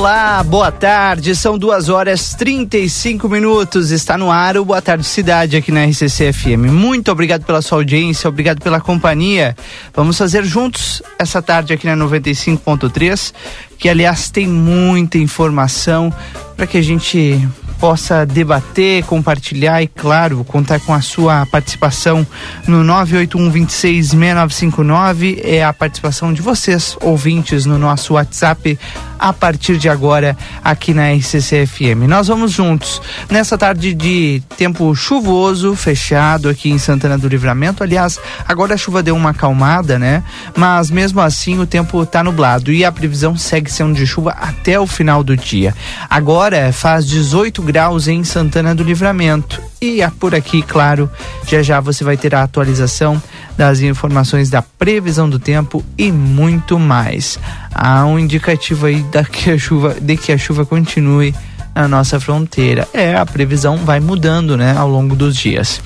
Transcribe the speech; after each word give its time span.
Olá, 0.00 0.42
boa 0.42 0.72
tarde. 0.72 1.36
São 1.36 1.58
duas 1.58 1.90
horas 1.90 2.32
35 2.32 3.28
minutos. 3.28 3.90
Está 3.90 4.16
no 4.16 4.30
ar 4.30 4.56
o 4.56 4.64
Boa 4.64 4.80
Tarde 4.80 5.04
Cidade 5.04 5.58
aqui 5.58 5.70
na 5.70 5.84
RCC 5.84 6.32
FM. 6.32 6.72
Muito 6.72 7.12
obrigado 7.12 7.44
pela 7.44 7.60
sua 7.60 7.76
audiência, 7.76 8.26
obrigado 8.26 8.62
pela 8.62 8.80
companhia. 8.80 9.54
Vamos 9.94 10.16
fazer 10.16 10.42
juntos 10.42 11.02
essa 11.18 11.42
tarde 11.42 11.74
aqui 11.74 11.84
na 11.84 11.94
95.3, 12.02 13.34
que 13.76 13.90
aliás 13.90 14.30
tem 14.30 14.48
muita 14.48 15.18
informação 15.18 16.10
para 16.56 16.66
que 16.66 16.78
a 16.78 16.82
gente 16.82 17.46
possa 17.78 18.24
debater, 18.24 19.04
compartilhar 19.04 19.82
e, 19.82 19.86
claro, 19.86 20.42
contar 20.44 20.80
com 20.80 20.94
a 20.94 21.02
sua 21.02 21.44
participação 21.44 22.26
no 22.66 22.82
981 22.82 23.50
26 23.50 24.06
6959. 24.08 25.42
É 25.44 25.62
a 25.62 25.74
participação 25.74 26.32
de 26.32 26.40
vocês, 26.40 26.96
ouvintes, 27.02 27.66
no 27.66 27.78
nosso 27.78 28.14
WhatsApp 28.14 28.78
a 29.20 29.32
partir 29.32 29.76
de 29.76 29.88
agora 29.88 30.36
aqui 30.64 30.94
na 30.94 31.12
RCC-FM. 31.12 32.08
Nós 32.08 32.28
vamos 32.28 32.50
juntos 32.50 33.02
nessa 33.28 33.58
tarde 33.58 33.92
de 33.92 34.42
tempo 34.56 34.94
chuvoso, 34.94 35.76
fechado 35.76 36.48
aqui 36.48 36.70
em 36.70 36.78
Santana 36.78 37.18
do 37.18 37.28
Livramento. 37.28 37.82
Aliás, 37.82 38.18
agora 38.48 38.74
a 38.74 38.78
chuva 38.78 39.02
deu 39.02 39.14
uma 39.14 39.30
acalmada, 39.30 39.98
né? 39.98 40.24
Mas 40.56 40.90
mesmo 40.90 41.20
assim 41.20 41.58
o 41.58 41.66
tempo 41.66 42.02
está 42.02 42.24
nublado 42.24 42.72
e 42.72 42.84
a 42.84 42.90
previsão 42.90 43.36
segue 43.36 43.70
sendo 43.70 43.94
de 43.94 44.06
chuva 44.06 44.30
até 44.30 44.80
o 44.80 44.86
final 44.86 45.22
do 45.22 45.36
dia. 45.36 45.74
Agora 46.08 46.72
faz 46.72 47.06
18 47.06 47.62
graus 47.62 48.08
em 48.08 48.24
Santana 48.24 48.74
do 48.74 48.82
Livramento. 48.82 49.69
E 49.82 50.02
é 50.02 50.10
por 50.10 50.34
aqui, 50.34 50.60
claro, 50.60 51.10
já 51.46 51.62
já 51.62 51.80
você 51.80 52.04
vai 52.04 52.16
ter 52.16 52.34
a 52.34 52.42
atualização 52.42 53.20
das 53.56 53.80
informações 53.80 54.50
da 54.50 54.60
previsão 54.60 55.28
do 55.28 55.38
tempo 55.38 55.82
e 55.96 56.12
muito 56.12 56.78
mais. 56.78 57.38
Há 57.74 58.04
um 58.04 58.18
indicativo 58.18 58.86
aí 58.86 59.02
da 59.04 59.24
que 59.24 59.50
a 59.50 59.58
chuva, 59.58 59.96
de 59.98 60.16
que 60.18 60.32
a 60.32 60.38
chuva 60.38 60.66
continue 60.66 61.34
na 61.74 61.88
nossa 61.88 62.20
fronteira. 62.20 62.86
É, 62.92 63.14
a 63.14 63.24
previsão 63.24 63.78
vai 63.78 64.00
mudando, 64.00 64.56
né, 64.56 64.76
ao 64.76 64.88
longo 64.88 65.16
dos 65.16 65.34
dias. 65.34 65.80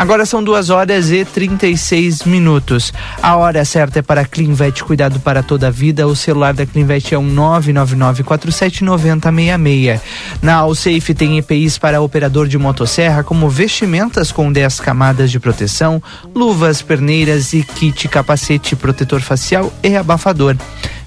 Agora 0.00 0.24
são 0.24 0.42
duas 0.42 0.70
horas 0.70 1.10
e 1.10 1.26
36 1.26 2.24
minutos. 2.24 2.90
A 3.22 3.36
hora 3.36 3.62
certa 3.66 3.98
é 3.98 4.02
para 4.02 4.24
Clinvet, 4.24 4.82
cuidado 4.82 5.20
para 5.20 5.42
toda 5.42 5.68
a 5.68 5.70
vida. 5.70 6.06
O 6.06 6.16
celular 6.16 6.54
da 6.54 6.64
Clinvet 6.64 7.14
é 7.14 7.18
um 7.18 7.34
999479066. 7.34 10.00
Na 10.40 10.54
Alsafe 10.54 11.12
tem 11.12 11.36
EPIs 11.36 11.76
para 11.76 12.00
operador 12.00 12.48
de 12.48 12.56
motosserra, 12.56 13.22
como 13.22 13.50
vestimentas 13.50 14.32
com 14.32 14.50
10 14.50 14.80
camadas 14.80 15.30
de 15.30 15.38
proteção, 15.38 16.02
luvas, 16.34 16.80
perneiras 16.80 17.52
e 17.52 17.62
kit 17.62 18.08
capacete 18.08 18.74
protetor 18.74 19.20
facial 19.20 19.70
e 19.82 19.94
abafador. 19.94 20.56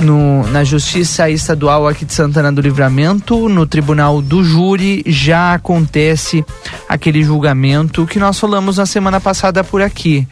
No, 0.00 0.46
na 0.48 0.64
Justiça 0.64 1.28
Estadual 1.28 1.86
aqui 1.86 2.06
de 2.06 2.14
Santana 2.14 2.50
do 2.50 2.60
Livramento, 2.62 3.48
no 3.48 3.66
Tribunal 3.66 4.22
do 4.22 4.42
Júri, 4.42 5.02
já 5.06 5.54
acontece 5.54 6.44
aquele 6.88 7.22
julgamento 7.22 8.06
que 8.06 8.18
nós 8.18 8.38
falamos 8.40 8.78
na 8.78 8.86
semana 8.86 9.20
passada 9.20 9.62
por 9.62 9.82
aqui. 9.82 10.26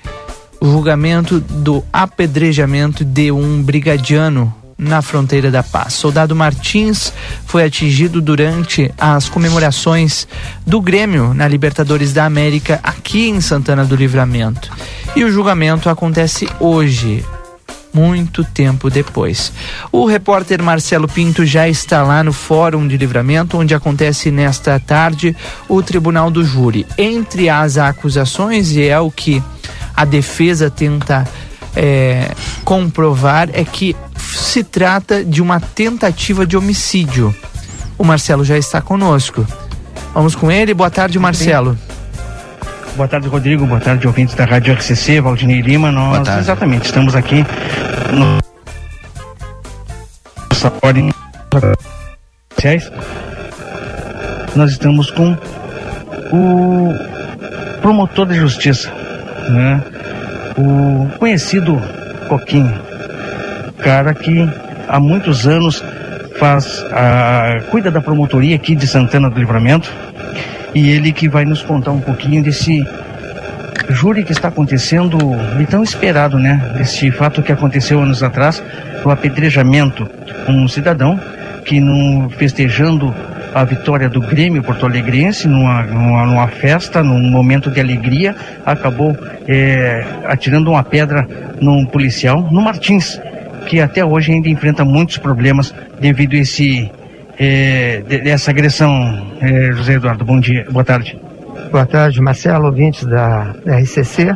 O 0.59 0.67
julgamento 0.67 1.39
do 1.39 1.85
apedrejamento 1.93 3.05
de 3.05 3.31
um 3.31 3.63
brigadiano 3.63 4.55
na 4.79 5.03
fronteira 5.03 5.51
da 5.51 5.63
paz. 5.63 5.95
Soldado 5.95 6.37
Martins 6.37 7.13
foi 7.45 7.65
atingido 7.65 8.23
durante 8.23 8.91
as 8.97 9.29
comemorações 9.29 10.29
do 10.65 10.81
Grêmio 10.81 11.35
na 11.35 11.49
Libertadores 11.49 12.13
da 12.13 12.25
América 12.25 12.79
aqui 12.83 13.29
em 13.29 13.41
Santana 13.41 13.85
do 13.85 13.97
Livramento. 13.97 14.71
E 15.17 15.25
o 15.25 15.31
julgamento 15.31 15.91
acontece 15.91 16.49
hoje, 16.61 17.25
muito 17.93 18.45
tempo 18.45 18.91
depois. 18.91 19.53
O 19.91 20.07
repórter 20.07 20.63
Marcelo 20.63 21.09
Pinto 21.09 21.45
já 21.45 21.69
está 21.69 22.03
lá 22.03 22.23
no 22.23 22.33
Fórum 22.33 22.87
de 22.87 22.97
Livramento, 22.97 23.59
onde 23.59 23.75
acontece 23.75 24.31
nesta 24.31 24.79
tarde 24.79 25.37
o 25.69 25.83
Tribunal 25.83 26.31
do 26.31 26.45
Júri. 26.45 26.87
Entre 26.97 27.49
as 27.49 27.79
acusações, 27.79 28.73
e 28.73 28.83
é 28.83 28.99
o 28.99 29.11
que 29.11 29.43
a 29.97 30.05
defesa 30.05 30.71
tenta 30.71 31.27
é, 31.75 32.31
comprovar, 32.65 33.51
é 33.53 33.65
que 33.65 33.97
se 34.17 34.63
trata 34.63 35.25
de 35.25 35.41
uma 35.41 35.61
tentativa 35.61 36.47
de 36.47 36.57
homicídio. 36.57 37.35
O 37.97 38.05
Marcelo 38.05 38.45
já 38.45 38.57
está 38.57 38.81
conosco. 38.81 39.47
Vamos 40.15 40.35
com 40.35 40.51
ele. 40.51 40.73
Boa 40.75 40.91
tarde, 40.91 41.19
Marcelo. 41.19 41.77
Boa 42.99 43.07
tarde, 43.07 43.29
Rodrigo. 43.29 43.65
Boa 43.65 43.79
tarde, 43.79 44.09
ouvintes 44.09 44.35
da 44.35 44.45
Rádio 44.45 44.75
RCC, 44.75 45.21
Valdinei 45.21 45.61
Lima. 45.61 45.93
Nós, 45.93 46.27
exatamente, 46.37 46.87
estamos 46.87 47.15
aqui 47.15 47.47
no 48.13 48.39
nossa 50.51 50.73
ordem 50.83 51.09
sociais. 52.53 52.91
Nós 54.57 54.73
estamos 54.73 55.13
com 55.13 55.37
o 56.33 56.93
promotor 57.81 58.27
de 58.27 58.35
justiça, 58.35 58.93
né? 59.49 59.81
O 60.57 61.09
conhecido 61.21 61.81
Coquinho, 62.29 62.83
cara 63.79 64.13
que 64.13 64.45
há 64.89 64.99
muitos 64.99 65.47
anos 65.47 65.85
faz 66.37 66.85
a, 66.91 67.61
cuida 67.71 67.93
da 67.93 68.01
promotoria 68.01 68.57
aqui 68.57 68.75
de 68.75 68.89
Santana 68.89 69.31
do 69.31 69.39
Livramento 69.39 69.89
e 70.75 70.91
ele 70.91 71.13
que 71.13 71.29
vai 71.29 71.45
nos 71.45 71.63
contar 71.63 71.93
um 71.93 72.01
pouquinho 72.01 72.43
desse 72.43 72.85
júri 73.91 74.23
que 74.23 74.33
está 74.33 74.49
acontecendo 74.49 75.19
e 75.61 75.67
tão 75.67 75.83
esperado, 75.83 76.39
né? 76.39 76.77
Esse 76.81 77.11
fato 77.11 77.43
que 77.43 77.53
aconteceu 77.53 78.01
anos 78.01 78.23
atrás, 78.23 78.63
o 79.05 79.11
apedrejamento. 79.11 80.09
Um 80.49 80.69
cidadão 80.69 81.19
que, 81.65 81.81
num, 81.81 82.29
festejando 82.31 83.15
a 83.55 83.65
vitória 83.65 84.09
do 84.09 84.21
Grêmio 84.21 84.63
Porto 84.63 84.87
Alegrense, 84.87 85.49
numa, 85.49 85.83
numa, 85.83 86.27
numa 86.27 86.49
festa, 86.49 87.03
num 87.03 87.31
momento 87.31 87.71
de 87.71 87.81
alegria, 87.81 88.35
acabou 88.65 89.17
é, 89.47 90.05
atirando 90.27 90.71
uma 90.71 90.83
pedra 90.83 91.27
num 91.61 91.85
policial, 91.87 92.47
no 92.51 92.63
Martins, 92.63 93.21
que 93.67 93.81
até 93.81 94.05
hoje 94.05 94.33
ainda 94.33 94.49
enfrenta 94.49 94.85
muitos 94.85 95.19
problemas 95.19 95.75
devido 96.01 96.35
a 96.35 96.39
esse 96.39 96.91
é, 97.39 98.01
dessa 98.01 98.51
agressão, 98.51 98.91
é, 99.41 99.73
José 99.73 99.95
Eduardo. 99.95 100.25
Bom 100.25 100.41
dia, 100.41 100.67
boa 100.71 100.85
tarde. 100.85 101.19
Boa 101.71 101.87
tarde, 101.87 102.21
Marcelo, 102.21 102.67
ouvintes 102.67 103.05
da 103.05 103.55
RCC. 103.67 104.35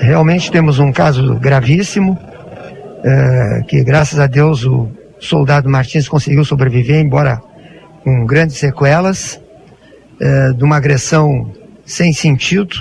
Realmente 0.00 0.50
temos 0.50 0.78
um 0.78 0.92
caso 0.92 1.36
gravíssimo, 1.36 2.18
é, 3.02 3.62
que 3.66 3.82
graças 3.82 4.18
a 4.18 4.26
Deus 4.26 4.64
o, 4.64 4.90
soldado 5.18 5.68
Martins 5.68 6.08
conseguiu 6.08 6.44
sobreviver, 6.44 7.00
embora 7.00 7.40
com 8.04 8.26
grandes 8.26 8.56
sequelas, 8.58 9.40
é, 10.20 10.52
de 10.52 10.62
uma 10.62 10.76
agressão 10.76 11.52
sem 11.84 12.12
sentido, 12.12 12.76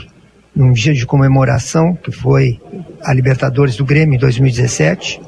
num 0.56 0.72
dia 0.72 0.94
de 0.94 1.06
comemoração, 1.06 1.96
que 1.96 2.12
foi 2.12 2.60
a 3.04 3.14
Libertadores 3.14 3.76
do 3.76 3.86
Grêmio 3.86 4.16
em 4.16 4.20
2017. 4.20 5.22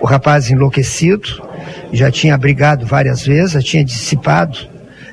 O 0.00 0.06
rapaz 0.06 0.50
enlouquecido, 0.50 1.28
já 1.92 2.10
tinha 2.10 2.36
brigado 2.36 2.86
várias 2.86 3.26
vezes, 3.26 3.52
já 3.52 3.60
tinha 3.60 3.84
dissipado, 3.84 4.58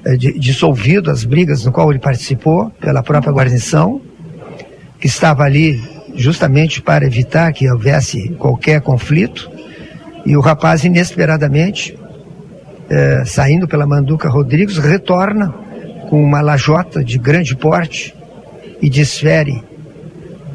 é, 0.05 0.15
dissolvido 0.15 1.09
as 1.09 1.23
brigas 1.23 1.65
no 1.65 1.71
qual 1.71 1.89
ele 1.89 1.99
participou 1.99 2.69
pela 2.79 3.01
própria 3.01 3.33
guarnição, 3.33 4.01
que 4.99 5.07
estava 5.07 5.43
ali 5.43 5.81
justamente 6.15 6.81
para 6.81 7.05
evitar 7.05 7.51
que 7.51 7.69
houvesse 7.69 8.29
qualquer 8.37 8.81
conflito. 8.81 9.51
E 10.25 10.35
o 10.37 10.41
rapaz, 10.41 10.83
inesperadamente, 10.83 11.97
é, 12.89 13.23
saindo 13.25 13.67
pela 13.67 13.85
Manduca 13.85 14.29
Rodrigues, 14.29 14.77
retorna 14.77 15.53
com 16.09 16.23
uma 16.23 16.41
lajota 16.41 17.03
de 17.03 17.17
grande 17.17 17.55
porte 17.55 18.15
e 18.81 18.89
desfere 18.89 19.63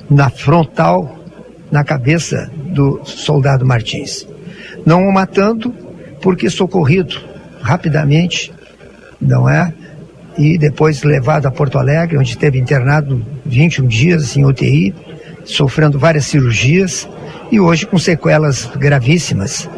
na 0.09 0.31
frontal, 0.31 1.19
na 1.71 1.85
cabeça 1.85 2.51
do 2.71 3.01
soldado 3.05 3.67
Martins. 3.67 4.27
Não 4.87 5.07
o 5.07 5.13
matando, 5.13 5.75
porque 6.21 6.49
socorrido 6.49 7.21
rapidamente, 7.61 8.53
não 9.21 9.49
é? 9.49 9.73
E 10.39 10.57
depois 10.57 11.03
levado 11.03 11.47
a 11.47 11.51
Porto 11.51 11.79
Alegre, 11.79 12.17
onde 12.17 12.31
esteve 12.31 12.59
internado 12.59 13.25
21 13.45 13.87
dias 13.87 14.37
em 14.37 14.45
UTI, 14.45 14.95
sofrendo 15.45 15.99
várias 15.99 16.27
cirurgias 16.27 17.09
e 17.51 17.61
hoje 17.61 17.87
com 17.87 17.99
sequelas 17.99 18.67
gravíssimas 18.77 19.69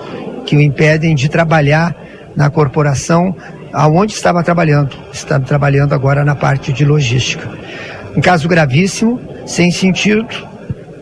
que 0.46 0.56
o 0.56 0.60
impedem 0.60 1.14
de 1.14 1.28
trabalhar 1.28 1.96
na 2.36 2.50
corporação 2.50 3.34
aonde 3.72 4.12
estava 4.12 4.42
trabalhando. 4.42 4.96
Está 5.12 5.40
trabalhando 5.40 5.94
agora 5.94 6.24
na 6.24 6.34
parte 6.34 6.72
de 6.72 6.84
logística. 6.84 7.48
Um 8.16 8.20
caso 8.20 8.46
gravíssimo, 8.46 9.20
sem 9.46 9.70
sentido. 9.70 10.28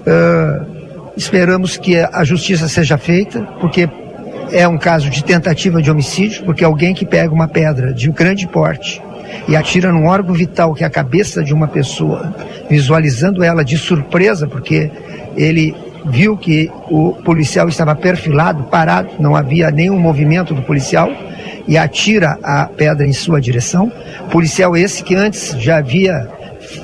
Uh, 0.06 0.69
esperamos 1.17 1.77
que 1.77 1.99
a 1.99 2.25
justiça 2.25 2.69
seja 2.69 2.97
feita, 2.97 3.43
porque 3.61 3.89
é 4.53 4.67
um 4.67 4.79
caso 4.79 5.09
de 5.11 5.23
tentativa 5.23 5.81
de 5.81 5.91
homicídio, 5.91 6.45
porque 6.45 6.65
alguém 6.65 6.95
que 6.95 7.07
pega 7.07 7.33
uma 7.33 7.49
pedra 7.49 7.93
de 7.93 8.11
grande 8.11 8.47
porte 8.47 9.01
e 9.47 9.57
atira 9.57 9.93
num 9.93 10.07
órgão 10.07 10.35
vital 10.35 10.75
que 10.75 10.83
é 10.83 10.87
a 10.87 10.91
cabeça 10.91 11.43
de 11.43 11.55
uma 11.55 11.69
pessoa, 11.69 12.35
visualizando 12.69 13.43
ela 13.43 13.65
de 13.65 13.77
surpresa, 13.79 14.47
porque 14.47 14.91
ele 15.37 15.75
viu 16.07 16.37
que 16.37 16.71
o 16.91 17.12
policial 17.25 17.69
estava 17.69 17.95
perfilado, 17.95 18.65
parado, 18.65 19.11
não 19.19 19.37
havia 19.37 19.71
nenhum 19.71 19.99
movimento 19.99 20.55
do 20.55 20.62
policial 20.62 21.11
e 21.69 21.77
atira 21.77 22.39
a 22.43 22.65
pedra 22.67 23.07
em 23.07 23.12
sua 23.12 23.41
direção. 23.41 23.93
Policial 24.31 24.77
esse 24.77 25.05
que 25.05 25.15
antes 25.15 25.55
já 25.59 25.79
havia 25.79 26.29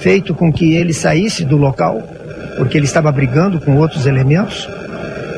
feito 0.01 0.35
com 0.35 0.53
que 0.53 0.75
ele 0.75 0.93
saísse 0.93 1.45
do 1.45 1.57
local, 1.57 2.03
porque 2.57 2.77
ele 2.77 2.87
estava 2.87 3.11
brigando 3.13 3.61
com 3.61 3.77
outros 3.77 4.07
elementos. 4.07 4.69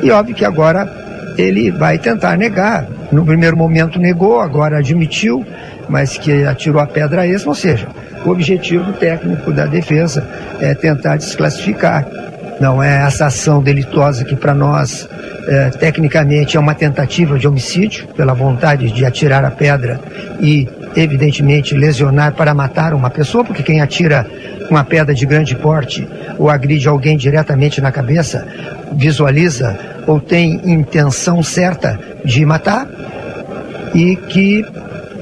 E 0.01 0.11
óbvio 0.11 0.35
que 0.35 0.45
agora 0.45 0.87
ele 1.37 1.71
vai 1.71 1.97
tentar 1.97 2.37
negar. 2.37 2.87
No 3.11 3.25
primeiro 3.25 3.57
momento 3.57 3.99
negou, 3.99 4.39
agora 4.39 4.77
admitiu, 4.77 5.45
mas 5.87 6.17
que 6.17 6.43
atirou 6.43 6.81
a 6.81 6.87
pedra 6.87 7.27
extra, 7.27 7.49
ou 7.49 7.55
seja, 7.55 7.87
o 8.25 8.29
objetivo 8.29 8.93
técnico 8.93 9.51
da 9.51 9.65
defesa 9.65 10.27
é 10.59 10.73
tentar 10.73 11.17
desclassificar. 11.17 12.05
Não 12.59 12.83
é 12.83 13.05
essa 13.05 13.27
ação 13.27 13.63
delitosa 13.63 14.25
que 14.25 14.35
para 14.35 14.53
nós 14.53 15.07
é, 15.47 15.69
tecnicamente 15.69 16.57
é 16.57 16.59
uma 16.59 16.75
tentativa 16.75 17.39
de 17.39 17.47
homicídio 17.47 18.07
pela 18.09 18.33
vontade 18.33 18.91
de 18.91 19.05
atirar 19.05 19.45
a 19.45 19.51
pedra 19.51 19.99
e 20.41 20.67
evidentemente 20.95 21.75
lesionar 21.75 22.33
para 22.33 22.53
matar 22.53 22.93
uma 22.93 23.09
pessoa, 23.09 23.43
porque 23.43 23.63
quem 23.63 23.81
atira 23.81 24.25
uma 24.69 24.83
pedra 24.83 25.13
de 25.13 25.25
grande 25.25 25.55
porte 25.55 26.07
ou 26.37 26.49
agride 26.49 26.87
alguém 26.87 27.17
diretamente 27.17 27.81
na 27.81 27.91
cabeça 27.91 28.47
visualiza 28.91 29.77
ou 30.07 30.19
tem 30.19 30.61
intenção 30.65 31.41
certa 31.43 31.99
de 32.23 32.45
matar 32.45 32.87
e 33.93 34.15
que 34.15 34.65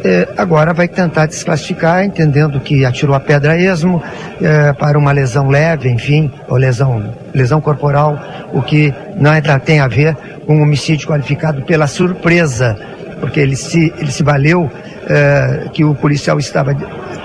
é, 0.04 0.28
agora 0.38 0.74
vai 0.74 0.88
tentar 0.88 1.26
desclassificar, 1.26 2.04
entendendo 2.04 2.60
que 2.60 2.86
atirou 2.86 3.16
a 3.16 3.20
pedra 3.20 3.54
a 3.54 3.58
esmo 3.58 4.02
é, 4.42 4.72
para 4.74 4.98
uma 4.98 5.12
lesão 5.12 5.50
leve, 5.50 5.90
enfim, 5.90 6.32
ou 6.48 6.56
lesão, 6.58 7.14
lesão 7.34 7.60
corporal, 7.60 8.20
o 8.54 8.62
que 8.62 8.94
não 9.16 9.34
é, 9.34 9.42
tem 9.60 9.80
a 9.80 9.88
ver 9.88 10.16
com 10.46 10.62
homicídio 10.62 11.08
qualificado 11.08 11.62
pela 11.64 11.88
surpresa, 11.88 12.78
porque 13.20 13.40
ele 13.40 13.56
se, 13.56 13.92
ele 13.98 14.12
se 14.12 14.24
valeu 14.24 14.72
é, 15.08 15.70
que 15.74 15.84
o 15.84 15.96
policial 15.96 16.38
estava 16.40 16.74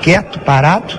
quieto, 0.01 0.39
parado, 0.41 0.99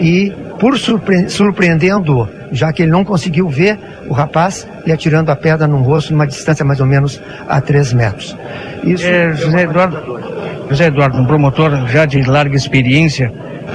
e 0.00 0.32
por 0.58 0.78
surpre 0.78 1.28
surpreendendo, 1.28 2.28
já 2.52 2.72
que 2.72 2.82
ele 2.82 2.90
não 2.90 3.04
conseguiu 3.04 3.48
ver 3.48 3.78
o 4.08 4.12
rapaz, 4.12 4.68
e 4.86 4.92
atirando 4.92 5.30
a 5.30 5.36
pedra 5.36 5.66
no 5.66 5.78
rosto 5.78 6.12
numa 6.12 6.26
distância 6.26 6.64
mais 6.64 6.80
ou 6.80 6.86
menos 6.86 7.20
a 7.48 7.60
3 7.60 7.92
metros. 7.92 8.36
Isso 8.84 9.06
é, 9.06 9.32
José 9.34 9.62
Eduardo, 9.62 10.20
José 10.68 10.86
Eduardo, 10.86 11.18
um 11.18 11.26
promotor 11.26 11.86
já 11.88 12.04
de 12.04 12.22
larga 12.22 12.56
experiência 12.56 13.32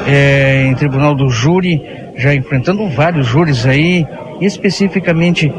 é, 0.08 0.66
em 0.66 0.76
tribunal 0.76 1.16
do 1.16 1.30
júri, 1.30 1.82
já 2.16 2.34
enfrentando 2.34 2.88
vários 2.90 3.28
júris 3.28 3.66
aí, 3.66 4.06
especificamente, 4.42 5.52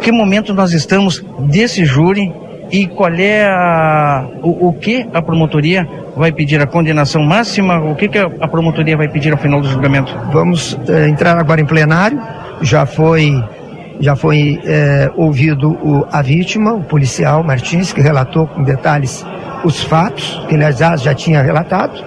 que 0.00 0.12
momento 0.12 0.52
nós 0.54 0.72
estamos 0.72 1.24
desse 1.48 1.84
júri 1.84 2.32
e 2.70 2.86
qual 2.86 3.12
é 3.12 3.44
a, 3.44 4.26
o, 4.42 4.68
o 4.68 4.72
que 4.72 5.06
a 5.12 5.22
promotoria 5.22 5.86
vai 6.16 6.32
pedir 6.32 6.60
a 6.60 6.66
condenação 6.66 7.22
máxima? 7.22 7.78
O 7.78 7.94
que, 7.94 8.08
que 8.08 8.18
a 8.18 8.48
promotoria 8.48 8.96
vai 8.96 9.08
pedir 9.08 9.32
ao 9.32 9.38
final 9.38 9.60
do 9.60 9.68
julgamento? 9.68 10.12
Vamos 10.32 10.78
é, 10.88 11.08
entrar 11.08 11.38
agora 11.38 11.60
em 11.60 11.66
plenário. 11.66 12.20
Já 12.62 12.86
foi 12.86 13.32
já 13.98 14.14
foi 14.14 14.60
é, 14.64 15.10
ouvido 15.16 15.70
o, 15.70 16.06
a 16.12 16.20
vítima, 16.20 16.74
o 16.74 16.82
policial 16.82 17.42
Martins, 17.42 17.92
que 17.92 18.00
relatou 18.00 18.46
com 18.46 18.62
detalhes 18.62 19.24
os 19.64 19.82
fatos, 19.82 20.44
que 20.48 20.54
aliás 20.54 21.00
já 21.00 21.14
tinha 21.14 21.42
relatado, 21.42 22.04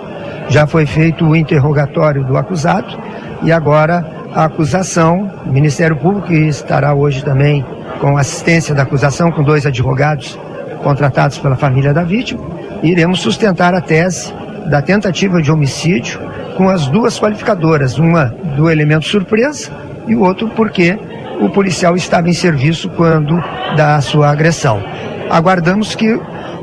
já 0.49 0.67
foi 0.67 0.85
feito 0.85 1.25
o 1.25 1.35
interrogatório 1.35 2.23
do 2.23 2.37
acusado 2.37 2.95
e 3.41 3.51
agora 3.51 4.05
a 4.35 4.45
acusação, 4.45 5.31
o 5.45 5.51
Ministério 5.51 5.95
Público 5.95 6.31
estará 6.31 6.93
hoje 6.93 7.23
também 7.23 7.65
com 7.99 8.17
assistência 8.17 8.75
da 8.75 8.83
acusação, 8.83 9.31
com 9.31 9.43
dois 9.43 9.65
advogados 9.65 10.37
contratados 10.83 11.37
pela 11.37 11.55
família 11.55 11.93
da 11.93 12.03
vítima, 12.03 12.41
iremos 12.81 13.21
sustentar 13.21 13.73
a 13.73 13.81
tese 13.81 14.33
da 14.69 14.81
tentativa 14.81 15.41
de 15.41 15.51
homicídio 15.51 16.19
com 16.55 16.69
as 16.69 16.87
duas 16.87 17.19
qualificadoras, 17.19 17.97
uma 17.97 18.25
do 18.55 18.69
elemento 18.69 19.05
surpresa 19.05 19.71
e 20.07 20.15
o 20.15 20.21
outro 20.21 20.49
porque 20.49 20.97
o 21.39 21.49
policial 21.49 21.95
estava 21.95 22.29
em 22.29 22.33
serviço 22.33 22.89
quando 22.89 23.41
da 23.75 23.99
sua 24.01 24.29
agressão. 24.29 24.83
Aguardamos 25.29 25.95
que 25.95 26.19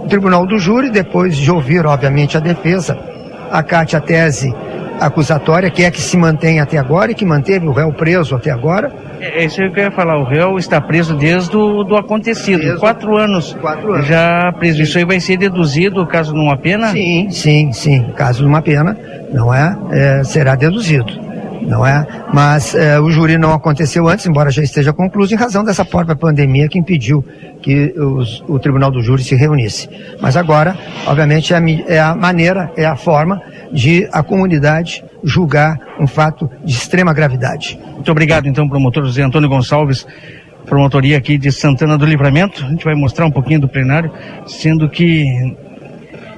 Tribunal 0.08 0.46
do 0.46 0.58
Júri, 0.58 0.88
depois 0.88 1.36
de 1.36 1.50
ouvir, 1.50 1.84
obviamente, 1.84 2.36
a 2.36 2.40
defesa, 2.40 2.96
acate 3.50 3.96
a 3.96 4.00
tese 4.00 4.54
acusatória, 5.00 5.70
que 5.70 5.82
é 5.82 5.90
que 5.90 6.00
se 6.00 6.16
mantém 6.16 6.60
até 6.60 6.78
agora 6.78 7.10
e 7.10 7.14
que 7.14 7.24
manteve 7.24 7.66
o 7.66 7.72
réu 7.72 7.92
preso 7.92 8.34
até 8.34 8.50
agora. 8.50 8.92
É, 9.20 9.42
é 9.42 9.44
isso 9.44 9.56
que 9.56 9.80
eu 9.80 9.84
ia 9.84 9.90
falar, 9.90 10.18
o 10.18 10.24
réu 10.24 10.58
está 10.58 10.80
preso 10.80 11.16
desde 11.16 11.56
o 11.56 11.84
do 11.84 11.96
acontecido, 11.96 12.60
desde 12.60 12.78
quatro 12.78 13.16
anos. 13.16 13.54
Quatro 13.60 13.94
anos. 13.94 14.06
Já 14.06 14.52
preso. 14.58 14.82
Isso 14.82 14.98
aí 14.98 15.04
vai 15.04 15.20
ser 15.20 15.36
deduzido 15.36 16.06
caso 16.06 16.34
numa 16.34 16.56
pena? 16.56 16.88
Sim, 16.88 17.30
sim, 17.30 17.72
sim. 17.72 18.12
Caso 18.16 18.44
numa 18.44 18.62
pena, 18.62 18.96
não 19.32 19.52
é? 19.52 19.76
é 19.90 20.24
será 20.24 20.54
deduzido 20.54 21.25
não 21.62 21.86
é? 21.86 22.06
Mas 22.32 22.74
é, 22.74 22.98
o 23.00 23.10
júri 23.10 23.38
não 23.38 23.52
aconteceu 23.52 24.08
antes, 24.08 24.26
embora 24.26 24.50
já 24.50 24.62
esteja 24.62 24.92
concluído, 24.92 25.32
em 25.32 25.36
razão 25.36 25.64
dessa 25.64 25.84
própria 25.84 26.16
pandemia 26.16 26.68
que 26.68 26.78
impediu 26.78 27.24
que 27.62 27.94
os, 27.98 28.42
o 28.48 28.58
tribunal 28.58 28.90
do 28.90 29.02
júri 29.02 29.22
se 29.22 29.34
reunisse. 29.34 29.88
Mas 30.20 30.36
agora, 30.36 30.76
obviamente, 31.06 31.52
é 31.52 31.56
a, 31.56 31.62
é 31.94 32.00
a 32.00 32.14
maneira, 32.14 32.70
é 32.76 32.84
a 32.84 32.96
forma 32.96 33.40
de 33.72 34.08
a 34.12 34.22
comunidade 34.22 35.04
julgar 35.24 35.78
um 36.00 36.06
fato 36.06 36.50
de 36.64 36.72
extrema 36.72 37.12
gravidade. 37.12 37.78
Muito 37.94 38.10
obrigado, 38.10 38.46
então, 38.46 38.68
promotor 38.68 39.04
José 39.04 39.22
Antônio 39.22 39.48
Gonçalves 39.48 40.06
promotoria 40.66 41.16
aqui 41.16 41.38
de 41.38 41.52
Santana 41.52 41.96
do 41.96 42.04
Livramento. 42.04 42.64
A 42.64 42.68
gente 42.68 42.84
vai 42.84 42.94
mostrar 42.94 43.24
um 43.24 43.30
pouquinho 43.30 43.60
do 43.60 43.68
plenário, 43.68 44.10
sendo 44.46 44.88
que 44.88 45.56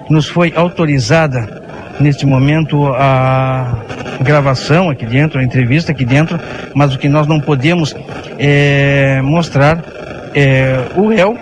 nos 0.09 0.29
foi 0.29 0.53
autorizada 0.55 1.68
neste 2.01 2.27
momento 2.27 2.87
a 2.95 3.79
gravação 4.21 4.91
aqui 4.91 5.07
dentro, 5.07 5.39
a 5.39 5.45
entrevista 5.45 5.93
aqui 5.93 6.05
dentro, 6.05 6.39
mas 6.75 6.95
o 6.95 6.99
que 6.99 7.09
nós 7.09 7.27
não 7.27 7.41
podemos 7.41 7.95
é 8.39 9.21
mostrar 9.23 9.83
é 10.35 10.81
o 10.97 11.09
réu 11.09 11.37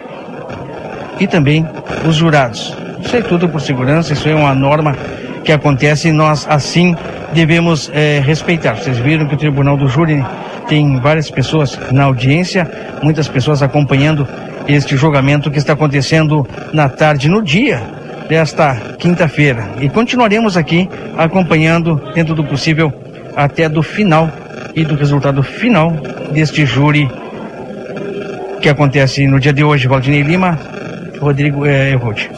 e 1.18 1.26
também 1.26 1.66
os 2.06 2.16
jurados. 2.16 2.76
Isso 3.00 3.16
é 3.16 3.22
tudo 3.22 3.48
por 3.48 3.60
segurança, 3.60 4.12
isso 4.12 4.28
é 4.28 4.34
uma 4.34 4.54
norma 4.54 4.96
que 5.44 5.52
acontece 5.52 6.08
e 6.08 6.12
nós 6.12 6.46
assim 6.48 6.94
devemos 7.32 7.90
é, 7.92 8.20
respeitar. 8.24 8.76
Vocês 8.76 8.98
viram 8.98 9.26
que 9.26 9.34
o 9.34 9.38
Tribunal 9.38 9.76
do 9.76 9.88
Júri 9.88 10.24
tem 10.68 10.98
várias 11.00 11.30
pessoas 11.30 11.78
na 11.92 12.04
audiência, 12.04 12.68
muitas 13.02 13.28
pessoas 13.28 13.62
acompanhando 13.62 14.26
este 14.66 14.96
julgamento 14.96 15.50
que 15.50 15.58
está 15.58 15.74
acontecendo 15.74 16.46
na 16.72 16.88
tarde, 16.88 17.28
no 17.28 17.42
dia 17.42 17.95
desta 18.28 18.74
quinta-feira. 18.98 19.74
E 19.80 19.88
continuaremos 19.88 20.56
aqui 20.56 20.88
acompanhando, 21.16 22.00
dentro 22.14 22.34
do 22.34 22.44
possível, 22.44 22.92
até 23.34 23.68
do 23.68 23.82
final 23.82 24.30
e 24.74 24.84
do 24.84 24.94
resultado 24.94 25.42
final 25.42 25.92
deste 26.32 26.66
júri 26.66 27.10
que 28.60 28.68
acontece 28.68 29.26
no 29.26 29.38
dia 29.38 29.52
de 29.52 29.62
hoje. 29.62 29.86
Valdinei 29.86 30.22
Lima, 30.22 30.58
Rodrigo 31.20 31.64
é, 31.64 31.90
Erode. 31.90 32.30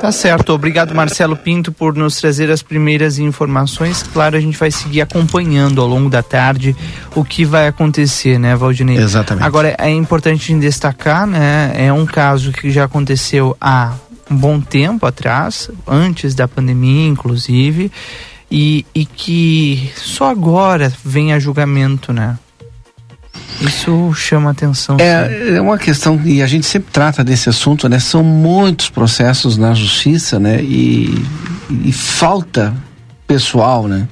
Tá 0.00 0.12
certo. 0.12 0.52
Obrigado, 0.52 0.94
Marcelo 0.94 1.36
Pinto, 1.36 1.72
por 1.72 1.94
nos 1.94 2.20
trazer 2.20 2.50
as 2.50 2.62
primeiras 2.62 3.18
informações. 3.18 4.02
Claro, 4.02 4.36
a 4.36 4.40
gente 4.40 4.56
vai 4.56 4.70
seguir 4.70 5.00
acompanhando 5.00 5.80
ao 5.80 5.88
longo 5.88 6.08
da 6.08 6.22
tarde 6.22 6.76
o 7.16 7.24
que 7.24 7.44
vai 7.44 7.66
acontecer, 7.66 8.38
né, 8.38 8.54
Valdinei? 8.54 8.96
Exatamente. 8.96 9.44
Agora, 9.44 9.74
é 9.76 9.90
importante 9.90 10.54
destacar, 10.54 11.26
né, 11.26 11.72
é 11.74 11.92
um 11.92 12.06
caso 12.06 12.52
que 12.52 12.70
já 12.70 12.84
aconteceu 12.84 13.56
há 13.60 13.92
um 14.30 14.36
bom 14.36 14.60
tempo 14.60 15.06
atrás, 15.06 15.70
antes 15.86 16.34
da 16.34 16.46
pandemia, 16.46 17.08
inclusive, 17.08 17.90
e, 18.50 18.84
e 18.94 19.04
que 19.04 19.90
só 19.96 20.30
agora 20.30 20.92
vem 21.04 21.32
a 21.32 21.38
julgamento, 21.38 22.12
né? 22.12 22.38
Isso 23.60 24.12
chama 24.14 24.50
atenção. 24.50 24.96
É, 25.00 25.56
é 25.56 25.60
uma 25.60 25.78
questão, 25.78 26.20
e 26.24 26.42
a 26.42 26.46
gente 26.46 26.64
sempre 26.64 26.90
trata 26.92 27.24
desse 27.24 27.48
assunto, 27.48 27.88
né? 27.88 27.98
São 27.98 28.22
muitos 28.22 28.88
processos 28.88 29.56
na 29.56 29.74
justiça, 29.74 30.38
né? 30.38 30.62
E, 30.62 31.24
e 31.84 31.92
falta 31.92 32.74
pessoal, 33.26 33.88
né? 33.88 34.08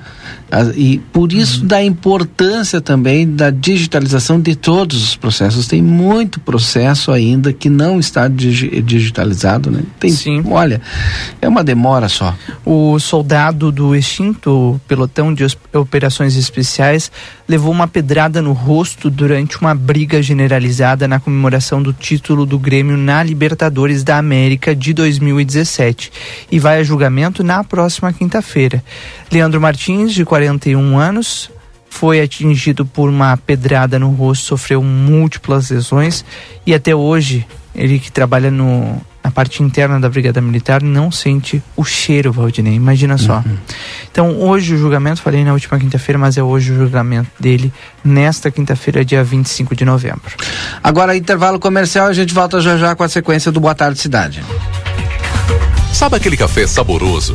E 0.77 0.99
por 1.13 1.33
isso 1.33 1.63
uhum. 1.63 1.67
da 1.67 1.83
importância 1.83 2.81
também 2.81 3.29
da 3.29 3.51
digitalização 3.51 4.41
de 4.41 4.55
todos 4.55 5.03
os 5.03 5.17
processos. 5.17 5.67
Tem 5.67 5.83
muito 5.83 6.39
processo 6.39 7.11
ainda 7.11 7.53
que 7.53 7.69
não 7.69 7.99
está 7.99 8.29
digitalizado, 8.29 9.71
né? 9.71 9.83
Tem, 9.99 10.11
Sim. 10.11 10.45
Olha, 10.49 10.81
é 11.43 11.49
uma 11.49 11.65
demora 11.65 12.09
só. 12.09 12.35
O 12.65 12.99
soldado 12.99 13.73
do 13.73 13.95
extinto 13.95 14.81
pelotão 14.87 15.35
de 15.35 15.45
operações 15.73 16.37
especiais 16.37 17.11
levou 17.49 17.73
uma 17.73 17.89
pedrada 17.89 18.41
no 18.41 18.53
rosto 18.53 19.11
durante 19.11 19.61
uma 19.61 19.75
briga 19.75 20.23
generalizada 20.23 21.07
na 21.07 21.21
comemoração 21.21 21.83
do 21.83 21.93
título 21.93 22.47
do 22.47 22.59
Grêmio 22.59 22.97
na 22.97 23.23
Libertadores 23.23 24.03
da 24.03 24.19
América 24.19 24.75
de 24.75 24.93
2017 24.93 26.13
e 26.51 26.59
vai 26.59 26.81
a 26.81 26.83
julgamento 26.83 27.45
na 27.45 27.63
próxima 27.63 28.13
quinta-feira. 28.13 28.83
Leandro 29.31 29.61
Martins, 29.61 30.13
de 30.13 30.25
41 30.37 30.99
anos, 30.99 31.51
foi 31.89 32.21
atingido 32.21 32.85
por 32.85 33.09
uma 33.09 33.39
pedrada 33.39 33.99
no 33.99 34.11
rosto, 34.11 34.49
sofreu 34.49 34.83
múltiplas 34.83 35.71
lesões 35.71 36.27
e 36.67 36.75
até 36.75 36.95
hoje 36.95 37.47
ele 37.75 37.99
que 37.99 38.13
trabalha 38.13 38.51
no, 38.51 39.01
na 39.25 39.31
parte 39.31 39.63
interna 39.63 39.99
da 39.99 40.11
Brigada 40.11 40.43
Militar 40.43 40.83
não 40.83 41.11
sente 41.11 41.63
o 41.75 41.85
cheiro, 41.85 42.33
Valdinei. 42.33 42.75
Imagina 42.75 43.17
só. 43.17 43.37
Uhum. 43.37 43.57
Então, 44.13 44.39
hoje 44.43 44.75
o 44.75 44.79
julgamento, 44.79 45.23
falei 45.23 45.43
na 45.43 45.55
última 45.55 45.79
quinta-feira, 45.79 46.19
mas 46.19 46.37
é 46.37 46.43
hoje 46.43 46.71
o 46.71 46.77
julgamento 46.77 47.31
dele, 47.41 47.73
nesta 48.05 48.51
quinta-feira, 48.51 49.03
dia 49.05 49.25
25 49.25 49.75
de 49.75 49.87
novembro. 49.87 50.35
Agora, 50.85 51.17
intervalo 51.17 51.59
comercial, 51.59 52.09
a 52.09 52.13
gente 52.13 52.35
volta 52.35 52.61
já 52.61 52.77
já 52.77 52.95
com 52.95 53.05
a 53.05 53.09
sequência 53.09 53.51
do 53.51 53.59
Boa 53.59 53.75
Tarde 53.75 53.99
Cidade. 53.99 54.45
Sabe 55.95 56.17
aquele 56.17 56.37
café 56.37 56.67
saboroso 56.67 57.35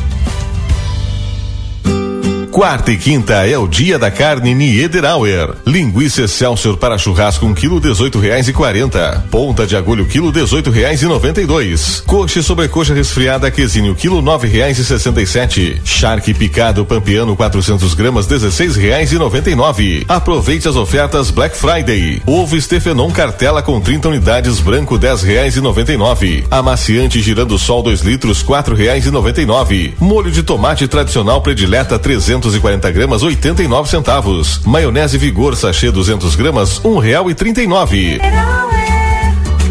Quarta 2.51 2.91
e 2.91 2.97
quinta 2.97 3.47
é 3.47 3.57
o 3.57 3.65
dia 3.65 3.97
da 3.97 4.11
carne 4.11 4.53
Niederauer. 4.53 5.55
Linguiça 5.65 6.23
Excelsior 6.23 6.75
para 6.75 6.97
churrasco 6.97 7.45
um 7.45 7.53
quilo 7.53 7.79
dezoito 7.79 8.19
reais 8.19 8.49
e 8.49 8.51
quarenta. 8.51 9.23
Ponta 9.31 9.65
de 9.65 9.77
agulho 9.77 10.05
quilo 10.05 10.33
dezoito 10.33 10.69
reais 10.69 11.01
e 11.01 11.05
noventa 11.05 11.41
e 11.41 11.45
dois. 11.45 12.03
Coxa 12.05 12.39
e 12.39 12.43
sobrecoxa 12.43 12.93
resfriada 12.93 13.49
quesinho 13.49 13.95
quilo 13.95 14.21
nove 14.21 14.49
reais 14.49 14.77
e 14.77 14.83
sessenta 14.83 15.21
e 15.21 15.25
sete. 15.25 15.81
Charque 15.85 16.33
picado 16.33 16.85
pampeano 16.85 17.37
400 17.37 17.93
gramas 17.93 18.27
dezesseis 18.27 18.75
reais 18.75 19.13
e 19.13 19.17
noventa 19.17 19.49
e 19.49 19.55
nove. 19.55 20.03
Aproveite 20.09 20.67
as 20.67 20.75
ofertas 20.75 21.31
Black 21.31 21.55
Friday. 21.55 22.21
Ovo 22.25 22.59
Stefenon 22.59 23.11
cartela 23.11 23.61
com 23.61 23.79
30 23.79 24.09
unidades 24.09 24.59
branco 24.59 24.97
dez 24.97 25.21
reais 25.23 25.55
e 25.55 25.61
noventa 25.61 25.93
e 25.93 25.97
nove. 25.97 26.43
Amaciante 26.51 27.21
girando 27.21 27.57
sol 27.57 27.81
2 27.81 28.01
litros 28.01 28.43
quatro 28.43 28.75
reais 28.75 29.05
e 29.05 29.09
noventa 29.09 29.41
e 29.41 29.45
nove. 29.45 29.93
Molho 29.99 30.29
de 30.29 30.43
tomate 30.43 30.85
tradicional 30.85 31.41
predileta 31.41 31.97
300 31.97 32.40
240 32.41 32.91
gramas, 32.91 33.21
89 33.21 33.89
centavos. 33.89 34.61
Maionese 34.65 35.17
Vigor 35.17 35.55
sachê 35.55 35.91
200 35.91 36.35
gramas, 36.35 36.83
um 36.83 36.97
real 36.97 37.29
e 37.29 37.35
trinta 37.35 37.61
e 37.61 37.67
nove. 37.67 38.19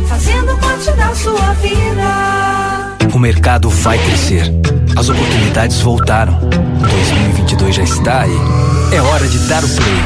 Fazendo 0.09 0.57
parte 0.59 0.93
da 0.93 1.15
sua 1.15 1.53
vida. 1.55 2.97
O 3.13 3.19
mercado 3.19 3.69
vai 3.69 3.99
crescer. 3.99 4.45
As 4.97 5.09
oportunidades 5.09 5.81
voltaram. 5.81 6.39
2022 6.39 7.75
já 7.75 7.83
está 7.83 8.23
aí. 8.23 8.39
É 8.93 9.01
hora 9.03 9.27
de 9.27 9.39
dar 9.49 9.65
o 9.65 9.69
play 9.69 10.01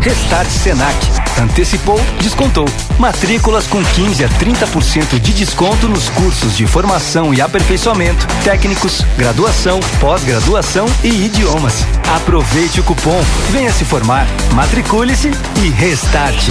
Restart 0.00 0.48
Senac. 0.48 1.25
Antecipou, 1.40 2.00
descontou. 2.20 2.66
Matrículas 2.98 3.66
com 3.66 3.82
15 3.82 4.24
a 4.24 4.28
30% 4.28 5.18
de 5.20 5.32
desconto 5.32 5.88
nos 5.88 6.08
cursos 6.10 6.56
de 6.56 6.66
formação 6.66 7.32
e 7.34 7.40
aperfeiçoamento, 7.40 8.26
técnicos, 8.42 9.02
graduação, 9.16 9.80
pós-graduação 10.00 10.86
e 11.04 11.26
idiomas. 11.26 11.84
Aproveite 12.16 12.80
o 12.80 12.84
cupom, 12.84 13.20
venha 13.50 13.72
se 13.72 13.84
formar, 13.84 14.26
matricule-se 14.54 15.30
e 15.62 15.68
restarte. 15.70 16.50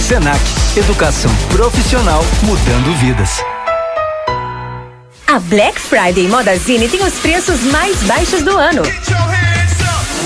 Senac, 0.00 0.40
educação 0.76 1.30
profissional 1.50 2.24
mudando 2.42 2.94
vidas. 2.98 3.42
A 5.26 5.38
Black 5.40 5.80
Friday 5.80 6.28
Modazine 6.28 6.88
tem 6.88 7.04
os 7.04 7.14
preços 7.14 7.60
mais 7.64 8.00
baixos 8.04 8.42
do 8.42 8.56
ano. 8.56 8.82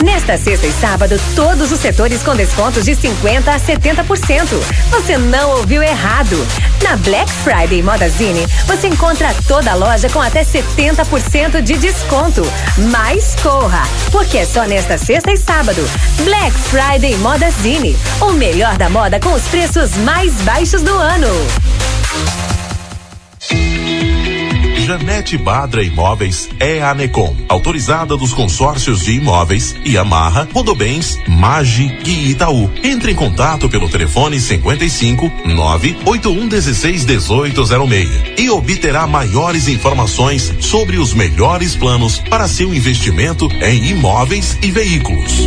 Nesta 0.04 0.38
sexta 0.38 0.66
e 0.66 0.72
sábado, 0.72 1.20
todos 1.36 1.70
os 1.70 1.78
setores 1.78 2.22
com 2.22 2.34
descontos 2.34 2.84
de 2.84 2.92
50% 2.92 3.48
a 3.48 3.60
70%. 3.60 4.46
Você 4.90 5.18
não 5.18 5.50
ouviu 5.58 5.82
errado. 5.82 6.46
Na 6.82 6.96
Black 6.96 7.30
Friday 7.30 7.82
Modazine, 7.82 8.46
você 8.66 8.88
encontra 8.88 9.34
toda 9.46 9.72
a 9.72 9.74
loja 9.74 10.08
com 10.08 10.20
até 10.20 10.42
70% 10.42 11.60
de 11.60 11.76
desconto. 11.76 12.42
Mas 12.90 13.34
corra, 13.42 13.82
porque 14.10 14.38
é 14.38 14.46
só 14.46 14.64
nesta 14.64 14.96
sexta 14.96 15.32
e 15.32 15.36
sábado. 15.36 15.82
Black 16.24 16.52
Friday 16.52 17.16
Modazine, 17.18 17.96
o 18.20 18.32
melhor 18.32 18.78
da 18.78 18.88
moda 18.88 19.20
com 19.20 19.32
os 19.34 19.42
preços 19.42 19.94
mais 19.98 20.32
baixos 20.42 20.82
do 20.82 20.94
ano. 20.94 21.28
Janete 24.80 25.36
Badra 25.36 25.82
Imóveis 25.82 26.48
é 26.58 26.82
a 26.82 26.94
Necom, 26.94 27.36
autorizada 27.48 28.16
dos 28.16 28.32
consórcios 28.32 29.04
de 29.04 29.12
imóveis 29.12 29.74
e 29.84 29.96
amarra 29.98 30.48
Rodobens, 30.52 31.18
Magi 31.28 31.98
e 32.04 32.30
Itaú. 32.30 32.70
Entre 32.82 33.12
em 33.12 33.14
contato 33.14 33.68
pelo 33.68 33.88
telefone 33.88 34.40
55 34.40 35.30
981 35.44 36.48
16 36.48 37.04
1806 37.04 38.10
e 38.38 38.50
obterá 38.50 39.06
maiores 39.06 39.68
informações 39.68 40.52
sobre 40.60 40.98
os 40.98 41.12
melhores 41.12 41.76
planos 41.76 42.18
para 42.18 42.48
seu 42.48 42.74
investimento 42.74 43.48
em 43.62 43.90
imóveis 43.90 44.58
e 44.62 44.70
veículos. 44.70 45.46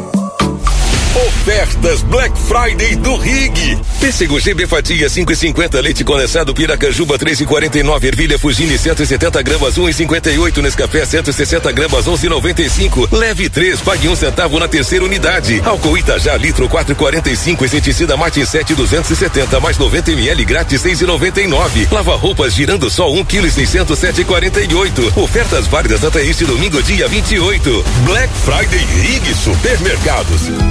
Ofertas 1.41 2.03
Black 2.03 2.37
Friday 2.37 2.95
do 2.97 3.15
Rig. 3.15 3.75
Pêssego 3.99 4.39
GB 4.39 4.67
fatia 4.67 5.07
5,50, 5.07 5.81
leite 5.81 6.03
condensado 6.03 6.53
Piracanjuba 6.53 7.17
3,49, 7.17 8.03
ervilha 8.05 8.37
Fugini 8.37 8.77
170 8.77 9.41
gramas 9.41 9.75
1,58, 9.75 10.61
Nescafé 10.61 11.03
160 11.03 11.71
gramas 11.71 12.05
11,95. 12.05 13.11
Leve 13.11 13.49
3, 13.49 13.81
pague 13.81 14.07
um 14.07 14.15
centavo 14.15 14.59
na 14.59 14.67
terceira 14.67 15.03
unidade. 15.03 15.59
Álcool 15.65 15.97
Itajá 15.97 16.37
litro 16.37 16.69
4,45, 16.69 17.65
inseticida 17.65 18.15
Martin 18.15 18.45
7 18.45 18.75
270 18.75 19.59
mais 19.59 19.79
90 19.79 20.11
ml 20.11 20.45
grátis 20.45 20.83
6,99. 20.83 21.91
Lava 21.91 22.15
roupas 22.17 22.53
girando 22.53 22.87
só 22.87 23.11
1 23.11 23.25
kg 23.25 23.47
607,48. 23.47 25.17
Ofertas 25.17 25.65
válidas 25.65 26.03
até 26.03 26.23
este 26.23 26.45
domingo 26.45 26.83
dia 26.83 27.07
28. 27.07 27.83
Black 28.05 28.29
Friday 28.45 28.85
Rig 29.01 29.33
Supermercados. 29.33 30.70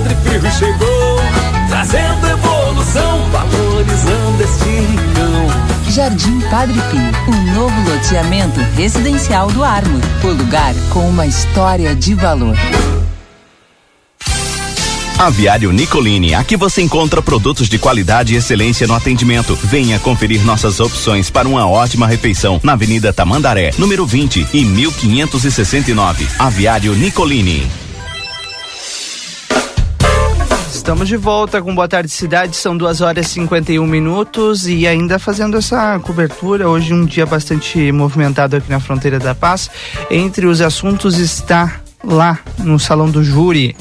O 0.00 0.02
Padre 0.02 0.16
Frio 0.22 0.50
chegou, 0.52 1.20
trazendo 1.68 2.26
evolução, 2.26 3.30
valorizando 3.30 4.42
este 4.42 4.64
rincão. 4.64 5.90
Jardim 5.90 6.40
Padre 6.48 6.80
Pio, 6.90 7.34
um 7.34 7.54
novo 7.54 7.90
loteamento 7.90 8.60
residencial 8.76 9.48
do 9.48 9.62
Armo. 9.62 10.00
O 10.24 10.28
lugar 10.28 10.74
com 10.90 11.06
uma 11.06 11.26
história 11.26 11.94
de 11.94 12.14
valor. 12.14 12.56
Aviário 15.18 15.70
Nicolini, 15.70 16.34
aqui 16.34 16.56
você 16.56 16.80
encontra 16.80 17.20
produtos 17.20 17.68
de 17.68 17.78
qualidade 17.78 18.32
e 18.32 18.38
excelência 18.38 18.86
no 18.86 18.94
atendimento. 18.94 19.54
Venha 19.54 19.98
conferir 19.98 20.42
nossas 20.46 20.80
opções 20.80 21.28
para 21.28 21.46
uma 21.46 21.68
ótima 21.68 22.06
refeição 22.06 22.58
na 22.62 22.72
Avenida 22.72 23.12
Tamandaré, 23.12 23.72
número 23.76 24.06
20 24.06 24.46
e 24.54 24.64
1569. 24.64 26.26
Aviário 26.38 26.94
Nicolini. 26.94 27.89
Estamos 30.80 31.08
de 31.08 31.16
volta 31.18 31.60
com 31.60 31.74
Boa 31.74 31.86
Tarde 31.86 32.08
Cidade, 32.10 32.56
são 32.56 32.74
duas 32.74 33.02
horas 33.02 33.26
e 33.26 33.28
51 33.28 33.86
minutos 33.86 34.66
e 34.66 34.86
ainda 34.86 35.18
fazendo 35.18 35.58
essa 35.58 36.00
cobertura. 36.00 36.70
Hoje, 36.70 36.94
um 36.94 37.04
dia 37.04 37.26
bastante 37.26 37.92
movimentado 37.92 38.56
aqui 38.56 38.70
na 38.70 38.80
Fronteira 38.80 39.18
da 39.18 39.34
Paz. 39.34 39.70
Entre 40.10 40.46
os 40.46 40.62
assuntos 40.62 41.18
está 41.18 41.82
lá 42.02 42.38
no 42.56 42.80
Salão 42.80 43.10
do 43.10 43.22
Júri, 43.22 43.76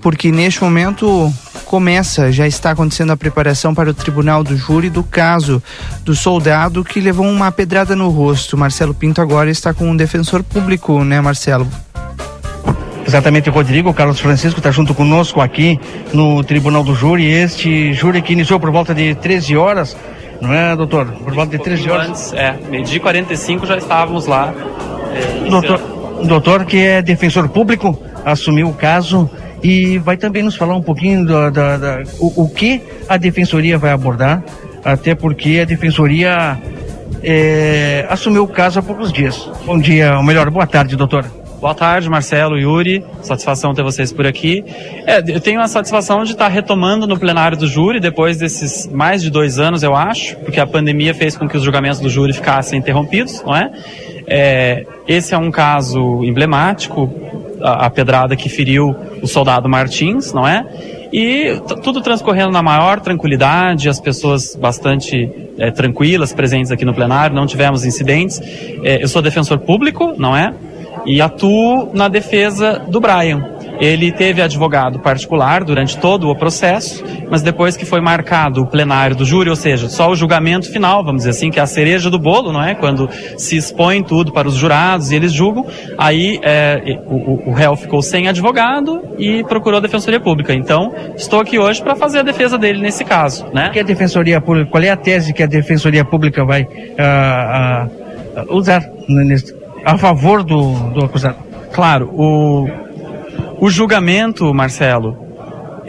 porque 0.00 0.30
neste 0.30 0.62
momento 0.62 1.30
começa, 1.64 2.30
já 2.30 2.46
está 2.46 2.70
acontecendo 2.70 3.10
a 3.10 3.16
preparação 3.16 3.74
para 3.74 3.90
o 3.90 3.94
tribunal 3.94 4.44
do 4.44 4.56
júri 4.56 4.88
do 4.88 5.02
caso 5.02 5.60
do 6.04 6.14
soldado 6.14 6.84
que 6.84 7.00
levou 7.00 7.26
uma 7.26 7.50
pedrada 7.50 7.96
no 7.96 8.10
rosto. 8.10 8.56
Marcelo 8.56 8.94
Pinto 8.94 9.20
agora 9.20 9.50
está 9.50 9.74
com 9.74 9.90
um 9.90 9.96
defensor 9.96 10.44
público, 10.44 11.02
né, 11.02 11.20
Marcelo? 11.20 11.68
Exatamente, 13.08 13.48
Rodrigo. 13.48 13.94
Carlos 13.94 14.20
Francisco 14.20 14.60
está 14.60 14.70
junto 14.70 14.94
conosco 14.94 15.40
aqui 15.40 15.80
no 16.12 16.44
Tribunal 16.44 16.84
do 16.84 16.94
Júri. 16.94 17.26
Este 17.26 17.94
júri 17.94 18.20
que 18.20 18.34
iniciou 18.34 18.60
por 18.60 18.70
volta 18.70 18.94
de 18.94 19.14
13 19.14 19.56
horas, 19.56 19.96
não 20.42 20.52
é, 20.52 20.76
doutor? 20.76 21.06
Por 21.06 21.32
volta 21.32 21.56
de 21.56 21.64
13 21.64 21.90
horas. 21.90 22.08
Antes, 22.10 22.32
é, 22.34 22.54
meio-dia 22.68 22.98
e 22.98 23.00
45 23.00 23.64
já 23.64 23.78
estávamos 23.78 24.26
lá. 24.26 24.52
É, 25.14 25.48
doutor, 25.48 25.80
doutor, 26.22 26.66
que 26.66 26.76
é 26.76 27.00
defensor 27.00 27.48
público, 27.48 27.98
assumiu 28.26 28.68
o 28.68 28.74
caso 28.74 29.30
e 29.62 29.96
vai 29.96 30.18
também 30.18 30.42
nos 30.42 30.54
falar 30.54 30.76
um 30.76 30.82
pouquinho 30.82 31.24
da, 31.24 31.48
da, 31.48 31.76
da 31.78 32.02
o, 32.18 32.42
o, 32.44 32.50
que 32.50 32.82
a 33.08 33.16
defensoria 33.16 33.78
vai 33.78 33.90
abordar, 33.90 34.44
até 34.84 35.14
porque 35.14 35.60
a 35.62 35.64
defensoria 35.64 36.58
é, 37.22 38.06
assumiu 38.10 38.44
o 38.44 38.48
caso 38.48 38.80
há 38.80 38.82
poucos 38.82 39.10
dias. 39.10 39.50
Bom 39.64 39.78
dia, 39.78 40.14
ou 40.18 40.22
melhor, 40.22 40.50
boa 40.50 40.66
tarde, 40.66 40.94
doutor. 40.94 41.37
Boa 41.60 41.74
tarde, 41.74 42.08
Marcelo, 42.08 42.56
Yuri. 42.56 43.04
Satisfação 43.20 43.74
ter 43.74 43.82
vocês 43.82 44.12
por 44.12 44.24
aqui. 44.24 44.64
É, 45.04 45.18
eu 45.26 45.40
tenho 45.40 45.60
a 45.60 45.66
satisfação 45.66 46.22
de 46.22 46.30
estar 46.30 46.46
retomando 46.46 47.04
no 47.04 47.18
plenário 47.18 47.58
do 47.58 47.66
júri 47.66 47.98
depois 47.98 48.38
desses 48.38 48.86
mais 48.86 49.20
de 49.20 49.28
dois 49.28 49.58
anos, 49.58 49.82
eu 49.82 49.92
acho, 49.96 50.36
porque 50.36 50.60
a 50.60 50.66
pandemia 50.66 51.12
fez 51.12 51.36
com 51.36 51.48
que 51.48 51.56
os 51.56 51.64
julgamentos 51.64 51.98
do 51.98 52.08
júri 52.08 52.32
ficassem 52.32 52.78
interrompidos, 52.78 53.42
não 53.42 53.56
é? 53.56 53.72
é 54.28 54.86
esse 55.08 55.34
é 55.34 55.38
um 55.38 55.50
caso 55.50 56.22
emblemático, 56.22 57.12
a, 57.60 57.86
a 57.86 57.90
pedrada 57.90 58.36
que 58.36 58.48
feriu 58.48 58.94
o 59.20 59.26
soldado 59.26 59.68
Martins, 59.68 60.32
não 60.32 60.46
é? 60.46 60.64
E 61.12 61.60
tudo 61.82 62.00
transcorrendo 62.00 62.52
na 62.52 62.62
maior 62.62 63.00
tranquilidade, 63.00 63.88
as 63.88 63.98
pessoas 63.98 64.54
bastante 64.54 65.28
é, 65.58 65.72
tranquilas 65.72 66.32
presentes 66.32 66.70
aqui 66.70 66.84
no 66.84 66.94
plenário, 66.94 67.34
não 67.34 67.46
tivemos 67.46 67.84
incidentes. 67.84 68.40
É, 68.84 69.02
eu 69.02 69.08
sou 69.08 69.20
defensor 69.20 69.58
público, 69.58 70.14
não 70.16 70.36
é? 70.36 70.54
E 71.08 71.20
atuo 71.20 71.90
na 71.94 72.06
defesa 72.06 72.84
do 72.86 73.00
Brian. 73.00 73.58
Ele 73.80 74.10
teve 74.10 74.42
advogado 74.42 74.98
particular 74.98 75.62
durante 75.62 75.96
todo 75.96 76.28
o 76.28 76.36
processo, 76.36 77.04
mas 77.30 77.42
depois 77.42 77.76
que 77.76 77.84
foi 77.84 78.00
marcado 78.00 78.62
o 78.62 78.66
plenário 78.66 79.14
do 79.14 79.24
júri, 79.24 79.48
ou 79.48 79.56
seja, 79.56 79.88
só 79.88 80.10
o 80.10 80.16
julgamento 80.16 80.70
final, 80.70 81.04
vamos 81.04 81.20
dizer 81.20 81.30
assim, 81.30 81.50
que 81.50 81.60
é 81.60 81.62
a 81.62 81.66
cereja 81.66 82.10
do 82.10 82.18
bolo, 82.18 82.52
não 82.52 82.62
é? 82.62 82.74
Quando 82.74 83.08
se 83.36 83.56
expõe 83.56 84.02
tudo 84.02 84.32
para 84.32 84.48
os 84.48 84.54
jurados 84.54 85.12
e 85.12 85.16
eles 85.16 85.32
julgam, 85.32 85.64
aí 85.96 86.40
é, 86.42 86.98
o, 87.06 87.50
o 87.50 87.52
réu 87.52 87.76
ficou 87.76 88.02
sem 88.02 88.26
advogado 88.26 89.00
e 89.16 89.44
procurou 89.44 89.78
a 89.78 89.80
Defensoria 89.80 90.20
Pública. 90.20 90.52
Então, 90.52 90.92
estou 91.16 91.40
aqui 91.40 91.58
hoje 91.58 91.80
para 91.80 91.94
fazer 91.94 92.18
a 92.18 92.22
defesa 92.22 92.58
dele 92.58 92.80
nesse 92.80 93.04
caso, 93.04 93.46
né? 93.54 93.70
Que 93.70 93.78
a 93.78 93.84
Defensoria 93.84 94.40
Pública, 94.40 94.70
qual 94.70 94.82
é 94.82 94.90
a 94.90 94.96
tese 94.96 95.32
que 95.32 95.42
a 95.42 95.46
Defensoria 95.46 96.04
Pública 96.04 96.44
vai 96.44 96.62
uh, 96.62 97.86
uh, 97.86 98.56
usar 98.56 98.82
nesse 99.08 99.57
a 99.88 99.96
favor 99.96 100.44
do, 100.44 100.90
do 100.90 101.04
acusado. 101.06 101.38
Claro, 101.72 102.10
o, 102.12 102.66
o 103.58 103.70
julgamento, 103.70 104.52
Marcelo, 104.52 105.27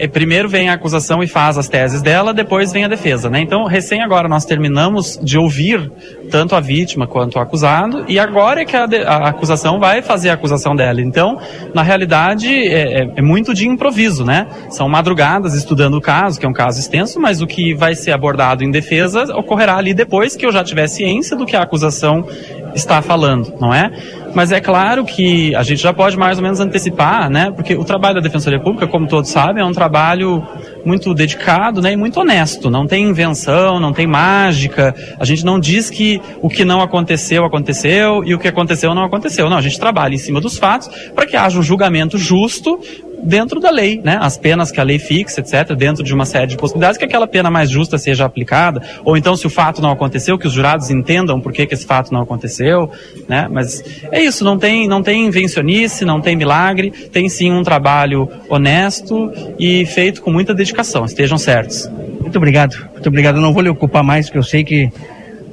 primeiro 0.07 0.47
vem 0.47 0.69
a 0.69 0.73
acusação 0.73 1.21
e 1.21 1.27
faz 1.27 1.57
as 1.57 1.67
teses 1.67 2.01
dela, 2.01 2.33
depois 2.33 2.71
vem 2.71 2.85
a 2.85 2.87
defesa, 2.87 3.29
né? 3.29 3.41
Então, 3.41 3.65
recém 3.65 4.01
agora 4.01 4.27
nós 4.27 4.45
terminamos 4.45 5.19
de 5.21 5.37
ouvir 5.37 5.91
tanto 6.29 6.55
a 6.55 6.59
vítima 6.59 7.07
quanto 7.07 7.35
o 7.35 7.39
acusado, 7.39 8.05
e 8.07 8.19
agora 8.19 8.61
é 8.61 8.65
que 8.65 8.75
a, 8.75 8.85
a 8.85 9.29
acusação 9.29 9.79
vai 9.79 10.01
fazer 10.01 10.29
a 10.29 10.33
acusação 10.33 10.75
dela. 10.75 11.01
Então, 11.01 11.39
na 11.73 11.81
realidade, 11.81 12.47
é, 12.47 13.01
é, 13.01 13.11
é, 13.17 13.21
muito 13.21 13.53
de 13.53 13.67
improviso, 13.67 14.23
né? 14.23 14.47
São 14.69 14.87
madrugadas 14.87 15.53
estudando 15.53 15.95
o 15.95 16.01
caso, 16.01 16.39
que 16.39 16.45
é 16.45 16.49
um 16.49 16.53
caso 16.53 16.79
extenso, 16.79 17.19
mas 17.19 17.41
o 17.41 17.47
que 17.47 17.73
vai 17.73 17.95
ser 17.95 18.11
abordado 18.11 18.63
em 18.63 18.71
defesa 18.71 19.23
ocorrerá 19.35 19.77
ali 19.77 19.93
depois 19.93 20.35
que 20.35 20.45
eu 20.45 20.51
já 20.51 20.63
tiver 20.63 20.87
ciência 20.87 21.35
do 21.35 21.45
que 21.45 21.55
a 21.55 21.61
acusação 21.63 22.25
está 22.75 23.01
falando, 23.01 23.53
não 23.59 23.73
é? 23.73 23.91
Mas 24.33 24.51
é 24.51 24.59
claro 24.59 25.03
que 25.05 25.55
a 25.55 25.63
gente 25.63 25.81
já 25.81 25.93
pode 25.93 26.17
mais 26.17 26.37
ou 26.37 26.43
menos 26.43 26.59
antecipar, 26.59 27.29
né? 27.29 27.51
Porque 27.51 27.75
o 27.75 27.83
trabalho 27.83 28.15
da 28.15 28.21
Defensoria 28.21 28.59
Pública, 28.59 28.87
como 28.87 29.07
todos 29.07 29.29
sabem, 29.29 29.61
é 29.61 29.65
um 29.65 29.71
trabalho 29.71 30.43
muito 30.85 31.13
dedicado, 31.13 31.81
né? 31.81 31.93
E 31.93 31.95
muito 31.95 32.19
honesto. 32.19 32.69
Não 32.69 32.85
tem 32.85 33.05
invenção, 33.05 33.79
não 33.79 33.91
tem 33.91 34.07
mágica. 34.07 34.95
A 35.19 35.25
gente 35.25 35.43
não 35.43 35.59
diz 35.59 35.89
que 35.89 36.21
o 36.41 36.49
que 36.49 36.63
não 36.63 36.81
aconteceu 36.81 37.43
aconteceu 37.43 38.23
e 38.23 38.33
o 38.33 38.39
que 38.39 38.47
aconteceu 38.47 38.93
não 38.93 39.03
aconteceu. 39.03 39.49
Não, 39.49 39.57
a 39.57 39.61
gente 39.61 39.79
trabalha 39.79 40.13
em 40.13 40.19
cima 40.19 40.39
dos 40.39 40.57
fatos 40.57 40.89
para 41.13 41.25
que 41.25 41.35
haja 41.35 41.59
um 41.59 41.63
julgamento 41.63 42.17
justo 42.17 42.79
dentro 43.23 43.59
da 43.59 43.69
lei, 43.69 44.01
né? 44.03 44.17
As 44.21 44.37
penas 44.37 44.71
que 44.71 44.79
a 44.79 44.83
lei 44.83 44.99
fixa, 44.99 45.41
etc., 45.41 45.75
dentro 45.75 46.03
de 46.03 46.13
uma 46.13 46.25
série 46.25 46.47
de 46.47 46.57
possibilidades, 46.57 46.97
que 46.97 47.05
aquela 47.05 47.27
pena 47.27 47.49
mais 47.49 47.69
justa 47.69 47.97
seja 47.97 48.25
aplicada, 48.25 48.81
ou 49.03 49.17
então 49.17 49.35
se 49.35 49.45
o 49.47 49.49
fato 49.49 49.81
não 49.81 49.91
aconteceu, 49.91 50.37
que 50.37 50.47
os 50.47 50.53
jurados 50.53 50.89
entendam 50.89 51.39
por 51.39 51.51
que, 51.51 51.65
que 51.65 51.73
esse 51.73 51.85
fato 51.85 52.13
não 52.13 52.21
aconteceu, 52.21 52.89
né? 53.27 53.47
Mas 53.49 53.83
é 54.11 54.21
isso, 54.21 54.43
não 54.43 54.57
tem, 54.57 54.87
não 54.87 55.01
tem 55.01 55.25
invencionice, 55.25 56.05
não 56.05 56.21
tem 56.21 56.35
milagre, 56.35 56.91
tem 56.91 57.29
sim 57.29 57.51
um 57.51 57.63
trabalho 57.63 58.29
honesto 58.49 59.31
e 59.57 59.85
feito 59.85 60.21
com 60.21 60.31
muita 60.31 60.53
dedicação, 60.53 61.05
estejam 61.05 61.37
certos. 61.37 61.89
Muito 62.19 62.37
obrigado, 62.37 62.75
muito 62.93 63.07
obrigado. 63.07 63.35
Eu 63.35 63.41
não 63.41 63.53
vou 63.53 63.61
lhe 63.61 63.69
ocupar 63.69 64.03
mais, 64.03 64.27
porque 64.27 64.37
eu 64.37 64.43
sei 64.43 64.63
que 64.63 64.91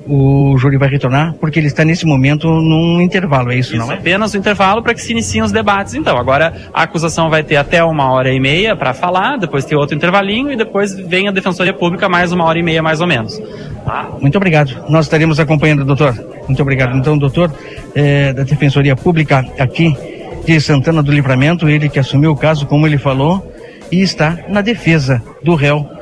o 0.07 0.57
júri 0.57 0.77
vai 0.77 0.89
retornar, 0.89 1.35
porque 1.41 1.59
ele 1.59 1.67
está 1.67 1.85
nesse 1.85 2.07
momento 2.07 2.49
num 2.49 3.01
intervalo, 3.01 3.51
é 3.51 3.57
isso, 3.57 3.75
isso 3.75 3.85
não 3.85 3.93
é? 3.93 3.97
apenas 3.97 4.33
o 4.33 4.37
um 4.37 4.41
intervalo 4.41 4.83
para 4.83 4.95
que 4.95 5.01
se 5.01 5.13
iniciem 5.13 5.43
os 5.43 5.53
debates. 5.53 5.95
Então, 5.95 6.17
agora 6.17 6.55
a 6.73 6.83
acusação 6.83 7.29
vai 7.29 7.43
ter 7.43 7.57
até 7.57 7.83
uma 7.83 8.11
hora 8.13 8.33
e 8.33 8.39
meia 8.39 8.77
para 8.77 8.95
falar, 8.95 9.37
depois 9.37 9.65
tem 9.65 9.77
outro 9.77 9.97
intervalinho 9.97 10.53
e 10.53 10.57
depois 10.57 10.95
vem 10.95 11.29
a 11.29 11.33
Defensoria 11.33 11.73
Pública 11.73 12.09
mais 12.09 12.33
uma 12.33 12.45
hora 12.45 12.59
e 12.59 12.63
meia, 12.63 12.83
mais 12.83 13.01
ou 13.01 13.07
menos. 13.07 13.41
Tá? 13.85 14.09
Muito 14.21 14.37
obrigado. 14.37 14.85
Nós 14.89 15.07
estaremos 15.07 15.39
acompanhando, 15.41 15.85
doutor. 15.85 16.15
Muito 16.47 16.63
obrigado. 16.63 16.97
Então, 16.97 17.19
doutor, 17.19 17.53
é, 17.95 18.33
da 18.33 18.43
Defensoria 18.43 18.95
Pública 18.95 19.45
aqui 19.59 19.97
de 20.45 20.61
Santana 20.61 21.03
do 21.03 21.11
Livramento, 21.11 21.69
ele 21.69 21.89
que 21.89 21.99
assumiu 21.99 22.31
o 22.31 22.37
caso, 22.37 22.67
como 22.67 22.87
ele 22.87 22.99
falou, 22.99 23.53
e 23.91 24.01
está 24.03 24.39
na 24.49 24.61
defesa 24.61 25.23
do 25.43 25.55
réu 25.55 25.96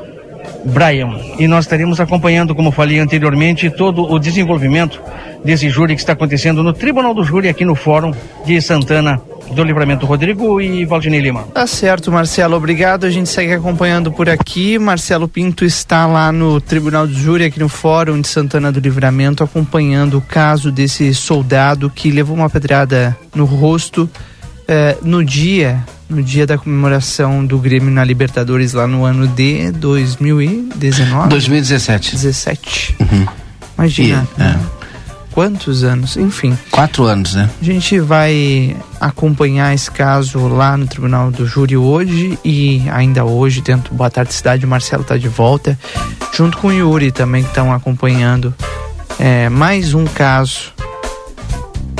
Brian. 0.64 1.18
E 1.38 1.46
nós 1.46 1.64
estaremos 1.64 2.00
acompanhando, 2.00 2.54
como 2.54 2.70
falei 2.70 2.98
anteriormente, 2.98 3.70
todo 3.70 4.02
o 4.02 4.18
desenvolvimento 4.18 5.00
desse 5.44 5.68
júri 5.68 5.94
que 5.94 6.00
está 6.00 6.14
acontecendo 6.14 6.62
no 6.62 6.72
Tribunal 6.72 7.14
do 7.14 7.22
Júri 7.22 7.48
aqui 7.48 7.64
no 7.64 7.74
Fórum 7.74 8.12
de 8.44 8.60
Santana 8.62 9.20
do 9.52 9.62
Livramento 9.62 10.06
Rodrigo 10.06 10.60
e 10.60 10.84
Valdinei 10.84 11.20
Lima. 11.20 11.42
Tá 11.52 11.66
certo, 11.66 12.10
Marcelo, 12.10 12.56
obrigado. 12.56 13.04
A 13.04 13.10
gente 13.10 13.28
segue 13.28 13.52
acompanhando 13.52 14.10
por 14.10 14.28
aqui. 14.28 14.78
Marcelo 14.78 15.28
Pinto 15.28 15.64
está 15.64 16.06
lá 16.06 16.32
no 16.32 16.60
Tribunal 16.60 17.06
do 17.06 17.12
Júri, 17.12 17.44
aqui 17.44 17.60
no 17.60 17.68
Fórum 17.68 18.20
de 18.20 18.28
Santana 18.28 18.72
do 18.72 18.80
Livramento, 18.80 19.44
acompanhando 19.44 20.18
o 20.18 20.22
caso 20.22 20.72
desse 20.72 21.12
soldado 21.14 21.90
que 21.90 22.10
levou 22.10 22.34
uma 22.34 22.48
pedrada 22.48 23.16
no 23.34 23.44
rosto 23.44 24.08
eh, 24.68 24.96
no 25.02 25.24
dia 25.24 25.84
no 26.08 26.22
dia 26.22 26.46
da 26.46 26.58
comemoração 26.58 27.44
do 27.44 27.58
Grêmio 27.58 27.90
na 27.90 28.04
Libertadores 28.04 28.72
lá 28.72 28.86
no 28.86 29.04
ano 29.04 29.26
de 29.26 29.70
2019? 29.72 31.28
2017. 31.28 32.12
17. 32.12 32.96
Uhum. 33.00 33.26
Imagina. 33.76 34.28
E, 34.38 34.42
é. 34.42 34.58
Quantos 35.32 35.82
anos? 35.82 36.16
Enfim. 36.16 36.56
Quatro 36.70 37.04
anos, 37.04 37.34
né? 37.34 37.50
A 37.60 37.64
gente 37.64 37.98
vai 37.98 38.76
acompanhar 39.00 39.74
esse 39.74 39.90
caso 39.90 40.46
lá 40.46 40.76
no 40.76 40.86
Tribunal 40.86 41.32
do 41.32 41.44
Júri 41.44 41.76
hoje 41.76 42.38
e 42.44 42.84
ainda 42.90 43.24
hoje, 43.24 43.60
dentro 43.60 43.90
do 43.90 43.96
Boa 43.96 44.08
Tarde 44.08 44.32
Cidade, 44.32 44.64
o 44.64 44.68
Marcelo 44.68 45.02
está 45.02 45.16
de 45.16 45.28
volta, 45.28 45.76
junto 46.32 46.58
com 46.58 46.68
o 46.68 46.72
Yuri 46.72 47.10
também, 47.10 47.42
que 47.42 47.48
estão 47.48 47.72
acompanhando 47.72 48.54
é, 49.18 49.48
mais 49.48 49.92
um 49.92 50.04
caso 50.04 50.72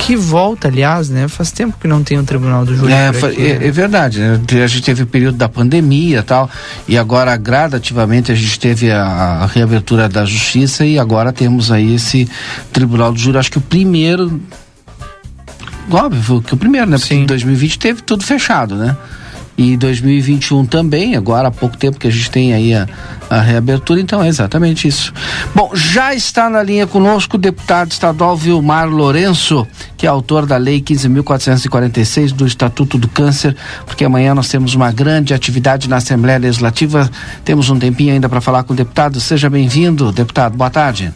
que 0.05 0.15
volta, 0.15 0.67
aliás, 0.67 1.09
né? 1.09 1.27
Faz 1.27 1.51
tempo 1.51 1.77
que 1.81 1.87
não 1.87 2.03
tem 2.03 2.19
um 2.19 2.23
tribunal 2.23 2.63
do 2.63 2.75
júri. 2.75 2.93
É, 2.93 3.07
aqui, 3.07 3.25
é, 3.25 3.57
né? 3.57 3.67
é, 3.67 3.71
verdade, 3.71 4.19
né? 4.19 4.39
A 4.63 4.67
gente 4.67 4.83
teve 4.83 5.01
o 5.01 5.07
período 5.07 5.35
da 5.35 5.49
pandemia 5.49 6.19
e 6.19 6.21
tal, 6.21 6.47
e 6.87 6.95
agora 6.95 7.35
gradativamente 7.35 8.31
a 8.31 8.35
gente 8.35 8.59
teve 8.59 8.91
a, 8.91 9.03
a, 9.03 9.45
reabertura 9.47 10.07
da 10.07 10.23
justiça 10.23 10.85
e 10.85 10.99
agora 10.99 11.33
temos 11.33 11.71
aí 11.71 11.95
esse 11.95 12.29
tribunal 12.71 13.11
do 13.11 13.17
júri. 13.17 13.39
Acho 13.39 13.49
que 13.49 13.57
o 13.57 13.61
primeiro. 13.61 14.39
Óbvio 15.89 16.39
que 16.39 16.53
o 16.53 16.57
primeiro, 16.57 16.87
né? 16.87 16.99
Porque 16.99 17.15
em 17.15 17.25
2020 17.25 17.79
teve 17.79 18.01
tudo 18.03 18.23
fechado, 18.23 18.75
né? 18.75 18.95
E 19.57 19.77
2021 19.77 20.65
também, 20.65 21.15
agora 21.15 21.47
há 21.47 21.51
pouco 21.51 21.77
tempo 21.77 21.97
que 21.97 22.07
a 22.07 22.11
gente 22.11 22.29
tem 22.29 22.53
aí 22.53 22.73
a, 22.73 22.87
a 23.29 23.39
reabertura, 23.39 24.01
então 24.01 24.21
é 24.21 24.27
exatamente 24.27 24.87
isso. 24.87 25.13
Bom, 25.53 25.71
já 25.73 26.13
está 26.13 26.49
na 26.49 26.61
linha 26.61 26.85
conosco 26.85 27.37
o 27.37 27.39
deputado 27.39 27.91
estadual 27.91 28.35
Vilmar 28.35 28.87
Lourenço, 28.87 29.65
que 29.95 30.05
é 30.05 30.09
autor 30.09 30.45
da 30.45 30.57
Lei 30.57 30.81
15.446 30.81 32.31
do 32.33 32.45
Estatuto 32.45 32.97
do 32.97 33.07
Câncer, 33.07 33.55
porque 33.85 34.03
amanhã 34.03 34.35
nós 34.35 34.49
temos 34.49 34.75
uma 34.75 34.91
grande 34.91 35.33
atividade 35.33 35.89
na 35.89 35.97
Assembleia 35.97 36.37
Legislativa. 36.37 37.09
Temos 37.43 37.69
um 37.69 37.79
tempinho 37.79 38.13
ainda 38.13 38.27
para 38.27 38.41
falar 38.41 38.63
com 38.63 38.73
o 38.73 38.75
deputado. 38.75 39.19
Seja 39.19 39.49
bem-vindo, 39.49 40.11
deputado. 40.11 40.57
Boa 40.57 40.69
tarde. 40.69 41.13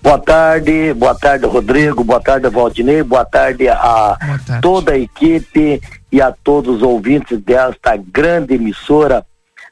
Boa 0.00 0.18
tarde, 0.18 0.94
boa 0.94 1.14
tarde, 1.14 1.44
Rodrigo, 1.44 2.04
boa 2.04 2.20
tarde, 2.20 2.48
Valdinei, 2.48 3.02
boa 3.02 3.24
tarde 3.24 3.68
a 3.68 4.16
boa 4.24 4.38
tarde. 4.46 4.62
toda 4.62 4.92
a 4.92 4.98
equipe 4.98 5.80
e 6.10 6.20
a 6.20 6.32
todos 6.32 6.76
os 6.76 6.82
ouvintes 6.82 7.38
desta 7.38 7.96
grande 7.96 8.54
emissora, 8.54 9.24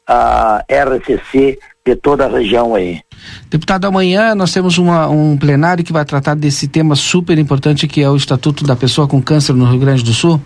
a 0.07 0.65
RCC, 0.71 1.59
de 1.85 1.97
toda 1.97 2.27
a 2.27 2.29
região 2.29 2.75
aí. 2.75 3.01
Deputado, 3.49 3.87
amanhã 3.87 4.35
nós 4.35 4.53
temos 4.53 4.77
uma, 4.77 5.09
um 5.09 5.37
plenário 5.37 5.85
que 5.85 5.93
vai 5.93 6.05
tratar 6.05 6.35
desse 6.35 6.67
tema 6.67 6.97
super 6.97 7.39
importante 7.39 7.87
que 7.87 8.03
é 8.03 8.11
o 8.11 8.17
Estatuto 8.17 8.65
da 8.65 8.75
Pessoa 8.75 9.07
com 9.07 9.23
Câncer 9.23 9.55
no 9.55 9.65
Rio 9.65 9.81
Grande 9.81 10.03
do 10.03 10.13
Sul. 10.13 10.41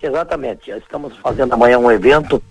Exatamente, 0.00 0.70
estamos 0.70 1.16
fazendo 1.16 1.54
amanhã 1.54 1.78
um 1.78 1.90
evento 1.90 2.42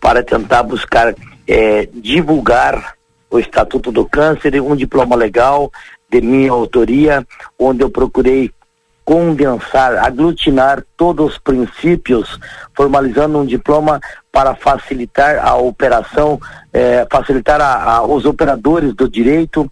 para 0.00 0.22
tentar 0.22 0.62
buscar 0.62 1.14
eh, 1.46 1.88
divulgar 1.92 2.94
o 3.30 3.38
Estatuto 3.38 3.92
do 3.92 4.06
Câncer 4.06 4.54
e 4.54 4.60
um 4.60 4.74
diploma 4.74 5.16
legal 5.16 5.70
de 6.10 6.20
minha 6.20 6.50
autoria, 6.50 7.26
onde 7.58 7.82
eu 7.82 7.90
procurei 7.90 8.50
condensar, 9.10 9.98
aglutinar 9.98 10.84
todos 10.96 11.32
os 11.32 11.38
princípios, 11.38 12.38
formalizando 12.72 13.40
um 13.40 13.44
diploma 13.44 13.98
para 14.30 14.54
facilitar 14.54 15.44
a 15.44 15.56
operação, 15.56 16.38
eh, 16.72 17.04
facilitar 17.10 17.60
a, 17.60 17.96
a, 17.96 18.04
os 18.04 18.24
operadores 18.24 18.94
do 18.94 19.08
direito 19.08 19.68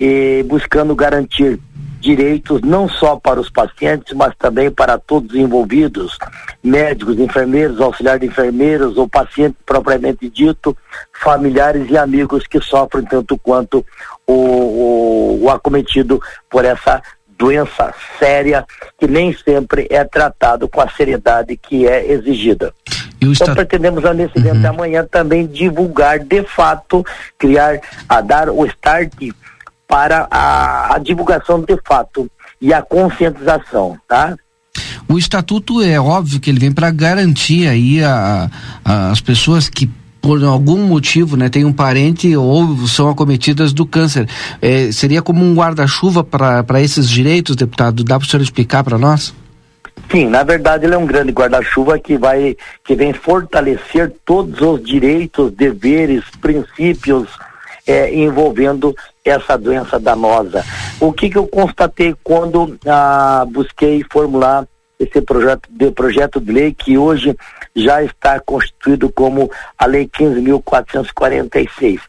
e 0.00 0.44
buscando 0.48 0.96
garantir 0.96 1.60
direitos 2.00 2.60
não 2.62 2.88
só 2.88 3.14
para 3.14 3.38
os 3.38 3.48
pacientes, 3.48 4.12
mas 4.14 4.34
também 4.36 4.68
para 4.68 4.98
todos 4.98 5.30
os 5.30 5.38
envolvidos, 5.38 6.18
médicos, 6.60 7.16
enfermeiros, 7.20 7.80
auxiliares 7.80 8.22
de 8.22 8.26
enfermeiros, 8.26 8.98
ou 8.98 9.08
paciente 9.08 9.56
propriamente 9.64 10.28
dito, 10.28 10.76
familiares 11.12 11.88
e 11.88 11.96
amigos 11.96 12.48
que 12.48 12.60
sofrem 12.60 13.04
tanto 13.04 13.38
quanto 13.38 13.86
o, 14.26 14.32
o, 14.34 15.44
o 15.44 15.50
acometido 15.50 16.20
por 16.50 16.64
essa 16.64 17.00
doença 17.42 17.92
séria 18.20 18.64
que 18.96 19.08
nem 19.08 19.36
sempre 19.36 19.88
é 19.90 20.04
tratado 20.04 20.68
com 20.68 20.80
a 20.80 20.88
seriedade 20.88 21.56
que 21.56 21.88
é 21.88 22.12
exigida. 22.12 22.72
Então 23.20 23.52
pretendemos 23.52 24.04
nesse 24.14 24.38
evento 24.38 24.62
uhum. 24.62 24.70
amanhã 24.70 25.04
também 25.04 25.44
divulgar 25.46 26.20
de 26.20 26.44
fato, 26.44 27.04
criar, 27.36 27.80
a 28.08 28.20
dar 28.20 28.48
o 28.48 28.64
start 28.66 29.12
para 29.88 30.28
a, 30.30 30.94
a 30.94 30.98
divulgação 30.98 31.60
de 31.60 31.76
fato 31.84 32.30
e 32.60 32.72
a 32.72 32.80
conscientização, 32.80 33.98
tá? 34.06 34.36
O 35.08 35.18
estatuto 35.18 35.82
é 35.82 36.00
óbvio 36.00 36.38
que 36.38 36.48
ele 36.48 36.60
vem 36.60 36.72
para 36.72 36.90
garantir 36.92 37.66
aí 37.66 38.02
a, 38.02 38.48
a, 38.84 39.10
as 39.10 39.20
pessoas 39.20 39.68
que 39.68 39.90
por 40.22 40.42
algum 40.44 40.78
motivo, 40.78 41.36
né, 41.36 41.48
tem 41.48 41.64
um 41.64 41.72
parente 41.72 42.34
ou 42.36 42.86
são 42.86 43.10
acometidas 43.10 43.72
do 43.72 43.84
câncer. 43.84 44.28
É, 44.62 44.92
seria 44.92 45.20
como 45.20 45.44
um 45.44 45.52
guarda-chuva 45.52 46.22
para 46.22 46.80
esses 46.80 47.10
direitos, 47.10 47.56
deputado? 47.56 48.04
Dá 48.04 48.18
para 48.18 48.24
o 48.24 48.30
senhor 48.30 48.42
explicar 48.42 48.84
para 48.84 48.96
nós? 48.96 49.34
Sim, 50.10 50.28
na 50.28 50.42
verdade 50.42 50.86
ele 50.86 50.94
é 50.94 50.98
um 50.98 51.06
grande 51.06 51.32
guarda-chuva 51.32 51.98
que 51.98 52.16
vai, 52.16 52.56
que 52.84 52.94
vem 52.94 53.12
fortalecer 53.12 54.12
todos 54.24 54.60
os 54.60 54.82
direitos, 54.82 55.50
deveres, 55.52 56.22
princípios 56.40 57.28
é, 57.86 58.14
envolvendo 58.14 58.94
essa 59.24 59.56
doença 59.56 59.98
danosa. 59.98 60.64
O 61.00 61.12
que, 61.12 61.30
que 61.30 61.38
eu 61.38 61.46
constatei 61.46 62.14
quando 62.22 62.78
ah, 62.86 63.44
busquei 63.50 64.04
formular 64.10 64.66
esse 65.04 65.20
projeto 65.20 65.68
de 65.70 65.90
projeto 65.90 66.40
de 66.40 66.52
lei 66.52 66.72
que 66.72 66.96
hoje 66.96 67.36
já 67.74 68.02
está 68.02 68.38
constituído 68.40 69.10
como 69.10 69.50
a 69.78 69.86
lei 69.86 70.08
15.446. 70.08 72.00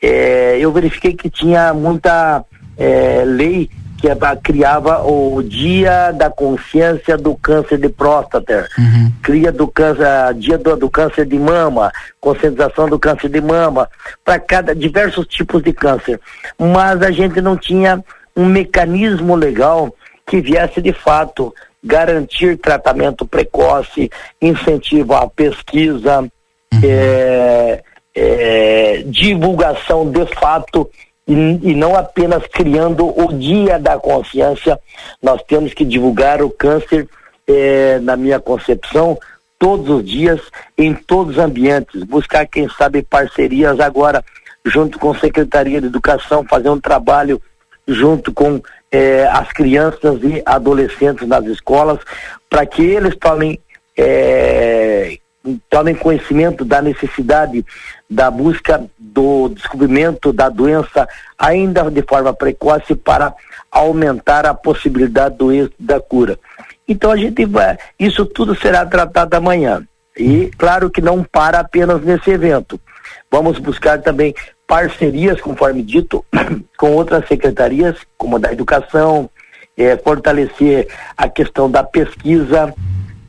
É, 0.00 0.58
eu 0.58 0.72
verifiquei 0.72 1.14
que 1.14 1.30
tinha 1.30 1.72
muita 1.72 2.44
é, 2.76 3.22
lei 3.24 3.70
que 4.02 4.08
criava 4.42 5.00
o 5.06 5.40
Dia 5.44 6.10
da 6.10 6.28
Consciência 6.28 7.16
do 7.16 7.36
Câncer 7.36 7.78
de 7.78 7.88
Próstata, 7.88 8.68
uhum. 8.76 9.12
cria 9.22 9.52
do 9.52 9.68
câncer, 9.68 10.34
Dia 10.34 10.58
do, 10.58 10.76
do, 10.76 10.90
Câncer 10.90 11.24
de 11.24 11.38
Mama, 11.38 11.92
conscientização 12.20 12.88
do 12.88 12.98
câncer 12.98 13.28
de 13.28 13.40
mama, 13.40 13.88
para 14.24 14.40
cada 14.40 14.74
diversos 14.74 15.24
tipos 15.28 15.62
de 15.62 15.72
câncer. 15.72 16.20
Mas 16.58 17.00
a 17.00 17.12
gente 17.12 17.40
não 17.40 17.56
tinha 17.56 18.02
um 18.36 18.46
mecanismo 18.46 19.36
legal 19.36 19.94
que 20.26 20.40
viesse 20.40 20.82
de 20.82 20.92
fato 20.92 21.54
garantir 21.82 22.56
tratamento 22.58 23.26
precoce, 23.26 24.10
incentivo 24.40 25.14
à 25.14 25.28
pesquisa, 25.28 26.20
uhum. 26.20 26.80
é, 26.84 27.82
é, 28.14 29.02
divulgação 29.06 30.10
de 30.10 30.24
fato 30.26 30.88
e, 31.26 31.32
e, 31.32 31.74
não 31.74 31.96
apenas 31.96 32.44
criando 32.46 33.06
o 33.06 33.32
dia 33.32 33.78
da 33.78 33.98
consciência, 33.98 34.78
nós 35.22 35.42
temos 35.44 35.72
que 35.72 35.84
divulgar 35.84 36.42
o 36.42 36.50
câncer, 36.50 37.08
é, 37.46 37.98
na 38.00 38.16
minha 38.16 38.38
concepção, 38.38 39.18
todos 39.58 39.88
os 39.88 40.04
dias, 40.04 40.40
em 40.76 40.94
todos 40.94 41.36
os 41.36 41.42
ambientes, 41.42 42.02
buscar, 42.04 42.46
quem 42.46 42.68
sabe, 42.68 43.02
parcerias 43.02 43.78
agora, 43.80 44.24
junto 44.64 44.98
com 44.98 45.12
a 45.12 45.18
Secretaria 45.18 45.80
de 45.80 45.86
Educação, 45.86 46.44
fazer 46.44 46.68
um 46.68 46.80
trabalho 46.80 47.40
junto 47.86 48.32
com 48.32 48.60
é, 48.92 49.26
as 49.26 49.50
crianças 49.52 50.22
e 50.22 50.42
adolescentes 50.44 51.26
nas 51.26 51.46
escolas, 51.46 51.98
para 52.48 52.66
que 52.66 52.82
eles 52.82 53.16
tomem 53.16 53.58
é, 53.96 55.18
tomem 55.68 55.94
conhecimento 55.94 56.64
da 56.64 56.80
necessidade 56.80 57.64
da 58.08 58.30
busca 58.30 58.84
do 58.98 59.48
descobrimento 59.48 60.32
da 60.32 60.48
doença 60.48 61.08
ainda 61.36 61.90
de 61.90 62.02
forma 62.02 62.32
precoce 62.32 62.94
para 62.94 63.34
aumentar 63.70 64.46
a 64.46 64.54
possibilidade 64.54 65.36
do 65.36 65.50
êxito 65.50 65.74
da 65.80 65.98
cura. 65.98 66.38
Então 66.86 67.10
a 67.10 67.16
gente 67.16 67.44
vai, 67.44 67.76
isso 67.98 68.24
tudo 68.24 68.54
será 68.54 68.86
tratado 68.86 69.34
amanhã. 69.34 69.82
E 70.16 70.50
claro 70.58 70.90
que 70.90 71.00
não 71.00 71.24
para 71.24 71.60
apenas 71.60 72.02
nesse 72.02 72.30
evento. 72.30 72.78
Vamos 73.30 73.58
buscar 73.58 74.00
também 74.00 74.34
parcerias, 74.72 75.38
conforme 75.38 75.82
dito, 75.82 76.24
com 76.78 76.92
outras 76.92 77.28
secretarias, 77.28 77.94
como 78.16 78.36
a 78.36 78.38
da 78.38 78.50
educação, 78.50 79.28
é, 79.76 79.98
fortalecer 79.98 80.88
a 81.14 81.28
questão 81.28 81.70
da 81.70 81.84
pesquisa, 81.84 82.72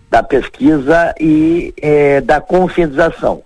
da 0.10 0.24
pesquisa 0.24 1.14
e 1.20 1.74
é, 1.82 2.22
da 2.22 2.40
conscientização. 2.40 3.44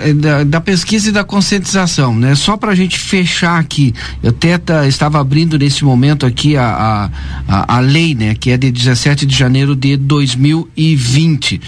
Eh, 0.00 0.12
da, 0.12 0.44
da, 0.44 0.60
pesquisa 0.60 1.08
e 1.08 1.12
da 1.12 1.24
conscientização, 1.24 2.14
né? 2.14 2.34
Só 2.34 2.56
para 2.56 2.72
a 2.72 2.74
gente 2.74 2.98
fechar 2.98 3.58
aqui, 3.58 3.94
eu 4.22 4.30
até 4.30 4.58
tá, 4.58 4.86
estava 4.86 5.20
abrindo 5.20 5.58
nesse 5.58 5.84
momento 5.84 6.26
aqui 6.26 6.56
a, 6.56 6.66
a, 6.66 7.10
a, 7.48 7.76
a, 7.76 7.80
lei, 7.80 8.14
né? 8.14 8.34
Que 8.34 8.50
é 8.50 8.56
de 8.56 8.70
17 8.70 9.24
de 9.24 9.34
janeiro 9.34 9.74
de 9.74 9.96
2020. 9.96 11.60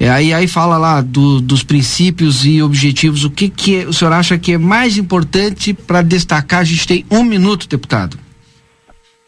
É, 0.00 0.08
aí, 0.08 0.32
aí 0.32 0.46
fala 0.46 0.78
lá 0.78 1.00
do, 1.00 1.40
dos 1.40 1.62
princípios 1.62 2.46
e 2.46 2.62
objetivos. 2.62 3.24
O 3.24 3.30
que, 3.30 3.48
que 3.48 3.82
é, 3.82 3.86
o 3.86 3.92
senhor 3.92 4.12
acha 4.12 4.38
que 4.38 4.52
é 4.52 4.58
mais 4.58 4.96
importante 4.96 5.74
para 5.74 6.00
destacar? 6.00 6.60
A 6.60 6.64
gente 6.64 6.86
tem 6.86 7.04
um 7.10 7.22
minuto, 7.22 7.68
deputado. 7.68 8.16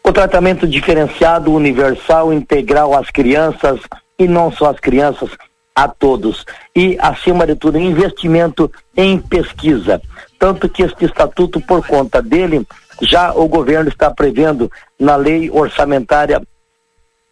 O 0.03 0.11
tratamento 0.11 0.67
diferenciado, 0.67 1.53
universal, 1.53 2.33
integral 2.33 2.97
às 2.97 3.11
crianças 3.11 3.79
e 4.17 4.27
não 4.27 4.51
só 4.51 4.71
às 4.71 4.79
crianças, 4.79 5.29
a 5.75 5.87
todos. 5.87 6.45
E, 6.75 6.97
acima 6.99 7.45
de 7.45 7.55
tudo, 7.55 7.77
investimento 7.77 8.71
em 8.95 9.17
pesquisa. 9.19 10.01
Tanto 10.37 10.69
que 10.69 10.83
este 10.83 11.05
estatuto, 11.05 11.61
por 11.61 11.85
conta 11.85 12.21
dele, 12.21 12.65
já 13.01 13.33
o 13.33 13.47
governo 13.47 13.89
está 13.89 14.11
prevendo 14.11 14.71
na 14.99 15.15
lei 15.15 15.49
orçamentária 15.49 16.41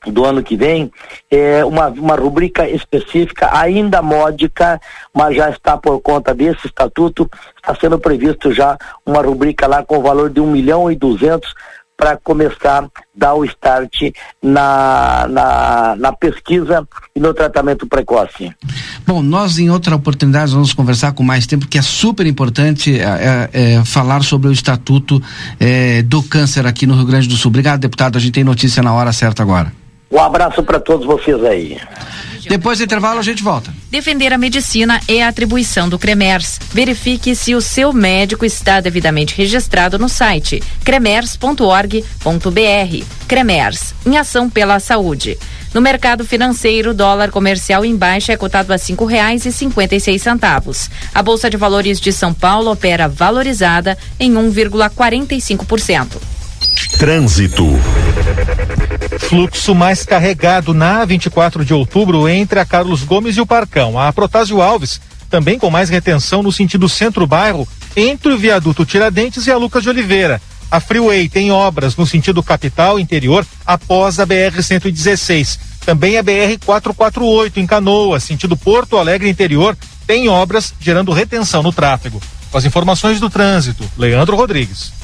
do 0.07 0.23
ano 0.23 0.41
que 0.41 0.55
vem, 0.55 0.89
é, 1.29 1.63
uma, 1.65 1.87
uma 1.87 2.15
rubrica 2.15 2.67
específica, 2.69 3.49
ainda 3.51 4.01
módica, 4.01 4.79
mas 5.13 5.35
já 5.35 5.49
está 5.49 5.77
por 5.77 5.99
conta 5.99 6.33
desse 6.33 6.67
estatuto, 6.67 7.29
está 7.57 7.75
sendo 7.75 7.99
previsto 7.99 8.53
já 8.53 8.77
uma 9.05 9.21
rubrica 9.21 9.67
lá 9.67 9.83
com 9.83 10.01
valor 10.01 10.29
de 10.29 10.39
um 10.39 10.49
milhão 10.49 10.89
e 10.89 10.95
duzentos 10.95 11.53
para 11.99 12.15
começar 12.15 12.85
a 12.85 12.89
dar 13.13 13.33
o 13.33 13.43
start 13.43 14.13
na, 14.41 15.27
na, 15.29 15.95
na, 15.97 16.13
pesquisa 16.13 16.87
e 17.13 17.19
no 17.19 17.33
tratamento 17.33 17.85
precoce. 17.85 18.49
Bom, 19.05 19.21
nós 19.21 19.59
em 19.59 19.69
outra 19.69 19.97
oportunidade 19.97 20.53
vamos 20.53 20.71
conversar 20.71 21.11
com 21.11 21.23
mais 21.23 21.45
tempo, 21.45 21.67
que 21.67 21.77
é 21.77 21.81
super 21.81 22.25
importante 22.25 22.97
é, 22.97 23.03
é, 23.03 23.49
é, 23.51 23.85
falar 23.85 24.23
sobre 24.23 24.47
o 24.47 24.51
Estatuto 24.53 25.21
é, 25.59 26.01
do 26.03 26.23
Câncer 26.23 26.65
aqui 26.65 26.87
no 26.87 26.95
Rio 26.95 27.05
Grande 27.05 27.27
do 27.27 27.35
Sul. 27.35 27.49
Obrigado, 27.49 27.81
deputado. 27.81 28.17
A 28.17 28.21
gente 28.21 28.31
tem 28.31 28.45
notícia 28.45 28.81
na 28.81 28.93
hora 28.93 29.11
certa 29.11 29.43
agora. 29.43 29.73
Um 30.09 30.21
abraço 30.21 30.63
para 30.63 30.79
todos 30.79 31.05
vocês 31.05 31.43
aí. 31.43 31.77
Depois 32.49 32.79
do 32.79 32.83
intervalo 32.83 33.19
a 33.19 33.21
gente 33.21 33.43
volta. 33.43 33.71
Defender 33.91 34.33
a 34.33 34.37
medicina 34.37 34.99
é 35.07 35.21
a 35.21 35.27
atribuição 35.27 35.87
do 35.87 35.99
CREMERS. 35.99 36.59
Verifique 36.73 37.35
se 37.35 37.53
o 37.53 37.61
seu 37.61 37.93
médico 37.93 38.43
está 38.43 38.81
devidamente 38.81 39.37
registrado 39.37 39.99
no 39.99 40.09
site 40.09 40.63
cremers.org.br. 40.83 43.05
CREMERS, 43.27 43.93
em 44.03 44.17
ação 44.17 44.49
pela 44.49 44.79
saúde. 44.79 45.37
No 45.75 45.79
mercado 45.79 46.25
financeiro, 46.25 46.89
o 46.89 46.93
dólar 46.95 47.29
comercial 47.29 47.85
em 47.85 47.95
baixa 47.95 48.33
é 48.33 48.37
cotado 48.37 48.73
a 48.73 48.79
cinco 48.79 49.05
reais 49.05 49.45
e 49.45 49.51
cinquenta 49.51 49.95
e 49.95 49.99
seis 49.99 50.23
centavos. 50.23 50.89
A 51.13 51.21
Bolsa 51.21 51.51
de 51.51 51.57
Valores 51.57 52.01
de 52.01 52.11
São 52.11 52.33
Paulo 52.33 52.71
opera 52.71 53.07
valorizada 53.07 53.95
em 54.19 54.33
1,45%. 54.33 56.28
Trânsito. 56.87 57.65
Fluxo 59.19 59.75
mais 59.75 60.03
carregado 60.03 60.73
na 60.73 61.03
24 61.03 61.65
de 61.65 61.73
outubro 61.73 62.27
entre 62.29 62.59
a 62.59 62.65
Carlos 62.65 63.03
Gomes 63.03 63.35
e 63.37 63.41
o 63.41 63.45
Parcão. 63.45 63.99
A 63.99 64.11
Protásio 64.13 64.61
Alves, 64.61 65.01
também 65.29 65.59
com 65.59 65.69
mais 65.69 65.89
retenção 65.89 66.41
no 66.41 66.51
sentido 66.51 66.87
centro-bairro, 66.87 67.67
entre 67.95 68.31
o 68.31 68.37
viaduto 68.37 68.85
Tiradentes 68.85 69.47
e 69.47 69.51
a 69.51 69.57
Lucas 69.57 69.83
de 69.83 69.89
Oliveira. 69.89 70.41
A 70.71 70.79
Freeway 70.79 71.27
tem 71.27 71.51
obras 71.51 71.95
no 71.95 72.05
sentido 72.05 72.43
capital 72.43 72.99
interior 72.99 73.45
após 73.65 74.19
a 74.19 74.27
BR-116. 74.27 75.59
Também 75.85 76.17
a 76.17 76.23
BR-448 76.23 77.57
em 77.57 77.65
Canoa, 77.65 78.19
sentido 78.19 78.55
Porto 78.55 78.97
Alegre 78.97 79.29
interior, 79.29 79.75
tem 80.05 80.29
obras 80.29 80.73
gerando 80.79 81.11
retenção 81.11 81.63
no 81.63 81.71
tráfego. 81.71 82.21
Com 82.51 82.57
as 82.57 82.65
informações 82.65 83.19
do 83.19 83.29
trânsito, 83.29 83.83
Leandro 83.97 84.35
Rodrigues. 84.35 84.98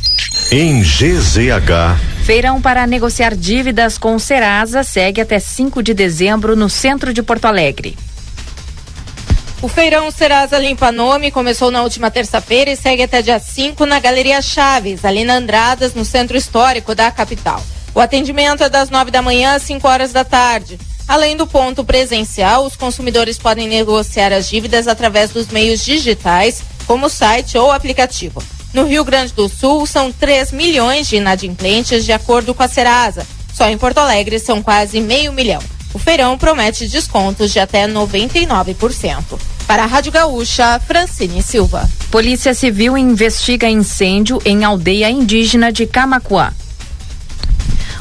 Em 0.52 0.82
GZH. 0.82 1.98
Feirão 2.24 2.62
para 2.62 2.88
negociar 2.88 3.36
dívidas 3.36 3.98
com 3.98 4.16
o 4.16 4.20
Serasa 4.20 4.84
segue 4.84 5.22
até 5.22 5.40
5 5.40 5.84
de 5.84 5.94
dezembro 5.94 6.56
no 6.56 6.70
centro 6.70 7.14
de 7.14 7.22
Porto 7.22 7.46
Alegre. 7.46 7.98
O 9.62 9.68
feirão 9.68 10.12
Serasa 10.12 10.60
Limpa 10.60 10.92
Nome 10.92 11.32
começou 11.32 11.72
na 11.72 11.82
última 11.82 12.12
terça-feira 12.12 12.72
e 12.72 12.76
segue 12.76 13.04
até 13.04 13.22
dia 13.22 13.40
5 13.40 13.86
na 13.86 14.00
Galeria 14.00 14.42
Chaves, 14.42 15.04
ali 15.04 15.24
na 15.24 15.36
Andradas, 15.36 15.94
no 15.94 16.06
centro 16.06 16.38
histórico 16.38 16.94
da 16.94 17.10
capital. 17.10 17.64
O 17.94 18.00
atendimento 18.00 18.64
é 18.64 18.70
das 18.70 18.90
9 18.90 19.10
da 19.10 19.22
manhã 19.22 19.56
às 19.56 19.64
5 19.64 19.88
horas 19.88 20.12
da 20.12 20.24
tarde. 20.24 20.78
Além 21.08 21.38
do 21.38 21.48
ponto 21.48 21.84
presencial, 21.84 22.66
os 22.66 22.76
consumidores 22.76 23.38
podem 23.38 23.68
negociar 23.68 24.34
as 24.34 24.50
dívidas 24.50 24.88
através 24.88 25.32
dos 25.32 25.48
meios 25.48 25.84
digitais 25.84 26.62
como 26.86 27.10
site 27.10 27.58
ou 27.58 27.72
aplicativo. 27.72 28.44
No 28.76 28.84
Rio 28.84 29.06
Grande 29.06 29.32
do 29.32 29.48
Sul, 29.48 29.88
são 29.88 30.12
3 30.12 30.52
milhões 30.52 31.08
de 31.08 31.16
inadimplentes, 31.16 32.04
de 32.04 32.12
acordo 32.12 32.54
com 32.54 32.62
a 32.62 32.68
Serasa. 32.68 33.26
Só 33.54 33.70
em 33.70 33.78
Porto 33.78 34.00
Alegre 34.00 34.38
são 34.38 34.62
quase 34.62 35.00
meio 35.00 35.32
milhão. 35.32 35.62
O 35.94 35.98
feirão 35.98 36.38
promete 36.38 36.86
descontos 36.86 37.54
de 37.54 37.60
até 37.62 37.88
99%. 37.88 39.40
Para 39.66 39.84
a 39.84 39.86
Rádio 39.86 40.12
Gaúcha, 40.12 40.78
Francine 40.86 41.42
Silva. 41.42 41.90
Polícia 42.12 42.54
Civil 42.54 42.98
investiga 42.98 43.70
incêndio 43.70 44.42
em 44.44 44.66
aldeia 44.66 45.10
indígena 45.10 45.72
de 45.72 45.86
Camacuã. 45.86 46.52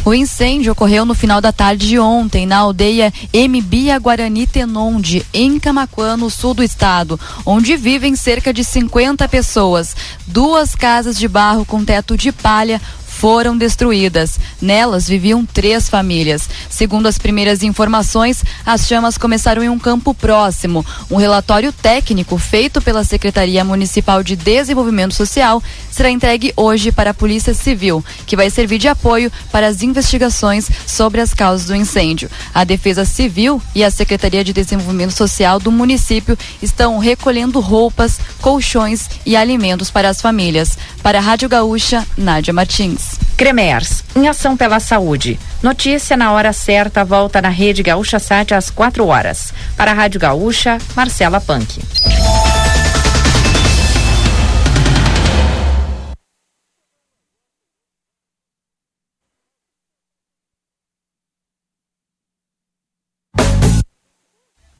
O 0.04 0.12
incêndio 0.12 0.72
ocorreu 0.72 1.06
no 1.06 1.14
final 1.14 1.40
da 1.40 1.50
tarde 1.50 1.88
de 1.88 1.98
ontem, 1.98 2.44
na 2.44 2.58
aldeia 2.58 3.10
Mbia 3.32 3.98
Guarani 3.98 4.46
Tenonde, 4.46 5.24
em 5.32 5.58
Camaquã, 5.58 6.14
no 6.14 6.28
sul 6.28 6.52
do 6.52 6.62
estado, 6.62 7.18
onde 7.46 7.74
vivem 7.74 8.14
cerca 8.14 8.52
de 8.52 8.62
50 8.62 9.26
pessoas. 9.28 9.96
Duas 10.26 10.74
casas 10.74 11.16
de 11.16 11.26
barro 11.26 11.64
com 11.64 11.82
teto 11.82 12.18
de 12.18 12.30
palha 12.32 12.82
foram 13.14 13.56
destruídas. 13.56 14.38
Nelas 14.60 15.08
viviam 15.08 15.46
três 15.46 15.88
famílias. 15.88 16.48
Segundo 16.68 17.06
as 17.06 17.16
primeiras 17.16 17.62
informações, 17.62 18.44
as 18.66 18.86
chamas 18.86 19.16
começaram 19.16 19.62
em 19.62 19.68
um 19.68 19.78
campo 19.78 20.12
próximo. 20.12 20.84
Um 21.10 21.16
relatório 21.16 21.72
técnico 21.72 22.36
feito 22.36 22.82
pela 22.82 23.04
Secretaria 23.04 23.64
Municipal 23.64 24.22
de 24.22 24.34
Desenvolvimento 24.36 25.14
Social 25.14 25.62
será 25.90 26.10
entregue 26.10 26.52
hoje 26.56 26.90
para 26.90 27.10
a 27.10 27.14
Polícia 27.14 27.54
Civil, 27.54 28.04
que 28.26 28.36
vai 28.36 28.50
servir 28.50 28.78
de 28.78 28.88
apoio 28.88 29.30
para 29.50 29.68
as 29.68 29.82
investigações 29.82 30.68
sobre 30.86 31.20
as 31.20 31.32
causas 31.32 31.68
do 31.68 31.76
incêndio. 31.76 32.28
A 32.52 32.64
Defesa 32.64 33.04
Civil 33.04 33.62
e 33.74 33.84
a 33.84 33.90
Secretaria 33.90 34.42
de 34.42 34.52
Desenvolvimento 34.52 35.12
Social 35.12 35.60
do 35.60 35.70
município 35.70 36.36
estão 36.60 36.98
recolhendo 36.98 37.60
roupas, 37.60 38.18
colchões 38.40 39.08
e 39.24 39.36
alimentos 39.36 39.90
para 39.90 40.08
as 40.08 40.20
famílias. 40.20 40.76
Para 41.02 41.18
a 41.18 41.22
Rádio 41.22 41.48
Gaúcha, 41.48 42.04
Nádia 42.18 42.52
Martins. 42.52 43.03
Cremers, 43.36 44.04
em 44.14 44.28
ação 44.28 44.56
pela 44.56 44.80
saúde. 44.80 45.38
Notícia 45.62 46.16
na 46.16 46.32
hora 46.32 46.52
certa 46.52 47.04
volta 47.04 47.42
na 47.42 47.48
Rede 47.48 47.82
Gaúcha 47.82 48.18
Sat 48.18 48.52
às 48.52 48.70
4 48.70 49.06
horas. 49.06 49.52
Para 49.76 49.90
a 49.90 49.94
Rádio 49.94 50.20
Gaúcha, 50.20 50.78
Marcela 50.94 51.40
Punk. 51.40 51.80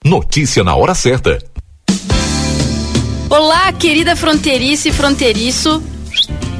Notícia 0.04 0.62
na 0.62 0.76
hora 0.76 0.94
certa. 0.94 1.38
Olá, 3.30 3.72
querida 3.72 4.14
fronteiriça 4.14 4.90
e 4.90 4.92
fronteiriço. 4.92 5.82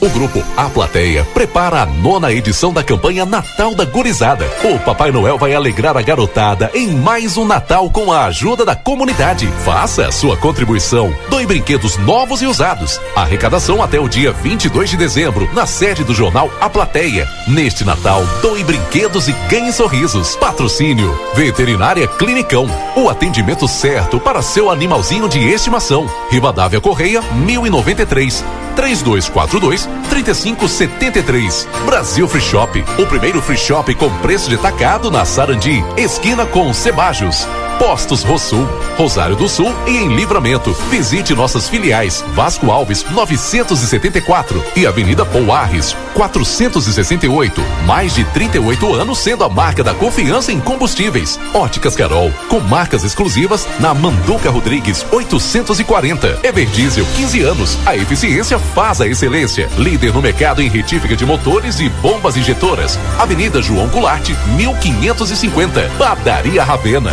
O 0.00 0.08
grupo 0.10 0.44
A 0.56 0.68
Plateia 0.68 1.24
prepara 1.34 1.82
a 1.82 1.86
nona 1.86 2.32
edição 2.32 2.72
da 2.72 2.84
campanha 2.84 3.26
Natal 3.26 3.74
da 3.74 3.84
Gurizada. 3.84 4.48
O 4.62 4.78
Papai 4.78 5.10
Noel 5.10 5.36
vai 5.36 5.52
alegrar 5.54 5.96
a 5.96 6.02
garotada 6.02 6.70
em 6.72 6.86
mais 6.86 7.36
um 7.36 7.44
Natal 7.44 7.90
com 7.90 8.12
a 8.12 8.26
ajuda 8.26 8.64
da 8.64 8.76
comunidade. 8.76 9.48
Faça 9.64 10.06
a 10.06 10.12
sua 10.12 10.36
contribuição. 10.36 11.12
Doe 11.28 11.44
brinquedos 11.46 11.96
novos 11.96 12.42
e 12.42 12.46
usados. 12.46 13.00
Arrecadação 13.16 13.82
até 13.82 13.98
o 13.98 14.08
dia 14.08 14.30
22 14.30 14.90
de 14.90 14.96
dezembro 14.96 15.50
na 15.52 15.66
sede 15.66 16.04
do 16.04 16.14
jornal 16.14 16.48
A 16.60 16.70
Plateia. 16.70 17.26
Neste 17.48 17.84
Natal, 17.84 18.22
doe 18.40 18.62
brinquedos 18.62 19.26
e 19.26 19.32
ganhe 19.50 19.72
sorrisos. 19.72 20.36
Patrocínio 20.36 21.12
Veterinária 21.34 22.06
Clinicão. 22.06 22.66
O 22.94 23.08
atendimento 23.08 23.66
certo 23.66 24.20
para 24.20 24.42
seu 24.42 24.70
animalzinho 24.70 25.28
de 25.28 25.40
estimação. 25.40 26.08
Rivadavia 26.30 26.80
Correia 26.80 27.20
1093 27.20 28.44
3242 28.76 29.87
3573. 30.10 31.68
Brasil 31.84 32.28
Free 32.28 32.40
Shop, 32.40 32.84
o 32.98 33.06
primeiro 33.06 33.40
free 33.40 33.56
shop 33.56 33.94
com 33.94 34.10
preço 34.18 34.48
de 34.48 34.56
tacado 34.56 35.10
na 35.10 35.24
Sarandi, 35.24 35.84
esquina 35.96 36.46
com 36.46 36.72
Cebajos. 36.72 37.46
Postos 37.78 38.24
Rosul, 38.24 38.68
Rosário 38.96 39.36
do 39.36 39.48
Sul 39.48 39.72
e 39.86 39.96
em 39.96 40.14
Livramento. 40.14 40.72
Visite 40.90 41.34
nossas 41.34 41.68
filiais 41.68 42.24
Vasco 42.34 42.70
Alves 42.70 43.04
974 43.10 44.64
e 44.76 44.86
Avenida 44.86 45.24
Pouarres 45.24 45.96
468. 46.14 47.62
Mais 47.86 48.14
de 48.14 48.24
38 48.24 48.92
anos 48.94 49.18
sendo 49.18 49.44
a 49.44 49.48
marca 49.48 49.84
da 49.84 49.94
confiança 49.94 50.50
em 50.50 50.58
combustíveis. 50.58 51.38
Óticas 51.54 51.94
Carol, 51.94 52.32
com 52.48 52.58
marcas 52.58 53.04
exclusivas 53.04 53.66
na 53.78 53.94
Manduca 53.94 54.50
Rodrigues 54.50 55.06
840. 55.12 56.40
Everdiesel 56.42 57.06
15 57.16 57.40
anos. 57.42 57.78
A 57.86 57.96
eficiência 57.96 58.58
faz 58.58 59.00
a 59.00 59.06
excelência. 59.06 59.68
Líder 59.78 60.12
no 60.12 60.20
mercado 60.20 60.60
em 60.60 60.68
retífica 60.68 61.14
de 61.14 61.24
motores 61.24 61.78
e 61.78 61.88
bombas 61.88 62.36
injetoras. 62.36 62.98
Avenida 63.18 63.62
João 63.62 63.86
Goulart 63.86 64.28
1550. 64.56 65.90
Padaria 65.96 66.64
Ravena. 66.64 67.12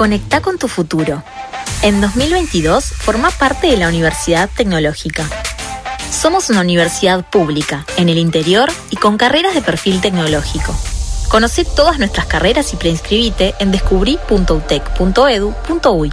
Conecta 0.00 0.40
con 0.40 0.56
tu 0.56 0.66
futuro. 0.66 1.22
En 1.82 2.00
2022 2.00 2.86
forma 2.86 3.30
parte 3.30 3.66
de 3.66 3.76
la 3.76 3.88
Universidad 3.88 4.48
Tecnológica. 4.48 5.28
Somos 6.10 6.48
una 6.48 6.62
universidad 6.62 7.28
pública, 7.28 7.84
en 7.98 8.08
el 8.08 8.16
interior 8.16 8.70
y 8.88 8.96
con 8.96 9.18
carreras 9.18 9.52
de 9.52 9.60
perfil 9.60 10.00
tecnológico. 10.00 10.74
Conoce 11.28 11.66
todas 11.66 11.98
nuestras 11.98 12.24
carreras 12.24 12.72
y 12.72 12.76
preinscribite 12.76 13.54
en 13.58 13.72
descubri.utec.edu.uy. 13.72 16.12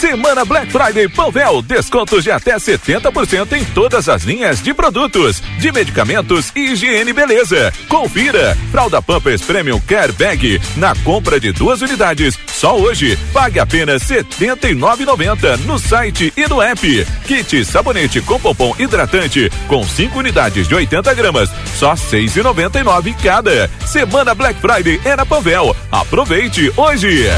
Semana 0.00 0.46
Black 0.46 0.72
Friday 0.72 1.06
Panvel, 1.10 1.60
descontos 1.60 2.24
de 2.24 2.30
até 2.30 2.56
70% 2.56 3.52
em 3.52 3.62
todas 3.66 4.08
as 4.08 4.22
linhas 4.22 4.62
de 4.62 4.72
produtos, 4.72 5.42
de 5.58 5.70
medicamentos 5.70 6.50
e 6.56 6.72
higiene 6.72 7.10
e 7.10 7.12
beleza. 7.12 7.70
Confira. 7.86 8.56
Fralda 8.70 9.02
Pampers 9.02 9.42
Premium 9.42 9.78
Care 9.80 10.12
Bag 10.12 10.58
na 10.76 10.94
compra 11.04 11.38
de 11.38 11.52
duas 11.52 11.82
unidades. 11.82 12.38
Só 12.46 12.78
hoje. 12.78 13.18
Pague 13.30 13.60
apenas 13.60 14.08
R$ 14.08 14.24
79,90 14.24 15.58
no 15.66 15.78
site 15.78 16.32
e 16.34 16.48
no 16.48 16.62
app. 16.62 17.06
Kit 17.26 17.62
sabonete 17.66 18.22
com 18.22 18.40
pompom 18.40 18.74
hidratante 18.78 19.52
com 19.68 19.84
5 19.84 20.18
unidades 20.18 20.66
de 20.66 20.74
80 20.74 21.12
gramas, 21.12 21.50
só 21.78 21.90
R$ 21.90 22.00
6,99 22.00 23.14
cada. 23.22 23.68
Semana 23.86 24.34
Black 24.34 24.58
Friday 24.62 24.98
é 25.04 25.14
na 25.14 25.26
Panvel. 25.26 25.76
Aproveite 25.92 26.72
hoje. 26.74 27.28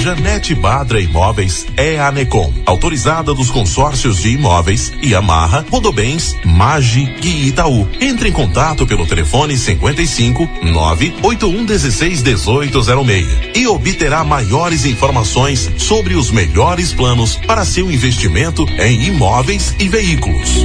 Janete 0.00 0.54
Badra 0.54 0.98
Imóveis 0.98 1.66
é 1.76 2.00
a 2.00 2.10
Necom, 2.10 2.50
autorizada 2.64 3.34
dos 3.34 3.50
consórcios 3.50 4.22
de 4.22 4.30
imóveis 4.30 4.90
e 5.02 5.14
amarra 5.14 5.66
Rodobens, 5.70 6.34
Magi 6.42 7.14
e 7.22 7.48
Itaú. 7.48 7.86
Entre 8.00 8.30
em 8.30 8.32
contato 8.32 8.86
pelo 8.86 9.06
telefone 9.06 9.58
55 9.58 10.48
981 10.62 11.66
16 11.66 12.22
1806 12.22 13.26
e 13.54 13.66
obterá 13.66 14.24
maiores 14.24 14.86
informações 14.86 15.70
sobre 15.76 16.14
os 16.14 16.30
melhores 16.30 16.94
planos 16.94 17.36
para 17.36 17.66
seu 17.66 17.90
investimento 17.90 18.64
em 18.78 19.02
imóveis 19.04 19.74
e 19.78 19.86
veículos. 19.86 20.64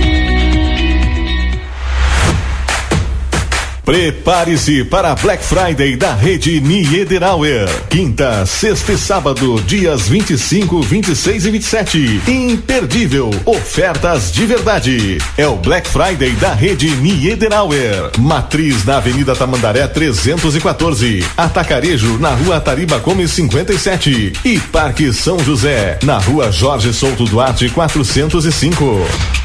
Prepare-se 3.86 4.84
para 4.84 5.12
a 5.12 5.15
Black 5.15 5.43
Friday 5.45 5.95
da 5.95 6.15
rede 6.15 6.60
Niederauer. 6.60 7.69
Quinta, 7.88 8.43
sexta 8.43 8.93
e 8.93 8.98
sábado, 8.98 9.62
dias 9.62 10.10
25, 10.10 10.82
26 10.82 11.45
e 11.45 11.52
27. 11.52 12.21
Imperdível. 12.28 13.30
Ofertas 13.45 14.32
de 14.32 14.43
verdade. 14.48 15.19
É 15.38 15.48
o 15.48 15.56
Black 15.56 15.88
Friday 15.88 16.32
da 16.32 16.52
rede 16.52 16.89
Niederauer. 16.95 18.10
Matriz 18.17 18.84
na 18.86 18.98
Avenida 18.98 19.36
Tamandaré 19.36 19.88
314. 19.88 21.24
Atacarejo 21.38 22.17
na 22.17 22.30
Rua 22.30 22.60
Tariba 22.60 22.98
Gomes 22.98 23.30
57. 23.32 24.34
E 24.43 24.60
Parque 24.60 25.13
São 25.13 25.38
José, 25.38 26.00
na 26.02 26.17
Rua 26.17 26.52
Jorge 26.52 26.91
Souto 26.91 27.26
Duarte 27.26 27.69
405. 27.69 29.45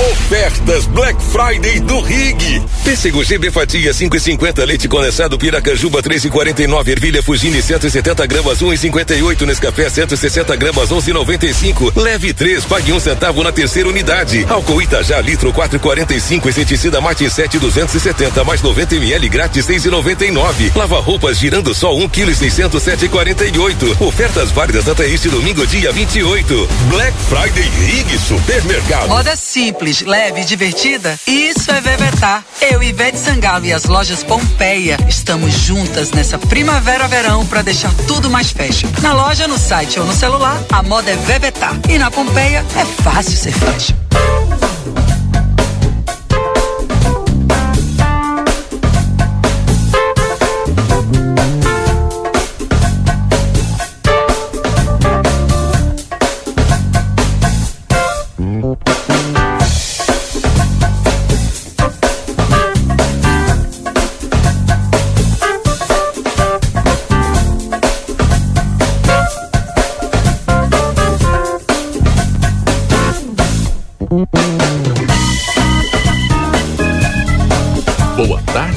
Ofertas 0.00 0.86
Black 0.86 1.22
Friday 1.22 1.78
do 1.80 2.00
Rig. 2.00 2.62
Pêssego 2.82 3.22
GB 3.22 3.50
fatia 3.50 3.92
5,50 3.92 4.64
leite 4.64 4.88
condensado 4.88 5.36
Piracanjuba 5.38 6.02
3,49 6.02 6.88
ervilha 6.88 7.22
Fugini 7.22 7.60
170 7.60 8.26
gramas 8.26 8.62
1,58 8.62 9.44
Nescafé 9.44 9.90
160 9.90 10.56
gramas 10.56 10.88
11,95 10.88 11.92
leve 12.00 12.32
3 12.32 12.64
pague 12.64 12.92
um 12.94 12.98
centavo 12.98 13.42
na 13.42 13.52
terceira 13.52 13.90
unidade. 13.90 14.46
Álcool 14.48 14.80
Itajá 14.80 15.20
litro 15.20 15.52
4,45 15.52 16.48
inseticida 16.48 16.98
Mate 17.02 17.28
7 17.28 17.58
270 17.58 18.42
mais 18.44 18.62
90 18.62 18.94
ml 18.96 19.28
grátis 19.28 19.66
6,99 19.66 20.74
lava 20.76 20.98
roupas 21.00 21.38
girando 21.38 21.74
só 21.74 21.94
1 21.94 22.08
kg 22.08 22.30
607,48 22.30 24.00
ofertas 24.00 24.50
válidas 24.50 24.88
até 24.88 25.06
este 25.08 25.28
domingo 25.28 25.66
dia 25.66 25.92
28 25.92 26.68
Black 26.88 27.12
Friday 27.28 27.70
Rig 27.80 28.18
Supermercado. 28.18 29.08
Moda 29.08 29.36
simples, 29.36 29.89
leve 30.02 30.42
e 30.42 30.44
divertida? 30.44 31.18
Isso 31.26 31.70
é 31.70 31.80
Vevetar. 31.80 32.44
Eu, 32.60 32.82
Ivete 32.82 33.18
Sangalo 33.18 33.66
e 33.66 33.72
as 33.72 33.84
lojas 33.84 34.22
Pompeia 34.22 34.96
estamos 35.08 35.52
juntas 35.52 36.12
nessa 36.12 36.38
primavera-verão 36.38 37.44
para 37.46 37.62
deixar 37.62 37.92
tudo 38.06 38.30
mais 38.30 38.50
fashion. 38.50 38.88
Na 39.02 39.12
loja, 39.12 39.48
no 39.48 39.58
site 39.58 39.98
ou 39.98 40.06
no 40.06 40.12
celular, 40.12 40.62
a 40.70 40.82
moda 40.82 41.10
é 41.10 41.16
Vevetar. 41.16 41.78
E 41.88 41.98
na 41.98 42.10
Pompeia 42.10 42.64
é 42.76 43.02
fácil 43.02 43.36
ser 43.36 43.52
fashion. 43.52 43.96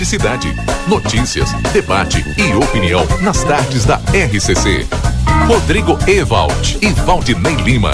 Cidade. 0.05 0.53
Notícias, 0.87 1.51
debate 1.71 2.23
e 2.37 2.53
opinião 2.53 3.05
nas 3.21 3.43
tardes 3.43 3.85
da 3.85 3.95
RCC. 3.95 4.85
Rodrigo 5.47 5.97
Ewald 6.07 6.77
e 6.81 6.89
Valdinei 6.89 7.55
Lima. 7.55 7.91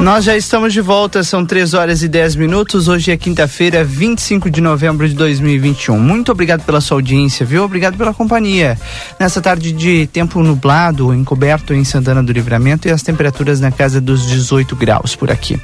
Nós 0.00 0.24
já 0.24 0.36
estamos 0.36 0.72
de 0.72 0.80
volta, 0.80 1.22
são 1.22 1.46
3 1.46 1.74
horas 1.74 2.02
e 2.02 2.08
10 2.08 2.34
minutos. 2.34 2.88
Hoje 2.88 3.12
é 3.12 3.16
quinta-feira, 3.16 3.84
25 3.84 4.50
de 4.50 4.60
novembro 4.60 5.08
de 5.08 5.14
2021. 5.14 5.98
Muito 5.98 6.32
obrigado 6.32 6.64
pela 6.64 6.80
sua 6.80 6.96
audiência, 6.96 7.46
viu? 7.46 7.62
Obrigado 7.62 7.96
pela 7.96 8.12
companhia. 8.12 8.76
Nessa 9.20 9.40
tarde 9.40 9.70
de 9.70 10.08
tempo 10.08 10.42
nublado, 10.42 11.14
encoberto 11.14 11.72
em 11.72 11.84
Santana 11.84 12.22
do 12.22 12.32
Livramento 12.32 12.88
e 12.88 12.90
as 12.90 13.02
temperaturas 13.02 13.60
na 13.60 13.70
casa 13.70 14.00
dos 14.00 14.26
18 14.26 14.74
graus 14.74 15.14
por 15.14 15.30
aqui. 15.30 15.60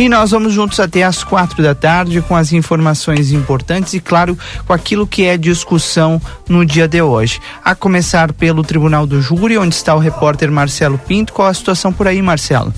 E 0.00 0.08
nós 0.08 0.30
vamos 0.30 0.54
juntos 0.54 0.80
até 0.80 1.02
às 1.02 1.22
quatro 1.22 1.62
da 1.62 1.74
tarde 1.74 2.22
com 2.22 2.34
as 2.34 2.54
informações 2.54 3.32
importantes 3.32 3.92
e, 3.92 4.00
claro, 4.00 4.34
com 4.66 4.72
aquilo 4.72 5.06
que 5.06 5.26
é 5.26 5.36
discussão 5.36 6.18
no 6.48 6.64
dia 6.64 6.88
de 6.88 7.02
hoje. 7.02 7.38
A 7.62 7.74
começar 7.74 8.32
pelo 8.32 8.62
Tribunal 8.62 9.06
do 9.06 9.20
Júri, 9.20 9.58
onde 9.58 9.74
está 9.74 9.94
o 9.94 9.98
repórter 9.98 10.50
Marcelo 10.50 10.96
Pinto. 10.96 11.34
Qual 11.34 11.46
a 11.46 11.52
situação 11.52 11.92
por 11.92 12.08
aí, 12.08 12.22
Marcelo? 12.22 12.72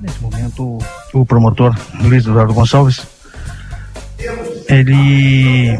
Nesse 0.00 0.20
momento, 0.20 0.76
o 1.14 1.24
promotor 1.24 1.72
Luiz 2.00 2.26
Eduardo 2.26 2.52
Gonçalves, 2.52 3.06
ele 4.68 5.78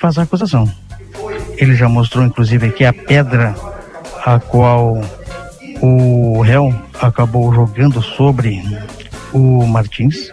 faz 0.00 0.18
a 0.18 0.22
acusação. 0.22 0.72
Ele 1.56 1.74
já 1.74 1.88
mostrou, 1.88 2.24
inclusive, 2.24 2.70
que 2.70 2.84
a 2.84 2.92
pedra 2.92 3.56
a 4.24 4.38
qual 4.38 5.00
o 5.80 6.40
réu 6.42 6.72
acabou 7.02 7.52
jogando 7.52 8.00
sobre 8.02 8.62
o 9.32 9.66
Martins 9.66 10.32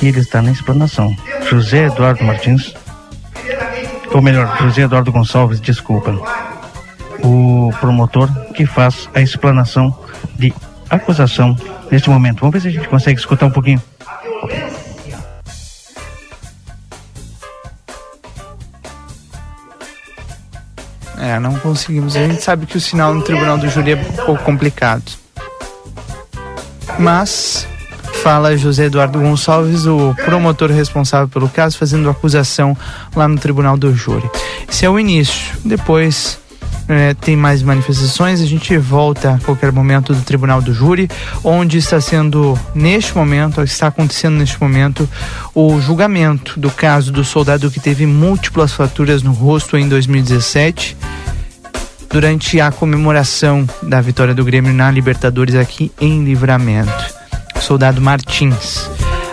e 0.00 0.08
ele 0.08 0.20
está 0.20 0.40
na 0.40 0.50
explanação. 0.50 1.14
José 1.48 1.86
Eduardo 1.86 2.24
Martins, 2.24 2.74
ou 4.12 4.22
melhor, 4.22 4.56
José 4.62 4.82
Eduardo 4.82 5.12
Gonçalves, 5.12 5.60
desculpa, 5.60 6.12
o 7.22 7.70
promotor 7.80 8.28
que 8.52 8.64
faz 8.64 9.08
a 9.14 9.20
explanação 9.20 9.96
de 10.36 10.54
acusação 10.88 11.56
neste 11.90 12.08
momento. 12.08 12.40
Vamos 12.40 12.54
ver 12.54 12.60
se 12.60 12.68
a 12.68 12.70
gente 12.70 12.88
consegue 12.88 13.18
escutar 13.18 13.46
um 13.46 13.50
pouquinho. 13.50 13.82
É, 21.20 21.38
não 21.40 21.58
conseguimos. 21.58 22.16
A 22.16 22.26
gente 22.26 22.42
sabe 22.42 22.64
que 22.64 22.76
o 22.76 22.80
sinal 22.80 23.12
no 23.12 23.22
Tribunal 23.22 23.58
do 23.58 23.68
Júri 23.68 23.92
é 23.92 23.96
um 23.96 24.24
pouco 24.24 24.42
complicado. 24.44 25.27
Mas 26.98 27.66
fala 28.22 28.56
José 28.56 28.86
Eduardo 28.86 29.20
Gonçalves, 29.20 29.86
o 29.86 30.14
promotor 30.24 30.70
responsável 30.70 31.28
pelo 31.28 31.48
caso, 31.48 31.78
fazendo 31.78 32.10
acusação 32.10 32.76
lá 33.14 33.28
no 33.28 33.38
Tribunal 33.38 33.76
do 33.76 33.94
Júri. 33.94 34.28
Esse 34.68 34.84
é 34.84 34.90
o 34.90 34.98
início. 34.98 35.56
Depois 35.64 36.38
é, 36.88 37.14
tem 37.14 37.36
mais 37.36 37.62
manifestações. 37.62 38.40
A 38.40 38.46
gente 38.46 38.76
volta 38.78 39.34
a 39.34 39.38
qualquer 39.38 39.70
momento 39.70 40.14
do 40.14 40.22
Tribunal 40.22 40.60
do 40.60 40.72
Júri, 40.72 41.08
onde 41.44 41.78
está 41.78 42.00
sendo, 42.00 42.58
neste 42.74 43.14
momento, 43.14 43.62
está 43.62 43.88
acontecendo 43.88 44.36
neste 44.38 44.60
momento, 44.60 45.08
o 45.54 45.80
julgamento 45.80 46.58
do 46.58 46.70
caso 46.70 47.12
do 47.12 47.22
soldado 47.24 47.70
que 47.70 47.78
teve 47.78 48.06
múltiplas 48.06 48.72
fraturas 48.72 49.22
no 49.22 49.32
rosto 49.32 49.76
em 49.76 49.88
2017. 49.88 50.96
Durante 52.10 52.60
a 52.60 52.72
comemoração 52.72 53.68
da 53.82 54.00
vitória 54.00 54.34
do 54.34 54.44
Grêmio 54.44 54.72
na 54.72 54.90
Libertadores 54.90 55.54
aqui 55.54 55.92
em 56.00 56.24
Livramento. 56.24 57.14
Soldado 57.60 58.00
Martins. 58.00 58.88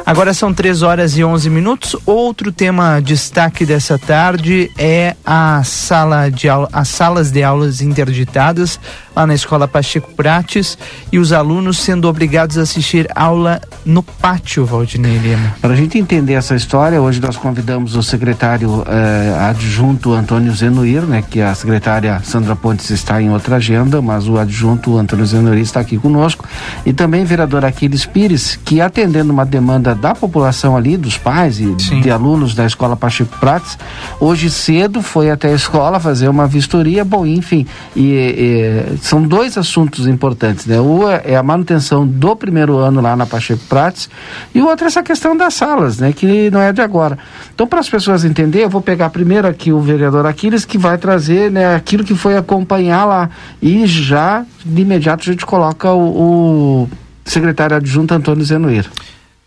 Agora 0.05 0.35
são 0.35 0.53
3 0.53 0.83
horas 0.83 1.17
e 1.17 1.23
11 1.23 1.49
minutos. 1.49 1.95
Outro 2.05 2.51
tema 2.51 3.01
destaque 3.01 3.65
dessa 3.65 3.97
tarde 3.97 4.69
é 4.77 5.15
a 5.25 5.63
sala 5.63 6.29
de 6.29 6.47
aula, 6.47 6.69
as 6.71 6.89
salas 6.89 7.31
de 7.31 7.41
aulas 7.41 7.81
interditadas 7.81 8.79
lá 9.15 9.25
na 9.25 9.33
Escola 9.33 9.67
Pacheco 9.67 10.11
Prates 10.13 10.77
e 11.11 11.17
os 11.17 11.31
alunos 11.31 11.77
sendo 11.77 12.07
obrigados 12.07 12.57
a 12.57 12.61
assistir 12.61 13.07
aula 13.15 13.61
no 13.85 14.03
pátio, 14.03 14.65
Valdinei 14.65 15.17
Lima. 15.17 15.55
Para 15.61 15.73
a 15.73 15.75
gente 15.75 15.97
entender 15.97 16.33
essa 16.33 16.55
história, 16.55 17.01
hoje 17.01 17.21
nós 17.21 17.37
convidamos 17.37 17.95
o 17.95 18.03
secretário 18.03 18.83
eh, 18.87 19.37
adjunto 19.49 20.13
Antônio 20.13 20.53
Zenuir, 20.53 21.03
né, 21.03 21.23
que 21.27 21.41
a 21.41 21.55
secretária 21.55 22.19
Sandra 22.23 22.55
Pontes 22.55 22.89
está 22.89 23.21
em 23.21 23.29
outra 23.29 23.55
agenda, 23.57 24.01
mas 24.01 24.27
o 24.27 24.37
adjunto 24.37 24.97
Antônio 24.97 25.25
Zenuir 25.25 25.59
está 25.59 25.79
aqui 25.79 25.97
conosco, 25.97 26.45
e 26.85 26.91
também 26.91 27.23
o 27.23 27.25
vereador 27.25 27.63
Aquiles 27.63 28.05
Pires, 28.05 28.59
que 28.65 28.81
atendendo 28.81 29.31
uma 29.31 29.45
demanda 29.45 29.95
da 29.95 30.13
população 30.13 30.75
ali, 30.75 30.97
dos 30.97 31.17
pais 31.17 31.59
e 31.59 31.75
Sim. 31.79 32.01
de 32.01 32.09
alunos 32.09 32.53
da 32.53 32.65
Escola 32.65 32.95
Pacheco 32.95 33.37
Prates, 33.39 33.77
hoje 34.19 34.49
cedo 34.49 35.01
foi 35.01 35.29
até 35.29 35.49
a 35.49 35.55
escola 35.55 35.99
fazer 35.99 36.27
uma 36.27 36.47
vistoria, 36.47 37.05
bom, 37.05 37.25
enfim, 37.25 37.65
e, 37.95 38.93
e 38.93 38.97
são 39.05 39.21
dois 39.21 39.55
assuntos 39.55 40.07
importantes, 40.07 40.65
né? 40.65 40.81
Um 40.81 41.07
é 41.07 41.35
a 41.35 41.43
manutenção 41.43 42.07
do 42.07 42.35
primeiro 42.35 42.77
ano 42.77 43.01
lá 43.01 43.15
na 43.15 43.27
Pacheco 43.27 43.61
Prates 43.69 44.09
e 44.53 44.59
o 44.59 44.67
outro 44.67 44.85
é 44.85 44.87
essa 44.87 45.03
questão 45.03 45.37
das 45.37 45.53
salas, 45.53 45.99
né? 45.99 46.11
Que 46.11 46.49
não 46.49 46.59
é 46.59 46.73
de 46.73 46.81
agora. 46.81 47.15
Então, 47.53 47.67
para 47.67 47.79
as 47.79 47.87
pessoas 47.87 48.25
entenderem, 48.25 48.63
eu 48.63 48.69
vou 48.69 48.81
pegar 48.81 49.11
primeiro 49.11 49.47
aqui 49.47 49.71
o 49.71 49.79
vereador 49.79 50.25
Aquiles, 50.25 50.65
que 50.65 50.75
vai 50.75 50.97
trazer 50.97 51.51
né, 51.51 51.75
aquilo 51.75 52.03
que 52.03 52.15
foi 52.15 52.35
acompanhar 52.35 53.05
lá. 53.05 53.29
E 53.61 53.85
já, 53.85 54.43
de 54.65 54.81
imediato, 54.81 55.29
a 55.29 55.31
gente 55.31 55.45
coloca 55.45 55.91
o, 55.91 56.83
o 56.83 56.89
secretário 57.23 57.77
adjunto 57.77 58.11
Antônio 58.11 58.43
Zenoir. 58.43 58.89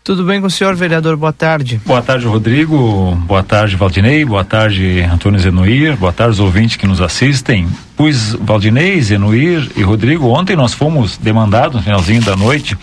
Tudo 0.09 0.23
bem 0.23 0.41
com 0.41 0.47
o 0.47 0.49
senhor, 0.49 0.75
vereador? 0.75 1.15
Boa 1.15 1.31
tarde. 1.31 1.79
Boa 1.85 2.01
tarde, 2.01 2.25
Rodrigo. 2.25 3.15
Boa 3.27 3.43
tarde, 3.43 3.75
Valdinei. 3.75 4.25
Boa 4.25 4.43
tarde, 4.43 5.01
Antônio 5.01 5.39
Zenuir. 5.39 5.95
Boa 5.97 6.11
tarde, 6.11 6.33
os 6.33 6.39
ouvintes 6.39 6.77
que 6.77 6.87
nos 6.87 6.99
assistem. 6.99 7.67
Pois, 7.95 8.33
Valdinei, 8.33 8.99
Zenuir 9.03 9.69
e 9.77 9.83
Rodrigo, 9.83 10.25
ontem 10.29 10.55
nós 10.55 10.73
fomos 10.73 11.15
demandados 11.15 11.75
no 11.75 11.83
finalzinho 11.83 12.23
da 12.23 12.35
noite, 12.35 12.75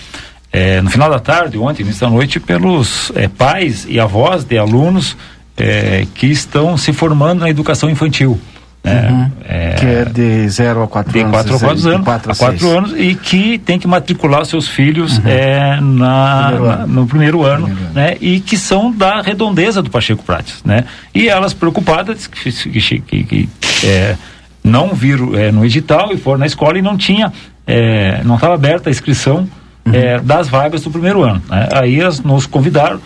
eh, 0.52 0.80
no 0.80 0.88
final 0.88 1.10
da 1.10 1.18
tarde, 1.18 1.58
ontem, 1.58 1.82
início 1.82 2.02
da 2.02 2.10
noite, 2.10 2.38
pelos 2.38 3.10
eh, 3.16 3.26
pais 3.26 3.84
e 3.88 3.98
avós 3.98 4.44
de 4.44 4.56
alunos 4.56 5.16
eh, 5.56 6.06
que 6.14 6.28
estão 6.28 6.76
se 6.76 6.92
formando 6.92 7.40
na 7.40 7.50
educação 7.50 7.90
infantil. 7.90 8.40
Né? 8.86 9.08
Uhum. 9.10 9.30
É, 9.44 9.74
que 9.74 9.86
é 9.86 10.04
de 10.04 10.48
0 10.48 10.84
a 10.84 10.86
4 10.86 11.18
anos. 11.18 11.24
De 11.24 11.32
4 11.32 11.56
a 11.56 11.58
4 11.58 11.88
anos. 11.88 12.04
Quatro 12.04 12.30
a, 12.30 12.34
a 12.34 12.36
4 12.36 12.70
anos 12.70 12.92
e 12.96 13.14
que 13.16 13.58
tem 13.58 13.80
que 13.80 13.88
matricular 13.88 14.44
seus 14.46 14.68
filhos 14.68 15.18
uhum. 15.18 15.24
é, 15.26 15.80
na, 15.80 16.46
primeiro 16.46 16.66
na, 16.66 16.86
no 16.86 17.06
primeiro 17.06 17.42
ano, 17.42 17.66
primeiro 17.66 17.92
né? 17.92 18.08
Ano. 18.10 18.18
E 18.20 18.38
que 18.38 18.56
são 18.56 18.92
da 18.92 19.20
redondeza 19.20 19.82
do 19.82 19.90
Pacheco 19.90 20.22
Prates, 20.22 20.62
né? 20.64 20.84
E 21.12 21.28
elas 21.28 21.52
preocupadas 21.52 22.28
que, 22.28 22.52
que, 22.52 23.00
que, 23.00 23.24
que 23.24 23.48
é, 23.84 24.16
não 24.62 24.94
viram 24.94 25.36
é, 25.36 25.50
no 25.50 25.64
edital 25.64 26.12
e 26.12 26.16
foram 26.16 26.38
na 26.38 26.46
escola 26.46 26.78
e 26.78 26.82
não 26.82 26.96
tinha, 26.96 27.32
é, 27.66 28.22
não 28.22 28.36
estava 28.36 28.54
aberta 28.54 28.88
a 28.88 28.92
inscrição 28.92 29.48
uhum. 29.84 29.92
É, 29.92 30.20
das 30.20 30.48
vagas 30.48 30.82
do 30.82 30.90
primeiro 30.92 31.24
ano. 31.24 31.42
Né? 31.48 31.68
Aí 31.72 32.00
elas 32.00 32.20
nos 32.20 32.46
convidaram 32.46 33.00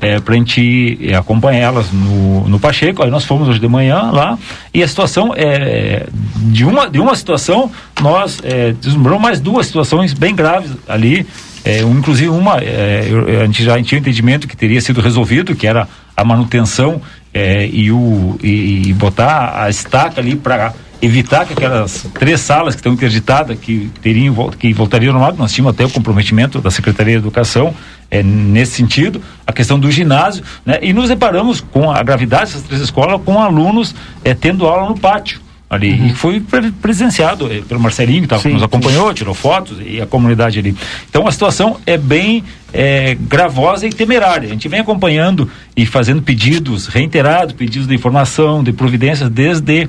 é, 0.00 0.20
para 0.20 0.34
a 0.34 0.36
gente 0.36 0.98
é, 1.02 1.14
acompanhar 1.14 1.60
elas 1.60 1.90
no, 1.92 2.48
no 2.48 2.58
Pacheco. 2.58 3.02
Aí 3.02 3.10
nós 3.10 3.24
fomos 3.24 3.48
hoje 3.48 3.58
de 3.58 3.68
manhã 3.68 4.10
lá 4.12 4.38
e 4.72 4.82
a 4.82 4.88
situação 4.88 5.32
é 5.36 6.06
de 6.36 6.64
uma 6.64 6.88
de 6.88 6.98
uma 6.98 7.14
situação 7.14 7.70
nós 8.00 8.40
é, 8.42 8.72
deslumbramos 8.72 9.22
mais 9.22 9.40
duas 9.40 9.66
situações 9.66 10.12
bem 10.12 10.34
graves 10.34 10.70
ali. 10.88 11.26
É, 11.64 11.80
inclusive 11.80 12.28
uma 12.28 12.58
é, 12.58 13.08
eu, 13.10 13.40
a 13.40 13.46
gente 13.46 13.64
já 13.64 13.82
tinha 13.82 13.98
entendimento 13.98 14.46
que 14.46 14.56
teria 14.56 14.80
sido 14.80 15.00
resolvido, 15.00 15.54
que 15.54 15.66
era 15.66 15.88
a 16.16 16.24
manutenção 16.24 17.00
é, 17.34 17.66
e 17.66 17.90
o 17.90 18.38
e, 18.42 18.88
e 18.88 18.92
botar 18.92 19.62
a 19.62 19.68
estaca 19.68 20.20
ali 20.20 20.36
para 20.36 20.72
evitar 21.00 21.46
que 21.46 21.52
aquelas 21.52 22.06
três 22.14 22.40
salas 22.40 22.74
que 22.74 22.80
estão 22.80 22.92
interditadas, 22.92 23.58
que 23.58 23.90
teriam 24.02 24.50
que 24.50 24.72
voltariam 24.72 25.12
normal, 25.12 25.34
nós 25.36 25.52
tínhamos 25.52 25.74
até 25.74 25.84
o 25.84 25.90
comprometimento 25.90 26.60
da 26.60 26.70
Secretaria 26.70 27.14
de 27.14 27.18
Educação 27.18 27.74
é, 28.10 28.22
nesse 28.22 28.72
sentido, 28.72 29.20
a 29.46 29.52
questão 29.52 29.78
do 29.78 29.90
ginásio, 29.90 30.44
né? 30.64 30.78
E 30.80 30.92
nos 30.92 31.08
deparamos 31.08 31.60
com 31.60 31.90
a 31.90 32.02
gravidade 32.02 32.46
dessas 32.46 32.62
três 32.62 32.80
escolas 32.80 33.20
com 33.24 33.40
alunos 33.40 33.94
é, 34.24 34.34
tendo 34.34 34.66
aula 34.66 34.88
no 34.88 34.98
pátio 34.98 35.40
ali 35.68 35.92
uhum. 35.92 36.06
e 36.06 36.14
foi 36.14 36.42
presenciado 36.80 37.52
é, 37.52 37.60
pelo 37.60 37.80
Marcelinho 37.80 38.22
que, 38.22 38.28
tava, 38.28 38.42
sim, 38.42 38.50
nos 38.50 38.62
acompanhou, 38.62 39.08
sim. 39.08 39.14
tirou 39.14 39.34
fotos 39.34 39.78
e 39.84 40.00
a 40.00 40.06
comunidade 40.06 40.58
ali. 40.58 40.76
Então 41.10 41.26
a 41.26 41.32
situação 41.32 41.78
é 41.84 41.98
bem 41.98 42.44
é, 42.72 43.16
gravosa 43.20 43.86
e 43.86 43.90
temerária. 43.90 44.48
A 44.48 44.52
gente 44.52 44.68
vem 44.68 44.80
acompanhando 44.80 45.50
e 45.76 45.84
fazendo 45.84 46.22
pedidos 46.22 46.86
reiterados, 46.86 47.52
pedidos 47.52 47.88
de 47.88 47.94
informação, 47.94 48.62
de 48.62 48.72
providências 48.72 49.28
desde 49.28 49.88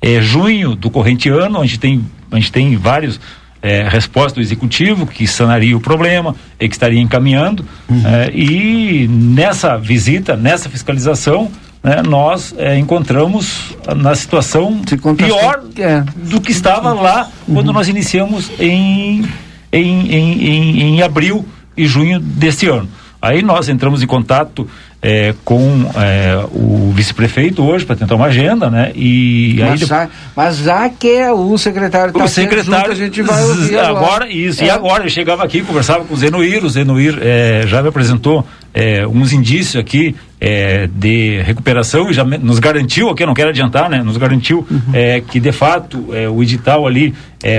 é, 0.00 0.20
junho 0.20 0.74
do 0.74 0.90
corrente 0.90 1.28
ano, 1.28 1.60
a 1.60 1.66
gente 1.66 1.78
tem, 1.78 2.04
a 2.30 2.36
gente 2.36 2.52
tem 2.52 2.76
vários 2.76 3.20
é, 3.62 3.88
respostas 3.88 4.34
do 4.34 4.40
executivo 4.40 5.06
que 5.06 5.26
sanaria 5.26 5.76
o 5.76 5.80
problema 5.80 6.34
e 6.60 6.68
que 6.68 6.74
estaria 6.74 7.00
encaminhando. 7.00 7.64
Uhum. 7.88 8.02
É, 8.06 8.30
e 8.32 9.08
nessa 9.08 9.76
visita, 9.76 10.36
nessa 10.36 10.68
fiscalização, 10.68 11.50
né, 11.82 12.02
nós 12.02 12.54
é, 12.58 12.78
encontramos 12.78 13.76
na 13.96 14.14
situação 14.14 14.82
pior 15.16 15.64
é. 15.78 16.04
do 16.16 16.40
que 16.40 16.52
estava 16.52 16.92
lá 16.92 17.28
quando 17.46 17.68
uhum. 17.68 17.74
nós 17.74 17.88
iniciamos 17.88 18.50
em 18.58 19.24
em, 19.72 20.12
em, 20.12 20.42
em, 20.42 20.82
em 20.82 21.02
abril 21.02 21.44
e 21.76 21.86
junho 21.86 22.18
deste 22.20 22.68
ano. 22.68 22.88
Aí 23.20 23.42
nós 23.42 23.68
entramos 23.68 24.02
em 24.02 24.06
contato 24.06 24.68
é, 25.06 25.32
com 25.44 25.88
é, 25.94 26.44
o 26.50 26.90
vice-prefeito 26.92 27.62
hoje 27.62 27.86
para 27.86 27.94
tentar 27.94 28.16
uma 28.16 28.26
agenda, 28.26 28.68
né? 28.68 28.90
E 28.92 29.54
mas, 29.60 29.70
aí, 29.70 29.86
já, 29.86 30.08
mas 30.34 30.56
já 30.56 30.88
que 30.88 31.08
é 31.08 31.32
o 31.32 31.56
secretário 31.56 32.12
o 32.12 32.26
secretário 32.26 32.64
junto, 32.64 32.90
a 32.90 32.94
gente 32.96 33.22
vai 33.22 33.44
ouvir 33.44 33.78
agora. 33.78 34.06
agora 34.06 34.32
isso. 34.32 34.64
É. 34.64 34.66
E 34.66 34.70
agora 34.70 35.04
eu 35.04 35.08
chegava 35.08 35.44
aqui, 35.44 35.62
conversava 35.62 36.04
com 36.04 36.12
o 36.12 36.16
Zenuir, 36.16 36.64
o 36.64 36.68
Zenuir 36.68 37.20
é, 37.22 37.62
já 37.68 37.80
me 37.82 37.88
apresentou 37.88 38.44
é, 38.74 39.06
uns 39.06 39.32
indícios 39.32 39.76
aqui 39.76 40.16
de 40.92 41.40
recuperação 41.42 42.10
e 42.10 42.12
já 42.12 42.24
me, 42.24 42.36
nos 42.36 42.58
garantiu 42.58 43.08
aqui, 43.08 43.22
eu 43.22 43.26
não 43.26 43.34
quero 43.34 43.50
adiantar, 43.50 43.88
né? 43.88 44.02
Nos 44.02 44.16
garantiu 44.16 44.66
uhum. 44.70 44.92
que 45.28 45.40
de 45.40 45.50
fato 45.50 46.08
o 46.30 46.42
edital 46.42 46.86
ali 46.86 47.14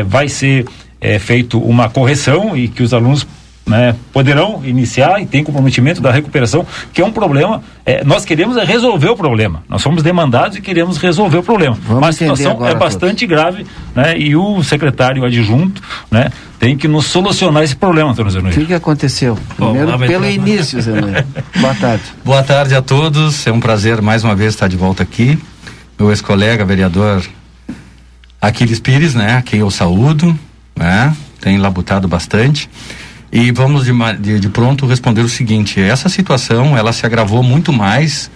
vai 0.06 0.30
ser 0.30 0.66
é, 1.02 1.18
feito 1.18 1.60
uma 1.60 1.90
correção 1.90 2.56
e 2.56 2.68
que 2.68 2.84
os 2.84 2.94
alunos 2.94 3.26
né, 3.68 3.96
poderão 4.14 4.62
iniciar 4.64 5.22
e 5.22 5.26
tem 5.26 5.44
comprometimento 5.44 6.02
da 6.02 6.12
recuperação, 6.12 6.66
que 6.94 7.02
é 7.02 7.06
um 7.06 7.12
problema. 7.12 7.62
É, 7.86 8.04
nós 8.04 8.24
queremos 8.24 8.56
resolver 8.64 9.10
o 9.10 9.16
problema. 9.16 9.64
Nós 9.68 9.82
somos 9.82 10.02
demandados 10.02 10.58
e 10.58 10.62
queremos 10.62 10.98
resolver 10.98 11.38
o 11.38 11.44
problema. 11.44 11.78
Vamos 11.86 12.02
Mas 12.02 12.16
a 12.16 12.18
situação 12.18 12.66
é 12.66 12.74
bastante 12.74 13.28
todos. 13.28 13.44
grave, 13.44 13.66
né? 13.94 14.18
E 14.18 14.36
o 14.36 14.64
secretário 14.64 15.24
adjunto, 15.26 15.82
né, 16.10 16.30
tem 16.60 16.78
que 16.78 16.88
nos 16.88 17.06
solucionar 17.06 17.64
esse 17.64 17.76
problema, 17.76 18.12
Antônio 18.12 18.32
Zenoir. 18.32 18.54
O 18.54 18.58
que, 18.58 18.66
que 18.66 18.74
aconteceu? 18.74 19.38
Primeiro, 19.56 19.98
Bom, 19.98 20.08
pelo 20.08 20.26
início, 20.26 20.82
Zenoir. 20.82 21.26
Boa 21.60 21.76
tarde. 21.76 22.04
Boa 22.24 22.44
tarde 22.44 22.76
a 22.76 22.82
todos. 22.82 23.46
É 23.46 23.52
um 23.52 23.60
prazer 23.60 24.02
mais 24.02 24.24
uma 24.24 24.36
vez 24.36 24.54
estar 24.54 24.68
de 24.68 24.78
volta 24.78 25.04
aqui. 25.04 25.38
Meu 26.00 26.10
ex-colega, 26.10 26.64
vereador 26.64 27.24
Aquiles 28.42 28.80
Pires, 28.80 29.14
né, 29.14 29.38
a 29.38 29.42
quem 29.42 29.60
eu 29.60 29.72
saúdo, 29.72 30.38
né, 30.76 31.16
tem 31.42 31.58
labutado 31.58 32.08
bastante. 32.08 32.70
E 33.32 33.52
vamos 33.52 33.86
de, 33.86 33.92
de, 34.20 34.40
de, 34.40 34.50
pronto 34.50 34.86
responder 34.86 35.22
o 35.22 35.30
seguinte: 35.30 35.80
essa 35.80 36.10
situação 36.10 36.78
ela 36.78 36.94
se 36.94 37.06
agravou 37.06 37.44
muito 37.44 37.74
mais 37.74 38.30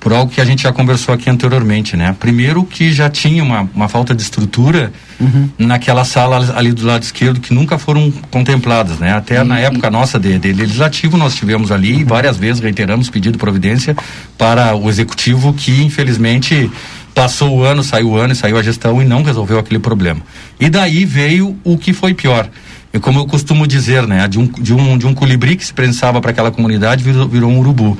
por 0.00 0.12
algo 0.12 0.30
que 0.30 0.40
a 0.40 0.44
gente 0.44 0.62
já 0.62 0.72
conversou 0.72 1.12
aqui 1.12 1.28
anteriormente, 1.28 1.96
né? 1.96 2.14
Primeiro 2.18 2.64
que 2.64 2.92
já 2.92 3.10
tinha 3.10 3.42
uma, 3.42 3.68
uma 3.74 3.88
falta 3.88 4.14
de 4.14 4.22
estrutura 4.22 4.92
uhum. 5.20 5.48
naquela 5.58 6.04
sala 6.04 6.54
ali 6.56 6.72
do 6.72 6.86
lado 6.86 7.02
esquerdo 7.02 7.40
que 7.40 7.52
nunca 7.52 7.78
foram 7.78 8.10
contempladas, 8.30 8.98
né? 8.98 9.12
Até 9.12 9.42
na 9.42 9.58
época 9.58 9.90
nossa 9.90 10.18
de, 10.18 10.38
de, 10.38 10.52
legislativo 10.52 11.16
nós 11.16 11.34
tivemos 11.34 11.72
ali 11.72 11.94
uhum. 11.94 12.06
várias 12.06 12.36
vezes 12.36 12.62
reiteramos 12.62 13.10
pedido 13.10 13.32
de 13.32 13.38
providência 13.38 13.96
para 14.36 14.74
o 14.76 14.88
executivo 14.88 15.52
que 15.52 15.82
infelizmente 15.82 16.70
passou 17.12 17.58
o 17.58 17.64
ano, 17.64 17.82
saiu 17.82 18.10
o 18.10 18.16
ano 18.16 18.32
e 18.32 18.36
saiu 18.36 18.56
a 18.56 18.62
gestão 18.62 19.02
e 19.02 19.04
não 19.04 19.24
resolveu 19.24 19.58
aquele 19.58 19.80
problema. 19.80 20.20
E 20.60 20.70
daí 20.70 21.04
veio 21.04 21.58
o 21.64 21.76
que 21.76 21.92
foi 21.92 22.14
pior 22.14 22.48
e 22.92 22.98
como 22.98 23.20
eu 23.20 23.26
costumo 23.26 23.66
dizer, 23.66 24.06
né, 24.06 24.26
de 24.26 24.38
um, 24.38 24.46
de 24.46 24.72
um, 24.72 24.96
de 24.96 25.06
um 25.06 25.14
colibri 25.14 25.56
que 25.56 25.64
se 25.64 25.74
prensava 25.74 26.20
para 26.20 26.30
aquela 26.30 26.50
comunidade 26.50 27.04
virou, 27.04 27.28
virou 27.28 27.50
um 27.50 27.58
urubu. 27.58 27.98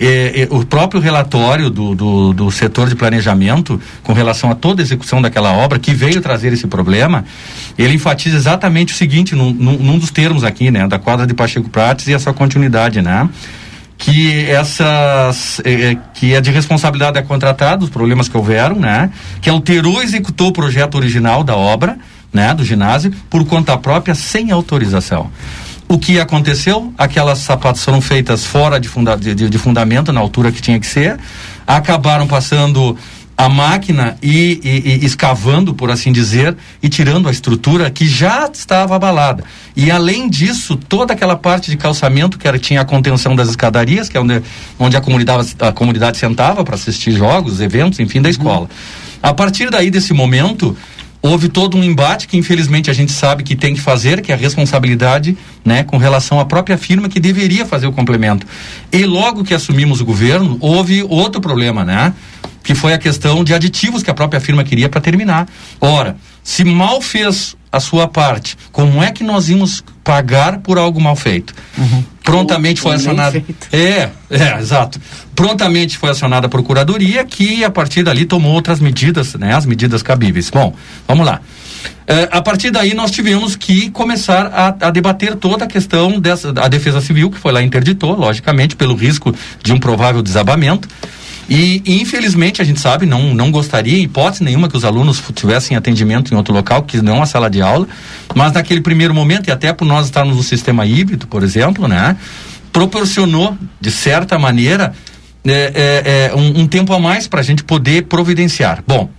E, 0.00 0.04
e, 0.42 0.48
o 0.50 0.64
próprio 0.64 1.00
relatório 1.00 1.68
do, 1.68 1.94
do, 1.94 2.32
do, 2.32 2.50
setor 2.50 2.88
de 2.88 2.96
planejamento 2.96 3.80
com 4.02 4.12
relação 4.12 4.50
a 4.50 4.54
toda 4.54 4.80
a 4.80 4.84
execução 4.84 5.20
daquela 5.20 5.52
obra 5.52 5.78
que 5.78 5.92
veio 5.92 6.20
trazer 6.20 6.52
esse 6.52 6.66
problema, 6.66 7.24
ele 7.78 7.94
enfatiza 7.94 8.36
exatamente 8.36 8.94
o 8.94 8.96
seguinte, 8.96 9.34
num, 9.34 9.52
num, 9.52 9.78
num 9.78 9.98
dos 9.98 10.10
termos 10.10 10.44
aqui, 10.44 10.70
né, 10.70 10.88
da 10.88 10.98
quadra 10.98 11.26
de 11.26 11.34
Pacheco 11.34 11.68
Prates 11.68 12.08
e 12.08 12.14
a 12.14 12.18
sua 12.18 12.32
continuidade, 12.32 13.02
né, 13.02 13.28
que 13.98 14.46
essas 14.50 15.60
eh, 15.64 15.96
que 16.14 16.34
é 16.34 16.40
de 16.40 16.50
responsabilidade 16.50 17.12
da 17.12 17.22
contratada, 17.22 17.84
os 17.84 17.90
problemas 17.90 18.28
que 18.28 18.36
houveram, 18.36 18.76
né, 18.76 19.10
que 19.40 19.48
alterou 19.48 20.02
executou 20.02 20.48
o 20.48 20.52
projeto 20.52 20.96
original 20.96 21.44
da 21.44 21.54
obra, 21.54 21.98
né, 22.32 22.54
do 22.54 22.64
ginásio 22.64 23.12
por 23.28 23.44
conta 23.44 23.76
própria 23.76 24.14
sem 24.14 24.50
autorização. 24.50 25.30
O 25.88 25.98
que 25.98 26.18
aconteceu? 26.18 26.92
Aquelas 26.96 27.40
sapatos 27.40 27.84
foram 27.84 28.00
feitas 28.00 28.46
fora 28.46 28.80
de, 28.80 28.88
funda 28.88 29.14
de, 29.14 29.34
de, 29.34 29.58
fundamento, 29.58 30.12
na 30.12 30.20
altura 30.20 30.50
que 30.50 30.62
tinha 30.62 30.80
que 30.80 30.86
ser, 30.86 31.18
acabaram 31.66 32.26
passando 32.26 32.96
a 33.36 33.48
máquina 33.48 34.16
e, 34.22 34.60
e, 34.62 34.68
e, 34.68 35.04
escavando, 35.04 35.74
por 35.74 35.90
assim 35.90 36.12
dizer, 36.12 36.56
e 36.82 36.88
tirando 36.88 37.28
a 37.28 37.30
estrutura 37.30 37.90
que 37.90 38.06
já 38.06 38.48
estava 38.50 38.94
abalada. 38.96 39.44
E 39.76 39.90
além 39.90 40.30
disso, 40.30 40.76
toda 40.76 41.12
aquela 41.12 41.36
parte 41.36 41.70
de 41.70 41.76
calçamento 41.76 42.38
que 42.38 42.46
era, 42.46 42.58
tinha 42.58 42.80
a 42.80 42.84
contenção 42.84 43.34
das 43.34 43.48
escadarias, 43.48 44.08
que 44.08 44.16
é 44.16 44.20
onde, 44.20 44.42
onde 44.78 44.96
a, 44.96 45.00
comunidade, 45.00 45.54
a 45.58 45.72
comunidade 45.72 46.18
sentava 46.18 46.64
para 46.64 46.74
assistir 46.74 47.12
jogos, 47.12 47.60
eventos, 47.60 47.98
enfim, 48.00 48.22
da 48.22 48.30
escola. 48.30 48.68
A 49.22 49.32
partir 49.32 49.70
daí 49.70 49.90
desse 49.90 50.12
momento, 50.12 50.76
houve 51.22 51.48
todo 51.48 51.78
um 51.78 51.84
embate 51.84 52.26
que 52.26 52.36
infelizmente 52.36 52.90
a 52.90 52.92
gente 52.92 53.12
sabe 53.12 53.44
que 53.44 53.54
tem 53.54 53.74
que 53.74 53.80
fazer, 53.80 54.20
que 54.20 54.32
é 54.32 54.34
a 54.34 54.38
responsabilidade, 54.38 55.38
né, 55.64 55.84
com 55.84 55.96
relação 55.96 56.40
à 56.40 56.44
própria 56.44 56.76
firma 56.76 57.08
que 57.08 57.20
deveria 57.20 57.64
fazer 57.64 57.86
o 57.86 57.92
complemento. 57.92 58.46
E 58.90 59.04
logo 59.04 59.44
que 59.44 59.54
assumimos 59.54 60.00
o 60.00 60.04
governo, 60.04 60.58
houve 60.60 61.04
outro 61.08 61.40
problema, 61.40 61.84
né? 61.84 62.12
Que 62.64 62.74
foi 62.74 62.92
a 62.92 62.98
questão 62.98 63.42
de 63.44 63.54
aditivos 63.54 64.02
que 64.02 64.10
a 64.10 64.14
própria 64.14 64.40
firma 64.40 64.64
queria 64.64 64.88
para 64.88 65.00
terminar. 65.00 65.48
Ora, 65.80 66.16
se 66.42 66.64
mal 66.64 67.00
fez 67.00 67.56
a 67.70 67.80
sua 67.80 68.06
parte, 68.06 68.56
como 68.70 69.02
é 69.02 69.10
que 69.10 69.24
nós 69.24 69.48
íamos 69.48 69.82
pagar 70.04 70.58
por 70.58 70.78
algo 70.78 71.00
mal 71.00 71.16
feito? 71.16 71.54
Uhum. 71.78 72.04
Prontamente 72.22 72.80
foi 72.80 72.94
acionada. 72.94 73.42
É, 73.72 74.10
é, 74.30 74.58
exato. 74.60 75.00
Prontamente 75.34 75.98
foi 75.98 76.10
acionada 76.10 76.46
a 76.46 76.50
procuradoria, 76.50 77.24
que 77.24 77.64
a 77.64 77.70
partir 77.70 78.02
dali 78.02 78.24
tomou 78.24 78.52
outras 78.52 78.80
medidas, 78.80 79.34
né? 79.34 79.54
As 79.54 79.66
medidas 79.66 80.02
cabíveis. 80.02 80.50
Bom, 80.50 80.74
vamos 81.06 81.26
lá. 81.26 81.40
É, 82.06 82.28
a 82.30 82.42
partir 82.42 82.70
daí 82.70 82.94
nós 82.94 83.10
tivemos 83.10 83.56
que 83.56 83.90
começar 83.90 84.46
a, 84.46 84.88
a, 84.88 84.90
debater 84.90 85.34
toda 85.36 85.64
a 85.64 85.68
questão 85.68 86.20
dessa 86.20 86.52
a 86.60 86.68
defesa 86.68 87.00
civil 87.00 87.30
que 87.30 87.38
foi 87.38 87.52
lá 87.52 87.62
interditou, 87.62 88.14
logicamente 88.16 88.76
pelo 88.76 88.94
risco 88.94 89.34
de 89.62 89.72
um 89.72 89.78
provável 89.78 90.22
desabamento. 90.22 90.88
E, 91.48 91.82
infelizmente, 91.86 92.62
a 92.62 92.64
gente 92.64 92.80
sabe, 92.80 93.04
não, 93.04 93.34
não 93.34 93.50
gostaria, 93.50 93.98
em 93.98 94.04
hipótese 94.04 94.44
nenhuma, 94.44 94.68
que 94.68 94.76
os 94.76 94.84
alunos 94.84 95.22
tivessem 95.34 95.76
atendimento 95.76 96.32
em 96.32 96.36
outro 96.36 96.54
local, 96.54 96.82
que 96.82 97.02
não 97.02 97.22
a 97.22 97.26
sala 97.26 97.50
de 97.50 97.60
aula, 97.60 97.86
mas 98.34 98.52
naquele 98.52 98.80
primeiro 98.80 99.12
momento, 99.12 99.48
e 99.48 99.50
até 99.50 99.72
por 99.72 99.84
nós 99.84 100.06
estarmos 100.06 100.36
no 100.36 100.42
sistema 100.42 100.86
híbrido, 100.86 101.26
por 101.26 101.42
exemplo, 101.42 101.88
né, 101.88 102.16
proporcionou, 102.72 103.56
de 103.80 103.90
certa 103.90 104.38
maneira, 104.38 104.94
é, 105.44 105.50
é, 105.50 106.30
é 106.32 106.34
um, 106.34 106.60
um, 106.60 106.66
tempo 106.66 106.92
a 106.92 106.98
mais 106.98 107.26
para 107.26 107.40
a 107.40 107.42
gente 107.42 107.64
poder 107.64 108.04
providenciar. 108.04 108.82
Bom, 108.86 109.10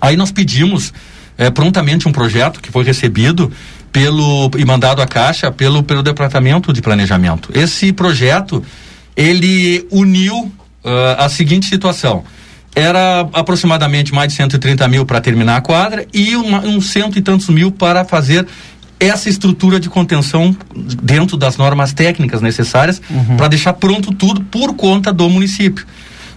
aí 0.00 0.16
nós 0.16 0.32
pedimos 0.32 0.92
é, 1.38 1.50
prontamente 1.50 2.08
um 2.08 2.12
projeto 2.12 2.60
que 2.60 2.70
foi 2.70 2.84
recebido 2.84 3.50
pelo 3.92 4.50
e 4.58 4.64
mandado 4.64 5.00
à 5.00 5.06
Caixa 5.06 5.50
pelo, 5.50 5.82
pelo 5.82 6.02
Departamento 6.02 6.72
de 6.72 6.82
Planejamento. 6.82 7.50
Esse 7.54 7.92
projeto, 7.92 8.62
ele 9.16 9.86
uniu 9.90 10.52
uh, 10.86 11.22
a 11.22 11.28
seguinte 11.28 11.66
situação. 11.66 12.24
Era 12.74 13.20
aproximadamente 13.32 14.14
mais 14.14 14.28
de 14.28 14.36
130 14.36 14.86
mil 14.88 15.06
para 15.06 15.20
terminar 15.20 15.56
a 15.56 15.60
quadra 15.60 16.06
e 16.12 16.36
uns 16.36 16.90
cento 16.90 17.18
e 17.18 17.22
tantos 17.22 17.48
mil 17.48 17.72
para 17.72 18.04
fazer 18.04 18.46
essa 19.00 19.28
estrutura 19.28 19.80
de 19.80 19.88
contenção 19.88 20.56
dentro 21.02 21.36
das 21.36 21.56
normas 21.56 21.92
técnicas 21.92 22.40
necessárias 22.40 23.00
uhum. 23.10 23.36
para 23.36 23.48
deixar 23.48 23.74
pronto 23.74 24.12
tudo 24.12 24.42
por 24.42 24.74
conta 24.74 25.12
do 25.12 25.28
município. 25.28 25.86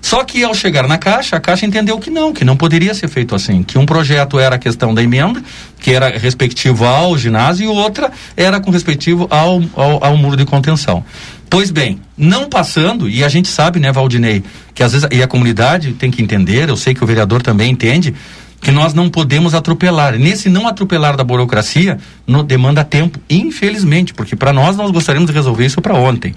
Só 0.01 0.23
que 0.23 0.43
ao 0.43 0.53
chegar 0.53 0.87
na 0.87 0.97
Caixa, 0.97 1.35
a 1.35 1.39
Caixa 1.39 1.65
entendeu 1.65 1.97
que 1.99 2.09
não, 2.09 2.31
que 2.33 2.45
não 2.45 2.55
poderia 2.55 2.93
ser 2.93 3.07
feito 3.07 3.35
assim, 3.35 3.63
que 3.63 3.77
um 3.77 3.85
projeto 3.85 4.39
era 4.39 4.55
a 4.55 4.59
questão 4.59 4.93
da 4.93 5.03
emenda, 5.03 5.41
que 5.79 5.91
era 5.91 6.17
respectivo 6.17 6.85
ao 6.85 7.17
ginásio, 7.17 7.65
e 7.65 7.67
outra 7.67 8.11
era 8.35 8.59
com 8.59 8.71
respectivo 8.71 9.27
ao, 9.29 9.61
ao, 9.75 10.03
ao 10.03 10.17
muro 10.17 10.37
de 10.37 10.45
contenção. 10.45 11.03
Pois 11.49 11.71
bem, 11.71 11.99
não 12.15 12.47
passando, 12.47 13.09
e 13.09 13.23
a 13.23 13.27
gente 13.27 13.47
sabe, 13.47 13.79
né, 13.79 13.91
Valdinei, 13.91 14.43
que 14.73 14.83
às 14.83 14.91
vezes, 14.91 15.07
e 15.11 15.23
a 15.23 15.27
comunidade 15.27 15.93
tem 15.93 16.11
que 16.11 16.21
entender, 16.21 16.69
eu 16.69 16.77
sei 16.77 16.93
que 16.93 17.03
o 17.03 17.07
vereador 17.07 17.41
também 17.41 17.71
entende, 17.71 18.13
que 18.61 18.71
nós 18.71 18.93
não 18.93 19.09
podemos 19.09 19.55
atropelar. 19.55 20.17
Nesse 20.17 20.49
não 20.49 20.67
atropelar 20.67 21.17
da 21.17 21.23
burocracia, 21.23 21.97
no, 22.27 22.43
demanda 22.43 22.83
tempo, 22.83 23.19
infelizmente, 23.29 24.13
porque 24.13 24.35
para 24.35 24.53
nós 24.53 24.75
nós 24.75 24.91
gostaríamos 24.91 25.29
de 25.29 25.35
resolver 25.35 25.65
isso 25.65 25.81
para 25.81 25.95
ontem. 25.95 26.35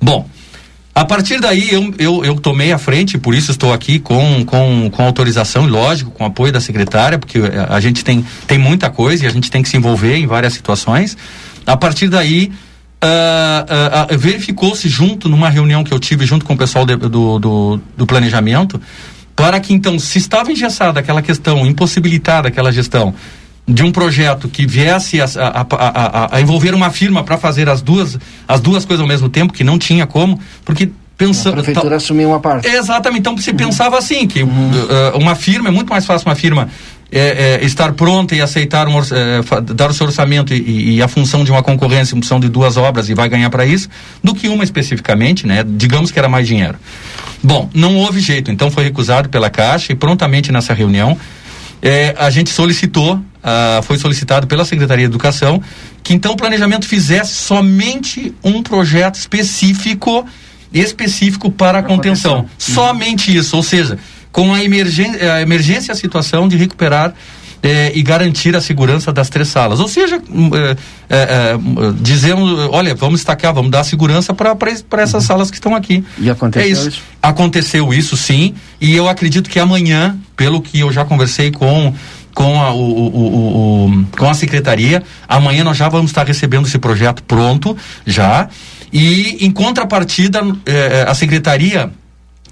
Bom, 0.00 0.28
a 0.94 1.04
partir 1.04 1.40
daí 1.40 1.70
eu, 1.70 1.94
eu, 1.98 2.24
eu, 2.24 2.34
tomei 2.34 2.72
a 2.72 2.78
frente, 2.78 3.16
por 3.16 3.34
isso 3.34 3.52
estou 3.52 3.72
aqui 3.72 3.98
com, 3.98 4.44
com, 4.44 4.90
com 4.90 5.02
autorização 5.02 5.66
e 5.66 5.70
lógico, 5.70 6.10
com 6.10 6.24
apoio 6.24 6.52
da 6.52 6.60
secretária, 6.60 7.18
porque 7.18 7.38
a, 7.38 7.76
a 7.76 7.80
gente 7.80 8.04
tem, 8.04 8.24
tem 8.46 8.58
muita 8.58 8.90
coisa 8.90 9.24
e 9.24 9.26
a 9.26 9.30
gente 9.30 9.50
tem 9.50 9.62
que 9.62 9.68
se 9.68 9.76
envolver 9.76 10.16
em 10.16 10.26
várias 10.26 10.52
situações. 10.52 11.16
A 11.64 11.76
partir 11.76 12.08
daí 12.08 12.52
uh, 13.02 14.10
uh, 14.10 14.14
uh, 14.14 14.18
verificou-se 14.18 14.88
junto, 14.88 15.28
numa 15.28 15.48
reunião 15.48 15.82
que 15.82 15.92
eu 15.92 15.98
tive 15.98 16.26
junto 16.26 16.44
com 16.44 16.54
o 16.54 16.56
pessoal 16.56 16.84
de, 16.84 16.96
do, 16.96 17.38
do, 17.38 17.80
do, 17.96 18.06
planejamento, 18.06 18.80
para 19.34 19.58
que 19.60 19.72
então, 19.72 19.98
se 19.98 20.18
estava 20.18 20.52
engessada 20.52 21.00
aquela 21.00 21.22
questão, 21.22 21.66
impossibilitada 21.66 22.48
aquela 22.48 22.72
gestão 22.72 23.14
de 23.66 23.82
um 23.82 23.92
projeto 23.92 24.48
que 24.48 24.66
viesse 24.66 25.20
a, 25.20 25.24
a, 25.24 25.66
a, 25.70 26.36
a 26.36 26.40
envolver 26.40 26.74
uma 26.74 26.90
firma 26.90 27.22
para 27.22 27.38
fazer 27.38 27.68
as 27.68 27.80
duas, 27.80 28.18
as 28.48 28.60
duas 28.60 28.84
coisas 28.84 29.00
ao 29.00 29.08
mesmo 29.08 29.28
tempo, 29.28 29.52
que 29.52 29.62
não 29.62 29.78
tinha 29.78 30.06
como, 30.06 30.40
porque 30.64 30.90
pensando. 31.16 31.60
A 31.60 31.62
prefeitura 31.62 31.96
assumiu 31.96 32.30
uma 32.30 32.40
parte. 32.40 32.66
Exatamente. 32.66 33.20
Então 33.20 33.36
se 33.36 33.50
uhum. 33.50 33.56
pensava 33.56 33.98
assim, 33.98 34.26
que 34.26 34.42
uhum. 34.42 34.70
uh, 34.70 35.18
uma 35.18 35.34
firma, 35.34 35.68
é 35.68 35.72
muito 35.72 35.90
mais 35.90 36.06
fácil 36.06 36.26
uma 36.28 36.34
firma 36.34 36.68
é, 37.12 37.58
é, 37.60 37.64
estar 37.64 37.92
pronta 37.92 38.34
e 38.34 38.40
aceitar 38.40 38.86
um, 38.88 38.98
é, 38.98 39.40
dar 39.74 39.90
o 39.90 39.94
seu 39.94 40.06
orçamento 40.06 40.54
e, 40.54 40.96
e 40.96 41.02
a 41.02 41.08
função 41.08 41.44
de 41.44 41.50
uma 41.50 41.62
concorrência 41.62 42.14
em 42.14 42.20
função 42.20 42.38
de 42.38 42.48
duas 42.48 42.76
obras 42.76 43.08
e 43.08 43.14
vai 43.14 43.28
ganhar 43.28 43.50
para 43.50 43.66
isso, 43.66 43.88
do 44.22 44.34
que 44.34 44.48
uma 44.48 44.62
especificamente, 44.62 45.46
né? 45.46 45.64
Digamos 45.66 46.10
que 46.10 46.18
era 46.18 46.28
mais 46.28 46.46
dinheiro. 46.46 46.76
Bom, 47.42 47.68
não 47.74 47.96
houve 47.96 48.20
jeito, 48.20 48.50
então 48.50 48.70
foi 48.70 48.84
recusado 48.84 49.28
pela 49.28 49.50
Caixa 49.50 49.92
e 49.92 49.94
prontamente 49.94 50.52
nessa 50.52 50.74
reunião 50.74 51.18
é, 51.82 52.14
a 52.18 52.28
gente 52.30 52.50
solicitou, 52.50 53.20
ah, 53.42 53.80
foi 53.82 53.98
solicitado 53.98 54.46
pela 54.46 54.64
Secretaria 54.64 55.06
de 55.06 55.10
Educação, 55.10 55.62
que 56.02 56.12
então 56.12 56.32
o 56.32 56.36
planejamento 56.36 56.86
fizesse 56.86 57.34
somente 57.34 58.34
um 58.44 58.62
projeto 58.62 59.14
específico, 59.14 60.26
específico 60.72 61.50
para 61.50 61.78
a 61.78 61.82
contenção. 61.82 62.46
Somente 62.58 63.34
isso, 63.34 63.56
ou 63.56 63.62
seja, 63.62 63.98
com 64.32 64.52
a 64.54 64.62
emergência, 64.62 65.34
a 65.34 65.40
emergência 65.42 65.92
a 65.92 65.96
situação 65.96 66.46
de 66.48 66.56
recuperar 66.56 67.12
eh, 67.62 67.92
e 67.94 68.02
garantir 68.02 68.56
a 68.56 68.60
segurança 68.60 69.12
das 69.12 69.28
três 69.28 69.48
salas. 69.48 69.80
Ou 69.80 69.88
seja, 69.88 70.16
eh, 70.16 70.76
eh, 71.10 71.28
eh, 71.52 71.56
hum, 71.56 71.94
dizemos, 72.00 72.68
olha, 72.70 72.94
vamos 72.94 73.20
destacar, 73.20 73.52
vamos 73.52 73.70
dar 73.70 73.84
segurança 73.84 74.32
para 74.32 74.56
essas 75.02 75.24
salas 75.24 75.50
que 75.50 75.56
estão 75.56 75.74
aqui. 75.74 76.02
E 76.18 76.30
aconteceu 76.30 76.66
é 76.66 76.70
isso. 76.72 76.88
isso? 76.88 77.02
Aconteceu 77.22 77.92
isso 77.92 78.16
sim, 78.16 78.54
e 78.80 78.94
eu 78.96 79.08
acredito 79.08 79.50
que 79.50 79.58
amanhã, 79.58 80.16
pelo 80.36 80.62
que 80.62 80.78
eu 80.80 80.90
já 80.92 81.04
conversei 81.04 81.50
com 81.50 81.94
com 82.32 82.62
a, 82.62 82.72
o, 82.72 82.78
o- 82.78 83.16
o- 83.16 83.86
o- 83.90 84.06
com 84.16 84.30
a 84.30 84.34
secretaria, 84.34 85.02
amanhã 85.28 85.64
nós 85.64 85.76
já 85.76 85.88
vamos 85.88 86.12
estar 86.12 86.24
recebendo 86.24 86.66
esse 86.66 86.78
projeto 86.78 87.24
pronto, 87.24 87.76
já, 88.06 88.48
e 88.92 89.44
em 89.44 89.50
contrapartida, 89.50 90.40
eh, 90.64 91.04
a 91.08 91.14
secretaria 91.14 91.90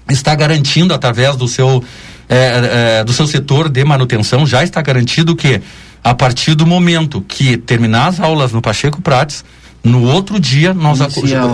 está 0.09 0.33
garantindo 0.35 0.93
através 0.93 1.35
do 1.35 1.47
seu 1.47 1.83
eh, 2.29 2.99
eh, 2.99 3.03
do 3.03 3.13
seu 3.13 3.25
setor 3.27 3.69
de 3.69 3.83
manutenção 3.83 4.45
já 4.45 4.63
está 4.63 4.81
garantido 4.81 5.35
que 5.35 5.61
a 6.03 6.13
partir 6.13 6.55
do 6.55 6.65
momento 6.65 7.21
que 7.21 7.57
terminar 7.57 8.07
as 8.07 8.19
aulas 8.19 8.51
no 8.51 8.61
Pacheco 8.61 9.01
Prates 9.01 9.43
no 9.83 10.03
outro 10.03 10.39
dia 10.39 10.73
nós 10.73 10.99
a- 11.01 11.07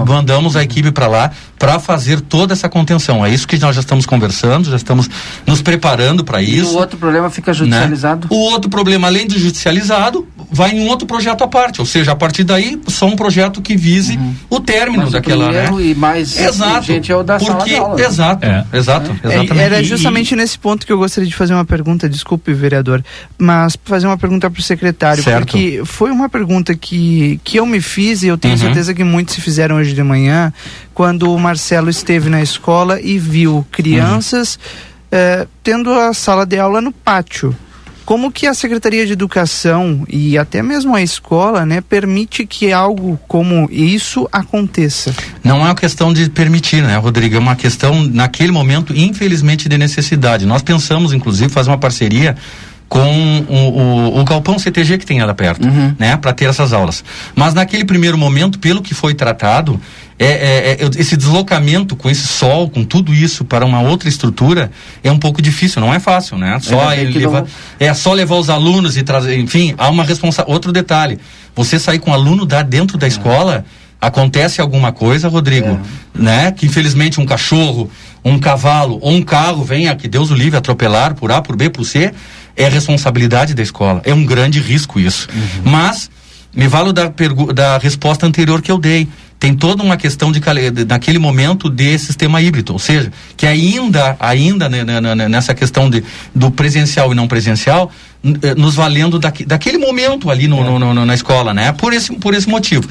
mandamos 0.06 0.56
a 0.56 0.64
equipe 0.64 0.92
para 0.92 1.08
lá 1.08 1.32
para 1.60 1.80
fazer 1.80 2.22
toda 2.22 2.54
essa 2.54 2.68
contenção 2.68 3.24
é 3.26 3.30
isso 3.30 3.48
que 3.48 3.58
nós 3.60 3.76
já 3.76 3.82
estamos 3.82 4.06
conversando 4.06 4.70
já 4.70 4.76
estamos 4.76 5.08
nos 5.46 5.62
preparando 5.62 6.24
para 6.24 6.42
E 6.42 6.58
isso 6.58 6.76
o 6.76 6.78
outro 6.80 6.98
problema 6.98 7.30
fica 7.30 7.54
judicializado? 7.54 8.22
né? 8.22 8.36
O 8.36 8.52
outro 8.52 8.70
problema, 8.70 9.08
além 9.08 9.28
de 9.28 9.38
judicializado, 9.40 10.28
vai 10.52 10.72
em 10.72 10.80
um 10.82 10.88
outro 10.88 11.06
projeto 11.08 11.44
à 11.44 11.48
parte. 11.48 11.80
Ou 11.80 11.86
seja, 11.86 12.12
a 12.12 12.16
partir 12.16 12.44
daí, 12.44 12.80
só 12.88 13.06
um 13.08 13.16
projeto 13.16 13.62
que 13.62 13.76
vise 13.76 14.20
o 14.50 14.60
término 14.60 15.04
Mas 15.04 15.10
o 15.10 15.12
daquela, 15.14 15.52
né? 15.52 15.64
primeiro 15.68 15.82
e 15.92 15.96
mais 15.96 16.38
Exato. 16.40 16.84
gente 16.86 17.12
é 17.12 17.16
o 17.16 17.24
da 17.24 17.40
sala 17.40 17.56
Porque, 17.56 17.70
de 17.72 17.76
aula, 17.78 17.96
né? 17.96 18.06
Exato, 18.06 18.46
É. 18.46 18.66
exato, 18.74 19.12
É, 19.24 19.28
exatamente. 19.28 19.60
Era 19.60 19.82
E- 19.82 19.84
justamente 19.84 20.36
nesse 20.36 20.58
ponto 20.58 20.86
que 20.86 20.92
eu 20.94 20.98
gostaria 20.98 21.30
de 21.30 21.36
fazer 21.36 21.54
uma 21.54 21.66
pergunta, 21.66 22.08
desculpe, 22.10 22.54
vereador, 22.54 23.04
mas 23.38 23.78
fazer 23.84 24.08
uma 24.08 24.18
pergunta 24.18 24.50
para 24.50 24.60
o 24.60 24.64
secretário, 24.64 25.24
Certo. 25.24 25.40
porque 25.46 25.82
foi 25.86 26.12
uma 26.12 26.30
pergunta 26.30 26.76
que, 26.76 27.40
que 27.44 27.58
eu 27.60 27.66
me 27.66 27.82
fiz 27.82 28.24
e 28.24 28.28
eu 28.28 28.38
tenho 28.38 28.54
Uhum. 28.56 28.60
certeza 28.60 28.94
que 28.94 29.04
muitos 29.04 29.36
se 29.36 29.42
fizeram 29.42 29.76
hoje 29.78 29.94
de 29.94 30.04
manhã, 30.04 30.54
quando 30.94 31.34
o 31.34 31.40
Marcelo 31.40 31.90
esteve 31.90 32.30
na 32.30 32.42
escola 32.42 33.00
e 33.02 33.18
viu 33.18 33.66
crianças 33.72 34.58
eh, 35.12 35.48
tendo 35.64 35.92
a 35.94 36.14
sala 36.14 36.46
de 36.46 36.58
aula 36.60 36.82
no 36.82 36.92
pátio. 36.92 37.56
Como 38.06 38.32
que 38.32 38.46
a 38.46 38.54
Secretaria 38.54 39.04
de 39.06 39.14
Educação 39.14 40.06
e 40.08 40.38
até 40.38 40.62
mesmo 40.62 40.96
a 40.96 41.02
escola, 41.02 41.66
né, 41.66 41.82
permite 41.82 42.46
que 42.46 42.72
algo 42.72 43.20
como 43.28 43.68
isso 43.72 44.30
aconteça? 44.32 45.12
Não 45.44 45.58
é 45.62 45.64
uma 45.64 45.76
questão 45.76 46.14
de 46.14 46.30
permitir, 46.30 46.84
né, 46.84 46.96
Rodrigo? 46.98 47.36
É 47.36 47.40
uma 47.40 47.56
questão, 47.56 48.04
naquele 48.04 48.52
momento, 48.52 48.96
infelizmente, 48.96 49.68
de 49.68 49.78
necessidade. 49.78 50.46
Nós 50.46 50.62
pensamos, 50.62 51.14
inclusive, 51.14 51.50
fazer 51.50 51.72
uma 51.72 51.80
parceria 51.80 52.36
com 52.88 53.46
o, 53.50 53.56
o, 53.56 54.20
o 54.20 54.24
galpão 54.24 54.60
CTG 54.60 55.00
que 55.00 55.06
tem 55.06 55.24
lá 55.24 55.34
perto, 55.34 55.68
né, 55.98 56.16
para 56.18 56.32
ter 56.32 56.46
essas 56.46 56.72
aulas. 56.72 57.04
Mas 57.36 57.54
naquele 57.54 57.84
primeiro 57.84 58.18
momento, 58.18 58.60
pelo 58.60 58.82
que 58.82 58.94
foi 58.94 59.16
tratado, 59.16 59.80
é, 60.18 60.26
é- 60.26 60.78
é- 60.86 60.90
esse 60.98 61.18
deslocamento 61.18 61.96
com 61.96 62.10
esse 62.10 62.26
sol, 62.28 62.70
com 62.70 62.84
tudo 62.84 63.14
isso 63.14 63.44
para 63.44 63.66
uma 63.66 63.82
outra 63.82 64.08
estrutura, 64.08 64.72
é 65.04 65.12
um 65.12 65.18
pouco 65.20 65.42
difícil, 65.42 65.82
não 65.82 65.94
é 65.94 66.00
fácil, 66.00 66.38
né? 66.38 66.58
Só 66.62 66.94
ele 66.94 67.12
que 67.14 67.20
não- 67.20 67.32
levar, 67.32 67.48
é 67.80 67.94
só 67.94 68.14
levar 68.14 68.36
os 68.36 68.50
alunos 68.50 68.96
e 68.98 69.04
trazer, 69.04 69.38
enfim, 69.38 69.74
há 69.78 69.90
uma 69.90 70.04
responsabilidade. 70.04 70.54
Outro 70.54 70.72
detalhe, 70.72 71.20
você 71.56 71.78
sair 71.78 72.00
com 72.00 72.14
aluno 72.14 72.46
da 72.46 72.62
dentro 72.62 72.98
da 72.98 73.08
escola, 73.08 73.66
acontece 74.00 74.62
alguma 74.62 74.92
coisa, 74.92 75.28
Rodrigo, 75.28 75.80
né? 76.14 76.52
Que 76.52 76.66
infelizmente 76.66 77.20
um 77.20 77.26
cachorro, 77.26 77.90
um 78.24 78.38
cavalo 78.40 79.00
ou 79.02 79.12
um 79.12 79.22
carro 79.22 79.64
venha, 79.64 79.96
que 79.96 80.08
Deus 80.08 80.32
o 80.32 80.36
livre, 80.36 80.58
atropelar 80.58 81.16
por 81.16 81.32
A, 81.32 81.42
por 81.42 81.56
B, 81.56 81.70
por 81.70 81.84
C, 81.86 82.14
é 82.56 82.70
responsabilidade 82.70 83.54
da 83.54 83.64
escola. 83.64 84.02
É 84.06 84.14
um 84.14 84.26
grande 84.26 84.60
risco 84.60 85.00
isso. 85.00 85.28
Mas 85.64 86.10
me 86.54 86.68
valo 86.68 86.94
da, 86.94 87.12
da 87.54 87.78
resposta 87.80 88.26
anterior 88.26 88.62
que 88.62 88.72
eu 88.72 88.78
dei. 88.78 89.08
Tem 89.40 89.54
toda 89.54 89.84
uma 89.84 89.98
questão 89.98 90.32
de, 90.32 90.42
naquele 90.88 91.20
momento 91.20 91.70
de 91.70 92.00
sistema 92.00 92.42
híbrido, 92.42 92.74
ou 92.74 92.80
seja, 92.80 93.12
que 93.36 93.46
ainda, 93.46 94.16
ainda 94.20 94.70
né, 94.70 94.84
né, 94.84 95.02
né, 95.16 95.28
nessa 95.28 95.54
questão 95.54 95.90
de, 95.90 96.04
do 96.34 96.50
presencial 96.50 97.12
e 97.12 97.16
não 97.16 97.28
presencial, 97.28 97.92
eh, 98.42 98.56
nos 98.56 98.76
valendo 98.76 99.20
daque- 99.20 99.46
daquele 99.46 99.78
momento 99.78 100.32
ali 100.32 100.48
no, 100.48 100.64
no- 100.80 100.94
no- 100.94 101.06
na 101.06 101.14
escola, 101.14 101.54
né? 101.54 101.72
Por 101.74 101.94
esse, 101.94 102.14
por 102.14 102.34
esse 102.34 102.48
motivo. 102.50 102.88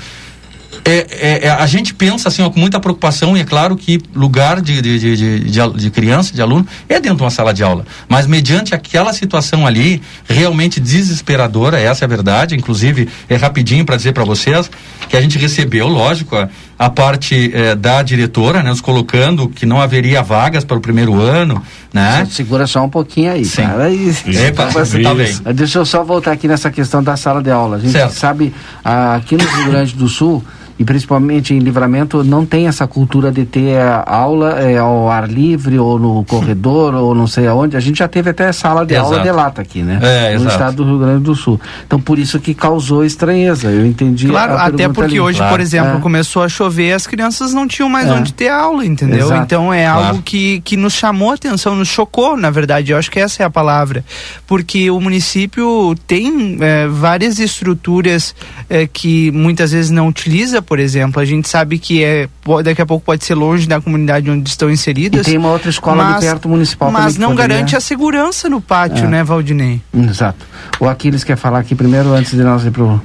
É, 0.84 1.06
é, 1.10 1.46
é, 1.46 1.50
a 1.50 1.66
gente 1.66 1.94
pensa 1.94 2.28
assim 2.28 2.42
ó, 2.42 2.50
com 2.50 2.58
muita 2.58 2.80
preocupação 2.80 3.36
e 3.36 3.40
é 3.40 3.44
claro 3.44 3.76
que 3.76 4.00
lugar 4.14 4.60
de, 4.60 4.80
de, 4.80 4.98
de, 4.98 5.40
de, 5.40 5.72
de 5.76 5.90
criança, 5.90 6.34
de 6.34 6.40
aluno, 6.40 6.66
é 6.88 7.00
dentro 7.00 7.18
de 7.18 7.22
uma 7.22 7.30
sala 7.30 7.52
de 7.52 7.62
aula. 7.62 7.84
Mas 8.08 8.26
mediante 8.26 8.74
aquela 8.74 9.12
situação 9.12 9.66
ali, 9.66 10.02
realmente 10.28 10.80
desesperadora, 10.80 11.78
essa 11.78 12.04
é 12.04 12.06
a 12.06 12.08
verdade. 12.08 12.54
Inclusive, 12.54 13.08
é 13.28 13.36
rapidinho 13.36 13.84
para 13.84 13.96
dizer 13.96 14.12
para 14.12 14.24
vocês 14.24 14.70
que 15.08 15.16
a 15.16 15.20
gente 15.20 15.38
recebeu, 15.38 15.86
lógico, 15.86 16.36
a, 16.36 16.48
a 16.78 16.90
parte 16.90 17.50
eh, 17.54 17.74
da 17.74 18.02
diretora, 18.02 18.62
né, 18.62 18.70
nos 18.70 18.80
colocando 18.80 19.48
que 19.48 19.64
não 19.64 19.80
haveria 19.80 20.22
vagas 20.22 20.64
para 20.64 20.76
o 20.76 20.80
primeiro 20.80 21.20
ano, 21.20 21.62
né? 21.92 22.26
Segura 22.30 22.66
só 22.66 22.82
um 22.84 22.88
pouquinho 22.88 23.30
aí, 23.30 23.44
Sim. 23.44 23.62
cara. 23.62 23.90
Epa, 23.92 24.66
você 24.70 25.00
tá 25.00 25.14
bem. 25.14 25.32
Deixa 25.54 25.78
eu 25.78 25.86
só 25.86 26.02
voltar 26.02 26.32
aqui 26.32 26.48
nessa 26.48 26.70
questão 26.70 27.02
da 27.02 27.16
sala 27.16 27.42
de 27.42 27.50
aula. 27.50 27.76
A 27.76 27.78
gente 27.78 27.92
Certo. 27.92 28.12
sabe, 28.12 28.52
ah, 28.84 29.14
aqui 29.14 29.36
no 29.36 29.44
Rio 29.44 29.70
Grande 29.70 29.94
do 29.94 30.08
Sul, 30.08 30.44
e 30.78 30.84
principalmente 30.84 31.54
em 31.54 31.58
livramento, 31.58 32.24
não 32.24 32.44
tem 32.44 32.66
essa 32.66 32.86
cultura 32.86 33.30
de 33.30 33.44
ter 33.44 33.78
a 33.78 34.02
aula 34.06 34.58
é, 34.60 34.76
ao 34.78 35.08
ar 35.10 35.28
livre, 35.28 35.78
ou 35.78 35.98
no 35.98 36.24
corredor, 36.24 36.94
ou 36.94 37.14
não 37.14 37.26
sei 37.26 37.46
aonde. 37.46 37.76
A 37.76 37.80
gente 37.80 37.98
já 37.98 38.08
teve 38.08 38.30
até 38.30 38.50
sala 38.52 38.84
de 38.84 38.94
Exato. 38.94 39.12
aula 39.12 39.22
de 39.22 39.30
lata 39.30 39.62
aqui, 39.62 39.82
né? 39.82 40.00
É, 40.02 40.30
no 40.30 40.40
exato. 40.40 40.48
estado 40.52 40.76
do 40.76 40.84
Rio 40.84 40.98
Grande 40.98 41.22
do 41.24 41.34
Sul. 41.34 41.60
Então, 41.86 42.00
por 42.00 42.18
isso 42.18 42.40
que 42.40 42.54
causou 42.54 43.04
estranheza. 43.04 43.70
Eu 43.70 43.86
entendi. 43.86 44.26
Claro, 44.28 44.54
a 44.54 44.64
até 44.66 44.88
porque 44.88 45.12
ali. 45.12 45.20
hoje, 45.20 45.38
Claro. 45.38 45.52
por 45.52 45.60
exemplo, 45.60 45.96
É. 45.98 46.00
começou 46.00 46.42
a 46.42 46.48
chover, 46.48 46.92
as 46.92 47.06
crianças 47.06 47.54
não 47.54 47.68
tinham 47.68 47.88
mais 47.88 48.08
É. 48.08 48.12
onde 48.12 48.32
ter 48.32 48.48
aula, 48.48 48.84
entendeu? 48.84 49.26
Exato. 49.26 49.42
Então 49.44 49.72
é 49.72 49.84
Claro. 49.84 50.06
algo 50.08 50.22
que, 50.22 50.60
que 50.62 50.76
nos 50.76 50.94
chamou 50.94 51.30
a 51.30 51.34
atenção, 51.34 51.76
nos 51.76 51.88
chocou, 51.88 52.36
na 52.36 52.50
verdade. 52.50 52.90
Eu 52.92 52.98
acho 52.98 53.10
que 53.10 53.20
essa 53.20 53.42
é 53.42 53.46
a 53.46 53.50
palavra. 53.50 54.04
Porque 54.46 54.90
o 54.90 55.00
município 55.00 55.94
tem 56.06 56.56
é, 56.60 56.86
várias 56.88 57.38
estruturas 57.38 58.34
é, 58.68 58.86
que 58.86 59.30
muitas 59.30 59.72
vezes 59.72 59.90
não 59.90 60.08
utiliza, 60.08 60.62
por 60.64 60.78
exemplo. 60.78 61.20
A 61.20 61.24
gente 61.24 61.48
sabe 61.48 61.78
que 61.78 62.02
é, 62.02 62.28
daqui 62.64 62.82
a 62.82 62.86
pouco 62.86 63.04
pode 63.04 63.24
ser 63.24 63.34
longe 63.34 63.68
da 63.68 63.80
comunidade 63.80 64.30
onde 64.30 64.48
estão 64.48 64.70
inseridas. 64.70 65.20
E 65.26 65.30
tem 65.30 65.38
uma 65.38 65.50
outra 65.50 65.70
escola 65.70 66.14
ali 66.16 66.20
perto 66.20 66.48
municipal 66.48 66.90
Mas 66.90 67.16
não 67.16 67.30
poderia- 67.30 67.54
garante 67.56 67.76
a 67.76 67.80
segurança 67.80 68.48
no 68.48 68.60
pátio, 68.60 69.04
É. 69.04 69.08
né, 69.08 69.22
Valdinei? 69.24 69.80
Exato. 69.92 70.44
O 70.80 70.88
Aquiles 70.88 71.22
quer 71.22 71.36
falar 71.36 71.60
aqui 71.60 71.74
primeiro, 71.74 72.12
antes 72.12 72.32
de 72.32 72.42
nós 72.42 72.64
ir 72.64 72.70
pro, 72.70 73.00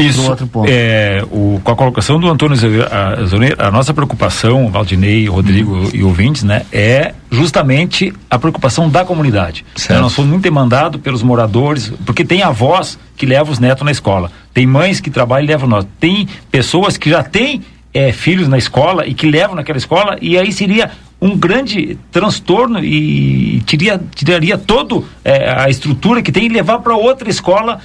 Isso. 0.00 0.30
outro 0.30 0.46
ponto. 0.46 0.68
É, 0.70 1.24
o, 1.30 1.60
com 1.62 1.72
a 1.72 1.76
colocação 1.76 2.18
do 2.18 2.28
Antônio 2.28 2.56
Zone- 2.56 3.54
a, 3.58 3.68
a 3.68 3.70
nossa 3.70 3.92
preocupação, 3.92 4.70
Valdinei, 4.70 5.28
Rodrigo 5.28 5.88
e 5.92 6.02
ouvintes, 6.02 6.42
né, 6.42 6.62
é 6.72 7.14
justamente 7.30 8.12
a 8.28 8.38
preocupação 8.38 8.88
da 8.88 9.04
comunidade. 9.04 9.64
Nós 10.00 10.14
fomos 10.14 10.30
muito 10.30 10.42
demandados 10.42 11.00
pelos 11.00 11.22
moradores, 11.22 11.92
porque 12.04 12.24
tem 12.24 12.42
avós 12.42 12.98
que 13.16 13.26
levam 13.26 13.52
os 13.52 13.58
netos 13.58 13.84
na 13.84 13.90
escola, 13.90 14.30
tem 14.52 14.66
mães 14.66 15.00
que 15.00 15.10
trabalham 15.10 15.44
e 15.44 15.48
levam 15.48 15.68
nós, 15.68 15.86
tem 15.98 16.26
pessoas 16.50 16.96
que 16.96 17.10
já 17.10 17.22
têm 17.22 17.62
é, 17.92 18.12
filhos 18.12 18.48
na 18.48 18.58
escola 18.58 19.06
e 19.06 19.14
que 19.14 19.30
levam 19.30 19.56
naquela 19.56 19.78
escola, 19.78 20.16
e 20.20 20.38
aí 20.38 20.52
seria 20.52 20.90
um 21.20 21.36
grande 21.36 21.98
transtorno 22.10 22.82
e 22.82 23.60
tiraria, 23.66 24.00
tiraria 24.14 24.56
todo 24.56 25.04
é, 25.22 25.50
a 25.50 25.68
estrutura 25.68 26.22
que 26.22 26.32
tem 26.32 26.46
e 26.46 26.48
levar 26.48 26.78
para 26.78 26.96
outra 26.96 27.28
escola 27.28 27.78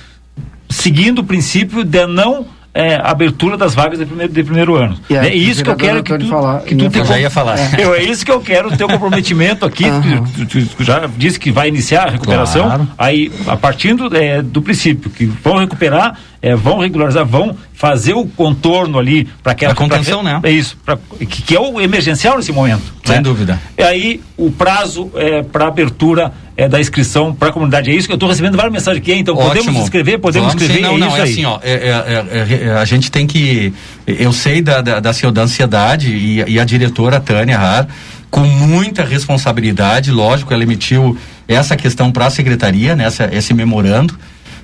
seguindo 0.76 1.20
o 1.20 1.24
princípio 1.24 1.84
de 1.84 2.06
não 2.06 2.46
é, 2.74 2.96
abertura 3.02 3.56
das 3.56 3.74
vagas 3.74 3.98
de 3.98 4.06
primeiro, 4.06 4.34
de 4.34 4.44
primeiro 4.44 4.76
ano. 4.76 4.98
E 5.10 5.16
é 5.16 5.34
isso 5.34 5.64
que 5.64 5.70
eu 5.70 5.76
quero 5.78 6.04
que 6.04 6.18
tu, 6.18 6.28
falar- 6.28 6.60
que 6.62 6.76
tu 6.76 6.90
te 6.90 7.04
Já 7.06 7.18
ia 7.20 7.30
falar. 7.30 7.80
Eu, 7.80 7.96
é 7.96 8.04
isso 8.04 8.26
que 8.26 8.32
eu 8.32 8.42
quero, 8.42 8.68
o 8.68 8.76
teu 8.78 8.88
comprometimento 8.90 9.66
aqui. 9.66 9.86
tu, 10.36 10.46
tu- 10.46 10.66
tu 10.66 10.84
já 10.84 11.08
disse 11.18 11.40
que 11.40 11.52
vai 11.52 11.70
iniciar 11.70 12.08
a 12.08 12.12
recuperação. 12.12 12.66
Claro. 12.66 12.88
Aí, 12.98 13.32
a 13.48 13.56
partir 13.56 13.94
do, 13.94 14.14
é, 14.16 14.42
do 14.42 14.62
princípio 14.62 15.10
que 15.10 15.26
vão 15.26 15.56
recuperar, 15.58 16.18
é, 16.46 16.56
vão 16.56 16.78
regularizar, 16.80 17.26
vão 17.26 17.58
fazer 17.74 18.14
o 18.14 18.26
contorno 18.28 19.00
ali 19.00 19.28
para 19.42 19.54
aquela 19.54 19.74
A 19.74 19.76
contenção, 19.76 20.22
pra- 20.24 20.34
né? 20.34 20.40
É 20.44 20.52
isso, 20.52 20.78
pra, 20.86 20.96
que, 21.20 21.26
que 21.42 21.56
é 21.56 21.60
o 21.60 21.82
emergencial 21.82 22.38
nesse 22.38 22.52
momento. 22.52 22.84
Sem 23.04 23.16
né? 23.16 23.22
dúvida. 23.22 23.60
E 23.78 23.82
aí 23.82 24.22
o 24.38 24.52
prazo 24.52 25.12
é, 25.16 25.42
para 25.42 25.66
abertura 25.68 26.32
é, 26.56 26.70
da 26.70 26.80
inscrição 26.80 27.34
para 27.34 27.50
a 27.50 27.52
comunidade. 27.52 27.90
É 27.90 27.94
isso 27.96 28.08
que 28.08 28.14
eu 28.14 28.16
estou 28.16 28.30
recebendo 28.30 28.56
várias 28.56 28.72
mensagens 28.72 29.02
aqui, 29.02 29.14
então 29.14 29.36
Ótimo. 29.36 29.50
podemos 29.50 29.82
inscrever, 29.82 30.20
podemos 30.20 30.50
Vamos, 30.54 30.62
inscrever. 30.62 30.84
sim, 30.86 30.90
não, 30.90 30.96
é 30.96 31.00
não, 31.00 31.08
isso 31.08 31.18
é 31.18 31.22
aí. 31.24 31.32
assim, 31.32 31.46
ó, 31.46 31.60
é- 31.64 31.74
é- 31.74 32.26
é- 32.64 32.68
é- 32.68 32.72
a 32.78 32.86
gente 32.86 33.10
tem 33.12 33.26
que, 33.26 33.74
eu 34.06 34.32
sei 34.32 34.62
da, 34.62 34.82
da, 34.82 35.00
da, 35.00 35.12
da 35.12 35.42
ansiedade 35.42 36.14
e, 36.16 36.44
e 36.48 36.60
a 36.60 36.64
diretora 36.64 37.20
Tânia 37.20 37.58
Har, 37.60 37.88
com 38.30 38.42
muita 38.42 39.04
responsabilidade, 39.04 40.12
lógico, 40.12 40.54
ela 40.54 40.64
emitiu 40.64 41.18
essa 41.48 41.76
questão 41.76 42.12
para 42.12 42.28
a 42.28 42.30
secretaria, 42.30 42.96
né, 42.96 43.06
essa- 43.06 43.30
esse 43.34 43.54
memorando, 43.54 44.18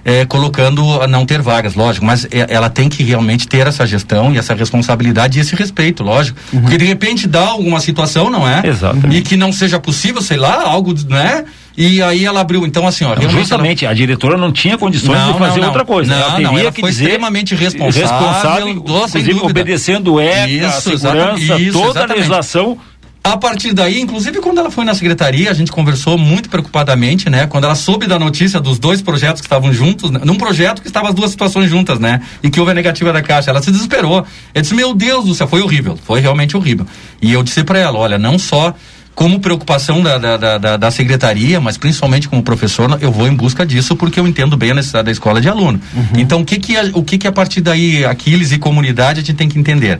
é, 0.04 0.26
colocando 0.26 1.02
a 1.02 1.08
não 1.08 1.26
ter 1.26 1.42
vagas, 1.42 1.76
lógico, 1.76 2.06
mas 2.06 2.26
é- 2.32 2.48
ela 2.50 2.70
tem 2.70 2.90
que 2.90 3.04
realmente 3.04 3.48
ter 3.48 3.68
essa 3.68 3.86
gestão 3.86 4.34
e 4.34 4.38
essa 4.38 4.54
responsabilidade 4.56 5.38
e 5.38 5.42
esse 5.42 5.56
respeito, 5.56 6.04
lógico. 6.04 6.40
Porque 6.52 6.78
de 6.78 6.86
repente 6.86 7.28
dá 7.28 7.42
alguma 7.48 7.80
situação, 7.80 8.30
não 8.30 8.48
é? 8.48 8.62
Exatamente. 8.66 9.16
E 9.18 9.22
que 9.22 9.38
não 9.38 9.52
seja 9.52 9.80
possível, 9.80 10.22
sei 10.22 10.38
lá, 10.38 10.64
algo, 10.66 10.94
né? 11.08 11.46
E 11.78 12.02
aí 12.02 12.26
ela 12.26 12.42
abriu, 12.42 12.66
então 12.66 12.86
assim, 12.86 13.06
ó, 13.06 13.10
Não, 13.10 13.16
realmente 13.16 13.34
ela- 13.36 13.44
justamente, 13.44 13.86
a 13.86 13.94
diretora 13.94 14.36
não 14.38 14.52
tinha 14.52 14.78
condições 14.78 15.18
Não, 15.20 15.32
de 15.34 15.40
fazer 15.40 15.52
não, 15.56 15.62
não. 15.62 15.68
outra 15.70 15.86
coisa. 15.86 16.12
Não, 16.12 16.18
ela 16.20 16.30
não, 16.40 16.50
teria 16.50 16.62
ela 16.64 16.72
que 16.72 16.82
foi 16.82 16.90
dizer 16.90 17.04
extremamente 17.06 17.56
responsável, 17.56 18.02
responsável, 18.02 18.66
oh, 18.68 18.70
inclusive 18.70 19.32
dúvida. 19.34 19.50
obedecendo 19.52 20.14
o 20.16 20.20
ECA, 20.20 20.42
a 20.44 20.48
Isso, 20.48 20.82
segurança, 20.82 20.94
exatamente, 20.94 21.64
isso, 21.64 21.72
toda 21.74 21.86
a 21.86 21.90
exatamente. 21.92 22.16
legislação. 22.18 22.78
A 23.24 23.38
partir 23.38 23.72
daí, 23.72 24.02
inclusive 24.02 24.40
quando 24.40 24.58
ela 24.60 24.72
foi 24.72 24.84
na 24.84 24.96
secretaria, 24.96 25.52
a 25.52 25.54
gente 25.54 25.72
conversou 25.72 26.18
muito 26.18 26.50
preocupadamente, 26.50 27.30
né? 27.30 27.46
Quando 27.46 27.66
ela 27.66 27.76
soube 27.76 28.08
da 28.08 28.18
notícia 28.18 28.60
dos 28.60 28.80
dois 28.80 29.00
projetos 29.00 29.42
que 29.42 29.46
estavam 29.46 29.72
juntos, 29.72 30.10
né? 30.10 30.20
num 30.26 30.36
projeto 30.36 30.82
que 30.82 30.88
estavam 30.88 31.10
as 31.10 31.14
duas 31.16 31.30
situações 31.30 31.70
juntas, 31.70 32.00
né? 32.00 32.22
E 32.42 32.50
que 32.50 32.60
houve 32.60 32.72
a 32.72 32.76
negativa 32.76 33.14
da 33.14 33.22
Caixa, 33.22 33.52
ela 33.52 33.62
se 33.62 33.72
desesperou. 33.72 34.26
Eu 34.56 34.62
disse, 34.64 34.74
meu 34.74 34.96
Deus 34.96 35.26
do 35.26 35.36
céu, 35.36 35.48
foi 35.48 35.62
horrível, 35.62 36.00
foi 36.04 36.20
realmente 36.20 36.58
horrível. 36.58 36.86
E 37.22 37.32
eu 37.32 37.44
disse 37.44 37.64
para 37.64 37.78
ela, 37.78 38.00
olha, 38.00 38.18
não 38.18 38.40
só 38.40 38.74
como 39.14 39.40
preocupação 39.40 40.02
da, 40.02 40.18
da, 40.18 40.58
da, 40.58 40.78
da- 40.78 40.90
secretaria, 40.90 41.62
mas 41.62 41.78
principalmente 41.78 42.28
como 42.28 42.42
professor, 42.42 42.98
eu 43.02 43.12
vou 43.12 43.28
em 43.28 43.36
busca 43.36 43.64
disso 43.66 43.96
porque 43.96 44.20
eu 44.20 44.28
entendo 44.28 44.58
bem 44.58 44.72
a 44.72 44.74
necessidade 44.74 45.06
da 45.06 45.12
escola 45.12 45.40
de 45.40 45.48
aluno. 45.48 45.80
Então, 46.16 46.42
o 46.42 46.46
que 46.46 46.58
que, 46.58 46.76
a- 46.76 46.90
o 46.94 47.04
que 47.04 47.20
que 47.20 47.28
a 47.28 47.32
partir 47.32 47.62
daí, 47.62 48.04
Aquiles 48.04 48.52
e 48.52 48.58
comunidade, 48.58 49.20
a 49.20 49.24
gente 49.24 49.36
tem 49.36 49.48
que 49.50 49.60
entender? 49.60 50.00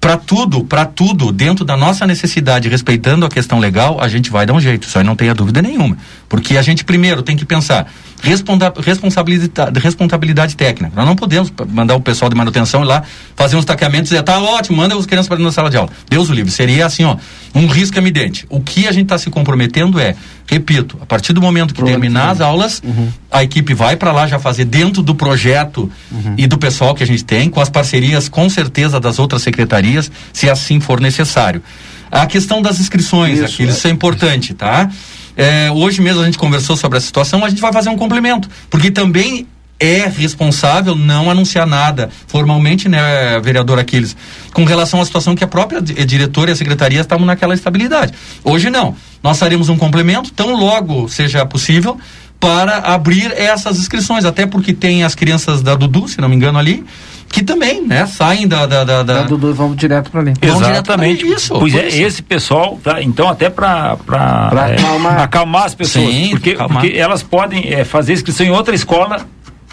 Para 0.00 0.16
tudo, 0.16 0.64
para 0.64 0.84
tudo, 0.84 1.32
dentro 1.32 1.64
da 1.64 1.76
nossa 1.76 2.06
necessidade, 2.06 2.68
respeitando 2.68 3.26
a 3.26 3.28
questão 3.28 3.58
legal, 3.58 3.98
a 4.00 4.08
gente 4.08 4.30
vai 4.30 4.46
dar 4.46 4.52
um 4.52 4.60
jeito, 4.60 4.86
isso 4.86 4.98
aí 4.98 5.04
não 5.04 5.16
tenha 5.16 5.34
dúvida 5.34 5.60
nenhuma. 5.60 5.96
Porque 6.28 6.56
a 6.56 6.62
gente 6.62 6.84
primeiro 6.84 7.22
tem 7.22 7.36
que 7.36 7.44
pensar 7.44 7.90
responda, 8.22 8.72
responsabilidade, 8.84 9.78
responsabilidade 9.80 10.56
técnica. 10.56 10.92
Nós 10.94 11.06
não 11.06 11.16
podemos 11.16 11.52
mandar 11.68 11.94
o 11.94 12.00
pessoal 12.00 12.28
de 12.28 12.36
manutenção 12.36 12.82
ir 12.82 12.86
lá 12.86 13.02
fazer 13.36 13.56
uns 13.56 13.64
taqueamentos 13.64 14.10
e 14.10 14.14
dizer, 14.14 14.22
tá 14.22 14.38
ótimo, 14.40 14.76
manda 14.76 14.96
as 14.96 15.06
crianças 15.06 15.28
para 15.28 15.36
dentro 15.36 15.50
da 15.50 15.54
sala 15.54 15.70
de 15.70 15.76
aula. 15.76 15.90
Deus 16.08 16.28
o 16.28 16.32
livre, 16.32 16.50
seria 16.50 16.86
assim, 16.86 17.04
ó, 17.04 17.16
um 17.54 17.66
risco 17.66 17.98
evidente. 17.98 18.46
O 18.48 18.60
que 18.60 18.86
a 18.86 18.92
gente 18.92 19.04
está 19.04 19.18
se 19.18 19.30
comprometendo 19.30 20.00
é, 20.00 20.14
repito, 20.46 20.98
a 21.00 21.06
partir 21.06 21.32
do 21.32 21.40
momento 21.40 21.74
que 21.74 21.82
terminar 21.82 22.30
as 22.30 22.40
aulas, 22.40 22.82
a 23.30 23.42
equipe 23.42 23.74
vai 23.74 23.96
para 23.96 24.12
lá 24.12 24.26
já 24.26 24.38
fazer 24.38 24.64
dentro 24.64 25.02
do 25.02 25.14
projeto 25.14 25.90
e 26.36 26.46
do 26.46 26.58
pessoal 26.58 26.94
que 26.94 27.02
a 27.02 27.06
gente 27.06 27.24
tem, 27.24 27.48
com 27.48 27.60
as 27.60 27.68
parcerias 27.68 28.28
com 28.28 28.48
certeza 28.48 28.98
das 28.98 29.18
outras 29.18 29.42
secretarias, 29.42 29.87
se 30.32 30.48
assim 30.48 30.80
for 30.80 31.00
necessário. 31.00 31.62
A 32.10 32.26
questão 32.26 32.62
das 32.62 32.80
inscrições, 32.80 33.38
Isso, 33.38 33.44
aqui, 33.44 33.62
isso 33.64 33.86
é. 33.86 33.90
é 33.90 33.92
importante, 33.92 34.54
tá? 34.54 34.88
É, 35.36 35.70
hoje 35.70 36.00
mesmo 36.00 36.22
a 36.22 36.24
gente 36.24 36.38
conversou 36.38 36.76
sobre 36.76 36.98
a 36.98 37.00
situação, 37.00 37.44
a 37.44 37.48
gente 37.48 37.60
vai 37.60 37.72
fazer 37.72 37.90
um 37.90 37.96
complemento, 37.96 38.48
porque 38.70 38.90
também 38.90 39.46
é 39.80 40.08
responsável 40.08 40.96
não 40.96 41.30
anunciar 41.30 41.64
nada 41.64 42.10
formalmente, 42.26 42.88
né, 42.88 43.38
vereador 43.40 43.78
Aquiles, 43.78 44.16
com 44.52 44.64
relação 44.64 45.00
à 45.00 45.04
situação 45.04 45.36
que 45.36 45.44
a 45.44 45.46
própria 45.46 45.80
di- 45.80 46.04
diretora 46.04 46.50
e 46.50 46.52
a 46.52 46.56
secretaria 46.56 47.00
estavam 47.00 47.24
naquela 47.24 47.54
estabilidade. 47.54 48.12
Hoje 48.42 48.70
não. 48.70 48.96
Nós 49.22 49.38
faremos 49.38 49.68
um 49.68 49.76
complemento, 49.76 50.32
tão 50.32 50.56
logo 50.56 51.08
seja 51.08 51.46
possível, 51.46 51.96
para 52.40 52.78
abrir 52.78 53.32
essas 53.36 53.78
inscrições, 53.78 54.24
até 54.24 54.46
porque 54.46 54.72
tem 54.72 55.02
as 55.04 55.14
crianças 55.14 55.62
da 55.62 55.74
Dudu, 55.74 56.06
se 56.06 56.20
não 56.20 56.28
me 56.28 56.36
engano 56.36 56.58
ali, 56.58 56.84
que 57.30 57.42
também, 57.42 57.84
né, 57.86 58.06
saem 58.06 58.46
da 58.46 58.64
da, 58.64 58.84
da, 58.84 59.02
da... 59.02 59.14
Da 59.14 59.22
Dudu, 59.22 59.52
vamos 59.52 59.76
direto 59.76 60.10
para 60.10 60.20
ali. 60.20 60.34
Pra 60.38 60.48
Exatamente. 60.50 61.24
ali, 61.24 61.34
isso, 61.34 61.52
pois 61.58 61.74
é, 61.74 61.88
isso. 61.88 62.02
esse 62.02 62.22
pessoal, 62.22 62.78
tá? 62.82 63.02
então 63.02 63.28
até 63.28 63.50
para 63.50 63.96
Pra 63.96 64.48
acalmar. 64.66 65.20
acalmar 65.20 65.64
as 65.64 65.74
pessoas, 65.74 66.06
Sim, 66.06 66.30
porque, 66.30 66.50
acalmar. 66.50 66.82
porque 66.82 66.96
elas 66.96 67.22
podem 67.22 67.72
é, 67.72 67.84
fazer 67.84 68.12
inscrição 68.12 68.46
em 68.46 68.50
outra 68.50 68.74
escola 68.74 69.26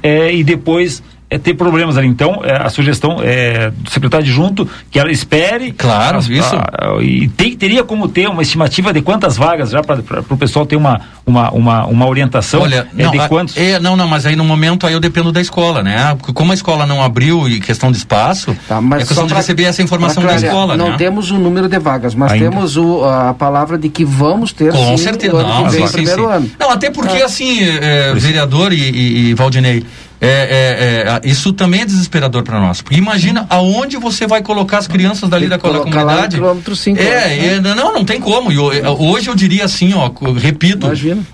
é, 0.03 0.34
e 0.34 0.43
depois 0.43 1.01
é, 1.30 1.38
ter 1.38 1.53
problemas 1.55 1.97
ali. 1.97 2.07
Então, 2.07 2.41
é, 2.43 2.55
a 2.55 2.69
sugestão 2.69 3.17
é, 3.21 3.71
do 3.71 3.89
secretário 3.89 4.26
adjunto 4.26 4.67
que 4.91 4.99
ela 4.99 5.11
espere. 5.11 5.71
Claro, 5.71 6.17
as- 6.19 6.30
isso. 6.30 6.55
a- 6.55 7.01
e 7.01 7.28
tem- 7.30 7.55
teria 7.57 7.84
como 7.84 8.07
ter 8.07 8.28
uma 8.28 8.41
estimativa 8.41 8.93
de 8.93 9.01
quantas 9.01 9.36
vagas 9.36 9.71
já 9.71 9.82
para 9.82 9.99
o 10.30 10.38
pessoal 10.38 10.65
ter 10.65 10.76
uma, 10.76 11.01
uma, 11.26 11.49
uma, 11.51 11.86
uma 11.88 12.07
orientação 12.07 12.61
Olha, 12.61 12.88
é, 12.97 13.03
não, 13.03 13.11
de 13.11 13.28
quantos. 13.28 13.57
é, 13.57 13.80
não, 13.80 13.95
não, 13.95 14.07
mas 14.07 14.26
aí 14.26 14.36
no 14.36 14.45
momento 14.45 14.86
aí 14.86 14.93
eu 14.93 14.99
dependo 14.99 15.32
da 15.32 15.41
escola, 15.41 15.82
né? 15.82 16.15
Como 16.34 16.51
a 16.51 16.55
escola 16.55 16.86
não 16.86 17.01
abriu 17.03 17.49
e 17.49 17.59
questão 17.59 17.91
de 17.91 17.97
espaço, 17.97 18.55
Tá, 18.67 18.80
mas 18.80 19.01
é 19.01 19.05
questão 19.05 19.17
só 19.17 19.21
de 19.23 19.30
pra- 19.30 19.38
receber 19.38 19.63
essa 19.63 19.82
informação 19.82 20.21
pra 20.23 20.34
da 20.34 20.38
escola, 20.45 20.78
Não 20.78 20.91
né? 20.91 20.97
temos 20.97 21.32
o 21.32 21.39
número 21.39 21.67
de 21.67 21.80
vagas, 21.80 22.13
mas 22.13 22.34
Ainda. 22.34 22.49
temos 22.49 22.78
o, 22.78 23.03
a 23.03 23.34
palavra 23.34 23.78
de 23.78 23.89
que 23.89 24.05
vamos 24.05 24.51
ter 24.51 24.71
Com 24.71 24.95
sim, 24.97 25.03
certeza, 25.03 25.34
o 25.36 25.38
ano 25.39 25.49
não, 25.49 25.63
que 25.65 25.69
vem, 25.71 25.82
sim, 25.82 25.88
sim, 25.88 25.93
primeiro 25.93 26.23
sim. 26.23 26.32
ano. 26.32 26.51
Não, 26.59 26.69
até 26.71 26.89
porque 26.91 27.17
Ah. 27.21 27.26
assim, 27.26 27.63
é, 27.63 28.13
vereador 28.15 28.71
e, 28.71 28.78
e, 28.78 29.30
e 29.30 29.34
Valdinei, 29.34 29.84
é, 30.22 30.28
é, 30.28 31.28
é, 31.28 31.30
isso 31.30 31.51
também 31.53 31.82
é 31.82 31.86
desesperador 31.86 32.43
para 32.43 32.59
nós. 32.59 32.82
Porque 32.82 32.97
imagina 32.97 33.45
aonde 33.49 33.97
você 33.97 34.26
vai 34.26 34.41
colocar 34.41 34.78
as 34.78 34.88
crianças 34.88 35.30
dali 35.30 35.47
no 35.47 35.59
comunidade. 35.59 36.36
quilômetro 36.38 36.76
cinco, 36.76 37.01
é, 37.01 37.03
né? 37.05 37.47
é, 37.55 37.59
não, 37.61 37.93
não 37.93 38.05
tem 38.05 38.20
como. 38.20 38.51
Eu- 38.51 38.72
hoje 38.99 39.30
eu 39.30 39.36
diria 39.36 39.66
assim, 39.66 39.93
ó, 39.93 40.09
repito, 40.38 40.88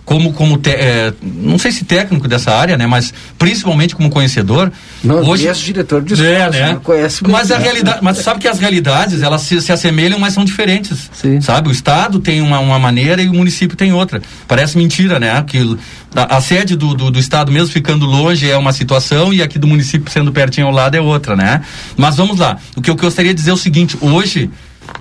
como, 0.04 0.34
como 0.34 0.58
te- 0.58 0.72
é, 0.72 1.14
não 1.22 1.58
sei 1.58 1.72
se 1.72 1.86
técnico 1.86 2.28
dessa 2.28 2.52
área, 2.56 2.78
né, 2.78 2.88
mas 2.88 3.14
principalmente 3.38 3.96
como 3.96 4.10
conhecedor. 4.10 4.72
Não, 5.04 5.18
hoje 5.28 5.48
esse 5.48 5.62
diretor 5.64 6.02
de 6.02 6.14
é, 6.14 6.48
escola, 6.48 6.50
né? 6.50 6.80
conhece 6.84 7.24
Mas 7.28 7.52
a 7.52 7.58
né? 7.58 7.64
realidade, 7.64 8.00
mas 8.02 8.18
sabe 8.18 8.40
que 8.40 8.48
as 8.48 8.60
realidades 8.60 9.22
elas 9.22 9.42
se, 9.42 9.62
se 9.62 9.72
assemelham, 9.72 10.20
mas 10.20 10.34
são 10.34 10.44
diferentes. 10.46 11.10
Sabe? 11.42 11.70
O 11.70 11.72
estado 11.72 12.20
tem 12.20 12.42
uma, 12.42 12.60
uma 12.60 12.80
maneira 12.80 13.22
e 13.22 13.28
o 13.30 13.34
município 13.34 13.76
tem 13.78 13.94
outra. 13.94 14.22
Parece 14.48 14.78
mentira, 14.78 15.20
né? 15.20 15.44
Que 15.46 15.78
a, 16.16 16.38
a 16.38 16.42
sede 16.42 16.76
do, 16.76 16.94
do, 16.94 17.12
do 17.12 17.20
estado 17.20 17.52
mesmo 17.52 17.70
ficando 17.70 18.06
longe 18.06 18.50
é 18.50 18.58
uma 18.58 18.74
situação 18.74 19.34
e 19.34 19.42
aqui 19.42 19.58
do 19.58 19.68
município 19.68 20.12
sendo 20.12 20.32
pertinho 20.32 20.68
ao 20.68 20.74
lado 20.74 20.96
é 20.96 21.02
outra, 21.02 21.36
né? 21.36 21.62
Mas 21.98 22.18
vamos 22.18 22.38
lá. 22.38 22.58
O 22.76 22.82
que 22.82 22.90
eu 22.90 22.96
gostaria 22.96 23.34
de 23.34 23.38
dizer 23.38 23.52
é 23.52 23.54
o 23.54 23.58
seguinte: 23.58 23.98
hoje 24.02 24.50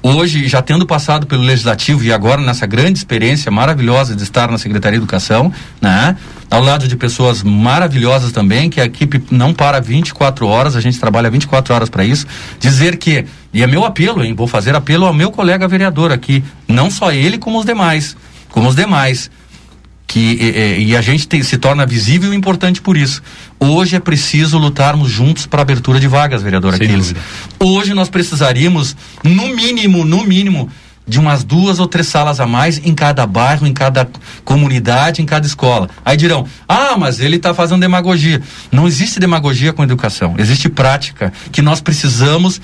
Hoje, 0.02 0.46
já 0.48 0.62
tendo 0.62 0.86
passado 0.86 1.26
pelo 1.26 1.42
Legislativo 1.42 2.04
e 2.04 2.12
agora 2.12 2.40
nessa 2.40 2.66
grande 2.66 2.98
experiência 2.98 3.50
maravilhosa 3.50 4.14
de 4.14 4.22
estar 4.22 4.50
na 4.50 4.56
Secretaria 4.56 4.98
de 4.98 5.02
Educação, 5.02 5.52
né? 5.80 6.16
Ao 6.50 6.62
lado 6.62 6.88
de 6.88 6.96
pessoas 6.96 7.42
maravilhosas 7.42 8.32
também, 8.32 8.70
que 8.70 8.80
a 8.80 8.84
equipe 8.84 9.22
não 9.30 9.52
para 9.52 9.80
24 9.80 10.46
horas, 10.46 10.74
a 10.74 10.80
gente 10.80 10.98
trabalha 10.98 11.30
24 11.30 11.74
horas 11.74 11.88
para 11.88 12.04
isso. 12.04 12.26
Dizer 12.58 12.96
que, 12.96 13.26
e 13.52 13.62
é 13.62 13.66
meu 13.66 13.84
apelo, 13.84 14.24
hein? 14.24 14.34
Vou 14.34 14.46
fazer 14.46 14.74
apelo 14.74 15.06
ao 15.06 15.12
meu 15.12 15.30
colega 15.30 15.68
vereador 15.68 16.12
aqui, 16.12 16.42
não 16.66 16.90
só 16.90 17.12
ele, 17.12 17.36
como 17.36 17.58
os 17.58 17.66
demais. 17.66 18.16
Como 18.48 18.68
os 18.68 18.76
demais 18.76 19.30
que 20.10 20.18
e, 20.18 20.88
e- 20.90 20.96
a 20.96 21.00
gente 21.00 21.28
tem- 21.28 21.40
se 21.40 21.56
torna 21.56 21.86
visível 21.86 22.32
e 22.34 22.36
importante 22.36 22.80
por 22.82 22.96
isso. 22.96 23.22
Hoje 23.60 23.94
é 23.94 24.00
preciso 24.00 24.58
lutarmos 24.58 25.08
juntos 25.08 25.46
para 25.46 25.62
abertura 25.62 26.00
de 26.00 26.08
vagas, 26.08 26.42
vereador 26.42 26.74
Sem 26.76 26.86
Aquiles. 26.88 27.12
dúvida. 27.12 27.20
Hoje 27.60 27.94
nós 27.94 28.08
precisaríamos, 28.08 28.96
no 29.22 29.54
mínimo, 29.54 30.04
no 30.04 30.24
mínimo, 30.24 30.68
de 31.06 31.20
umas 31.20 31.44
duas 31.44 31.78
ou 31.78 31.86
três 31.86 32.08
salas 32.08 32.40
a 32.40 32.46
mais 32.46 32.78
em 32.84 32.92
cada 32.92 33.24
bairro, 33.24 33.66
em 33.68 33.72
cada 33.72 34.08
comunidade, 34.44 35.22
em 35.22 35.26
cada 35.26 35.46
escola. 35.46 35.88
Aí 36.04 36.16
dirão, 36.16 36.44
ah, 36.68 36.96
mas 36.98 37.20
ele 37.20 37.36
está 37.36 37.54
fazendo 37.54 37.80
demagogia. 37.80 38.42
Não 38.72 38.88
existe 38.88 39.20
demagogia 39.20 39.72
com 39.72 39.84
educação, 39.84 40.34
existe 40.38 40.68
prática 40.68 41.32
que 41.52 41.62
nós 41.62 41.80
precisamos 41.80 42.60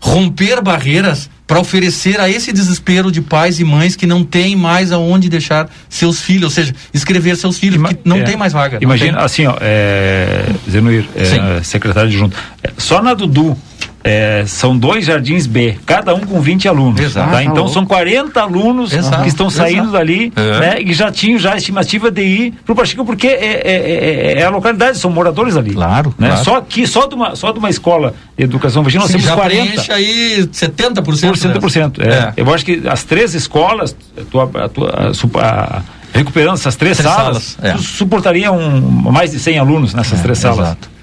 romper 0.00 0.60
barreiras 0.62 1.28
para 1.46 1.60
oferecer 1.60 2.18
a 2.20 2.28
esse 2.28 2.52
desespero 2.52 3.12
de 3.12 3.20
pais 3.20 3.60
e 3.60 3.64
mães 3.64 3.94
que 3.96 4.06
não 4.06 4.24
têm 4.24 4.56
mais 4.56 4.90
aonde 4.92 5.28
deixar 5.28 5.68
seus 5.90 6.20
filhos, 6.20 6.44
ou 6.44 6.50
seja, 6.50 6.74
escrever 6.92 7.36
seus 7.36 7.58
filhos, 7.58 7.80
porque 7.80 7.98
não 8.04 8.16
É. 8.18 8.22
tem 8.22 8.36
mais 8.36 8.52
vaga. 8.52 8.78
Imagina, 8.80 9.20
assim, 9.20 9.46
ó, 9.46 9.54
é, 9.60 10.46
Zenuir, 10.70 11.04
é, 11.14 11.62
secretário 11.62 12.08
de 12.10 12.16
junto. 12.16 12.36
É, 12.62 12.70
só 12.78 13.02
na 13.02 13.12
Dudu. 13.12 13.56
É, 14.06 14.44
são 14.46 14.76
dois 14.76 15.06
jardins 15.06 15.46
B, 15.46 15.78
cada 15.86 16.14
um 16.14 16.20
com 16.20 16.38
20 16.38 16.68
alunos. 16.68 17.00
Exato. 17.00 17.30
tá? 17.30 17.38
Ah, 17.38 17.42
Então 17.44 17.66
são 17.66 17.86
40 17.86 18.38
alunos 18.38 18.92
Exato, 18.92 19.22
que 19.22 19.28
estão 19.28 19.48
saindo 19.48 19.78
exato. 19.84 19.92
dali 19.92 20.30
É. 20.36 20.60
né, 20.60 20.76
e 20.82 20.92
já 20.92 21.10
tinham 21.10 21.38
já 21.38 21.54
a 21.54 21.56
estimativa 21.56 22.10
de 22.10 22.20
ir 22.22 22.54
para 22.66 22.72
o 22.74 22.76
Pacheco, 22.76 23.02
porque 23.04 23.26
é, 23.28 23.32
é- 23.64 24.34
é- 24.36 24.40
é 24.40 24.44
a 24.44 24.50
localidade, 24.50 24.98
são 24.98 25.10
moradores 25.10 25.56
ali. 25.56 25.72
Claro. 25.72 26.14
Né? 26.18 26.28
claro. 26.28 26.44
Só 26.44 26.60
que 26.60 26.86
só 26.86 27.06
de 27.06 27.14
uma, 27.14 27.34
só 27.34 27.50
de 27.50 27.58
uma 27.58 27.70
escola 27.70 28.14
de 28.36 28.44
educação 28.44 28.82
infantil 28.82 29.00
nós 29.00 29.06
Sim, 29.08 29.14
temos 29.14 29.28
já 29.28 29.34
40. 29.36 29.64
preenche 29.70 29.92
aí 29.92 30.48
70%. 30.52 31.02
Por 31.02 31.14
100%. 31.38 32.00
É. 32.02 32.08
É. 32.08 32.32
Eu 32.36 32.52
acho 32.52 32.64
que 32.64 32.82
as 32.86 33.04
três 33.04 33.34
escolas, 33.34 33.96
a 34.20 34.24
tua, 34.30 34.50
a 34.64 34.68
tua- 34.68 34.90
a 34.90 35.40
a- 35.40 35.82
recuperando 36.12 36.54
essas 36.54 36.76
três, 36.76 36.98
Três 36.98 37.10
salas, 37.12 37.56
salas, 37.58 37.74
é. 37.74 37.76
tu 37.76 37.82
suportariam 37.82 38.56
mais 38.80 39.30
de 39.32 39.38
100 39.38 39.58
alunos 39.58 39.94
nessas 39.94 40.20
três 40.20 40.38
salas. 40.38 40.58
Exato. 40.66 40.93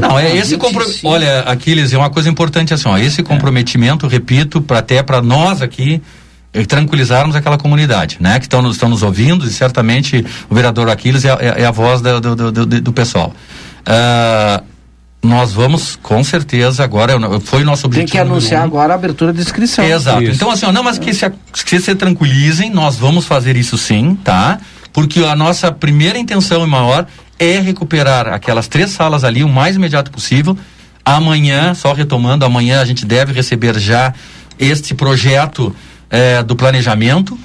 Não, 0.00 0.18
é 0.18 0.36
esse 0.36 0.56
comprometimento. 0.56 1.06
Olha, 1.06 1.40
Aquiles, 1.40 1.92
é 1.92 1.98
uma 1.98 2.10
coisa 2.10 2.28
importante 2.28 2.74
assim, 2.74 2.88
ó, 2.88 2.98
esse 2.98 3.22
comprometimento, 3.22 4.06
repito, 4.06 4.60
pra, 4.60 4.78
até 4.78 5.02
para 5.02 5.22
nós 5.22 5.62
aqui, 5.62 6.02
eh, 6.52 6.64
tranquilizarmos 6.64 7.36
aquela 7.36 7.56
comunidade, 7.56 8.16
né? 8.18 8.38
Que 8.38 8.46
estão 8.46 8.60
nos, 8.60 8.74
estão 8.74 8.88
nos 8.88 9.02
ouvindo 9.02 9.46
e 9.46 9.50
certamente 9.50 10.24
o 10.48 10.54
vereador 10.54 10.88
Aquiles 10.88 11.24
é, 11.24 11.28
é, 11.28 11.62
é 11.62 11.64
a 11.64 11.70
voz 11.70 12.00
do, 12.00 12.20
do, 12.20 12.52
do, 12.52 12.66
do 12.66 12.92
pessoal. 12.92 13.32
Uh, 13.80 14.64
nós 15.22 15.52
vamos, 15.52 15.96
com 16.02 16.24
certeza, 16.24 16.82
agora 16.82 17.14
foi 17.40 17.62
o 17.62 17.64
nosso 17.64 17.86
objetivo. 17.86 18.12
Tem 18.12 18.20
que 18.20 18.26
anunciar 18.26 18.64
agora 18.64 18.94
a 18.94 18.96
abertura 18.96 19.32
de 19.32 19.40
inscrição. 19.40 19.84
Exato. 19.84 20.22
Isso. 20.22 20.32
Então, 20.32 20.50
assim, 20.50 20.64
ó, 20.64 20.72
não, 20.72 20.82
mas 20.82 20.98
que 20.98 21.12
se, 21.12 21.30
que 21.66 21.78
se 21.78 21.94
tranquilizem, 21.94 22.70
nós 22.70 22.96
vamos 22.96 23.26
fazer 23.26 23.54
isso 23.54 23.76
sim, 23.76 24.16
tá? 24.24 24.58
Porque 24.92 25.20
a 25.24 25.36
nossa 25.36 25.70
primeira 25.70 26.18
intenção 26.18 26.64
e 26.64 26.66
maior 26.68 27.06
é 27.38 27.58
recuperar 27.58 28.28
aquelas 28.28 28.68
três 28.68 28.90
salas 28.90 29.24
ali 29.24 29.42
o 29.42 29.48
mais 29.48 29.76
imediato 29.76 30.10
possível. 30.10 30.56
Amanhã, 31.04 31.74
só 31.74 31.92
retomando, 31.92 32.44
amanhã 32.44 32.80
a 32.80 32.84
gente 32.84 33.04
deve 33.06 33.32
receber 33.32 33.78
já 33.78 34.12
este 34.58 34.94
projeto 34.94 35.74
eh, 36.10 36.42
do 36.42 36.54
planejamento 36.54 37.38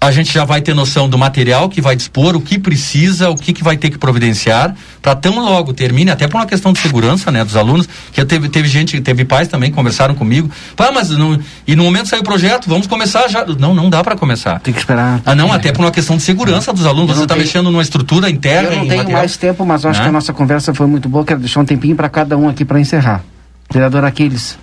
a 0.00 0.12
gente 0.12 0.32
já 0.32 0.44
vai 0.44 0.60
ter 0.60 0.74
noção 0.74 1.08
do 1.08 1.18
material 1.18 1.68
que 1.68 1.80
vai 1.80 1.96
dispor, 1.96 2.36
o 2.36 2.40
que 2.40 2.58
precisa, 2.58 3.30
o 3.30 3.36
que, 3.36 3.52
que 3.52 3.64
vai 3.64 3.76
ter 3.76 3.90
que 3.90 3.98
providenciar, 3.98 4.74
para 5.02 5.14
tão 5.16 5.40
logo 5.40 5.72
termine, 5.72 6.10
até 6.10 6.28
por 6.28 6.36
uma 6.36 6.46
questão 6.46 6.72
de 6.72 6.78
segurança, 6.78 7.32
né, 7.32 7.44
dos 7.44 7.56
alunos, 7.56 7.88
que 8.12 8.24
teve, 8.24 8.48
teve 8.48 8.68
gente, 8.68 9.00
teve 9.00 9.24
pais 9.24 9.48
também 9.48 9.70
que 9.70 9.76
conversaram 9.76 10.14
comigo, 10.14 10.48
ah, 10.76 10.92
mas 10.92 11.10
e 11.66 11.74
no 11.74 11.82
momento 11.82 12.08
saiu 12.08 12.20
o 12.20 12.24
projeto, 12.24 12.68
vamos 12.68 12.86
começar 12.86 13.26
já, 13.28 13.44
não, 13.44 13.74
não 13.74 13.90
dá 13.90 14.04
para 14.04 14.16
começar. 14.16 14.60
Tem 14.60 14.72
que 14.72 14.80
esperar. 14.80 15.20
Ah, 15.26 15.34
não, 15.34 15.52
até 15.52 15.72
por 15.72 15.82
uma 15.84 15.90
questão 15.90 16.16
de 16.16 16.22
segurança 16.22 16.72
dos 16.72 16.86
alunos, 16.86 17.16
você 17.16 17.24
está 17.24 17.34
mexendo 17.34 17.70
numa 17.70 17.82
estrutura 17.82 18.30
interna. 18.30 18.68
Eu 18.68 18.76
não 18.76 18.86
tenho 18.86 18.98
material. 18.98 19.18
mais 19.20 19.36
tempo, 19.36 19.66
mas 19.66 19.84
acho 19.84 19.98
né? 19.98 20.04
que 20.04 20.08
a 20.08 20.12
nossa 20.12 20.32
conversa 20.32 20.72
foi 20.72 20.86
muito 20.86 21.08
boa, 21.08 21.24
quero 21.24 21.40
deixar 21.40 21.60
um 21.60 21.64
tempinho 21.64 21.96
para 21.96 22.08
cada 22.08 22.36
um 22.36 22.48
aqui 22.48 22.64
para 22.64 22.78
encerrar. 22.78 23.22
Vereador 23.70 24.04
Aquiles. 24.04 24.56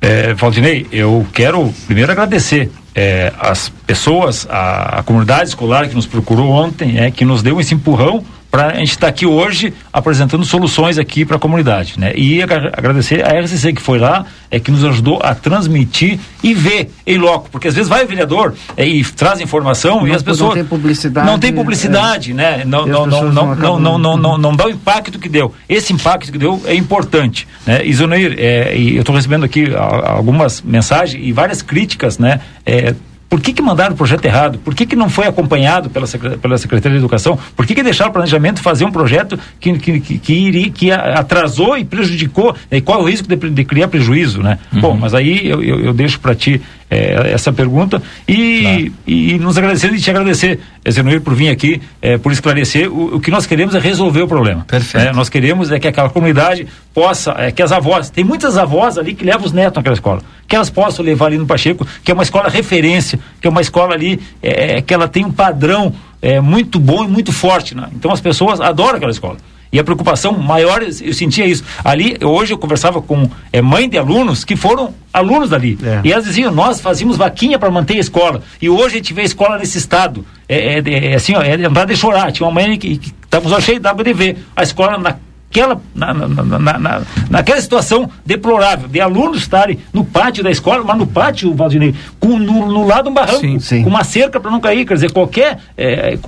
É, 0.00 0.34
Valdinei, 0.34 0.86
eu 0.92 1.26
quero 1.32 1.72
primeiro 1.86 2.12
agradecer 2.12 2.70
é, 2.94 3.32
as 3.38 3.68
pessoas, 3.86 4.46
a, 4.48 5.00
a, 5.00 5.02
comunidade 5.02 5.48
escolar 5.48 5.88
que 5.88 5.94
nos 5.94 6.06
procurou 6.06 6.50
ontem, 6.50 6.98
é, 6.98 7.10
que 7.10 7.24
nos 7.24 7.42
deu 7.42 7.60
esse 7.60 7.74
empurrão 7.74 8.24
para 8.56 8.68
a 8.68 8.74
gente 8.76 8.88
estar 8.88 9.00
tá 9.00 9.08
aqui 9.08 9.26
hoje 9.26 9.74
apresentando 9.92 10.42
soluções 10.46 10.96
aqui 10.96 11.26
para 11.26 11.36
a 11.36 11.38
comunidade, 11.38 12.00
né? 12.00 12.14
E 12.16 12.42
agradecer 12.42 13.22
a 13.22 13.38
RCC 13.38 13.74
que 13.74 13.82
foi 13.82 13.98
lá, 13.98 14.24
é 14.50 14.58
que 14.58 14.70
nos 14.70 14.82
ajudou 14.82 15.20
a 15.22 15.34
transmitir 15.34 16.18
e 16.42 16.54
ver 16.54 16.90
em 17.06 17.18
loco, 17.18 17.50
porque 17.50 17.68
às 17.68 17.74
vezes 17.74 17.86
vai 17.86 18.02
o 18.02 18.08
vereador 18.08 18.54
é, 18.74 18.86
e 18.86 19.04
traz 19.04 19.42
informação 19.42 19.96
não, 19.96 20.08
e 20.08 20.12
as 20.12 20.22
pessoas 20.22 20.48
não 20.48 20.54
tem 20.54 20.64
publicidade, 20.64 21.26
não 21.26 21.38
tem 21.38 21.52
publicidade, 21.52 22.30
é, 22.30 22.34
né? 22.34 22.64
Não 22.64 22.86
não 22.86 23.06
não 23.06 23.24
não, 23.24 23.54
não, 23.54 23.78
não, 23.78 23.98
não, 23.98 24.16
não, 24.16 24.38
não, 24.38 24.56
dá 24.56 24.64
o 24.64 24.70
impacto 24.70 25.18
que 25.18 25.28
deu. 25.28 25.52
Esse 25.68 25.92
impacto 25.92 26.32
que 26.32 26.38
deu 26.38 26.58
é 26.64 26.74
importante, 26.74 27.46
né? 27.66 27.84
Isoneir, 27.84 28.36
é, 28.38 28.74
eu 28.74 29.00
estou 29.00 29.14
recebendo 29.14 29.44
aqui 29.44 29.66
algumas 29.76 30.62
mensagens 30.62 31.22
e 31.22 31.30
várias 31.30 31.60
críticas, 31.60 32.18
né? 32.18 32.40
É, 32.64 32.94
por 33.36 33.42
que, 33.42 33.52
que 33.52 33.60
mandaram 33.60 33.92
o 33.92 33.96
projeto 33.98 34.24
errado? 34.24 34.58
Por 34.60 34.74
que, 34.74 34.86
que 34.86 34.96
não 34.96 35.10
foi 35.10 35.26
acompanhado 35.26 35.90
pela, 35.90 36.06
pela 36.06 36.56
Secretaria 36.56 36.96
de 36.96 37.04
Educação? 37.04 37.38
Por 37.54 37.66
que, 37.66 37.74
que 37.74 37.82
deixaram 37.82 38.08
o 38.08 38.12
planejamento 38.14 38.62
fazer 38.62 38.86
um 38.86 38.90
projeto 38.90 39.38
que, 39.60 39.78
que, 39.78 40.00
que, 40.00 40.18
que, 40.18 40.32
iria, 40.32 40.70
que 40.70 40.90
atrasou 40.90 41.76
e 41.76 41.84
prejudicou? 41.84 42.56
E 42.70 42.80
qual 42.80 43.00
é 43.00 43.02
o 43.02 43.06
risco 43.06 43.28
de, 43.28 43.36
de 43.50 43.64
criar 43.64 43.88
prejuízo, 43.88 44.42
né? 44.42 44.58
Uhum. 44.72 44.80
Bom, 44.80 44.96
mas 44.96 45.12
aí 45.12 45.46
eu, 45.46 45.62
eu, 45.62 45.80
eu 45.80 45.92
deixo 45.92 46.18
para 46.18 46.34
ti 46.34 46.62
é, 46.90 47.32
essa 47.32 47.52
pergunta 47.52 48.02
e, 48.26 48.62
claro. 48.62 48.92
e, 49.06 49.38
nos 49.38 49.58
agradecendo 49.58 49.94
e 49.96 50.00
te 50.00 50.10
agradecer, 50.10 50.58
Zenoir, 50.90 51.20
por 51.20 51.34
vir 51.34 51.50
aqui, 51.50 51.80
é, 52.00 52.16
por 52.16 52.32
esclarecer. 52.32 52.90
O, 52.90 53.16
o, 53.16 53.20
que 53.20 53.30
nós 53.30 53.44
queremos 53.44 53.74
é 53.74 53.78
resolver 53.78 54.22
o 54.22 54.28
problema. 54.28 54.64
Perfeito. 54.66 55.08
É, 55.08 55.12
nós 55.12 55.28
queremos 55.28 55.70
é 55.70 55.78
que 55.78 55.88
aquela 55.88 56.08
comunidade 56.08 56.66
possa, 56.94 57.34
é, 57.36 57.50
que 57.50 57.62
as 57.62 57.72
avós, 57.72 58.08
tem 58.08 58.24
muitas 58.24 58.56
avós 58.56 58.96
ali 58.96 59.14
que 59.14 59.24
levam 59.24 59.44
os 59.44 59.52
netos 59.52 59.76
naquela 59.76 59.94
escola, 59.94 60.22
que 60.46 60.54
elas 60.54 60.70
possam 60.70 61.04
levar 61.04 61.26
ali 61.26 61.38
no 61.38 61.46
Pacheco, 61.46 61.86
que 62.04 62.10
é 62.10 62.14
uma 62.14 62.22
escola 62.22 62.48
referência, 62.48 63.18
que 63.40 63.46
é 63.46 63.50
uma 63.50 63.60
escola 63.60 63.94
ali 63.94 64.20
é, 64.42 64.80
que 64.80 64.92
ela 64.94 65.08
tem 65.08 65.24
um 65.24 65.32
padrão 65.32 65.92
é, 66.22 66.40
muito 66.40 66.78
bom 66.78 67.04
e 67.04 67.08
muito 67.08 67.32
forte. 67.32 67.74
Né? 67.74 67.88
Então 67.94 68.10
as 68.10 68.20
pessoas 68.20 68.60
adoram 68.60 68.96
aquela 68.96 69.10
escola. 69.12 69.36
E 69.72 69.78
a 69.80 69.84
preocupação 69.84 70.32
maior, 70.38 70.82
eu 70.82 71.12
sentia 71.12 71.44
isso. 71.44 71.64
Ali, 71.84 72.16
hoje 72.22 72.54
eu 72.54 72.58
conversava 72.58 73.02
com 73.02 73.28
é, 73.52 73.60
mãe 73.60 73.88
de 73.88 73.98
alunos 73.98 74.44
que 74.44 74.54
foram 74.56 74.94
alunos 75.12 75.50
dali. 75.50 75.76
É. 75.82 76.00
E 76.04 76.12
elas 76.12 76.24
diziam, 76.24 76.52
nós 76.52 76.80
fazíamos 76.80 77.16
vaquinha 77.16 77.58
para 77.58 77.70
manter 77.70 77.96
a 77.96 78.00
escola. 78.00 78.42
E 78.62 78.68
hoje 78.68 78.94
a 78.94 78.98
gente 78.98 79.12
vê 79.12 79.22
a 79.22 79.24
escola 79.24 79.58
nesse 79.58 79.76
estado. 79.76 80.24
É, 80.48 80.78
é, 80.78 81.12
é 81.12 81.14
assim, 81.14 81.34
ó, 81.34 81.42
é 81.42 81.56
lembrar 81.56 81.84
de 81.84 81.96
chorar. 81.96 82.30
Tinha 82.30 82.46
uma 82.46 82.54
mãe 82.54 82.78
que 82.78 83.00
estávamos 83.22 83.64
cheio 83.64 83.80
de 83.80 84.12
ver 84.12 84.38
a 84.54 84.62
escola 84.62 84.96
na 84.98 85.16
naquela, 85.56 85.80
na, 85.94 86.12
na, 86.12 86.28
na, 86.58 86.78
na, 86.78 87.02
naquela 87.30 87.60
situação 87.60 88.10
deplorável 88.24 88.88
de 88.88 89.00
alunos 89.00 89.38
estarem 89.38 89.78
no 89.92 90.04
pátio 90.04 90.44
da 90.44 90.50
escola, 90.50 90.84
mas 90.84 90.98
no 90.98 91.06
pátio, 91.06 91.54
Valdinei, 91.54 91.94
com, 92.20 92.38
no, 92.38 92.66
no 92.66 92.86
lado 92.86 93.08
um 93.08 93.14
barranco, 93.14 93.40
sim, 93.40 93.58
sim. 93.58 93.82
com 93.82 93.88
uma 93.88 94.04
cerca 94.04 94.38
para 94.38 94.50
não 94.50 94.60
cair, 94.60 94.84
quer 94.86 94.94
dizer, 94.94 95.12
qualquer. 95.12 95.58
É, 95.76 96.18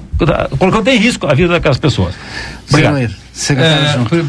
colocando 0.59 0.89
em 0.89 0.97
risco 0.97 1.27
a 1.27 1.35
vida 1.35 1.53
daquelas 1.53 1.79
pessoas. 1.79 2.15
Obrigado. 2.69 2.99
É, 2.99 3.09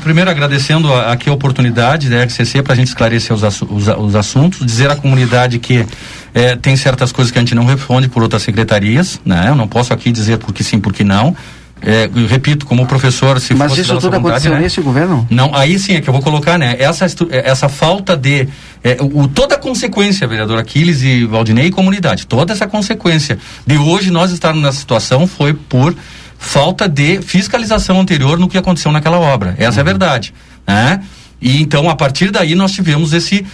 primeiro 0.04 0.30
agradecendo 0.30 0.94
aqui 0.94 1.30
a 1.30 1.34
oportunidade 1.34 2.10
da 2.10 2.24
RCC 2.24 2.62
para 2.62 2.74
a 2.74 2.76
gente 2.76 2.90
esclarecer 2.90 3.36
os, 3.36 3.42
os, 3.42 3.88
os, 3.88 4.16
assuntos, 4.16 4.64
dizer 4.64 4.92
à 4.92 4.96
comunidade 4.96 5.58
que 5.58 5.84
é, 6.32 6.56
tem 6.56 6.76
certas 6.76 7.12
coisas 7.12 7.32
que 7.32 7.40
a 7.40 7.42
gente 7.42 7.56
não 7.56 7.66
responde 7.66 8.08
por 8.08 8.22
outras 8.22 8.44
secretarias, 8.44 9.20
né? 9.26 9.46
Eu 9.48 9.56
não 9.56 9.68
posso 9.68 9.92
aqui 9.92 10.12
dizer 10.12 10.38
porque 10.38 10.64
sim, 10.64 10.80
porque 10.80 11.04
não. 11.04 11.36
É, 11.82 12.10
repito, 12.28 12.66
como 12.66 12.86
professor, 12.86 13.40
se 13.40 13.54
Mas 13.54 13.78
isso 13.78 13.94
tudo 13.96 14.12
vontade, 14.12 14.18
aconteceu 14.18 14.52
né? 14.52 14.60
nesse 14.60 14.82
governo? 14.82 15.26
Não, 15.30 15.56
aí 15.56 15.80
sim 15.80 15.96
é 15.96 16.02
que 16.02 16.10
eu 16.10 16.14
vou 16.14 16.22
colocar, 16.22 16.58
né? 16.58 16.76
Essa, 16.78 17.06
é, 17.06 17.50
essa 17.50 17.70
falta 17.70 18.18
de. 18.18 18.48
É, 18.84 18.98
o, 19.00 19.28
toda 19.28 19.56
a 19.56 19.58
consequência, 19.58 20.28
vereador 20.28 20.60
Aquiles 20.60 21.02
e 21.02 21.26
Valdinei 21.26 21.68
e 21.68 21.72
comunidade, 21.72 22.28
toda 22.28 22.52
essa 22.52 22.68
consequência 22.68 23.38
de 23.66 23.78
hoje 23.78 24.12
nós 24.12 24.32
estarmos 24.32 24.62
nessa 24.62 24.80
situação 24.80 25.26
foi 25.26 25.54
por 25.54 25.96
falta 26.38 26.88
de 26.88 27.22
fiscalização 27.22 28.00
anterior 28.00 28.38
no 28.38 28.48
que 28.48 28.58
aconteceu 28.58 28.92
naquela 28.92 29.20
obra. 29.20 29.56
Essa 29.58 29.64
uhum. 29.64 29.66
é 29.66 29.76
a 29.76 29.80
uhum. 29.80 29.86
verdade. 29.86 30.34
Né? 30.68 31.02
E 31.42 31.62
então, 31.62 31.90
a 31.90 31.96
partir 31.96 32.32
daí, 32.32 32.54
nós 32.56 32.72
tivemos 32.72 33.14
esse 33.14 33.46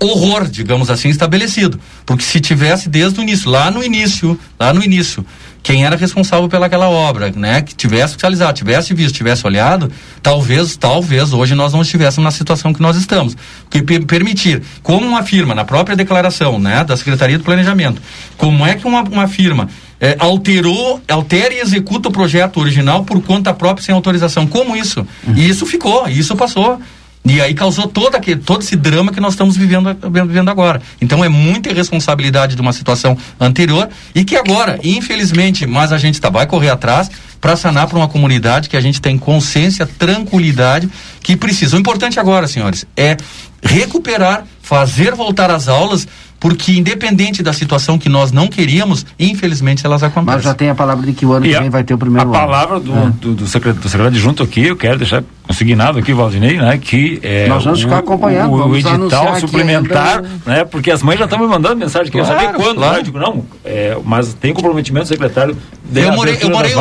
horror, 0.00 0.48
digamos 0.48 0.90
assim, 0.90 1.08
estabelecido. 1.08 1.78
Porque 2.06 2.24
se 2.24 2.40
tivesse 2.40 2.88
desde 2.88 3.20
o 3.20 3.22
início, 3.22 3.50
lá 3.50 3.70
no 3.70 3.84
início, 3.84 4.38
lá 4.58 4.72
no 4.72 4.82
início, 4.82 5.24
quem 5.64 5.82
era 5.82 5.96
responsável 5.96 6.46
pelaquela 6.46 6.90
obra, 6.90 7.32
né? 7.34 7.62
Que 7.62 7.74
tivesse 7.74 8.12
fiscalizado, 8.12 8.52
tivesse 8.52 8.92
visto, 8.92 9.16
tivesse 9.16 9.46
olhado, 9.46 9.90
talvez, 10.22 10.76
talvez 10.76 11.32
hoje 11.32 11.54
nós 11.54 11.72
não 11.72 11.80
estivéssemos 11.80 12.22
na 12.22 12.30
situação 12.30 12.72
que 12.72 12.82
nós 12.82 12.98
estamos. 12.98 13.34
Que 13.70 13.80
permitir, 13.82 14.62
como 14.82 15.06
uma 15.06 15.22
firma, 15.22 15.54
na 15.54 15.64
própria 15.64 15.96
declaração, 15.96 16.58
né, 16.58 16.84
da 16.84 16.94
Secretaria 16.98 17.38
do 17.38 17.44
Planejamento, 17.44 18.00
como 18.36 18.64
é 18.66 18.74
que 18.74 18.86
uma, 18.86 19.00
uma 19.04 19.26
firma 19.26 19.70
é, 19.98 20.14
alterou, 20.18 21.00
altera 21.08 21.54
e 21.54 21.60
executa 21.60 22.10
o 22.10 22.12
projeto 22.12 22.60
original 22.60 23.02
por 23.02 23.22
conta 23.22 23.54
própria 23.54 23.86
sem 23.86 23.94
autorização? 23.94 24.46
Como 24.46 24.76
isso? 24.76 25.06
E 25.34 25.48
isso 25.48 25.64
ficou, 25.64 26.06
isso 26.06 26.36
passou. 26.36 26.78
E 27.24 27.40
aí 27.40 27.54
causou 27.54 27.86
todo, 27.86 28.16
aquele, 28.16 28.40
todo 28.40 28.60
esse 28.60 28.76
drama 28.76 29.10
que 29.10 29.18
nós 29.18 29.32
estamos 29.32 29.56
vivendo, 29.56 29.96
vivendo 30.26 30.50
agora. 30.50 30.82
Então 31.00 31.24
é 31.24 31.28
muita 31.28 31.70
irresponsabilidade 31.70 32.54
de 32.54 32.60
uma 32.60 32.72
situação 32.72 33.16
anterior 33.40 33.88
e 34.14 34.24
que 34.24 34.36
agora, 34.36 34.78
infelizmente, 34.84 35.66
mas 35.66 35.90
a 35.90 35.96
gente 35.96 36.20
tá, 36.20 36.28
vai 36.28 36.46
correr 36.46 36.68
atrás 36.68 37.10
para 37.40 37.56
sanar 37.56 37.86
para 37.88 37.96
uma 37.96 38.08
comunidade 38.08 38.68
que 38.68 38.76
a 38.76 38.80
gente 38.80 39.00
tem 39.00 39.16
consciência, 39.16 39.86
tranquilidade 39.86 40.88
que 41.22 41.34
precisa. 41.34 41.76
O 41.76 41.80
importante 41.80 42.20
agora, 42.20 42.46
senhores, 42.46 42.84
é 42.94 43.16
recuperar, 43.62 44.44
fazer 44.60 45.14
voltar 45.14 45.50
as 45.50 45.66
aulas 45.66 46.06
porque 46.44 46.72
independente 46.72 47.42
da 47.42 47.54
situação 47.54 47.98
que 47.98 48.06
nós 48.06 48.30
não 48.30 48.48
queríamos, 48.48 49.06
infelizmente 49.18 49.86
elas 49.86 50.02
acontecem. 50.02 50.34
Mas 50.34 50.44
já 50.44 50.52
tem 50.52 50.68
a 50.68 50.74
palavra 50.74 51.06
de 51.06 51.14
que 51.14 51.24
o 51.24 51.32
ano 51.32 51.46
e 51.46 51.54
que 51.54 51.58
vem 51.58 51.70
vai 51.70 51.82
ter 51.82 51.94
o 51.94 51.98
primeiro 51.98 52.28
a 52.28 52.30
ano. 52.30 52.36
A 52.36 52.46
palavra 52.46 52.80
do, 52.80 52.92
é. 52.92 53.12
do, 53.18 53.34
do, 53.34 53.46
secretário, 53.46 53.80
do 53.80 53.88
secretário 53.88 54.14
adjunto 54.14 54.42
aqui, 54.42 54.66
eu 54.66 54.76
quero 54.76 54.98
deixar 54.98 55.24
consignado 55.46 55.98
aqui, 55.98 56.12
Valdinei, 56.12 56.56
né, 56.56 56.78
que 56.78 57.20
é, 57.22 57.46
nós 57.48 57.64
vamos 57.64 57.80
o, 57.80 57.82
ficar 57.82 57.98
acompanhando, 57.98 58.50
o, 58.50 58.68
o 58.68 58.76
edital 58.76 59.38
suplementar, 59.38 60.22
né, 60.44 60.64
porque 60.64 60.90
as 60.90 61.02
mães 61.02 61.18
já 61.18 61.26
estão 61.26 61.38
me 61.38 61.46
mandando 61.46 61.76
mensagem, 61.76 62.10
que 62.10 62.18
claro, 62.18 62.34
eu 62.34 62.40
saber 62.40 62.56
quando, 62.56 62.76
claro. 62.76 62.92
né, 62.92 62.98
eu 62.98 63.02
digo, 63.02 63.18
não, 63.18 63.44
é, 63.64 63.96
mas 64.04 64.32
tem 64.34 64.54
comprometimento 64.54 65.04
do 65.04 65.08
secretário. 65.08 65.56
Eu 65.94 66.12
morei, 66.12 66.38
eu 66.40 66.50
morei 66.50 66.72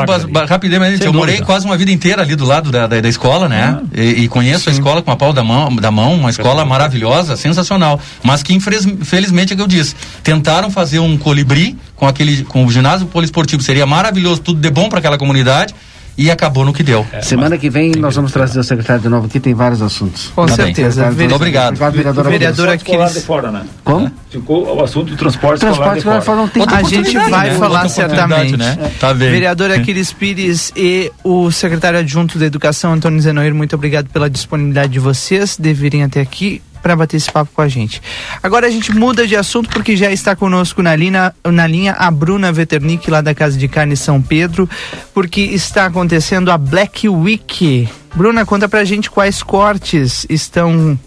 rapidamente, 0.47 1.05
eu 1.05 1.13
morei 1.13 1.41
quase 1.41 1.65
uma 1.65 1.75
vida 1.75 1.91
inteira 1.91 2.21
ali 2.21 2.35
do 2.35 2.45
lado 2.45 2.71
da, 2.71 2.87
da, 2.87 3.01
da 3.01 3.09
escola, 3.09 3.49
né, 3.49 3.79
ah, 3.81 3.83
e, 3.93 4.23
e, 4.23 4.27
conheço 4.29 4.63
sim. 4.63 4.69
a 4.69 4.73
escola 4.73 5.01
com 5.01 5.11
a 5.11 5.15
pau 5.17 5.33
da 5.33 5.43
mão, 5.43 5.75
da 5.75 5.91
mão 5.91 6.15
uma 6.15 6.29
escola 6.29 6.63
maravilhosa, 6.63 7.35
sensacional, 7.35 7.99
mas 8.23 8.41
que 8.41 8.53
infelizmente 8.53 9.52
é 9.53 9.55
que 9.55 9.61
eu 9.61 9.67
disse, 9.67 9.95
tentaram 10.23 10.69
fazer 10.69 10.99
um 10.99 11.17
colibri 11.17 11.77
com 11.95 12.07
aquele 12.07 12.43
com 12.43 12.65
o 12.65 12.71
ginásio 12.71 13.07
poliesportivo, 13.07 13.63
seria 13.63 13.85
maravilhoso, 13.85 14.41
tudo 14.41 14.59
de 14.59 14.69
bom 14.69 14.89
para 14.89 14.99
aquela 14.99 15.17
comunidade 15.17 15.73
e 16.17 16.29
acabou 16.29 16.63
no 16.63 16.73
que 16.73 16.83
deu. 16.83 17.05
É, 17.11 17.21
Semana 17.21 17.57
que 17.57 17.69
vem 17.69 17.91
nós 17.91 18.15
vamos 18.15 18.31
trazer 18.31 18.59
o 18.59 18.63
secretário 18.63 19.01
de 19.01 19.09
novo 19.09 19.25
aqui, 19.25 19.39
tem 19.39 19.53
vários 19.53 19.81
assuntos. 19.81 20.31
Com 20.35 20.45
tá 20.45 20.55
certeza. 20.55 21.11
Muito 21.11 21.35
obrigado. 21.35 21.73
Obrigado, 21.73 21.93
vereador. 21.93 22.29
Vereador 22.29 22.69
aqui. 22.69 22.91
De 23.13 23.21
fora, 23.21 23.51
né? 23.51 23.63
Como? 23.83 24.11
Ficou 24.29 24.75
o 24.75 24.83
assunto 24.83 25.11
do 25.11 25.17
transporte, 25.17 25.59
transporte 25.59 25.97
escolar 25.99 26.19
de 26.19 26.25
fora. 26.25 26.37
Não 26.37 26.47
tem 26.47 26.63
a 26.67 26.83
gente 26.83 27.17
vai 27.29 27.49
né? 27.49 27.57
falar 27.57 27.87
certamente. 27.89 28.57
Né? 28.57 28.77
É. 28.79 28.87
Tá 28.99 29.13
vendo. 29.13 29.31
Vereador 29.31 29.71
Aquiles 29.71 30.13
Pires 30.13 30.71
e 30.75 31.11
o 31.23 31.51
secretário 31.51 31.99
adjunto 31.99 32.37
da 32.37 32.45
Educação, 32.45 32.93
Antônio 32.93 33.19
Zenoir, 33.19 33.53
muito 33.53 33.75
obrigado 33.75 34.07
pela 34.09 34.29
disponibilidade 34.29 34.93
de 34.93 34.99
vocês 34.99 35.57
de 35.57 35.73
virem 35.73 36.03
até 36.03 36.21
aqui 36.21 36.61
para 36.83 36.97
bater 36.97 37.15
esse 37.15 37.31
papo 37.31 37.49
com 37.55 37.61
a 37.61 37.67
gente. 37.69 38.01
Agora 38.43 38.67
a 38.67 38.69
gente 38.69 38.91
muda 38.91 39.25
de 39.25 39.37
assunto 39.37 39.69
porque 39.69 39.95
já 39.95 40.11
está 40.11 40.35
conosco 40.35 40.83
na 40.83 40.93
linha, 40.93 41.33
na 41.45 41.65
linha 41.65 41.93
a 41.93 42.11
Bruna 42.11 42.51
Veternick, 42.51 43.09
lá 43.09 43.21
da 43.21 43.33
Casa 43.33 43.57
de 43.57 43.69
Carne 43.69 43.95
São 43.95 44.21
Pedro, 44.21 44.69
porque 45.13 45.41
está 45.41 45.85
acontecendo 45.85 46.51
a 46.51 46.57
Black 46.57 47.07
Week. 47.07 47.87
Bruna, 48.13 48.45
conta 48.45 48.67
pra 48.67 48.83
gente 48.83 49.09
quais 49.09 49.41
cortes 49.41 50.27
estão 50.29 50.99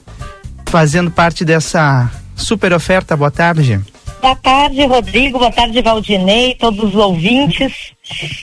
fazendo 0.67 1.11
parte 1.11 1.45
dessa 1.45 2.11
super 2.35 2.73
oferta. 2.73 3.15
Boa 3.15 3.31
tarde. 3.31 3.81
Boa 4.21 4.35
tarde, 4.35 4.85
Rodrigo. 4.87 5.39
Boa 5.39 5.53
tarde, 5.53 5.81
Valdinei, 5.83 6.55
todos 6.55 6.83
os 6.83 6.95
ouvintes. 6.95 7.93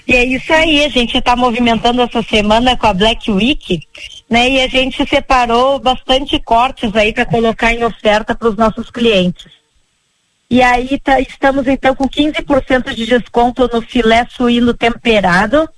E 0.08 0.14
é 0.14 0.24
isso 0.24 0.54
aí, 0.54 0.86
a 0.86 0.90
gente 0.90 1.18
está 1.18 1.36
movimentando 1.36 2.02
essa 2.02 2.22
semana 2.22 2.78
com 2.78 2.88
a 2.88 2.94
Black 2.94 3.32
Week, 3.32 3.82
né? 4.34 4.50
E 4.50 4.62
a 4.62 4.68
gente 4.68 5.08
separou 5.08 5.78
bastante 5.78 6.40
cortes 6.40 6.96
aí 6.96 7.14
para 7.14 7.24
colocar 7.24 7.72
em 7.72 7.84
oferta 7.84 8.34
para 8.34 8.50
os 8.50 8.58
nossos 8.58 8.90
clientes. 8.90 9.46
E 10.50 10.60
aí 10.60 11.00
tá, 11.00 11.20
estamos 11.20 11.68
então 11.68 11.94
com 11.94 12.10
15% 12.10 12.96
de 12.96 13.06
desconto 13.06 13.70
no 13.72 13.80
filé 13.84 14.26
suíno 14.32 14.74
temperado. 14.74 15.70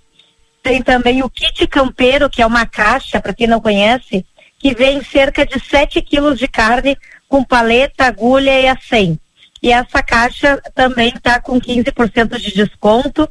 Tem 0.63 0.81
também 0.81 1.21
o 1.21 1.29
kit 1.29 1.67
campeiro, 1.67 2.29
que 2.29 2.41
é 2.41 2.45
uma 2.45 2.65
caixa, 2.65 3.19
para 3.19 3.33
quem 3.33 3.45
não 3.45 3.59
conhece, 3.59 4.25
que 4.57 4.73
vem 4.73 5.03
cerca 5.03 5.45
de 5.45 5.59
7 5.59 6.01
quilos 6.01 6.39
de 6.39 6.47
carne 6.47 6.97
com 7.27 7.43
paleta, 7.43 8.05
agulha 8.05 8.57
e 8.61 8.69
a 8.69 8.77
100. 8.77 9.19
E 9.61 9.69
essa 9.69 10.01
caixa 10.01 10.61
também 10.73 11.09
está 11.09 11.41
com 11.41 11.59
15% 11.59 12.37
de 12.37 12.53
desconto. 12.53 13.29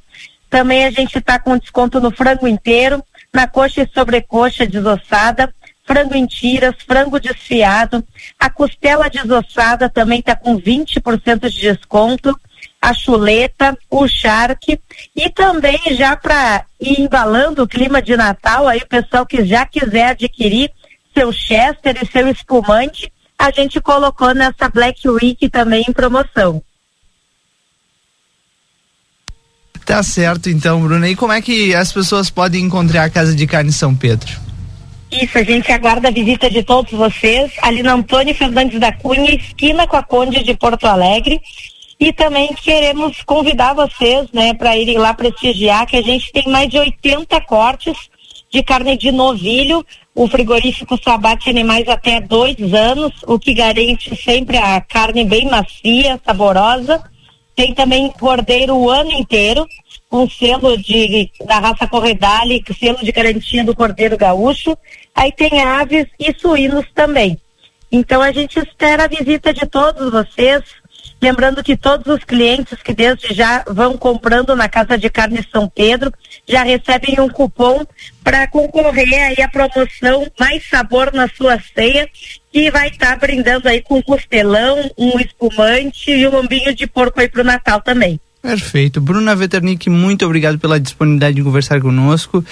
Também 0.51 0.85
a 0.85 0.91
gente 0.91 1.17
está 1.17 1.39
com 1.39 1.57
desconto 1.57 1.99
no 1.99 2.11
frango 2.11 2.47
inteiro, 2.47 3.03
na 3.35 3.49
coxa 3.49 3.83
e 3.83 3.91
sobrecoxa 3.93 4.65
desossada, 4.65 5.53
frango 5.85 6.15
em 6.15 6.25
tiras, 6.25 6.77
frango 6.87 7.19
desfiado. 7.19 8.03
A 8.39 8.49
costela 8.49 9.11
desossada 9.11 9.91
também 9.91 10.21
está 10.21 10.37
com 10.37 10.57
20% 10.59 11.51
de 11.51 11.61
desconto. 11.61 12.39
A 12.81 12.95
chuleta, 12.95 13.77
o 13.91 14.07
charque 14.07 14.79
e 15.17 15.29
também 15.31 15.79
já 15.93 16.17
para 16.17 16.65
ir 16.79 17.01
embalando 17.01 17.63
o 17.63 17.69
clima 17.69 18.01
de 18.01 18.17
Natal, 18.17 18.69
aí 18.69 18.79
o 18.79 18.87
pessoal 18.87 19.27
que 19.27 19.45
já 19.45 19.67
quiser 19.67 20.11
adquirir 20.11 20.71
seu 21.17 21.33
Chester 21.33 21.97
e 22.03 22.07
seu 22.07 22.29
espumante, 22.29 23.11
a 23.39 23.51
gente 23.51 23.81
colocou 23.81 24.35
nessa 24.35 24.69
Black 24.69 25.09
Week 25.09 25.49
também 25.49 25.85
em 25.89 25.93
promoção. 25.93 26.63
Tá 29.85 30.03
certo 30.03 30.49
então, 30.49 30.81
Bruna. 30.81 31.09
E 31.09 31.15
como 31.15 31.33
é 31.33 31.43
que 31.43 31.75
as 31.75 31.93
pessoas 31.93 32.31
podem 32.31 32.65
encontrar 32.65 33.05
a 33.05 33.11
Casa 33.11 33.35
de 33.35 33.47
Carne 33.47 33.73
São 33.73 33.95
Pedro? 33.95 34.45
Isso, 35.13 35.39
a 35.39 35.45
gente 35.45 35.71
aguarda 35.71 36.09
a 36.09 36.11
visita 36.11 36.51
de 36.51 36.63
todos 36.63 36.91
vocês 36.93 37.53
ali 37.63 37.83
na 37.83 37.93
Antônio 37.93 38.35
Fernandes 38.35 38.81
da 38.81 38.93
Cunha, 38.93 39.35
esquina 39.35 39.87
com 39.87 39.97
a 39.97 40.03
Conde 40.03 40.43
de 40.43 40.55
Porto 40.55 40.87
Alegre. 40.87 41.41
E 42.01 42.13
também 42.13 42.53
queremos 42.55 43.23
convidar 43.23 43.75
vocês, 43.75 44.29
né, 44.33 44.53
para 44.55 44.77
irem 44.77 44.99
lá 44.99 45.15
prestigiar, 45.15 45.87
que 45.87 45.97
a 45.97 46.03
gente 46.03 46.33
tem 46.33 46.49
mais 46.49 46.69
de 46.69 46.79
80 46.79 47.41
cortes 47.43 47.97
de 48.51 48.63
carne 48.63 48.97
de 48.97 49.13
novilho. 49.13 49.87
O 50.15 50.29
frigorífico 50.29 50.99
só 51.03 51.13
abate 51.13 51.49
animais 51.49 51.89
até 51.89 52.21
dois 52.21 52.57
anos, 52.73 53.13
o 53.27 53.39
que 53.39 53.55
garante 53.55 54.17
sempre 54.23 54.57
a 54.57 54.81
carne 54.81 55.25
bem 55.25 55.49
macia, 55.49 56.21
saborosa. 56.25 57.03
Tem 57.55 57.73
também 57.75 58.11
cordeiro 58.13 58.77
o 58.77 58.91
ano 58.91 59.13
inteiro, 59.13 59.67
com 60.09 60.29
selo 60.29 60.77
de, 60.77 61.31
da 61.45 61.59
raça 61.59 61.87
Corredale, 61.87 62.63
selo 62.79 62.99
de 62.99 63.13
garantia 63.13 63.65
do 63.65 63.75
cordeiro 63.75 64.17
gaúcho. 64.17 64.77
Aí 65.15 65.31
tem 65.33 65.61
aves 65.63 66.07
e 66.19 66.35
suínos 66.39 66.87
também. 66.95 67.39
Então 67.91 68.21
a 68.21 68.33
gente 68.33 68.59
espera 68.59 69.05
a 69.05 69.09
visita 69.09 69.53
de 69.53 69.67
todos 69.67 70.11
vocês 70.11 70.63
Lembrando 71.25 71.65
que 71.65 71.75
todos 71.75 72.07
os 72.15 72.23
clientes 72.23 72.77
que 72.85 72.93
desde 72.93 73.33
já 73.33 73.65
vão 73.67 73.97
comprando 73.97 74.55
na 74.55 74.69
Casa 74.69 74.99
de 74.99 75.09
Carne 75.09 75.43
São 75.51 75.67
Pedro 75.67 76.13
já 76.47 76.63
recebem 76.63 77.19
um 77.19 77.31
cupom 77.31 77.83
para 78.23 78.47
concorrer 78.47 79.25
aí 79.25 79.43
à 79.43 79.49
promoção 79.49 80.31
Mais 80.39 80.69
Sabor 80.69 81.15
na 81.15 81.27
sua 81.27 81.59
ceia, 81.75 82.07
que 82.53 82.71
vai 82.71 82.89
estar 82.89 83.13
tá 83.13 83.17
brindando 83.17 83.71
aí 83.71 83.81
com 83.81 84.03
costelão, 84.03 84.91
um 84.99 85.19
espumante 85.19 86.11
e 86.11 86.27
um 86.27 86.31
lombinho 86.31 86.75
de 86.75 86.87
porco 86.87 87.19
aí 87.19 87.29
para 87.31 87.41
o 87.41 87.45
Natal 87.45 87.81
também. 87.81 88.21
Perfeito. 88.43 89.01
Bruna 89.01 89.35
Veternick, 89.35 89.89
muito 89.89 90.27
obrigado 90.27 90.59
pela 90.59 90.79
disponibilidade 90.79 91.37
de 91.37 91.43
conversar 91.43 91.81
conosco. 91.81 92.45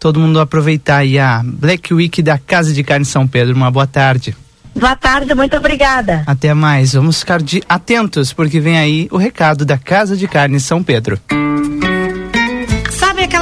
Todo 0.00 0.18
mundo 0.18 0.40
aproveitar 0.40 0.96
aí 0.96 1.16
a 1.16 1.42
Black 1.44 1.94
Week 1.94 2.20
da 2.22 2.38
Casa 2.38 2.74
de 2.74 2.82
Carne 2.82 3.06
São 3.06 3.24
Pedro. 3.24 3.54
Uma 3.54 3.70
boa 3.70 3.86
tarde. 3.86 4.34
Boa 4.76 4.94
tarde, 4.94 5.34
muito 5.34 5.56
obrigada. 5.56 6.22
Até 6.26 6.52
mais. 6.52 6.92
Vamos 6.92 7.20
ficar 7.20 7.40
de 7.40 7.62
atentos 7.68 8.32
porque 8.32 8.60
vem 8.60 8.78
aí 8.78 9.08
o 9.10 9.16
recado 9.16 9.64
da 9.64 9.78
Casa 9.78 10.16
de 10.16 10.28
Carne 10.28 10.60
São 10.60 10.82
Pedro 10.82 11.18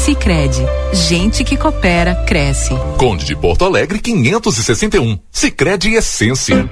Sicredi, 0.00 0.64
gente 0.94 1.44
que 1.44 1.58
coopera 1.58 2.14
cresce. 2.26 2.74
Conde 2.96 3.26
de 3.26 3.36
Porto 3.36 3.66
Alegre 3.66 3.98
561. 3.98 5.18
Sicredi 5.30 5.92
Essência. 5.92 6.70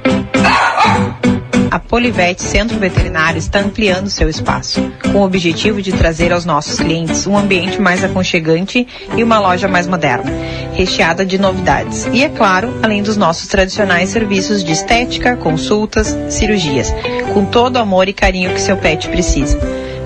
A 1.71 1.79
Polivete 1.79 2.43
Centro 2.43 2.79
Veterinário 2.79 3.39
está 3.39 3.61
ampliando 3.61 4.09
seu 4.09 4.31
espaço, 4.31 4.81
com 5.13 5.19
o 5.19 5.25
objetivo 5.25 5.83
de 5.83 5.93
trazer 5.93 6.33
aos 6.33 6.47
nossos 6.47 6.79
clientes 6.79 7.27
um 7.27 7.37
ambiente 7.37 7.79
mais 7.79 8.03
aconchegante 8.03 8.89
e 9.15 9.23
uma 9.23 9.39
loja 9.39 9.69
mais 9.69 9.87
moderna, 9.87 10.33
recheada 10.73 11.27
de 11.27 11.37
novidades. 11.37 12.09
E 12.11 12.25
é 12.25 12.31
claro, 12.31 12.81
além 12.83 13.03
dos 13.03 13.19
nossos 13.19 13.47
tradicionais 13.47 14.09
serviços 14.09 14.65
de 14.65 14.73
estética, 14.73 15.37
consultas, 15.37 16.17
cirurgias, 16.31 16.95
com 17.35 17.45
todo 17.45 17.77
o 17.77 17.79
amor 17.79 18.09
e 18.09 18.15
carinho 18.15 18.55
que 18.55 18.61
seu 18.61 18.79
pet 18.79 19.07
precisa. 19.11 19.78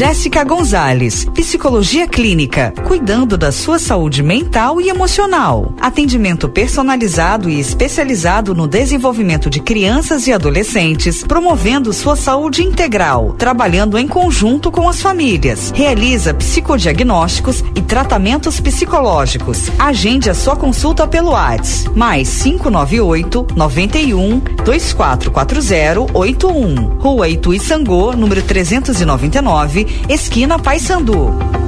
Jéssica 0.00 0.42
Gonzalez, 0.44 1.26
Psicologia 1.26 2.08
Clínica, 2.08 2.72
cuidando 2.86 3.36
da 3.36 3.52
sua 3.52 3.78
saúde 3.78 4.22
mental 4.22 4.80
e 4.80 4.88
emocional. 4.88 5.74
Atendimento 5.78 6.48
personalizado 6.48 7.50
e 7.50 7.60
especializado 7.60 8.54
no 8.54 8.66
desenvolvimento 8.66 9.50
de 9.50 9.60
crianças 9.60 10.26
e 10.26 10.32
adolescentes, 10.32 11.22
promovendo 11.22 11.92
sua 11.92 12.16
saúde 12.16 12.62
integral, 12.62 13.34
trabalhando 13.34 13.98
em 13.98 14.08
conjunto 14.08 14.70
com 14.70 14.88
as 14.88 15.02
famílias. 15.02 15.70
Realiza 15.74 16.32
psicodiagnósticos 16.32 17.62
e 17.74 17.82
tratamentos 17.82 18.58
psicológicos. 18.58 19.70
Agende 19.78 20.30
a 20.30 20.34
sua 20.34 20.56
consulta 20.56 21.06
pelo 21.06 21.32
WhatsApp. 21.32 21.94
Mais 21.94 22.42
598 22.42 23.48
91 23.54 24.40
2440 24.64 26.18
81. 26.18 26.96
Rua 26.98 27.28
Ituiçangô, 27.28 28.12
número 28.12 28.40
399 28.40 29.89
esquina 30.08 30.58
Paysandu. 30.58 31.59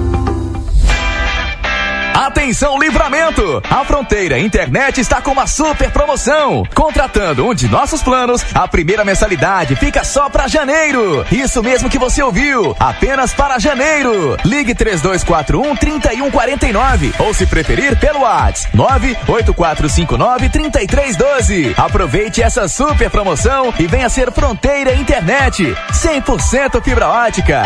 Atenção 2.23 2.79
Livramento! 2.79 3.61
A 3.69 3.85
Fronteira 3.85 4.39
Internet 4.39 5.01
está 5.01 5.21
com 5.21 5.33
uma 5.33 5.45
super 5.49 5.91
promoção. 5.91 6.63
Contratando 6.73 7.45
um 7.45 7.53
de 7.53 7.67
nossos 7.69 8.01
planos, 8.01 8.45
a 8.55 8.69
primeira 8.69 9.05
mensalidade 9.05 9.75
fica 9.75 10.05
só 10.05 10.31
para 10.31 10.47
janeiro. 10.47 11.27
Isso 11.33 11.61
mesmo 11.65 11.91
que 11.91 11.99
você 11.99 12.23
ouviu, 12.23 12.77
apenas 12.79 13.35
para 13.35 13.59
janeiro. 13.59 14.37
Ligue 14.45 14.73
3241 14.73 15.75
3149 15.75 17.13
ou 17.19 17.35
se 17.35 17.45
preferir 17.45 17.99
pelo 17.99 18.21
WhatsApp 18.21 18.77
98459 18.77 20.49
3312. 20.49 21.75
Aproveite 21.77 22.41
essa 22.41 22.69
super 22.69 23.11
promoção 23.11 23.75
e 23.81 23.89
venha 23.89 24.09
ser 24.09 24.31
Fronteira 24.31 24.95
Internet 24.95 25.75
100% 25.91 26.81
fibra 26.85 27.09
ótica. 27.09 27.65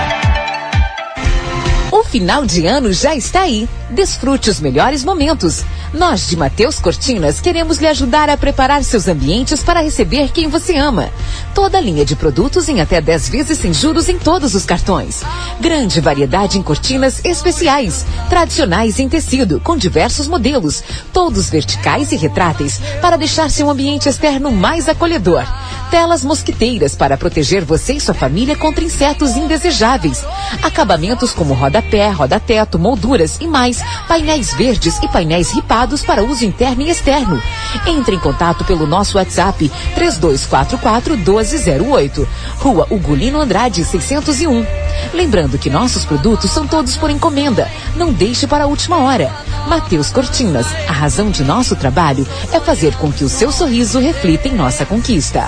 O 1.97 2.05
final 2.05 2.44
de 2.44 2.66
ano 2.66 2.92
já 2.92 3.16
está 3.16 3.40
aí. 3.40 3.66
Desfrute 3.88 4.51
os 4.51 4.61
melhores 4.61 5.03
momentos. 5.03 5.64
Nós 5.94 6.28
de 6.28 6.36
Mateus 6.36 6.78
Cortinas 6.78 7.40
queremos 7.40 7.78
lhe 7.78 7.86
ajudar 7.86 8.28
a 8.28 8.36
preparar 8.36 8.84
seus 8.84 9.09
ambientes 9.09 9.62
para 9.62 9.80
receber 9.80 10.30
quem 10.30 10.47
você 10.47 10.76
ama. 10.76 11.09
Toda 11.55 11.78
a 11.78 11.80
linha 11.80 12.05
de 12.05 12.14
produtos 12.14 12.68
em 12.68 12.82
até 12.82 13.01
10 13.01 13.28
vezes 13.30 13.59
sem 13.59 13.72
juros 13.72 14.11
em 14.11 14.18
todos 14.18 14.55
os 14.55 14.66
cartões. 14.66 15.22
Grande 15.59 15.99
variedade 16.03 16.59
em 16.59 16.62
cortinas 16.62 17.24
especiais, 17.24 18.05
tradicionais 18.28 18.99
em 18.99 19.09
tecido, 19.09 19.59
com 19.61 19.74
diversos 19.74 20.28
modelos, 20.28 20.82
todos 21.14 21.49
verticais 21.49 22.12
e 22.12 22.16
retráteis, 22.16 22.78
para 23.01 23.16
deixar 23.16 23.51
seu 23.51 23.70
ambiente 23.70 24.07
externo 24.07 24.53
mais 24.53 24.86
acolhedor. 24.86 25.47
Telas 25.90 26.24
mosquiteiras 26.24 26.94
para 26.94 27.16
proteger 27.16 27.64
você 27.64 27.94
e 27.94 28.01
sua 28.01 28.12
família 28.12 28.57
contra 28.57 28.84
insetos 28.84 29.36
indesejáveis. 29.36 30.24
Acabamentos 30.62 31.32
como 31.32 31.55
rodapé, 31.87 32.09
roda-teto, 32.11 32.78
molduras 32.78 33.39
e 33.41 33.47
mais 33.47 33.80
painéis 34.09 34.53
verdes 34.53 34.99
e 35.03 35.09
painéis 35.09 35.53
ripados 35.53 36.03
para 36.03 36.24
uso 36.24 36.45
interno 36.45 36.82
e 36.82 36.91
externo. 36.91 37.41
Entre 37.87 38.16
em 38.16 38.18
contato 38.18 38.64
pelo 38.64 38.87
nosso 38.87 39.16
WhatsApp 39.16 39.70
3244 39.95 41.16
1208, 41.16 42.28
Rua 42.59 42.87
Ugolino 42.91 43.41
Andrade 43.41 43.84
601. 43.84 44.66
Lembrando 45.14 45.59
que 45.59 45.70
nossos 45.70 46.05
produtos 46.05 46.51
são 46.51 46.66
todos 46.66 46.97
por 46.97 47.11
encomenda. 47.11 47.70
Não 47.95 48.12
deixe 48.12 48.47
para 48.47 48.64
a 48.64 48.66
última 48.66 48.99
hora. 48.99 49.32
Mateus 49.68 50.11
Cortinas, 50.11 50.66
a 50.89 50.93
razão 50.93 51.30
de 51.30 51.45
nosso 51.45 51.76
trabalho 51.76 52.26
é 52.53 52.61
fazer 52.61 52.95
com 52.97 53.12
que 53.12 53.24
o 53.24 53.28
seu 53.28 53.53
sorriso 53.53 53.99
reflita 53.99 54.49
em 54.49 54.55
nossa 54.55 54.84
conquista. 54.84 55.47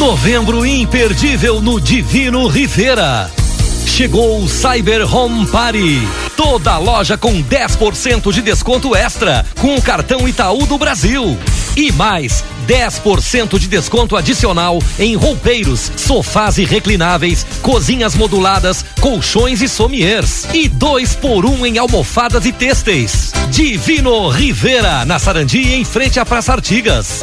Novembro 0.00 0.64
imperdível 0.64 1.60
no 1.60 1.78
Divino 1.78 2.46
Rivera. 2.48 3.30
Chegou 3.86 4.42
o 4.42 4.48
Cyber 4.48 5.14
Home 5.14 5.46
Party. 5.46 6.00
Toda 6.34 6.78
loja 6.78 7.18
com 7.18 7.42
10% 7.42 8.32
de 8.32 8.40
desconto 8.40 8.96
extra 8.96 9.44
com 9.60 9.74
o 9.74 9.82
cartão 9.82 10.26
Itaú 10.26 10.64
do 10.64 10.78
Brasil. 10.78 11.38
E 11.76 11.92
mais 11.92 12.42
10% 12.66 13.58
de 13.58 13.68
desconto 13.68 14.16
adicional 14.16 14.78
em 14.98 15.16
roupeiros, 15.16 15.92
sofás 15.98 16.56
e 16.56 16.64
reclináveis, 16.64 17.44
cozinhas 17.60 18.14
moduladas, 18.14 18.82
colchões 19.02 19.60
e 19.60 19.68
sommiers. 19.68 20.46
E 20.54 20.66
dois 20.66 21.14
por 21.14 21.44
um 21.44 21.66
em 21.66 21.76
almofadas 21.76 22.46
e 22.46 22.52
têxteis. 22.52 23.32
Divino 23.50 24.30
Rivera, 24.30 25.04
na 25.04 25.18
Sarandi, 25.18 25.74
em 25.74 25.84
frente 25.84 26.18
à 26.18 26.24
Praça 26.24 26.54
Artigas. 26.54 27.22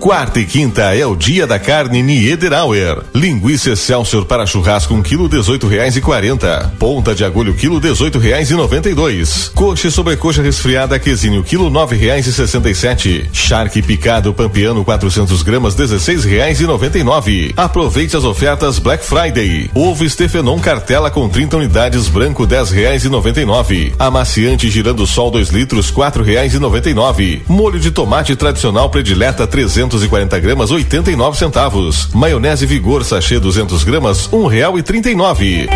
Quarta 0.00 0.40
e 0.40 0.46
quinta 0.46 0.96
é 0.96 1.04
o 1.04 1.14
dia 1.14 1.46
da 1.46 1.58
carne 1.58 2.02
Niederauer. 2.02 3.02
Linguiça 3.14 3.72
Excelsior 3.72 4.24
para 4.24 4.46
churrasco 4.46 4.94
um 4.94 5.02
quilo 5.02 5.28
dezoito 5.28 5.68
reais 5.68 5.94
e 5.94 6.00
quarenta. 6.00 6.72
Ponta 6.78 7.14
de 7.14 7.22
agulho 7.22 7.52
quilo 7.52 7.78
dezoito 7.78 8.18
reais 8.18 8.50
e 8.50 8.54
noventa 8.54 8.88
e 8.88 8.94
dois. 8.94 9.52
Coxa 9.54 9.88
e 9.88 9.90
sobrecoxa 9.90 10.40
resfriada 10.40 10.98
quesinho 10.98 11.44
quilo 11.44 11.68
nove 11.68 11.96
reais 11.96 12.26
e 12.26 12.32
sessenta 12.32 12.70
e 12.70 12.74
sete. 12.74 13.28
Charque 13.30 13.82
picado 13.82 14.32
pampeano 14.32 14.82
400 14.82 15.42
gramas 15.42 15.74
dezesseis 15.74 16.24
reais 16.24 16.62
e 16.62 16.64
noventa 16.64 16.98
e 16.98 17.04
nove. 17.04 17.52
Aproveite 17.54 18.16
as 18.16 18.24
ofertas 18.24 18.78
Black 18.78 19.04
Friday. 19.04 19.70
Ovo 19.74 20.08
Stefenon 20.08 20.58
cartela 20.60 21.10
com 21.10 21.28
30 21.28 21.58
unidades 21.58 22.08
branco 22.08 22.46
dez 22.46 22.70
reais 22.70 23.04
e 23.04 23.10
noventa 23.10 23.42
e 23.42 23.44
nove. 23.44 23.92
Amaciante 23.98 24.70
girando 24.70 25.06
sol 25.06 25.30
2 25.30 25.50
litros 25.50 25.90
quatro 25.90 26.24
reais 26.24 26.54
e 26.54 26.58
noventa 26.58 26.88
e 26.88 26.94
nove. 26.94 27.42
Molho 27.46 27.78
de 27.78 27.90
tomate 27.90 28.34
tradicional 28.34 28.88
predileta 28.88 29.46
300 29.46 29.89
240 29.90 30.38
gramas, 30.38 30.70
89 30.70 31.36
centavos. 31.36 32.08
Maionese 32.14 32.64
Vigor 32.64 33.04
sachê 33.04 33.40
200 33.40 33.82
gramas, 33.82 34.32
um 34.32 34.46
real 34.46 34.78
e 34.78 34.82
trinta 34.82 35.10
e 35.10 35.14
nove. 35.16 35.68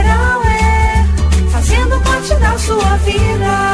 Fazendo 1.51 1.99
parte 2.01 2.35
da 2.37 2.57
sua 2.57 2.97
vida. 2.99 3.74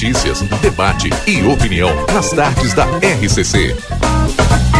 Notícias, 0.00 0.40
debate 0.62 1.10
e 1.26 1.42
opinião 1.42 1.90
nas 2.10 2.30
tardes 2.30 2.72
da 2.72 2.86
RCC. 2.86 3.76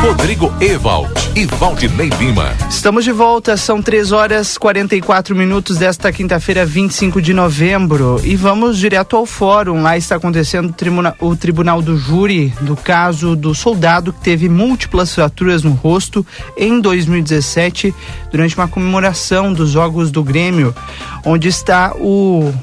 Rodrigo 0.00 0.50
Evald 0.62 1.12
e 1.36 1.44
Valdinei 1.44 2.08
Lima. 2.18 2.54
Estamos 2.70 3.04
de 3.04 3.12
volta, 3.12 3.54
são 3.58 3.82
3 3.82 4.12
horas 4.12 4.56
44 4.56 5.36
minutos 5.36 5.76
desta 5.76 6.10
quinta-feira, 6.10 6.64
25 6.64 7.20
de 7.20 7.34
novembro. 7.34 8.18
E 8.24 8.34
vamos 8.34 8.78
direto 8.78 9.14
ao 9.14 9.26
fórum. 9.26 9.82
Lá 9.82 9.94
está 9.94 10.16
acontecendo 10.16 10.70
o 10.70 10.72
tribunal, 10.72 11.14
o 11.20 11.36
tribunal 11.36 11.82
do 11.82 11.98
júri 11.98 12.50
do 12.62 12.74
caso 12.74 13.36
do 13.36 13.54
soldado 13.54 14.14
que 14.14 14.22
teve 14.22 14.48
múltiplas 14.48 15.14
fraturas 15.14 15.62
no 15.62 15.72
rosto 15.72 16.26
em 16.56 16.80
2017, 16.80 17.94
durante 18.32 18.56
uma 18.56 18.68
comemoração 18.68 19.52
dos 19.52 19.68
Jogos 19.68 20.10
do 20.10 20.24
Grêmio, 20.24 20.74
onde 21.26 21.46
está 21.46 21.92
o 21.94 22.54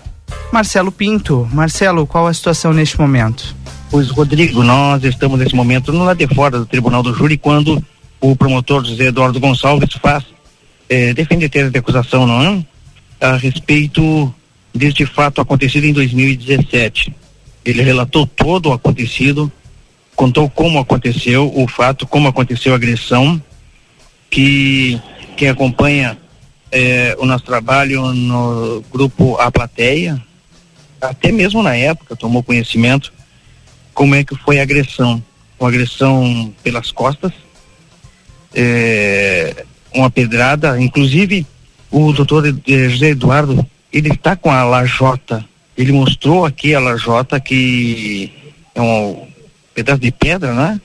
Marcelo 0.51 0.91
Pinto. 0.91 1.47
Marcelo, 1.51 2.07
qual 2.07 2.27
a 2.27 2.33
situação 2.33 2.73
neste 2.73 2.99
momento? 2.99 3.55
Pois, 3.89 4.09
Rodrigo, 4.09 4.63
nós 4.63 5.03
estamos 5.03 5.39
nesse 5.39 5.55
momento 5.55 5.93
no 5.93 6.03
lado 6.03 6.17
de 6.17 6.33
fora 6.33 6.59
do 6.59 6.65
Tribunal 6.65 7.01
do 7.01 7.13
Júri 7.13 7.37
quando 7.37 7.83
o 8.19 8.35
promotor 8.35 8.83
José 8.85 9.05
Eduardo 9.05 9.39
Gonçalves 9.39 9.93
faz, 10.01 10.25
eh, 10.89 11.13
defende 11.13 11.47
tese 11.47 11.69
de 11.69 11.79
acusação, 11.79 12.25
não 12.25 12.41
é? 12.41 12.65
A 13.19 13.37
respeito 13.37 14.33
deste 14.73 15.05
fato 15.05 15.41
acontecido 15.41 15.85
em 15.85 15.93
2017. 15.93 17.13
Ele 17.63 17.81
relatou 17.81 18.25
todo 18.25 18.69
o 18.69 18.73
acontecido, 18.73 19.51
contou 20.15 20.49
como 20.49 20.79
aconteceu 20.79 21.51
o 21.55 21.67
fato, 21.67 22.07
como 22.07 22.27
aconteceu 22.27 22.73
a 22.73 22.75
agressão, 22.75 23.41
que 24.29 24.99
quem 25.35 25.49
acompanha 25.49 26.17
eh, 26.71 27.15
o 27.19 27.25
nosso 27.25 27.43
trabalho 27.43 28.13
no 28.13 28.83
grupo 28.91 29.37
A 29.37 29.51
Plateia, 29.51 30.21
até 31.01 31.31
mesmo 31.31 31.63
na 31.63 31.75
época 31.75 32.15
tomou 32.15 32.43
conhecimento 32.43 33.13
como 33.93 34.15
é 34.15 34.23
que 34.23 34.35
foi 34.35 34.59
a 34.59 34.63
agressão. 34.63 35.23
Uma 35.59 35.69
agressão 35.69 36.53
pelas 36.63 36.91
costas, 36.91 37.31
é, 38.53 39.65
uma 39.91 40.09
pedrada, 40.09 40.79
inclusive 40.79 41.47
o 41.89 42.13
doutor 42.13 42.43
José 42.65 43.09
Eduardo, 43.09 43.65
ele 43.91 44.09
está 44.09 44.35
com 44.35 44.51
a 44.51 44.63
lajota, 44.63 45.43
ele 45.75 45.91
mostrou 45.91 46.45
aqui 46.45 46.75
a 46.75 46.79
lajota 46.79 47.39
que 47.39 48.31
é 48.75 48.81
um 48.81 49.27
pedaço 49.73 49.99
de 49.99 50.11
pedra, 50.11 50.53
né? 50.53 50.81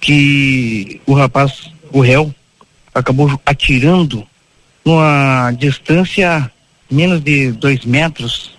Que 0.00 1.00
o 1.06 1.14
rapaz, 1.14 1.70
o 1.90 2.00
réu, 2.00 2.34
acabou 2.94 3.40
atirando 3.46 4.26
numa 4.84 5.52
distância 5.52 6.50
menos 6.90 7.20
de 7.20 7.52
dois 7.52 7.84
metros, 7.84 8.52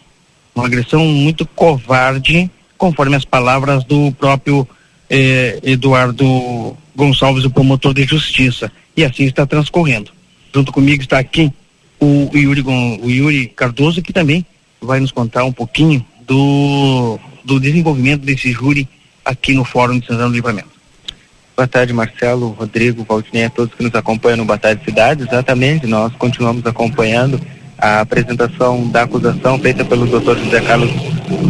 uma 0.56 0.66
agressão 0.66 1.06
muito 1.06 1.46
covarde, 1.46 2.50
conforme 2.78 3.16
as 3.16 3.26
palavras 3.26 3.84
do 3.84 4.12
próprio 4.14 4.68
eh, 5.10 5.60
Eduardo 5.64 6.76
Gonçalves, 6.96 7.46
o 7.46 7.52
promotor 7.52 7.94
de 7.94 8.04
justiça. 8.04 8.72
E 8.96 9.04
assim 9.04 9.24
está 9.24 9.46
transcorrendo. 9.46 10.12
Junto 10.54 10.72
comigo 10.72 11.02
está 11.02 11.18
aqui 11.20 11.52
o 12.00 12.30
Yuri, 12.34 12.62
o 12.62 13.10
Yuri 13.10 13.48
Cardoso, 13.48 14.02
que 14.02 14.14
também 14.14 14.46
vai 14.82 15.00
nos 15.00 15.12
contar 15.12 15.46
um 15.46 15.52
pouquinho 15.52 16.06
do, 16.28 17.20
do 17.44 17.60
desenvolvimento 17.60 18.22
desse 18.22 18.52
júri 18.52 18.88
aqui 19.24 19.54
no 19.54 19.64
Fórum 19.64 20.00
de 20.00 20.06
Santana 20.06 20.30
do 20.30 20.36
Livramento. 20.36 20.73
Boa 21.56 21.68
tarde, 21.68 21.94
Marcelo, 21.94 22.50
Rodrigo, 22.50 23.06
Valdinei, 23.08 23.46
a 23.46 23.50
todos 23.50 23.76
que 23.76 23.84
nos 23.84 23.94
acompanham 23.94 24.38
no 24.38 24.46
Boa 24.46 24.58
Tarde 24.58 24.84
Cidade. 24.84 25.22
Exatamente, 25.22 25.86
nós 25.86 26.12
continuamos 26.16 26.66
acompanhando 26.66 27.40
a 27.78 28.00
apresentação 28.00 28.90
da 28.90 29.04
acusação 29.04 29.60
feita 29.60 29.86
pelo 29.86 30.08
Dr. 30.08 30.36
José 30.36 30.62
Carlos 30.62 30.90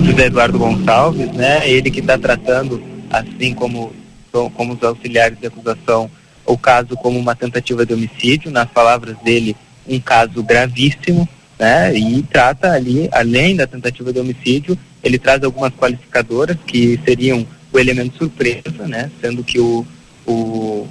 José 0.04 0.26
Eduardo 0.26 0.60
Gonçalves, 0.60 1.32
né? 1.32 1.62
Ele 1.70 1.90
que 1.90 2.02
está 2.02 2.18
tratando, 2.18 2.84
assim 3.10 3.54
como, 3.54 3.94
como 4.54 4.74
os 4.74 4.84
auxiliares 4.84 5.40
de 5.40 5.48
acusação, 5.48 6.12
o 6.46 6.58
caso 6.58 6.98
como 6.98 7.18
uma 7.18 7.34
tentativa 7.34 7.86
de 7.86 7.94
homicídio, 7.94 8.52
nas 8.52 8.70
palavras 8.70 9.16
dele, 9.24 9.56
um 9.88 10.02
caso 10.02 10.44
gravíssimo, 10.44 11.30
né? 11.58 11.96
E 11.96 12.22
trata 12.24 12.74
ali, 12.74 13.08
além 13.10 13.56
da 13.56 13.66
tentativa 13.66 14.12
de 14.12 14.20
homicídio, 14.20 14.78
ele 15.02 15.18
traz 15.18 15.42
algumas 15.46 15.72
qualificadoras 15.72 16.58
que 16.68 17.00
seriam 17.06 17.48
o 17.74 17.80
elemento 17.80 18.18
surpresa, 18.18 18.88
né? 18.88 19.10
Sendo 19.20 19.44
que 19.44 19.60
o, 19.60 19.86
o 20.26 20.88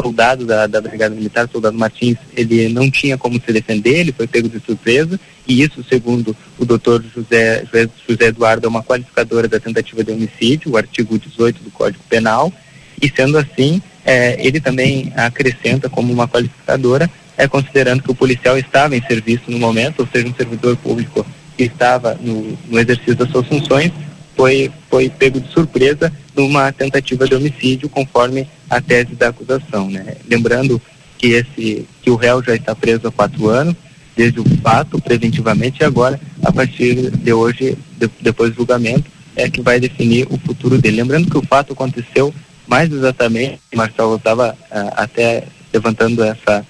soldado 0.00 0.44
da, 0.44 0.66
da 0.66 0.80
Brigada 0.80 1.14
Militar, 1.14 1.46
o 1.46 1.50
soldado 1.50 1.78
Martins, 1.78 2.18
ele 2.36 2.68
não 2.68 2.90
tinha 2.90 3.16
como 3.16 3.40
se 3.40 3.52
defender, 3.52 4.00
ele 4.00 4.12
foi 4.12 4.26
pego 4.26 4.48
de 4.48 4.60
surpresa, 4.60 5.18
e 5.46 5.62
isso, 5.62 5.84
segundo 5.88 6.36
o 6.58 6.64
doutor 6.64 7.02
José, 7.14 7.64
José 8.08 8.26
Eduardo, 8.26 8.66
é 8.66 8.68
uma 8.68 8.82
qualificadora 8.82 9.48
da 9.48 9.60
tentativa 9.60 10.02
de 10.02 10.12
homicídio, 10.12 10.72
o 10.72 10.76
artigo 10.76 11.18
18 11.18 11.62
do 11.62 11.70
Código 11.70 12.02
Penal, 12.08 12.52
e 13.00 13.08
sendo 13.08 13.38
assim, 13.38 13.80
é, 14.04 14.44
ele 14.44 14.60
também 14.60 15.12
acrescenta 15.16 15.88
como 15.88 16.12
uma 16.12 16.28
qualificadora, 16.28 17.08
é 17.36 17.46
considerando 17.46 18.02
que 18.02 18.10
o 18.10 18.14
policial 18.16 18.58
estava 18.58 18.96
em 18.96 19.02
serviço 19.02 19.44
no 19.48 19.58
momento, 19.58 20.00
ou 20.00 20.08
seja, 20.08 20.26
um 20.26 20.34
servidor 20.34 20.76
público 20.76 21.24
que 21.56 21.64
estava 21.64 22.14
no, 22.20 22.58
no 22.68 22.78
exercício 22.78 23.14
das 23.14 23.30
suas 23.30 23.46
funções, 23.46 23.92
foi, 24.38 24.70
foi 24.88 25.10
pego 25.10 25.40
de 25.40 25.52
surpresa 25.52 26.12
numa 26.36 26.70
tentativa 26.70 27.26
de 27.26 27.34
homicídio, 27.34 27.88
conforme 27.88 28.48
a 28.70 28.80
tese 28.80 29.16
da 29.16 29.30
acusação. 29.30 29.90
Né? 29.90 30.14
Lembrando 30.30 30.80
que, 31.18 31.30
esse, 31.32 31.84
que 32.00 32.08
o 32.08 32.14
réu 32.14 32.40
já 32.40 32.54
está 32.54 32.72
preso 32.72 33.08
há 33.08 33.10
quatro 33.10 33.48
anos, 33.48 33.74
desde 34.16 34.38
o 34.38 34.44
fato, 34.62 35.00
preventivamente, 35.00 35.82
e 35.82 35.84
agora, 35.84 36.20
a 36.44 36.52
partir 36.52 37.10
de 37.10 37.32
hoje, 37.32 37.76
de, 37.98 38.08
depois 38.20 38.50
do 38.50 38.58
julgamento, 38.58 39.10
é 39.34 39.50
que 39.50 39.60
vai 39.60 39.80
definir 39.80 40.28
o 40.30 40.38
futuro 40.38 40.78
dele. 40.78 40.98
Lembrando 40.98 41.28
que 41.28 41.38
o 41.38 41.42
fato 41.42 41.72
aconteceu 41.72 42.32
mais 42.64 42.92
exatamente, 42.92 43.58
Marcelo 43.74 44.16
estava 44.16 44.52
uh, 44.52 44.92
até 44.94 45.44
levantando 45.72 46.22
essa, 46.22 46.64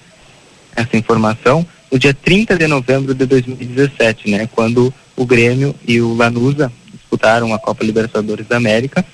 essa 0.75 0.97
informação, 0.97 1.65
no 1.91 1.99
dia 1.99 2.15
30 2.15 2.57
de 2.57 2.65
novembro 2.65 3.13
de 3.13 3.25
2017, 3.27 4.31
né, 4.31 4.49
quando 4.51 4.91
o 5.15 5.25
Grêmio 5.25 5.75
e 5.87 6.01
o 6.01 6.15
Lanusa 6.15 6.71
disputaram 7.19 7.53
a 7.53 7.59
Copa 7.59 7.83
Libertadores 7.83 8.47
da 8.47 8.57
América. 8.57 9.05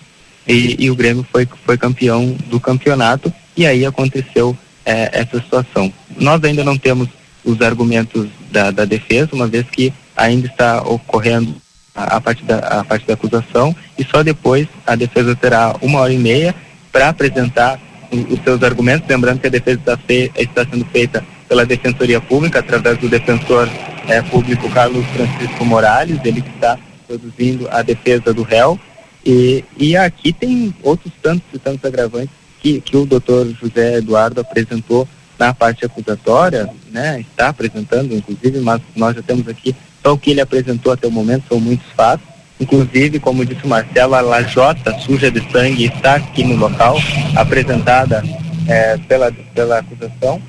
E, 0.47 0.75
e 0.85 0.91
o 0.91 0.95
Grêmio 0.95 1.25
foi, 1.31 1.47
foi 1.65 1.77
campeão 1.77 2.37
do 2.47 2.59
campeonato. 2.59 3.33
E 3.57 3.65
aí 3.65 3.85
aconteceu 3.85 4.55
é, 4.85 5.09
essa 5.11 5.39
situação. 5.41 5.91
Nós 6.15 6.43
ainda 6.43 6.63
não 6.63 6.77
temos 6.77 7.09
os 7.43 7.61
argumentos 7.61 8.27
da, 8.51 8.69
da 8.71 8.85
defesa, 8.85 9.29
uma 9.33 9.47
vez 9.47 9.65
que 9.71 9.91
ainda 10.15 10.47
está 10.47 10.81
ocorrendo 10.83 11.55
a, 11.93 12.17
a, 12.17 12.21
parte 12.21 12.43
da, 12.43 12.59
a 12.59 12.83
parte 12.83 13.07
da 13.07 13.15
acusação. 13.15 13.75
E 13.97 14.03
só 14.03 14.21
depois 14.21 14.67
a 14.85 14.95
defesa 14.95 15.35
terá 15.35 15.75
uma 15.81 15.99
hora 15.99 16.13
e 16.13 16.17
meia 16.17 16.53
para 16.91 17.09
apresentar 17.09 17.79
os 18.11 18.41
seus 18.43 18.63
argumentos, 18.63 19.09
lembrando 19.09 19.39
que 19.39 19.47
a 19.47 19.49
defesa 19.49 19.79
está, 19.79 19.97
fe, 19.97 20.31
está 20.37 20.65
sendo 20.65 20.85
feita 20.85 21.25
pela 21.49 21.65
Defensoria 21.65 22.21
Pública, 22.21 22.59
através 22.59 22.97
do 22.97 23.09
defensor 23.09 23.67
é, 24.07 24.21
público 24.21 24.69
Carlos 24.69 25.05
Francisco 25.07 25.65
Morales, 25.65 26.19
ele 26.23 26.41
que 26.41 26.49
está 26.49 26.77
produzindo 27.17 27.67
a 27.69 27.81
defesa 27.81 28.33
do 28.33 28.43
réu. 28.43 28.79
E, 29.25 29.63
e 29.77 29.97
aqui 29.97 30.31
tem 30.31 30.73
outros 30.83 31.11
tantos 31.21 31.45
e 31.53 31.59
tantos 31.59 31.83
agravantes 31.83 32.29
que, 32.61 32.79
que 32.81 32.95
o 32.95 33.05
doutor 33.05 33.47
José 33.59 33.97
Eduardo 33.97 34.41
apresentou 34.41 35.07
na 35.37 35.53
parte 35.53 35.85
acusatória, 35.85 36.69
né, 36.91 37.19
está 37.19 37.49
apresentando, 37.49 38.15
inclusive, 38.15 38.59
mas 38.59 38.81
nós 38.95 39.15
já 39.15 39.21
temos 39.21 39.47
aqui 39.47 39.75
só 40.01 40.13
o 40.13 40.17
que 40.17 40.31
ele 40.31 40.41
apresentou 40.41 40.93
até 40.93 41.07
o 41.07 41.11
momento, 41.11 41.45
são 41.49 41.59
muitos 41.59 41.87
fatos. 41.95 42.25
Inclusive, 42.59 43.19
como 43.19 43.45
disse 43.45 43.65
o 43.65 43.67
Marcelo, 43.67 44.15
a 44.15 44.21
lajota 44.21 44.97
suja 44.99 45.29
de 45.29 45.41
sangue 45.51 45.85
está 45.85 46.15
aqui 46.15 46.43
no 46.43 46.55
local, 46.55 46.97
apresentada 47.35 48.23
é, 48.67 48.97
pela, 48.97 49.31
pela 49.53 49.79
acusação. 49.79 50.41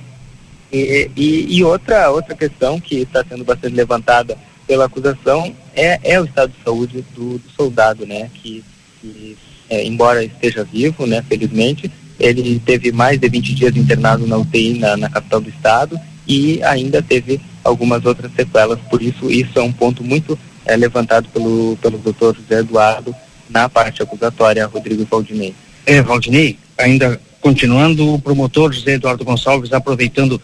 E, 0.72 1.10
e, 1.16 1.56
e, 1.56 1.64
outra, 1.64 2.10
outra 2.10 2.34
questão 2.34 2.78
que 2.78 2.97
está 2.97 3.24
sendo 3.28 3.44
bastante 3.44 3.74
levantada 3.74 4.36
pela 4.66 4.86
acusação 4.86 5.55
é, 5.74 5.98
é 6.02 6.20
o 6.20 6.24
estado 6.24 6.52
de 6.52 6.64
saúde 6.64 7.05
do, 7.14 7.38
do 7.38 7.51
soldado, 7.56 8.06
né? 8.06 8.30
Que, 8.34 8.64
que 9.01 9.36
é, 9.68 9.84
embora 9.84 10.24
esteja 10.24 10.64
vivo, 10.64 11.06
né? 11.06 11.22
Felizmente, 11.28 11.90
ele 12.18 12.60
teve 12.64 12.93
mais 12.93 13.18
de 13.18 13.28
20 13.28 13.55
dias 13.55 13.76
internado 13.76 14.26
na 14.26 14.36
UTI 14.36 14.78
na, 14.78 14.97
na 14.97 15.09
capital 15.09 15.40
do 15.40 15.51
estado 15.51 15.98
e 16.26 16.62
ainda 16.62 17.02
teve 17.02 17.40
algumas 17.62 18.05
outras 18.05 18.32
sequelas. 18.34 18.78
Por 18.90 19.02
isso, 19.02 19.30
isso 19.30 19.59
é 19.59 19.62
um 19.62 19.72
ponto 19.72 20.02
muito 20.02 20.38
é, 20.64 20.76
levantado 20.76 21.28
pelo, 21.28 21.76
pelo 21.80 21.98
doutor 21.98 22.36
José 22.36 22.60
Eduardo 22.60 23.14
na 23.48 23.68
parte 23.68 24.02
acusatória, 24.02 24.66
Rodrigo 24.66 25.06
Valdinei. 25.09 25.55
É, 25.84 26.02
Valdinei, 26.02 26.59
ainda 26.76 27.20
continuando, 27.40 28.14
o 28.14 28.20
promotor 28.20 28.72
José 28.72 28.94
Eduardo 28.94 29.24
Gonçalves, 29.24 29.72
aproveitando 29.72 30.40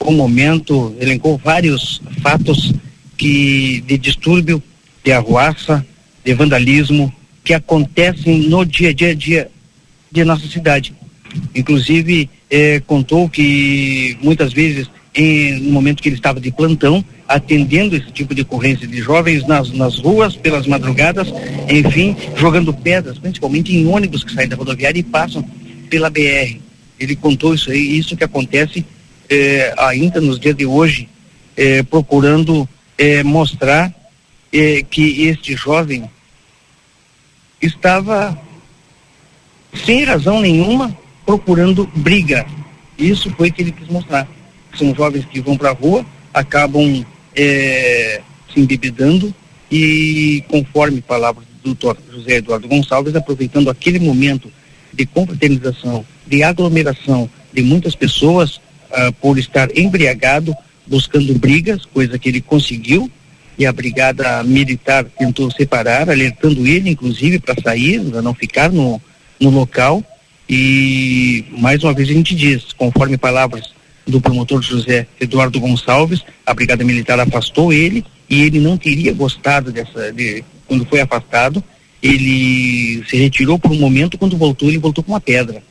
o 0.00 0.10
momento, 0.10 0.94
elencou 0.98 1.36
vários 1.36 2.00
fatos 2.22 2.72
que 3.16 3.82
de 3.86 3.98
distúrbio, 3.98 4.62
de 5.04 5.12
arruaça, 5.12 5.84
de 6.24 6.34
vandalismo 6.34 7.12
que 7.44 7.54
acontecem 7.54 8.40
no 8.48 8.64
dia 8.64 8.90
a 8.90 8.92
dia, 8.92 9.14
dia 9.14 9.50
de 10.10 10.24
nossa 10.24 10.46
cidade. 10.48 10.94
Inclusive, 11.54 12.28
eh, 12.50 12.80
contou 12.86 13.28
que 13.28 14.16
muitas 14.20 14.52
vezes 14.52 14.88
em, 15.16 15.60
no 15.60 15.70
momento 15.70 16.02
que 16.02 16.08
ele 16.08 16.16
estava 16.16 16.38
de 16.38 16.50
plantão, 16.50 17.04
atendendo 17.26 17.96
esse 17.96 18.10
tipo 18.12 18.34
de 18.34 18.42
ocorrência 18.42 18.86
de 18.86 18.98
jovens 18.98 19.46
nas, 19.46 19.72
nas 19.72 19.98
ruas, 19.98 20.36
pelas 20.36 20.66
madrugadas, 20.66 21.32
enfim, 21.68 22.14
jogando 22.36 22.72
pedras, 22.72 23.18
principalmente 23.18 23.74
em 23.74 23.86
ônibus 23.86 24.22
que 24.22 24.32
saem 24.32 24.48
da 24.48 24.56
rodoviária 24.56 25.00
e 25.00 25.02
passam 25.02 25.42
pela 25.88 26.10
BR. 26.10 26.58
Ele 27.00 27.16
contou 27.16 27.54
isso 27.54 27.70
aí, 27.70 27.98
isso 27.98 28.16
que 28.16 28.24
acontece 28.24 28.84
eh, 29.28 29.74
ainda 29.78 30.20
nos 30.20 30.38
dias 30.38 30.54
de 30.54 30.66
hoje, 30.66 31.08
eh, 31.56 31.82
procurando 31.82 32.68
eh, 32.98 33.22
mostrar 33.22 33.94
eh, 34.52 34.82
que 34.88 35.26
este 35.26 35.54
jovem 35.54 36.10
estava 37.60 38.38
sem 39.84 40.04
razão 40.04 40.40
nenhuma 40.40 40.96
procurando 41.24 41.86
briga. 41.94 42.46
Isso 42.98 43.30
foi 43.36 43.50
que 43.50 43.62
ele 43.62 43.72
quis 43.72 43.88
mostrar. 43.88 44.26
São 44.76 44.94
jovens 44.94 45.24
que 45.24 45.40
vão 45.40 45.56
para 45.56 45.70
a 45.70 45.74
rua, 45.74 46.04
acabam 46.32 47.04
é, 47.34 48.20
se 48.52 48.60
embebedando 48.60 49.34
e, 49.70 50.42
conforme 50.48 51.00
palavras 51.00 51.44
do 51.46 51.74
doutor 51.74 51.98
José 52.10 52.36
Eduardo 52.36 52.68
Gonçalves, 52.68 53.14
aproveitando 53.14 53.68
aquele 53.68 53.98
momento 53.98 54.50
de 54.92 55.04
confraternização, 55.04 56.06
de 56.26 56.42
aglomeração 56.42 57.28
de 57.52 57.62
muitas 57.62 57.94
pessoas, 57.94 58.60
ah, 58.92 59.12
por 59.20 59.38
estar 59.38 59.76
embriagado, 59.76 60.54
buscando 60.86 61.34
brigas, 61.38 61.84
coisa 61.84 62.18
que 62.18 62.28
ele 62.28 62.40
conseguiu, 62.40 63.10
e 63.58 63.64
a 63.64 63.72
brigada 63.72 64.42
militar 64.42 65.04
tentou 65.04 65.50
separar, 65.50 66.10
alertando 66.10 66.66
ele, 66.66 66.90
inclusive, 66.90 67.38
para 67.38 67.60
sair, 67.62 68.00
para 68.00 68.20
não 68.20 68.34
ficar 68.34 68.70
no, 68.70 69.00
no 69.40 69.50
local. 69.50 70.04
E 70.48 71.44
mais 71.58 71.82
uma 71.82 71.92
vez 71.92 72.08
a 72.08 72.12
gente 72.12 72.34
diz, 72.34 72.72
conforme 72.76 73.16
palavras 73.16 73.74
do 74.06 74.20
promotor 74.20 74.62
José 74.62 75.06
Eduardo 75.20 75.58
Gonçalves, 75.58 76.22
a 76.44 76.54
brigada 76.54 76.84
militar 76.84 77.18
afastou 77.18 77.72
ele 77.72 78.04
e 78.28 78.42
ele 78.42 78.60
não 78.60 78.76
teria 78.76 79.12
gostado 79.12 79.72
dessa, 79.72 80.12
de, 80.12 80.44
quando 80.66 80.86
foi 80.86 81.00
afastado, 81.00 81.62
ele 82.02 83.02
se 83.08 83.16
retirou 83.16 83.58
por 83.58 83.72
um 83.72 83.78
momento, 83.78 84.18
quando 84.18 84.36
voltou, 84.36 84.68
ele 84.68 84.78
voltou 84.78 85.02
com 85.02 85.12
uma 85.12 85.20
pedra. 85.20 85.62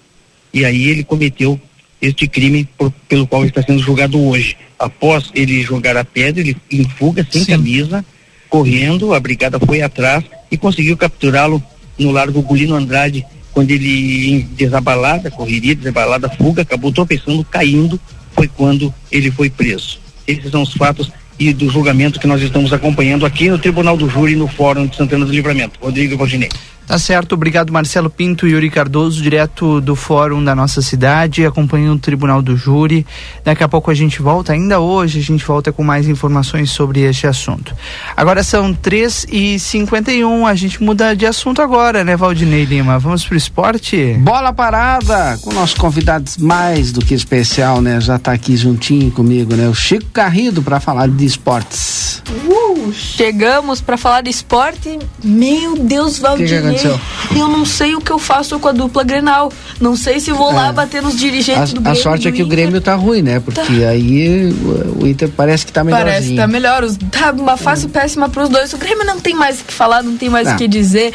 E 0.53 0.65
aí 0.65 0.89
ele 0.89 1.03
cometeu 1.03 1.59
este 2.01 2.27
crime 2.27 2.67
por, 2.77 2.91
pelo 3.07 3.27
qual 3.27 3.45
está 3.45 3.61
sendo 3.61 3.81
julgado 3.81 4.21
hoje. 4.21 4.57
Após 4.77 5.31
ele 5.33 5.61
jogar 5.61 5.95
a 5.97 6.03
pedra, 6.03 6.41
ele 6.41 6.57
em 6.71 6.83
fuga, 6.83 7.25
sem 7.29 7.43
Sim. 7.43 7.51
camisa, 7.51 8.05
correndo, 8.49 9.13
a 9.13 9.19
brigada 9.19 9.59
foi 9.59 9.81
atrás 9.81 10.23
e 10.51 10.57
conseguiu 10.57 10.95
capturá-lo 10.97 11.61
no 11.97 12.11
Largo 12.11 12.41
Gulino 12.41 12.75
Andrade, 12.75 13.25
quando 13.53 13.71
ele, 13.71 14.31
em 14.31 14.39
desabalada, 14.41 15.31
correria, 15.31 15.75
desabalada, 15.75 16.29
fuga, 16.29 16.61
acabou 16.61 16.91
tropeçando, 16.91 17.43
caindo, 17.45 17.99
foi 18.33 18.49
quando 18.49 18.93
ele 19.11 19.31
foi 19.31 19.49
preso. 19.49 19.99
Esses 20.27 20.51
são 20.51 20.61
os 20.61 20.73
fatos 20.73 21.09
e 21.37 21.53
do 21.53 21.69
julgamento 21.69 22.19
que 22.19 22.27
nós 22.27 22.41
estamos 22.41 22.71
acompanhando 22.71 23.25
aqui 23.25 23.49
no 23.49 23.59
Tribunal 23.59 23.97
do 23.97 24.09
Júri, 24.09 24.35
no 24.35 24.47
Fórum 24.47 24.87
de 24.87 24.95
Santana 24.95 25.25
do 25.25 25.31
Livramento. 25.31 25.79
Rodrigo 25.81 26.17
Valdinei. 26.17 26.49
Tá 26.87 26.99
certo, 26.99 27.33
obrigado 27.33 27.73
Marcelo 27.73 28.11
Pinto 28.11 28.47
e 28.47 28.51
Yuri 28.51 28.69
Cardoso, 28.69 29.21
direto 29.21 29.81
do 29.81 29.95
fórum 29.95 30.43
da 30.43 30.53
nossa 30.53 30.83
cidade, 30.83 31.43
acompanhando 31.43 31.97
o 31.97 31.99
Tribunal 31.99 32.43
do 32.43 32.55
Júri. 32.55 33.05
Daqui 33.43 33.63
a 33.63 33.67
pouco 33.67 33.89
a 33.89 33.93
gente 33.93 34.21
volta, 34.21 34.53
ainda 34.53 34.79
hoje 34.79 35.19
a 35.19 35.23
gente 35.23 35.43
volta 35.43 35.71
com 35.71 35.83
mais 35.83 36.07
informações 36.07 36.69
sobre 36.69 37.01
este 37.01 37.25
assunto. 37.25 37.75
Agora 38.15 38.43
são 38.43 38.71
3 38.71 39.25
e 39.31 39.57
51 39.57 40.45
a 40.45 40.53
gente 40.53 40.83
muda 40.83 41.15
de 41.15 41.25
assunto 41.25 41.59
agora, 41.59 42.03
né, 42.03 42.15
Valdinei 42.15 42.65
Lima? 42.65 42.99
Vamos 42.99 43.25
pro 43.25 43.35
esporte? 43.35 44.13
Bola 44.19 44.53
parada, 44.53 45.39
com 45.41 45.51
nossos 45.53 45.75
convidados 45.75 46.37
mais 46.37 46.91
do 46.91 47.03
que 47.03 47.15
especial, 47.15 47.81
né? 47.81 47.99
Já 47.99 48.19
tá 48.19 48.31
aqui 48.31 48.55
juntinho 48.55 49.09
comigo, 49.09 49.55
né? 49.55 49.67
O 49.67 49.73
Chico 49.73 50.05
Carrido 50.13 50.61
para 50.61 50.79
falar 50.79 51.07
de 51.07 51.25
esportes. 51.25 52.21
Uh, 52.29 52.93
chegamos 52.93 53.81
para 53.81 53.97
falar 53.97 54.21
de 54.21 54.29
esporte. 54.29 54.99
Meu 55.23 55.75
Deus, 55.77 56.19
Valdinei 56.19 56.74
aconteceu? 56.75 56.99
Eu 57.35 57.47
não 57.47 57.65
sei 57.65 57.95
o 57.95 58.01
que 58.01 58.11
eu 58.11 58.19
faço 58.19 58.59
com 58.59 58.67
a 58.67 58.71
dupla 58.71 59.03
Grenal. 59.03 59.51
Não 59.79 59.95
sei 59.95 60.19
se 60.19 60.31
vou 60.31 60.51
é. 60.51 60.53
lá 60.53 60.71
bater 60.71 61.01
nos 61.01 61.17
dirigentes 61.17 61.71
a, 61.71 61.75
do 61.75 61.81
Grêmio. 61.81 61.99
A 61.99 62.03
sorte 62.03 62.27
é 62.27 62.31
que 62.31 62.43
o 62.43 62.47
Grêmio 62.47 62.81
tá 62.81 62.95
ruim, 62.95 63.21
né? 63.21 63.39
Porque 63.39 63.61
tá. 63.61 63.89
aí 63.89 64.53
o, 64.99 65.07
Inter 65.07 65.29
parece 65.29 65.65
que 65.65 65.71
tá 65.71 65.83
melhorzinho. 65.83 66.11
Parece 66.11 66.29
que 66.29 66.35
tá 66.35 66.47
melhor. 66.47 66.83
Tá 67.11 67.31
uma 67.31 67.57
fase 67.57 67.85
é. 67.85 67.89
péssima 67.89 68.29
pros 68.29 68.49
dois. 68.49 68.73
O 68.73 68.77
Grêmio 68.77 69.05
não 69.05 69.19
tem 69.19 69.35
mais 69.35 69.61
o 69.61 69.65
que 69.65 69.73
falar, 69.73 70.03
não 70.03 70.17
tem 70.17 70.29
mais 70.29 70.51
o 70.51 70.55
que 70.55 70.67
dizer. 70.67 71.13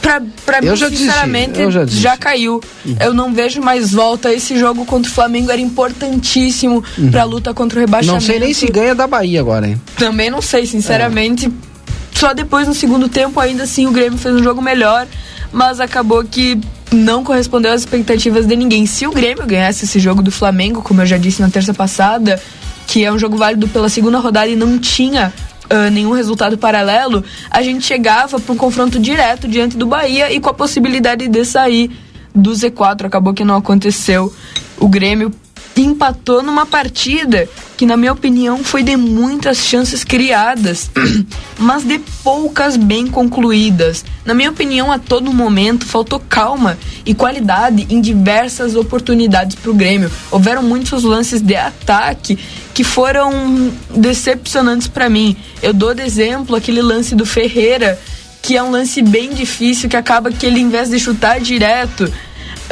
Pra, 0.00 0.20
pra 0.44 0.58
eu 0.58 0.72
mim, 0.72 0.76
já 0.76 0.88
sinceramente, 0.90 1.70
já, 1.70 1.86
já, 1.86 2.16
caiu. 2.16 2.60
Uhum. 2.84 2.96
Eu 2.98 3.14
não 3.14 3.32
vejo 3.32 3.60
mais 3.60 3.92
volta. 3.92 4.32
Esse 4.32 4.58
jogo 4.58 4.84
contra 4.84 5.08
o 5.08 5.14
Flamengo 5.14 5.52
era 5.52 5.60
importantíssimo 5.60 6.82
uhum. 6.98 7.10
pra 7.12 7.22
luta 7.22 7.54
contra 7.54 7.78
o 7.78 7.80
rebaixamento. 7.80 8.14
Não 8.14 8.20
sei 8.20 8.40
nem 8.40 8.52
se 8.52 8.66
ganha 8.66 8.96
da 8.96 9.06
Bahia 9.06 9.38
agora, 9.38 9.68
hein? 9.68 9.80
Também 9.96 10.28
não 10.28 10.42
sei, 10.42 10.66
sinceramente. 10.66 11.46
É 11.46 11.71
só 12.22 12.32
depois, 12.32 12.68
no 12.68 12.74
segundo 12.74 13.08
tempo, 13.08 13.40
ainda 13.40 13.64
assim, 13.64 13.84
o 13.88 13.90
Grêmio 13.90 14.16
fez 14.16 14.32
um 14.32 14.44
jogo 14.44 14.62
melhor, 14.62 15.08
mas 15.52 15.80
acabou 15.80 16.22
que 16.22 16.56
não 16.92 17.24
correspondeu 17.24 17.72
às 17.72 17.80
expectativas 17.80 18.46
de 18.46 18.54
ninguém. 18.54 18.86
Se 18.86 19.08
o 19.08 19.10
Grêmio 19.10 19.44
ganhasse 19.44 19.86
esse 19.86 19.98
jogo 19.98 20.22
do 20.22 20.30
Flamengo, 20.30 20.82
como 20.82 21.02
eu 21.02 21.06
já 21.06 21.18
disse 21.18 21.42
na 21.42 21.50
terça 21.50 21.74
passada, 21.74 22.40
que 22.86 23.04
é 23.04 23.12
um 23.12 23.18
jogo 23.18 23.36
válido 23.36 23.66
pela 23.66 23.88
segunda 23.88 24.20
rodada 24.20 24.46
e 24.46 24.54
não 24.54 24.78
tinha 24.78 25.32
Uh, 25.62 25.90
nenhum 25.90 26.12
resultado 26.12 26.58
paralelo, 26.58 27.24
a 27.50 27.62
gente 27.62 27.86
chegava 27.86 28.38
para 28.38 28.52
um 28.52 28.56
confronto 28.56 28.98
direto 28.98 29.48
diante 29.48 29.74
do 29.74 29.86
Bahia 29.86 30.30
e 30.30 30.38
com 30.38 30.50
a 30.50 30.52
possibilidade 30.52 31.26
de 31.28 31.44
sair 31.46 31.90
do 32.34 32.50
Z4. 32.50 33.06
Acabou 33.06 33.32
que 33.32 33.42
não 33.42 33.56
aconteceu. 33.56 34.30
O 34.76 34.86
Grêmio 34.86 35.32
empatou 35.80 36.42
numa 36.42 36.66
partida 36.66 37.48
que, 37.76 37.86
na 37.86 37.96
minha 37.96 38.12
opinião, 38.12 38.62
foi 38.62 38.82
de 38.82 38.96
muitas 38.96 39.58
chances 39.58 40.04
criadas, 40.04 40.90
mas 41.58 41.84
de 41.84 41.98
poucas 42.22 42.76
bem 42.76 43.06
concluídas. 43.06 44.04
Na 44.24 44.34
minha 44.34 44.50
opinião, 44.50 44.92
a 44.92 44.98
todo 44.98 45.32
momento 45.32 45.86
faltou 45.86 46.20
calma 46.20 46.78
e 47.06 47.14
qualidade 47.14 47.86
em 47.88 48.00
diversas 48.00 48.76
oportunidades 48.76 49.56
para 49.56 49.70
o 49.70 49.74
Grêmio. 49.74 50.10
Houveram 50.30 50.62
muitos 50.62 51.02
lances 51.02 51.40
de 51.40 51.56
ataque 51.56 52.38
que 52.74 52.84
foram 52.84 53.72
decepcionantes 53.94 54.88
para 54.88 55.08
mim. 55.08 55.36
Eu 55.62 55.72
dou 55.72 55.94
de 55.94 56.02
exemplo 56.02 56.54
aquele 56.54 56.82
lance 56.82 57.14
do 57.14 57.24
Ferreira, 57.24 57.98
que 58.42 58.56
é 58.56 58.62
um 58.62 58.70
lance 58.70 59.00
bem 59.00 59.30
difícil, 59.30 59.88
que 59.88 59.96
acaba 59.96 60.30
que 60.30 60.44
ele, 60.44 60.60
em 60.60 60.68
vez 60.68 60.90
de 60.90 60.98
chutar 60.98 61.40
direto, 61.40 62.12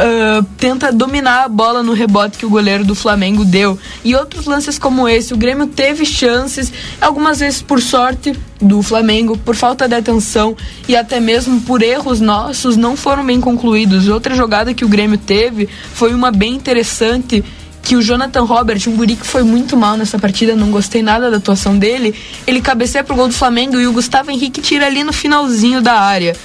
uh, 0.00 0.42
tenta 0.56 0.90
dominar 0.90 1.44
a 1.44 1.48
bola 1.48 1.82
no 1.82 1.92
rebote 1.92 2.38
que 2.38 2.46
o 2.46 2.50
goleiro 2.50 2.84
do 2.84 2.94
Flamengo 2.94 3.44
deu. 3.44 3.78
E 4.04 4.14
outros 4.14 4.46
lances 4.46 4.78
como 4.78 5.08
esse, 5.08 5.34
o 5.34 5.36
Grêmio 5.36 5.66
teve 5.66 6.04
chances, 6.04 6.72
algumas 7.00 7.40
vezes 7.40 7.62
por 7.62 7.80
sorte 7.80 8.32
do 8.60 8.82
Flamengo, 8.82 9.36
por 9.38 9.54
falta 9.54 9.88
de 9.88 9.94
atenção 9.94 10.56
e 10.88 10.96
até 10.96 11.20
mesmo 11.20 11.60
por 11.62 11.82
erros 11.82 12.20
nossos, 12.20 12.76
não 12.76 12.96
foram 12.96 13.24
bem 13.24 13.40
concluídos. 13.40 14.08
Outra 14.08 14.34
jogada 14.34 14.74
que 14.74 14.84
o 14.84 14.88
Grêmio 14.88 15.18
teve 15.18 15.68
foi 15.94 16.14
uma 16.14 16.30
bem 16.30 16.54
interessante 16.54 17.44
que 17.82 17.96
o 17.96 18.02
Jonathan 18.02 18.42
Robert, 18.42 18.80
um 18.88 18.96
guri 18.96 19.16
que 19.16 19.26
foi 19.26 19.42
muito 19.42 19.76
mal 19.76 19.96
nessa 19.96 20.18
partida, 20.18 20.54
não 20.54 20.70
gostei 20.70 21.02
nada 21.02 21.30
da 21.30 21.38
atuação 21.38 21.78
dele, 21.78 22.14
ele 22.46 22.60
cabeceia 22.60 23.02
pro 23.02 23.16
gol 23.16 23.26
do 23.26 23.34
Flamengo 23.34 23.80
e 23.80 23.86
o 23.86 23.92
Gustavo 23.92 24.30
Henrique 24.30 24.60
tira 24.60 24.86
ali 24.86 25.02
no 25.02 25.12
finalzinho 25.12 25.80
da 25.80 25.94
área. 25.94 26.36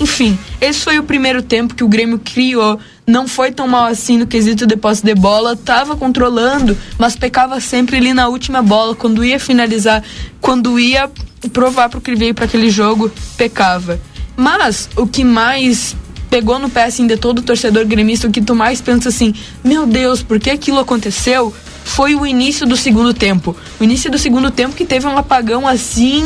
Enfim, 0.00 0.38
esse 0.60 0.80
foi 0.80 0.98
o 0.98 1.04
primeiro 1.04 1.42
tempo 1.42 1.74
que 1.74 1.84
o 1.84 1.88
Grêmio 1.88 2.18
criou. 2.18 2.78
Não 3.06 3.28
foi 3.28 3.52
tão 3.52 3.68
mal 3.68 3.84
assim 3.84 4.16
no 4.16 4.26
quesito 4.26 4.66
de 4.66 4.76
posse 4.76 5.04
de 5.04 5.14
bola, 5.14 5.54
tava 5.54 5.94
controlando, 5.94 6.76
mas 6.98 7.14
pecava 7.14 7.60
sempre 7.60 7.98
ali 7.98 8.14
na 8.14 8.28
última 8.28 8.62
bola, 8.62 8.94
quando 8.94 9.22
ia 9.22 9.38
finalizar, 9.38 10.02
quando 10.40 10.80
ia 10.80 11.10
provar 11.52 11.90
pro 11.90 12.00
veio 12.16 12.34
para 12.34 12.46
aquele 12.46 12.70
jogo, 12.70 13.12
pecava. 13.36 14.00
Mas 14.36 14.88
o 14.96 15.06
que 15.06 15.22
mais 15.22 15.94
pegou 16.30 16.58
no 16.58 16.70
pé 16.70 16.84
assim 16.84 17.06
de 17.06 17.16
todo 17.16 17.42
torcedor 17.42 17.84
gremista, 17.84 18.26
o 18.26 18.30
que 18.30 18.40
tu 18.40 18.54
mais 18.54 18.80
pensa 18.80 19.10
assim, 19.10 19.34
meu 19.62 19.86
Deus, 19.86 20.22
por 20.22 20.40
que 20.40 20.50
aquilo 20.50 20.78
aconteceu? 20.78 21.54
Foi 21.84 22.14
o 22.14 22.26
início 22.26 22.66
do 22.66 22.76
segundo 22.76 23.12
tempo. 23.12 23.54
O 23.78 23.84
início 23.84 24.10
do 24.10 24.18
segundo 24.18 24.50
tempo 24.50 24.74
que 24.74 24.86
teve 24.86 25.06
um 25.06 25.16
apagão 25.18 25.68
assim 25.68 26.24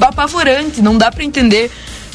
apavorante, 0.00 0.80
não 0.80 0.96
dá 0.96 1.12
para 1.12 1.22
entender 1.22 1.70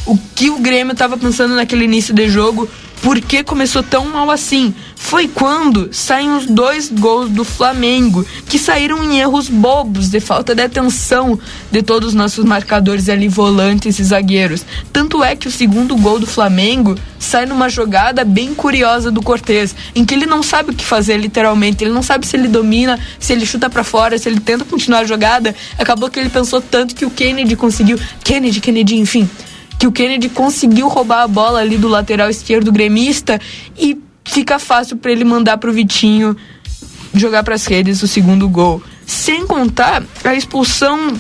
o 0.06 0.18
que 0.36 0.50
o 0.50 0.58
Grêmio 0.58 0.94
estava 0.94 1.18
pensando 1.18 1.56
naquele 1.56 1.86
início 1.86 2.14
de 2.14 2.28
jogo, 2.28 2.68
por 3.06 3.22
que 3.22 3.44
começou 3.44 3.84
tão 3.84 4.08
mal 4.08 4.32
assim? 4.32 4.74
Foi 4.96 5.28
quando 5.28 5.94
saem 5.94 6.36
os 6.36 6.48
dois 6.48 6.90
gols 6.90 7.30
do 7.30 7.46
Flamengo, 7.46 8.26
que 8.50 8.58
saíram 8.58 9.04
em 9.04 9.20
erros 9.20 9.48
bobos, 9.48 10.10
de 10.10 10.20
falta 10.20 10.56
de 10.56 10.64
atenção 10.64 11.40
de 11.72 11.84
todos 11.84 12.10
os 12.10 12.14
nossos 12.16 12.44
marcadores 12.44 13.08
ali, 13.08 13.28
volantes 13.28 14.00
e 14.00 14.04
zagueiros. 14.04 14.66
Tanto 14.92 15.24
é 15.24 15.36
que 15.36 15.48
o 15.48 15.52
segundo 15.52 15.96
gol 15.96 16.18
do 16.18 16.26
Flamengo 16.26 16.98
sai 17.20 17.46
numa 17.46 17.70
jogada 17.70 18.26
bem 18.26 18.56
curiosa 18.56 19.12
do 19.12 19.22
Cortez, 19.22 19.76
em 19.94 20.04
que 20.04 20.16
ele 20.16 20.26
não 20.26 20.42
sabe 20.42 20.72
o 20.72 20.74
que 20.74 20.84
fazer 20.84 21.18
literalmente, 21.18 21.84
ele 21.84 21.94
não 21.94 22.02
sabe 22.02 22.26
se 22.26 22.36
ele 22.36 22.48
domina, 22.48 23.00
se 23.20 23.34
ele 23.34 23.46
chuta 23.46 23.70
para 23.70 23.84
fora, 23.84 24.18
se 24.18 24.28
ele 24.28 24.40
tenta 24.40 24.66
continuar 24.66 25.02
a 25.02 25.06
jogada. 25.06 25.54
Acabou 25.78 26.10
que 26.10 26.20
ele 26.20 26.30
pensou 26.30 26.60
tanto 26.60 26.96
que 26.96 27.06
o 27.06 27.12
Kennedy 27.12 27.56
conseguiu, 27.56 28.00
Kennedy, 28.24 28.60
Kennedy, 28.60 28.96
enfim, 28.96 29.30
que 29.78 29.88
o 29.88 29.92
Kennedy 29.92 30.30
conseguiu 30.30 30.88
roubar 30.88 31.24
a 31.24 31.28
bola 31.28 31.60
ali 31.60 31.78
do 31.78 31.88
lateral 31.88 32.30
esquerdo 32.30 32.72
gremista 32.72 33.40
e 33.78 33.98
fica 34.24 34.58
fácil 34.58 34.98
para 34.98 35.12
ele 35.12 35.24
mandar 35.24 35.58
pro 35.58 35.74
Vitinho 35.74 36.36
jogar 37.14 37.44
para 37.44 37.56
as 37.56 37.66
redes 37.66 38.02
o 38.02 38.08
segundo 38.08 38.48
gol. 38.50 38.82
Sem 39.06 39.46
contar 39.46 40.04
a 40.24 40.34
expulsão 40.34 41.14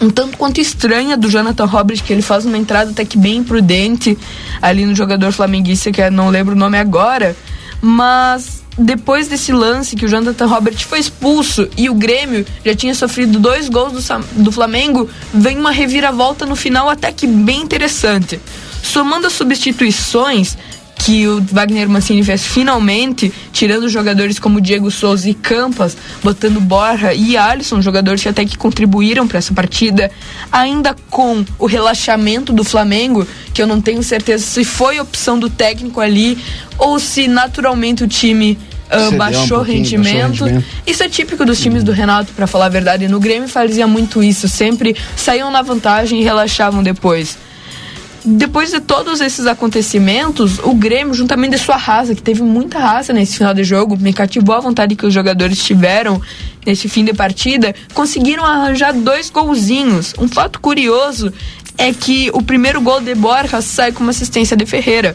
um 0.00 0.10
tanto 0.10 0.36
quanto 0.36 0.60
estranha 0.60 1.16
do 1.16 1.30
Jonathan 1.30 1.66
Roberts, 1.66 2.04
que 2.04 2.12
ele 2.12 2.22
faz 2.22 2.44
uma 2.44 2.56
entrada 2.56 2.90
até 2.90 3.04
que 3.04 3.18
bem 3.18 3.36
imprudente 3.36 4.18
ali 4.60 4.86
no 4.86 4.94
jogador 4.94 5.32
flamenguista, 5.32 5.92
que 5.92 6.00
eu 6.00 6.10
não 6.10 6.28
lembro 6.28 6.54
o 6.54 6.58
nome 6.58 6.78
agora, 6.78 7.36
mas 7.80 8.61
depois 8.78 9.28
desse 9.28 9.52
lance 9.52 9.96
que 9.96 10.04
o 10.04 10.08
Jonathan 10.08 10.46
Roberts 10.46 10.82
foi 10.82 10.98
expulso 10.98 11.68
e 11.76 11.90
o 11.90 11.94
Grêmio 11.94 12.46
já 12.64 12.74
tinha 12.74 12.94
sofrido 12.94 13.38
dois 13.38 13.68
gols 13.68 13.92
do, 13.92 14.42
do 14.42 14.52
Flamengo, 14.52 15.08
vem 15.32 15.58
uma 15.58 15.70
reviravolta 15.70 16.46
no 16.46 16.56
final 16.56 16.88
até 16.88 17.12
que 17.12 17.26
bem 17.26 17.60
interessante. 17.60 18.40
Somando 18.82 19.26
as 19.26 19.32
substituições 19.34 20.56
que 21.04 21.26
o 21.26 21.40
Wagner 21.50 21.88
Mancini 21.88 22.22
fez 22.22 22.46
finalmente, 22.46 23.32
tirando 23.52 23.88
jogadores 23.88 24.38
como 24.38 24.60
Diego 24.60 24.88
Souza 24.88 25.28
e 25.28 25.34
Campas, 25.34 25.96
botando 26.22 26.60
Borja 26.60 27.12
e 27.12 27.36
Alisson, 27.36 27.82
jogadores 27.82 28.22
que 28.22 28.28
até 28.28 28.44
que 28.44 28.56
contribuíram 28.56 29.26
para 29.26 29.38
essa 29.38 29.52
partida, 29.52 30.10
ainda 30.50 30.94
com 31.10 31.44
o 31.58 31.66
relaxamento 31.66 32.52
do 32.52 32.62
Flamengo, 32.62 33.26
que 33.52 33.60
eu 33.60 33.66
não 33.66 33.80
tenho 33.80 34.02
certeza 34.02 34.44
se 34.44 34.64
foi 34.64 35.00
opção 35.00 35.38
do 35.38 35.50
técnico 35.50 36.00
ali 36.00 36.38
ou 36.78 37.00
se 37.00 37.26
naturalmente 37.26 38.04
o 38.04 38.08
time 38.08 38.56
um 38.92 39.16
baixou 39.16 39.42
o 39.42 39.48
pouquinho, 39.48 39.78
rendimento. 39.78 40.28
baixou 40.28 40.46
rendimento. 40.46 40.66
Isso 40.86 41.02
é 41.02 41.08
típico 41.08 41.44
dos 41.44 41.60
times 41.60 41.82
do 41.82 41.90
Renato, 41.90 42.32
para 42.32 42.46
falar 42.46 42.66
a 42.66 42.68
verdade. 42.68 43.08
No 43.08 43.18
Grêmio 43.18 43.48
fazia 43.48 43.86
muito 43.86 44.22
isso, 44.22 44.48
sempre 44.48 44.94
saíam 45.16 45.50
na 45.50 45.62
vantagem 45.62 46.20
e 46.20 46.22
relaxavam 46.22 46.82
depois. 46.82 47.36
Depois 48.24 48.70
de 48.70 48.78
todos 48.78 49.20
esses 49.20 49.46
acontecimentos, 49.46 50.60
o 50.60 50.74
Grêmio, 50.74 51.12
juntamente 51.12 51.56
de 51.56 51.58
sua 51.58 51.76
raça, 51.76 52.14
que 52.14 52.22
teve 52.22 52.40
muita 52.40 52.78
raça 52.78 53.12
nesse 53.12 53.36
final 53.36 53.52
de 53.52 53.64
jogo, 53.64 53.96
me 53.96 54.12
cativou 54.12 54.54
a 54.54 54.60
vontade 54.60 54.94
que 54.94 55.04
os 55.04 55.12
jogadores 55.12 55.58
tiveram 55.58 56.22
nesse 56.64 56.88
fim 56.88 57.04
de 57.04 57.12
partida, 57.12 57.74
conseguiram 57.92 58.44
arranjar 58.44 58.92
dois 58.92 59.28
golzinhos. 59.28 60.14
Um 60.18 60.28
fato 60.28 60.60
curioso 60.60 61.32
é 61.76 61.92
que 61.92 62.30
o 62.32 62.40
primeiro 62.42 62.80
gol 62.80 63.00
de 63.00 63.12
Borja 63.14 63.60
sai 63.60 63.90
com 63.90 64.04
uma 64.04 64.10
assistência 64.10 64.56
de 64.56 64.66
Ferreira. 64.66 65.14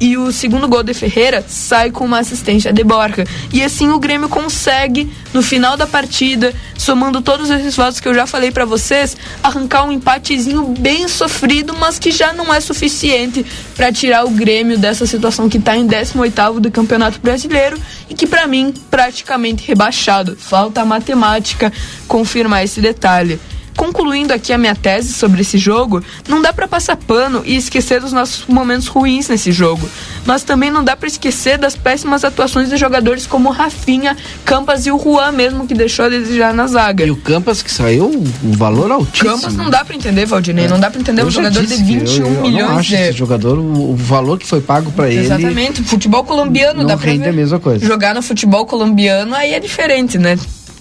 E 0.00 0.16
o 0.16 0.30
segundo 0.30 0.68
gol 0.68 0.82
de 0.82 0.94
Ferreira 0.94 1.44
sai 1.48 1.90
com 1.90 2.04
uma 2.04 2.20
assistência 2.20 2.72
de 2.72 2.84
Borja. 2.84 3.24
E 3.52 3.62
assim 3.62 3.88
o 3.88 3.98
Grêmio 3.98 4.28
consegue, 4.28 5.12
no 5.34 5.42
final 5.42 5.76
da 5.76 5.86
partida, 5.86 6.54
somando 6.76 7.20
todos 7.20 7.50
esses 7.50 7.74
votos 7.74 7.98
que 7.98 8.06
eu 8.06 8.14
já 8.14 8.26
falei 8.26 8.52
pra 8.52 8.64
vocês, 8.64 9.16
arrancar 9.42 9.84
um 9.84 9.92
empatezinho 9.92 10.62
bem 10.78 11.08
sofrido, 11.08 11.74
mas 11.78 11.98
que 11.98 12.12
já 12.12 12.32
não 12.32 12.54
é 12.54 12.60
suficiente 12.60 13.44
pra 13.74 13.92
tirar 13.92 14.24
o 14.24 14.30
Grêmio 14.30 14.78
dessa 14.78 15.04
situação 15.04 15.48
que 15.48 15.58
tá 15.58 15.76
em 15.76 15.86
18º 15.86 16.60
do 16.60 16.70
Campeonato 16.70 17.18
Brasileiro 17.20 17.76
e 18.08 18.14
que 18.14 18.26
pra 18.26 18.46
mim 18.46 18.72
praticamente 18.90 19.66
rebaixado. 19.66 20.36
Falta 20.36 20.82
a 20.82 20.84
matemática 20.84 21.72
confirmar 22.06 22.64
esse 22.64 22.80
detalhe. 22.80 23.40
Concluindo 23.78 24.34
aqui 24.34 24.52
a 24.52 24.58
minha 24.58 24.74
tese 24.74 25.12
sobre 25.12 25.42
esse 25.42 25.56
jogo, 25.56 26.02
não 26.28 26.42
dá 26.42 26.52
pra 26.52 26.66
passar 26.66 26.96
pano 26.96 27.42
e 27.44 27.54
esquecer 27.54 28.00
dos 28.00 28.12
nossos 28.12 28.44
momentos 28.48 28.88
ruins 28.88 29.28
nesse 29.28 29.52
jogo, 29.52 29.88
mas 30.26 30.42
também 30.42 30.68
não 30.68 30.82
dá 30.82 30.96
pra 30.96 31.06
esquecer 31.06 31.56
das 31.56 31.76
péssimas 31.76 32.24
atuações 32.24 32.68
de 32.68 32.76
jogadores 32.76 33.24
como 33.24 33.50
Rafinha, 33.50 34.16
Campas 34.44 34.84
e 34.84 34.90
o 34.90 34.98
Juan 34.98 35.30
mesmo 35.30 35.64
que 35.64 35.74
deixou 35.74 36.06
a 36.06 36.08
desejar 36.08 36.52
na 36.52 36.66
zaga. 36.66 37.04
E 37.06 37.10
o 37.12 37.16
Campas 37.16 37.62
que 37.62 37.70
saiu 37.70 38.10
um 38.42 38.50
valor 38.50 38.90
altíssimo. 38.90 39.30
Campas 39.30 39.54
não 39.54 39.70
dá 39.70 39.84
pra 39.84 39.94
entender, 39.94 40.26
Valdinei, 40.26 40.66
não 40.66 40.80
dá 40.80 40.90
pra 40.90 41.00
entender 41.00 41.22
Eu 41.22 41.28
um 41.28 41.30
jogador 41.30 41.64
de 41.64 41.76
que 41.76 41.80
21 41.80 42.26
eu, 42.26 42.34
eu 42.34 42.42
milhões 42.42 42.70
não 42.70 42.78
acho 42.78 42.88
de 42.88 42.96
esse 42.96 43.12
jogador, 43.12 43.60
o, 43.60 43.92
o 43.92 43.94
valor 43.94 44.40
que 44.40 44.46
foi 44.46 44.60
pago 44.60 44.90
pra 44.90 45.08
ele. 45.08 45.20
Exatamente, 45.20 45.84
futebol 45.84 46.24
colombiano 46.24 46.80
não 46.80 46.86
dá 46.86 46.96
pra 46.96 47.12
rende 47.12 47.28
a 47.28 47.32
mesma 47.32 47.60
coisa. 47.60 47.86
Jogar 47.86 48.12
no 48.12 48.22
futebol 48.22 48.66
colombiano 48.66 49.36
aí 49.36 49.54
é 49.54 49.60
diferente, 49.60 50.18
né? 50.18 50.36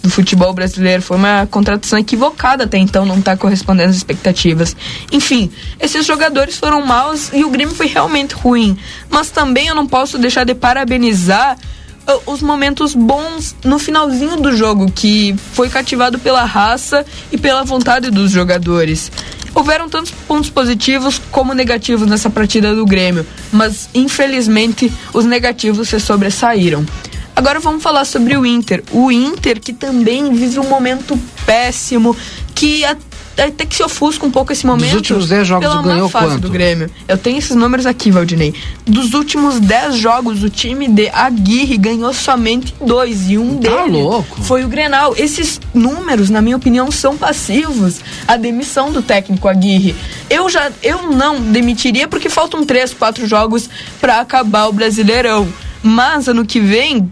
Do 0.08 0.12
futebol 0.12 0.54
brasileiro. 0.54 1.02
Foi 1.02 1.18
uma 1.18 1.46
contratação 1.52 2.00
equivocada 2.00 2.64
até 2.64 2.78
então, 2.78 3.06
não 3.06 3.22
tá 3.22 3.36
correspondendo 3.36 3.90
às 3.90 3.98
expectativas. 3.98 4.74
Enfim, 5.12 5.52
esses 5.82 6.06
jogadores 6.06 6.58
foram 6.58 6.82
maus 6.86 7.30
e 7.34 7.44
o 7.44 7.50
Grêmio 7.50 7.76
foi 7.76 7.88
realmente 7.88 8.34
ruim. 8.34 8.78
Mas 9.10 9.30
também 9.30 9.68
eu 9.68 9.76
não 9.76 9.86
posso 9.86 10.18
deixar 10.18 10.46
de 10.46 10.56
parabenizar 10.56 11.58
ah, 12.08 12.20
os 12.26 12.42
momentos 12.42 12.96
bons 12.96 13.54
no 13.66 13.78
finalzinho 13.78 14.38
do 14.38 14.56
jogo, 14.56 14.90
que 14.90 15.36
foi 15.52 15.68
cativado 15.68 16.18
pela 16.18 16.46
raça 16.46 17.06
e 17.30 17.38
pela 17.38 17.66
vontade 17.66 18.10
dos 18.10 18.32
jogadores. 18.32 19.12
Houveram 19.54 19.90
tantos 19.90 20.12
pontos 20.12 20.50
positivos 20.50 21.22
como 21.32 21.54
negativos 21.54 22.08
nessa 22.08 22.30
partida 22.30 22.74
do 22.74 22.86
Grêmio, 22.86 23.26
mas 23.52 23.90
infelizmente 23.94 24.90
os 25.14 25.26
negativos 25.26 25.90
se 25.90 26.00
sobressaíram. 26.00 26.86
Agora 27.38 27.60
vamos 27.60 27.84
falar 27.84 28.04
sobre 28.04 28.36
o 28.36 28.44
Inter. 28.46 28.84
O 28.92 29.12
Inter 29.12 29.60
que 29.62 29.72
também 29.72 30.34
vive 30.34 30.60
um 30.60 30.68
momento 30.68 31.18
péssimo, 31.46 32.16
que 32.56 32.84
a- 32.84 32.98
até 33.38 33.64
que 33.68 33.76
se 33.76 33.84
ofusca 33.84 34.26
um 34.26 34.32
pouco 34.32 34.52
esse 34.52 34.66
momento. 34.66 34.96
últimos 34.96 35.30
10 35.30 35.48
jogos, 35.48 35.70
pela 35.70 35.84
ganhou 35.84 36.10
fase 36.10 36.26
quanto? 36.30 36.42
do 36.42 36.50
Grêmio. 36.50 36.90
Eu 37.08 37.16
tenho 37.16 37.38
esses 37.38 37.56
números 37.56 37.86
aqui, 37.86 38.10
Valdinei. 38.10 38.56
Dos 38.84 39.14
últimos 39.14 39.60
10 39.60 39.96
jogos, 39.98 40.42
o 40.42 40.50
time 40.50 40.88
de 40.88 41.10
Aguirre 41.10 41.78
ganhou 41.78 42.12
somente 42.12 42.74
dois. 42.82 43.30
E 43.30 43.38
um 43.38 43.58
Tá 43.60 43.70
deles 43.84 43.92
louco. 43.92 44.42
foi 44.42 44.66
o 44.66 44.68
Grenal. 44.68 45.14
Esses 45.16 45.62
números, 45.72 46.32
na 46.32 46.42
minha 46.42 46.58
opinião, 46.58 46.90
são 46.92 47.16
passivos 47.16 48.00
à 48.28 48.36
demissão 48.36 48.92
do 48.92 49.04
técnico 49.04 49.48
Aguirre. 49.48 49.96
Eu 50.28 50.50
já 50.50 50.72
eu 50.82 51.04
não 51.12 51.40
demitiria 51.40 52.08
porque 52.08 52.30
faltam 52.30 52.66
3, 52.66 52.92
4 52.96 53.28
jogos 53.28 53.70
para 54.02 54.20
acabar 54.20 54.66
o 54.66 54.74
Brasileirão. 54.74 55.48
Mas 55.84 56.28
ano 56.28 56.44
que 56.44 56.60
vem, 56.60 57.10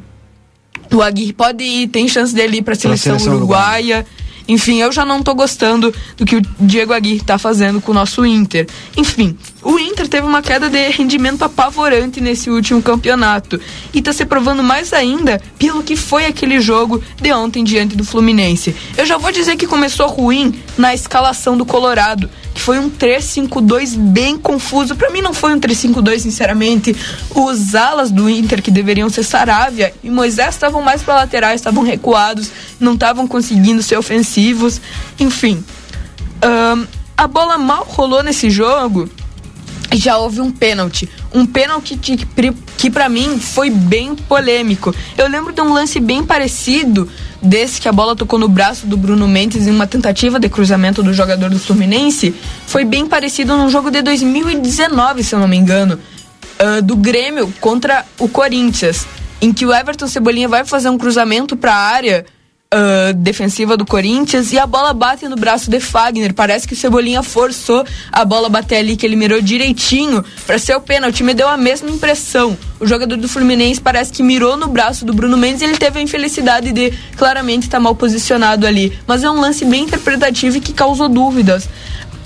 o 0.92 1.02
Aguirre 1.02 1.34
pode 1.34 1.64
ir, 1.64 1.88
tem 1.88 2.08
chance 2.08 2.34
dele 2.34 2.58
ir 2.58 2.62
para 2.62 2.74
a 2.74 2.78
seleção, 2.78 3.18
seleção 3.18 3.36
uruguaia. 3.36 4.06
Enfim, 4.48 4.80
eu 4.80 4.92
já 4.92 5.04
não 5.04 5.24
tô 5.24 5.34
gostando 5.34 5.94
do 6.18 6.26
que 6.26 6.36
o 6.36 6.42
Diego 6.60 6.94
Aguirre 6.94 7.22
tá 7.22 7.38
fazendo 7.38 7.82
com 7.82 7.92
o 7.92 7.96
nosso 7.96 8.26
Inter. 8.26 8.68
Enfim, 8.96 9.36
o 9.66 9.80
Inter 9.80 10.08
teve 10.08 10.28
uma 10.28 10.44
queda 10.44 10.70
de 10.70 10.90
rendimento 10.90 11.42
apavorante 11.42 12.22
nesse 12.22 12.52
último 12.52 12.84
campeonato. 12.84 13.60
E 13.92 14.00
tá 14.00 14.14
se 14.14 14.24
provando 14.24 14.62
mais 14.62 14.94
ainda 14.94 15.42
pelo 15.58 15.82
que 15.82 15.96
foi 15.96 16.28
aquele 16.28 16.62
jogo 16.62 17.04
de 17.20 17.34
ontem 17.34 17.64
diante 17.64 17.96
do 17.96 18.06
Fluminense. 18.06 18.76
Eu 18.96 19.08
já 19.08 19.18
vou 19.18 19.32
dizer 19.32 19.56
que 19.56 19.66
começou 19.66 20.08
ruim 20.08 20.54
na 20.78 20.94
escalação 20.94 21.58
do 21.58 21.66
Colorado, 21.66 22.30
que 22.54 22.62
foi 22.62 22.78
um 22.78 22.92
3-5-2 22.92 23.98
bem 23.98 24.38
confuso. 24.38 24.96
Pra 24.96 25.10
mim 25.10 25.24
não 25.24 25.34
foi 25.34 25.56
um 25.56 25.60
3-5-2, 25.60 26.20
sinceramente. 26.20 26.96
Os 27.34 27.74
alas 27.74 28.12
do 28.12 28.30
Inter, 28.30 28.62
que 28.62 28.70
deveriam 28.70 29.10
ser 29.10 29.24
Saravia 29.24 29.92
e 30.04 30.12
Moisés, 30.12 30.54
estavam 30.54 30.84
mais 30.84 31.02
para 31.02 31.16
laterais, 31.16 31.60
estavam 31.60 31.84
recuados, 31.84 32.52
não 32.80 32.94
estavam 32.94 33.28
conseguindo 33.28 33.82
ser 33.82 33.98
ofensivos. 33.98 34.80
Enfim, 35.20 35.66
ahn, 36.40 36.86
a 37.18 37.26
bola 37.28 37.58
mal 37.58 37.84
rolou 37.84 38.22
nesse 38.22 38.52
jogo 38.52 39.10
já 39.94 40.18
houve 40.18 40.42
um 40.42 40.52
pênalti. 40.52 41.10
Um 41.34 41.46
pênalti 41.46 41.98
que, 41.98 42.90
para 42.90 43.10
mim 43.10 43.40
foi 43.40 43.70
bem 43.70 44.16
polêmico. 44.16 44.94
Eu 45.18 45.28
lembro 45.28 45.54
de 45.54 45.62
um 45.62 45.74
lance 45.74 46.00
bem 46.00 46.24
parecido 46.24 47.10
desse 47.42 47.80
que 47.80 47.88
a 47.88 47.92
bola 47.92 48.16
tocou 48.16 48.40
no 48.40 48.48
braço 48.48 48.88
do 48.88 48.98
Bruno 48.98 49.28
Mendes 49.28 49.68
em 49.68 49.72
uma 49.72 49.88
tentativa 49.88 50.40
de 50.40 50.50
cruzamento 50.50 51.04
do 51.04 51.14
jogador 51.14 51.50
do 51.50 51.60
Fluminense. 51.60 52.34
Foi 52.68 52.84
bem 52.84 53.06
parecido 53.06 53.56
num 53.56 53.70
jogo 53.70 53.92
de 53.92 54.02
2019, 54.02 55.24
se 55.24 55.36
eu 55.36 55.40
não 55.40 55.48
me 55.48 55.58
engano, 55.58 56.00
ah, 56.58 56.82
do 56.82 56.96
Grêmio 56.96 57.54
contra 57.60 58.06
o 58.18 58.28
Corinthians, 58.28 59.06
em 59.42 59.52
que 59.52 59.66
o 59.66 59.74
Everton 59.74 60.08
Cebolinha 60.08 60.48
vai 60.48 60.66
fazer 60.66 60.90
um 60.90 60.98
cruzamento 60.98 61.56
para 61.56 61.74
a 61.74 61.78
área 61.78 62.26
ah, 62.78 63.14
defensiva 63.14 63.78
do 63.78 63.86
Corinthians 63.86 64.52
e 64.52 64.60
a 64.60 64.68
bola 64.68 64.94
bate 64.94 65.30
no 65.30 65.38
braço 65.38 65.72
de 65.72 65.80
Fagner. 65.80 66.34
Parece 66.34 66.68
que 66.68 66.74
o 66.74 66.76
Cebolinha 66.76 67.24
forçou 67.24 67.86
a 68.12 68.26
bola 68.26 68.50
bater 68.50 68.76
ali, 68.76 68.98
que 68.98 69.06
ele 69.06 69.16
mirou 69.16 69.42
direitinho 69.42 70.22
para 70.46 70.60
ser 70.60 70.76
o 70.76 70.82
pênalti. 70.82 71.24
Me 71.24 71.34
deu 71.34 71.48
a 71.48 71.56
mesma 71.56 71.90
impressão. 71.90 72.58
O 72.78 72.86
jogador 72.86 73.16
do 73.16 73.30
Fluminense 73.30 73.80
parece 73.80 74.12
que 74.12 74.22
mirou 74.22 74.58
no 74.58 74.68
braço 74.68 75.06
do 75.06 75.14
Bruno 75.14 75.38
Mendes 75.38 75.62
e 75.62 75.64
ele 75.64 75.78
teve 75.78 76.00
a 76.00 76.02
infelicidade 76.02 76.74
de 76.74 76.92
claramente 77.16 77.64
estar 77.64 77.80
mal 77.80 77.96
posicionado 77.96 78.68
ali. 78.68 79.00
Mas 79.08 79.24
é 79.24 79.32
um 79.32 79.40
lance 79.40 79.64
bem 79.64 79.84
interpretativo 79.84 80.58
e 80.58 80.60
que 80.60 80.74
causou 80.74 81.08
dúvidas. 81.08 81.70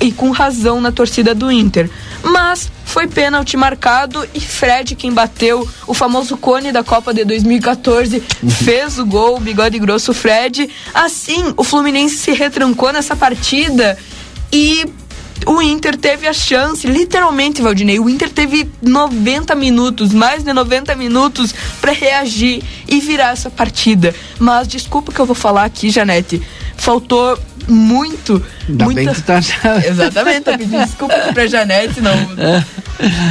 E 0.01 0.11
com 0.11 0.31
razão 0.31 0.81
na 0.81 0.91
torcida 0.91 1.35
do 1.35 1.51
Inter. 1.51 1.91
Mas 2.23 2.71
foi 2.89 3.05
pênalti 3.05 3.55
marcado 3.55 4.27
e 4.33 4.39
Fred, 4.39 4.95
quem 4.95 5.13
bateu 5.13 5.67
o 5.85 5.93
famoso 5.93 6.35
cone 6.35 6.71
da 6.71 6.83
Copa 6.83 7.13
de 7.13 7.23
2014, 7.23 8.19
fez 8.63 8.97
o 8.97 9.05
gol, 9.05 9.39
bigode 9.39 9.77
grosso 9.77 10.11
Fred. 10.11 10.67
Assim, 10.91 11.53
o 11.55 11.63
Fluminense 11.63 12.17
se 12.17 12.31
retrancou 12.31 12.91
nessa 12.91 13.15
partida 13.15 13.95
e 14.51 14.85
o 15.45 15.61
Inter 15.61 15.97
teve 15.97 16.27
a 16.27 16.33
chance, 16.33 16.85
literalmente, 16.85 17.61
Valdinei, 17.61 17.99
o 17.99 18.09
Inter 18.09 18.29
teve 18.29 18.69
90 18.81 19.55
minutos, 19.55 20.13
mais 20.13 20.43
de 20.43 20.53
90 20.53 20.95
minutos 20.95 21.53
para 21.81 21.91
reagir 21.91 22.63
e 22.87 22.99
virar 22.99 23.31
essa 23.31 23.49
partida. 23.49 24.13
Mas 24.37 24.67
desculpa 24.67 25.11
que 25.11 25.19
eu 25.19 25.25
vou 25.25 25.35
falar 25.35 25.65
aqui, 25.65 25.89
Janete, 25.89 26.41
faltou 26.77 27.37
muito, 27.67 28.43
Ainda 28.67 28.85
muita... 28.85 29.01
bem 29.01 29.13
que 29.13 29.21
tá. 29.21 29.39
Exatamente, 29.85 30.49
eu 30.49 30.57
pedi 30.57 30.77
desculpa 30.77 31.15
pra 31.33 31.47
Janete, 31.47 32.01
não. 32.01 32.15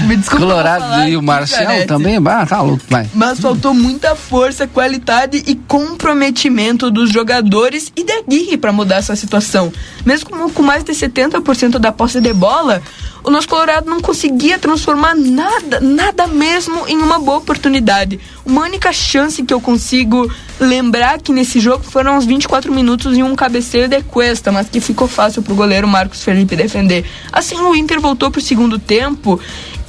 Me 0.07 0.17
desculpa. 0.17 0.47
Colorado 0.47 1.09
e 1.09 1.17
o 1.17 1.23
Marcel 1.23 1.87
também, 1.87 2.17
ah, 2.27 2.47
tá 2.47 2.63
louco, 2.63 2.83
vai. 2.89 3.09
Mas 3.13 3.41
faltou 3.41 3.75
muita 3.75 4.15
força, 4.15 4.67
qualidade 4.67 5.43
e 5.47 5.55
comprometimento 5.55 6.91
dos 6.91 7.11
jogadores 7.11 7.93
e 7.95 8.05
da 8.05 8.19
Aguirre 8.19 8.57
para 8.57 8.73
mudar 8.73 8.97
essa 8.97 9.15
situação. 9.15 9.73
Mesmo 10.07 10.31
com, 10.31 10.51
com 10.51 10.63
mais 10.63 10.85
de 10.85 10.93
70% 10.93 11.79
da 11.79 11.93
posse 11.99 12.21
de 12.21 12.33
bola, 12.33 12.81
o 13.25 13.31
nosso 13.31 13.49
Colorado 13.49 13.91
não 13.91 14.01
conseguia 14.01 14.59
transformar 14.59 15.15
nada, 15.17 15.81
nada 15.81 16.27
mesmo 16.29 16.87
em 16.87 16.97
uma 16.97 17.19
boa 17.19 17.39
oportunidade. 17.39 18.21
Uma 18.47 18.63
única 18.63 18.93
chance 18.93 19.43
que 19.43 19.53
eu 19.53 19.61
consigo 19.61 20.33
lembrar 20.61 21.21
que 21.21 21.33
nesse 21.33 21.59
jogo 21.59 21.83
foram 21.83 22.17
uns 22.17 22.25
24 22.25 22.73
minutos 22.73 23.19
e 23.19 23.23
um 23.23 23.35
cabeceio 23.35 23.89
de 23.89 24.01
Cuesta, 24.03 24.53
mas 24.53 24.69
que 24.69 24.81
ficou 24.81 25.09
fácil 25.09 25.43
pro 25.43 25.57
goleiro 25.57 25.89
Marcos 25.89 26.23
Felipe 26.23 26.55
defender. 26.55 27.05
Assim, 27.33 27.57
o 27.57 27.75
Inter 27.75 28.01
voltou 28.01 28.31
pro 28.31 28.41
segundo 28.41 28.79
tempo 28.79 29.41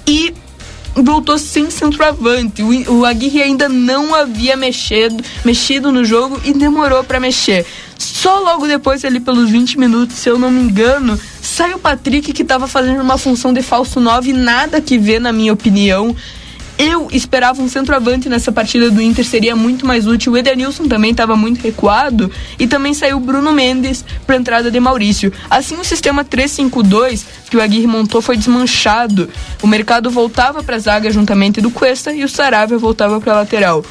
e 0.08 0.34
voltou 0.96 1.38
sem 1.38 1.70
centroavante. 1.70 2.62
O, 2.62 3.00
o 3.00 3.06
Aguirre 3.06 3.42
ainda 3.42 3.70
não 3.70 4.14
havia 4.14 4.56
mexido, 4.56 5.24
mexido 5.46 5.92
no 5.92 6.04
jogo 6.04 6.40
e 6.44 6.54
demorou 6.54 7.04
para 7.04 7.20
mexer. 7.20 7.66
Só 7.98 8.40
logo 8.40 8.68
depois, 8.68 9.04
ali 9.04 9.20
pelos 9.20 9.50
20 9.50 9.78
minutos, 9.78 10.18
se 10.18 10.30
eu 10.30 10.40
não 10.40 10.50
me 10.50 10.62
engano, 10.62 11.20
sai 11.42 11.74
o 11.74 11.80
Patrick 11.80 12.32
que 12.32 12.42
estava 12.42 12.68
fazendo 12.68 13.02
uma 13.02 13.18
função 13.18 13.52
de 13.52 13.62
falso 13.62 14.00
9, 14.00 14.32
nada 14.34 14.80
que 14.82 14.98
ver, 14.98 15.20
na 15.20 15.34
minha 15.34 15.52
opinião. 15.52 16.16
Eu 16.80 17.10
esperava 17.12 17.62
um 17.62 17.68
centroavante 17.68 18.30
nessa 18.30 18.54
partida 18.54 18.90
do 18.90 19.02
Inter, 19.02 19.26
seria 19.26 19.54
muito 19.54 19.86
mais 19.86 20.08
útil. 20.08 20.32
O 20.32 20.38
Edenilson 20.38 20.88
também 20.88 21.12
estava 21.12 21.36
muito 21.36 21.60
recuado. 21.62 22.32
E 22.58 22.68
também 22.68 22.94
saiu 22.94 23.20
Bruno 23.20 23.52
Mendes 23.52 24.06
para 24.26 24.38
entrada 24.38 24.72
de 24.72 24.80
Maurício. 24.80 25.34
Assim, 25.50 25.76
o 25.76 25.84
sistema 25.84 26.24
3-5-2 26.24 27.26
que 27.50 27.58
o 27.58 27.62
Aguirre 27.62 27.86
montou 27.86 28.22
foi 28.22 28.38
desmanchado. 28.38 29.30
O 29.62 29.68
mercado 29.68 30.10
voltava 30.10 30.64
para 30.64 30.78
a 30.78 30.80
zaga 30.80 31.12
juntamente 31.12 31.60
do 31.60 31.70
Cuesta 31.70 32.14
e 32.14 32.24
o 32.24 32.30
Saravia 32.30 32.78
voltava 32.78 33.20
para 33.20 33.34
a 33.34 33.36
lateral. 33.40 33.84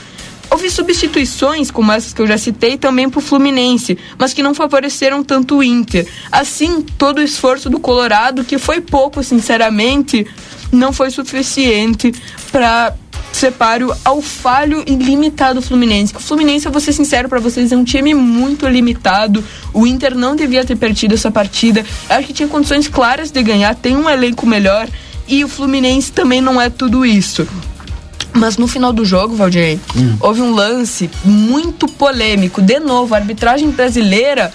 Houve 0.51 0.71
substituições, 0.71 1.71
como 1.71 1.93
essas 1.93 2.15
que 2.15 2.23
eu 2.23 2.27
já 2.27 2.39
citei, 2.39 2.79
também 2.79 3.11
para 3.11 3.19
o 3.19 3.23
Fluminense, 3.23 3.99
mas 4.17 4.33
que 4.33 4.43
não 4.43 4.55
favoreceram 4.55 5.23
tanto 5.23 5.59
o 5.59 5.63
Inter. 5.63 6.09
Assim, 6.33 6.81
todo 6.97 7.19
o 7.19 7.23
esforço 7.23 7.69
do 7.69 7.79
Colorado, 7.79 8.43
que 8.45 8.57
foi 8.57 8.81
pouco, 8.81 9.23
sinceramente, 9.23 10.27
não 10.73 10.93
foi 10.93 11.11
suficiente 11.11 12.13
para 12.51 12.95
ser 13.33 13.53
páreo 13.53 13.95
ao 14.05 14.21
falho 14.21 14.83
ilimitado 14.87 15.61
do 15.61 15.63
Fluminense. 15.63 16.15
O 16.17 16.21
Fluminense, 16.21 16.67
eu 16.67 16.73
vou 16.73 16.81
ser 16.81 16.93
sincero 16.93 17.29
para 17.29 17.39
vocês, 17.39 17.71
é 17.71 17.77
um 17.77 17.85
time 17.85 18.15
muito 18.15 18.67
limitado. 18.67 19.45
O 19.73 19.87
Inter 19.87 20.15
não 20.15 20.35
devia 20.35 20.65
ter 20.65 20.77
perdido 20.77 21.15
essa 21.15 21.31
partida. 21.31 21.85
Acho 22.09 22.27
que 22.27 22.33
tinha 22.33 22.49
condições 22.49 22.89
claras 22.89 23.31
de 23.31 23.43
ganhar, 23.43 23.75
tem 23.75 23.97
um 23.97 24.09
elenco 24.09 24.47
melhor 24.47 24.89
e 25.27 25.45
o 25.45 25.49
Fluminense 25.49 26.11
também 26.11 26.41
não 26.41 26.61
é 26.61 26.71
tudo 26.71 27.05
isso. 27.05 27.47
Mas 28.33 28.57
no 28.57 28.69
final 28.69 28.93
do 28.93 29.05
jogo, 29.05 29.35
Valdir, 29.35 29.79
houve 30.21 30.41
um 30.41 30.55
lance 30.55 31.11
muito 31.25 31.89
polêmico. 31.89 32.61
De 32.63 32.79
novo, 32.79 33.15
a 33.15 33.19
arbitragem 33.19 33.71
brasileira. 33.71 34.53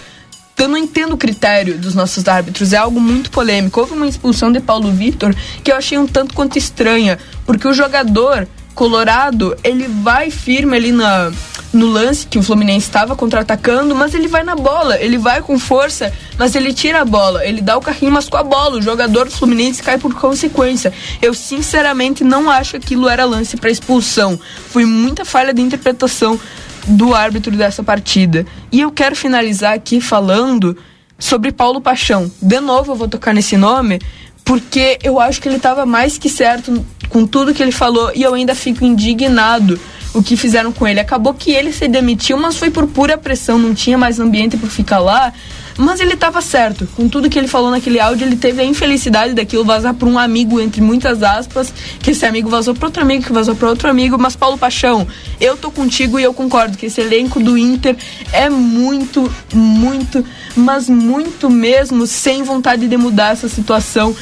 Eu 0.58 0.68
não 0.68 0.78
entendo 0.78 1.14
o 1.14 1.18
critério 1.18 1.78
dos 1.78 1.94
nossos 1.94 2.28
árbitros, 2.28 2.74
é 2.74 2.78
algo 2.78 3.00
muito 3.00 3.32
polêmico. 3.32 3.80
Houve 3.80 3.94
uma 3.94 4.08
expulsão 4.08 4.52
de 4.52 4.60
Paulo 4.60 4.92
Vitor 4.92 5.36
que 5.64 5.72
eu 5.72 5.76
achei 5.76 5.98
um 5.98 6.08
tanto 6.08 6.34
quanto 6.34 6.58
estranha, 6.58 7.18
porque 7.46 7.68
o 7.68 7.74
jogador 7.74 8.48
colorado, 8.74 9.56
ele 9.64 9.88
vai 9.88 10.32
firme 10.32 10.76
ali 10.76 10.92
na, 10.92 11.32
no 11.72 11.88
lance 11.88 12.28
que 12.28 12.38
o 12.38 12.44
Fluminense 12.44 12.88
estava 12.88 13.16
contra-atacando, 13.16 13.96
mas 13.96 14.14
ele 14.14 14.28
vai 14.28 14.44
na 14.44 14.56
bola, 14.56 14.98
ele 15.00 15.18
vai 15.18 15.42
com 15.42 15.58
força, 15.60 16.12
mas 16.38 16.56
ele 16.56 16.74
tira 16.74 17.02
a 17.02 17.06
bola, 17.06 17.46
ele 17.46 17.62
dá 17.62 17.78
o 17.78 17.82
carrinho, 17.82 18.12
mas 18.12 18.28
com 18.28 18.38
a 18.38 18.44
bola. 18.44 18.78
O 18.78 18.82
jogador 18.82 19.26
do 19.26 19.32
Fluminense 19.32 19.82
cai 19.82 19.98
por 19.98 20.14
consequência. 20.14 20.92
Eu 21.22 21.34
sinceramente 21.34 22.24
não 22.24 22.50
acho 22.50 22.72
que 22.72 22.78
aquilo 22.78 23.08
era 23.08 23.26
lance 23.26 23.58
para 23.58 23.70
expulsão. 23.70 24.40
Foi 24.70 24.86
muita 24.86 25.26
falha 25.26 25.54
de 25.54 25.62
interpretação 25.62 26.40
do 26.88 27.14
árbitro 27.14 27.56
dessa 27.56 27.84
partida. 27.84 28.46
E 28.72 28.82
eu 28.82 28.92
quero 28.92 29.16
finalizar 29.16 29.74
aqui 29.74 30.02
falando 30.02 30.78
sobre 31.18 31.52
Paulo 31.52 31.80
Paixão. 31.80 32.32
De 32.42 32.60
novo 32.60 32.92
eu 32.92 32.96
vou 32.96 33.08
tocar 33.08 33.34
nesse 33.34 33.56
nome, 33.56 34.00
porque 34.44 35.00
eu 35.04 35.20
acho 35.20 35.42
que 35.42 35.48
ele 35.48 35.56
estava 35.56 35.86
mais 35.86 36.18
que 36.18 36.30
certo 36.30 36.86
com 37.10 37.26
tudo 37.26 37.54
que 37.54 37.62
ele 37.62 37.72
falou 37.72 38.12
e 38.14 38.24
eu 38.24 38.34
ainda 38.34 38.56
fico 38.56 38.84
indignado 38.84 39.80
o 40.14 40.22
que 40.22 40.36
fizeram 40.36 40.72
com 40.72 40.88
ele. 40.88 41.00
Acabou 41.00 41.34
que 41.34 41.52
ele 41.52 41.72
se 41.72 41.88
demitiu, 41.88 42.38
mas 42.38 42.58
foi 42.58 42.70
por 42.70 42.88
pura 42.88 43.18
pressão, 43.18 43.58
não 43.58 43.74
tinha 43.74 43.98
mais 43.98 44.20
ambiente 44.20 44.58
para 44.58 44.70
ficar 44.70 45.00
lá. 45.00 45.34
Mas 45.78 46.00
ele 46.00 46.14
estava 46.14 46.42
certo. 46.42 46.88
Com 46.96 47.08
tudo 47.08 47.30
que 47.30 47.38
ele 47.38 47.48
falou 47.48 47.72
naquele 47.72 48.00
áudio, 48.00 48.28
ele 48.28 48.36
teve 48.36 48.62
a 48.62 48.66
infelicidade 48.66 49.34
daquilo 49.34 49.64
vazar 49.64 49.94
para 49.94 50.08
um 50.08 50.20
amigo, 50.20 50.60
entre 50.60 50.82
muitas 50.82 51.24
aspas, 51.24 51.74
que 52.00 52.12
esse 52.12 52.26
amigo 52.26 52.50
vazou 52.50 52.76
para 52.76 52.88
outro 52.88 53.02
amigo, 53.02 53.24
que 53.26 53.34
vazou 53.34 53.56
para 53.56 53.70
outro 53.70 53.90
amigo. 53.90 54.18
Mas, 54.18 54.36
Paulo 54.36 54.58
Paixão, 54.58 55.08
eu 55.40 55.58
tô 55.58 55.72
contigo 55.72 56.20
e 56.20 56.24
eu 56.24 56.34
concordo 56.34 56.78
que 56.78 56.86
esse 56.86 57.02
elenco 57.02 57.40
do 57.40 57.58
Inter 57.58 57.96
é 58.32 58.50
muito, 58.50 59.32
muito, 59.54 60.24
mas 60.56 60.88
muito 60.88 61.50
mesmo 61.50 62.06
sem 62.06 62.44
vontade 62.44 62.88
de 62.88 62.98
mudar 62.98 63.34
essa 63.34 63.50
situação. 63.50 64.16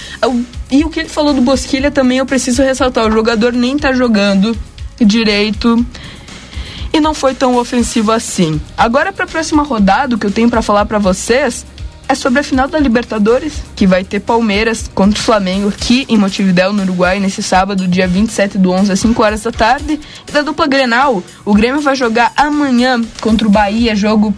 E 0.72 0.84
o 0.86 0.90
que 0.90 1.02
ele 1.02 1.10
falou 1.10 1.34
do 1.34 1.42
Bosquilha 1.42 1.92
também 1.92 2.20
eu 2.20 2.26
preciso 2.26 2.64
ressaltar: 2.64 3.08
o 3.08 3.12
jogador 3.12 3.52
nem 3.52 3.78
tá 3.78 3.92
jogando 3.92 4.58
direito 5.00 5.86
e 6.94 7.00
não 7.00 7.14
foi 7.14 7.34
tão 7.34 7.56
ofensivo 7.58 8.12
assim. 8.12 8.60
Agora 8.78 9.14
para 9.14 9.26
a 9.26 9.28
próxima 9.28 9.64
rodada, 9.64 10.16
o 10.16 10.20
que 10.20 10.26
eu 10.26 10.32
tenho 10.32 10.50
para 10.50 10.62
falar 10.62 10.86
para 10.86 11.00
vocês 11.00 11.66
é 12.12 12.16
sobre 12.16 12.42
a 12.42 12.44
final 12.44 12.68
da 12.68 12.78
Libertadores, 12.78 13.54
que 13.74 13.88
vai 13.88 14.04
ter 14.04 14.20
Palmeiras 14.20 14.92
contra 14.94 15.18
o 15.18 15.22
Flamengo 15.22 15.70
aqui 15.70 16.06
em 16.10 16.18
Montevidéu, 16.18 16.74
no 16.74 16.84
Uruguai, 16.84 17.22
nesse 17.22 17.42
sábado, 17.42 17.88
dia 17.88 18.06
27 18.06 18.58
do 18.58 18.72
11 18.72 18.92
às 18.92 19.00
5 19.00 19.24
horas 19.24 19.44
da 19.44 19.52
tarde. 19.52 19.98
E 20.28 20.32
da 20.32 20.42
dupla 20.42 20.68
Grenal, 20.68 21.24
o 21.46 21.54
Grêmio 21.54 21.80
vai 21.80 21.96
jogar 21.96 22.34
amanhã 22.36 23.02
contra 23.22 23.48
o 23.48 23.52
Bahia, 23.52 23.96
jogo 23.96 24.36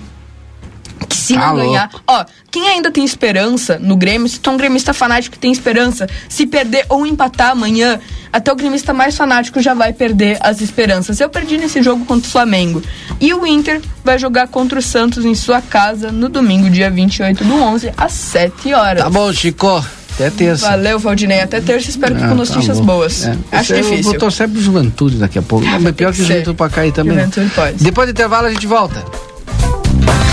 se 1.15 1.33
Tá 1.35 1.47
não 1.47 1.55
ganhar. 1.57 1.89
Ó, 2.07 2.25
quem 2.51 2.67
ainda 2.69 2.91
tem 2.91 3.03
esperança 3.03 3.77
no 3.79 3.95
Grêmio, 3.95 4.27
se 4.27 4.39
tu 4.39 4.49
é 4.49 4.53
um 4.53 4.57
gremista 4.57 4.93
fanático 4.93 5.33
que 5.33 5.39
tem 5.39 5.51
esperança, 5.51 6.07
se 6.29 6.45
perder 6.45 6.85
ou 6.89 7.05
empatar 7.05 7.51
amanhã, 7.51 7.99
até 8.31 8.51
o 8.51 8.55
gremista 8.55 8.93
mais 8.93 9.15
fanático 9.15 9.61
já 9.61 9.73
vai 9.73 9.93
perder 9.93 10.37
as 10.41 10.61
esperanças. 10.61 11.19
Eu 11.19 11.29
perdi 11.29 11.57
nesse 11.57 11.81
jogo 11.81 12.05
contra 12.05 12.27
o 12.27 12.31
Flamengo. 12.31 12.81
E 13.19 13.33
o 13.33 13.45
Inter 13.45 13.81
vai 14.03 14.17
jogar 14.19 14.47
contra 14.47 14.79
o 14.79 14.81
Santos 14.81 15.25
em 15.25 15.35
sua 15.35 15.61
casa 15.61 16.11
no 16.11 16.29
domingo, 16.29 16.69
dia 16.69 16.89
28 16.89 17.43
do 17.43 17.53
11, 17.55 17.91
às 17.97 18.11
7 18.11 18.73
horas. 18.73 19.03
Tá 19.03 19.09
bom, 19.09 19.31
Chico. 19.31 19.83
Até 20.15 20.29
terça. 20.29 20.69
Valeu, 20.69 20.99
Valdinei. 20.99 21.41
Até 21.41 21.59
terça, 21.59 21.89
espero 21.89 22.13
que 22.15 22.21
Ah, 22.21 22.27
com 22.27 22.35
tá 22.35 22.35
notícias 22.35 22.79
bom. 22.79 22.85
boas. 22.85 23.25
É. 23.25 23.35
Acho 23.51 23.73
Eu 23.73 23.81
difícil. 23.81 24.03
Vou 24.03 24.13
torcer 24.19 24.47
pro 24.47 24.61
Juventude 24.61 25.15
daqui 25.17 25.39
a 25.39 25.41
pouco. 25.41 25.65
Não, 25.65 25.79
mas 25.79 25.95
pior 25.95 26.11
que, 26.11 26.17
que 26.17 26.23
o. 26.23 26.27
Juventude 26.27 26.55
pra 26.55 26.69
cair 26.69 26.91
também. 26.91 27.17
Juventude 27.17 27.49
pode. 27.49 27.83
Depois 27.83 28.07
do 28.07 28.11
intervalo 28.11 28.45
a 28.45 28.51
gente 28.51 28.67
volta. 28.67 29.03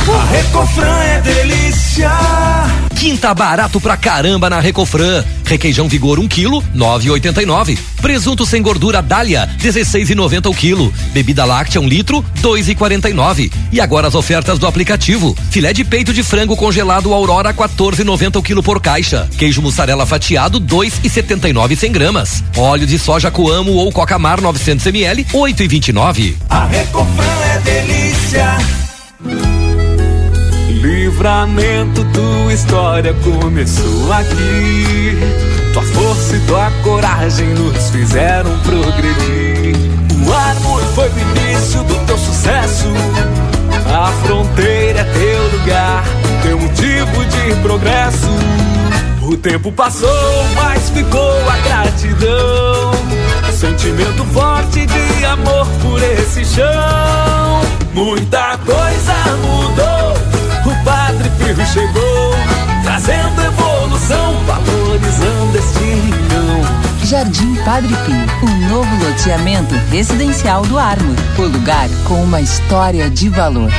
A 0.09 0.25
Recofran 0.25 1.03
é 1.03 1.21
delícia. 1.21 2.11
Quinta 2.97 3.35
barato 3.35 3.81
pra 3.81 3.97
caramba 3.97 4.49
na 4.49 4.59
Recofran. 4.59 5.25
Requeijão 5.45 5.89
Vigor 5.89 6.19
1 6.19 6.29
kg, 6.29 6.63
9,89. 6.75 7.79
Presunto 8.01 8.47
sem 8.47 8.63
gordura 8.63 9.03
Dália, 9.03 9.49
16,90 9.59 10.51
o 10.51 10.55
quilo. 10.55 10.93
Bebida 11.13 11.45
láctea 11.45 11.81
1 11.81 11.89
litro, 11.89 12.25
2,49. 12.43 13.53
E 13.71 13.81
agora 13.81 14.09
as 14.09 14.15
ofertas 14.15 14.59
do 14.59 14.67
aplicativo. 14.67 15.37
Filé 15.51 15.73
de 15.73 15.85
peito 15.85 16.13
de 16.13 16.23
frango 16.23 16.57
congelado 16.57 17.13
Aurora, 17.13 17.53
14,90 17.53 18.37
o 18.37 18.43
quilo 18.43 18.63
por 18.63 18.81
caixa. 18.81 19.29
Queijo 19.39 19.63
mussarela 19.63 20.07
fatiado, 20.07 20.61
2,79 20.61 21.77
100 21.77 21.93
gramas. 21.93 22.45
Óleo 22.57 22.87
de 22.87 22.99
soja 22.99 23.31
Coamo 23.31 23.73
ou 23.73 23.93
Coca-Mar 23.93 24.41
900 24.41 24.87
ml, 24.87 25.25
8,29. 25.33 26.35
A 26.49 26.67
Recofran 26.67 27.25
é 27.55 27.59
delícia. 27.61 28.57
Livramento, 31.21 32.03
tua 32.15 32.51
história 32.51 33.13
começou 33.23 34.11
aqui. 34.11 35.19
Tua 35.75 35.83
força 35.83 36.35
e 36.35 36.41
tua 36.47 36.71
coragem 36.83 37.47
nos 37.49 37.91
fizeram 37.91 38.51
progredir. 38.61 39.77
O 40.27 40.33
amor 40.33 40.81
foi 40.95 41.11
o 41.11 41.19
início 41.19 41.83
do 41.85 41.95
teu 42.07 42.17
sucesso. 42.17 42.87
A 43.95 44.11
fronteira 44.25 45.01
é 45.01 45.05
teu 45.05 45.59
lugar, 45.59 46.05
teu 46.43 46.59
motivo 46.59 47.25
de 47.27 47.55
progresso. 47.61 48.31
O 49.21 49.37
tempo 49.37 49.71
passou, 49.71 50.09
mas 50.55 50.89
ficou 50.89 51.51
a 51.51 51.59
gratidão. 51.59 52.93
Sentimento 53.53 54.25
forte 54.33 54.87
de 54.87 55.25
amor 55.27 55.67
por 55.83 56.03
esse 56.03 56.47
chão. 56.47 57.61
Muita 57.93 58.57
coisa 58.65 59.13
mudou. 59.43 60.30
O 61.21 61.23
Padre 61.23 61.45
Filho 61.45 61.67
chegou, 61.67 62.35
trazendo 62.83 63.43
evolução, 63.43 64.35
valorizando 64.47 65.59
este 65.59 65.85
rincão. 65.85 67.05
Jardim 67.05 67.57
Padre 67.57 67.95
Pio, 68.07 68.49
um 68.49 68.69
novo 68.71 69.05
loteamento 69.05 69.75
residencial 69.91 70.65
do 70.65 70.79
Armor. 70.79 71.15
O 71.39 71.43
lugar 71.43 71.91
com 72.05 72.23
uma 72.23 72.41
história 72.41 73.11
de 73.11 73.29
valor. 73.29 73.71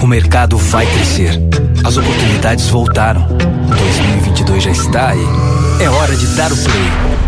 O 0.00 0.06
mercado 0.06 0.56
vai 0.56 0.86
crescer. 0.86 1.32
As 1.84 1.96
oportunidades 1.96 2.68
voltaram. 2.68 3.26
2022 3.26 4.62
já 4.62 4.70
está 4.70 5.08
aí. 5.08 5.26
É 5.80 5.90
hora 5.90 6.14
de 6.14 6.26
dar 6.36 6.52
o 6.52 6.56
play. 6.56 7.27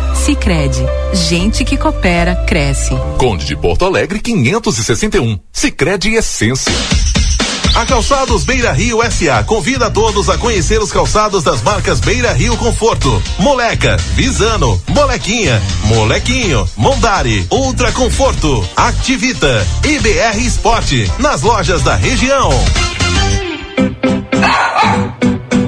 Sicredi, 0.15 0.83
gente 1.13 1.63
que 1.63 1.77
coopera 1.77 2.35
cresce. 2.47 2.95
Conde 3.17 3.45
de 3.45 3.55
Porto 3.55 3.85
Alegre 3.85 4.19
561. 4.19 5.39
Sicredi 5.51 6.15
Essência. 6.15 6.73
A 7.73 7.85
Calçados 7.85 8.43
Beira 8.43 8.71
Rio 8.73 8.99
SA 9.09 9.43
convida 9.43 9.87
a 9.87 9.89
todos 9.89 10.29
a 10.29 10.37
conhecer 10.37 10.81
os 10.81 10.91
calçados 10.91 11.43
das 11.43 11.61
marcas 11.61 11.99
Beira 11.99 12.33
Rio 12.33 12.57
Conforto, 12.57 13.21
Moleca, 13.39 13.95
Visano, 14.13 14.81
Molequinha, 14.89 15.61
Molequinho, 15.85 16.69
Mondari, 16.75 17.47
Ultra 17.49 17.91
Conforto, 17.91 18.67
Activita, 18.75 19.65
IBR 19.85 20.45
Esporte, 20.45 21.11
nas 21.17 21.41
lojas 21.41 21.81
da 21.81 21.95
região. 21.95 22.51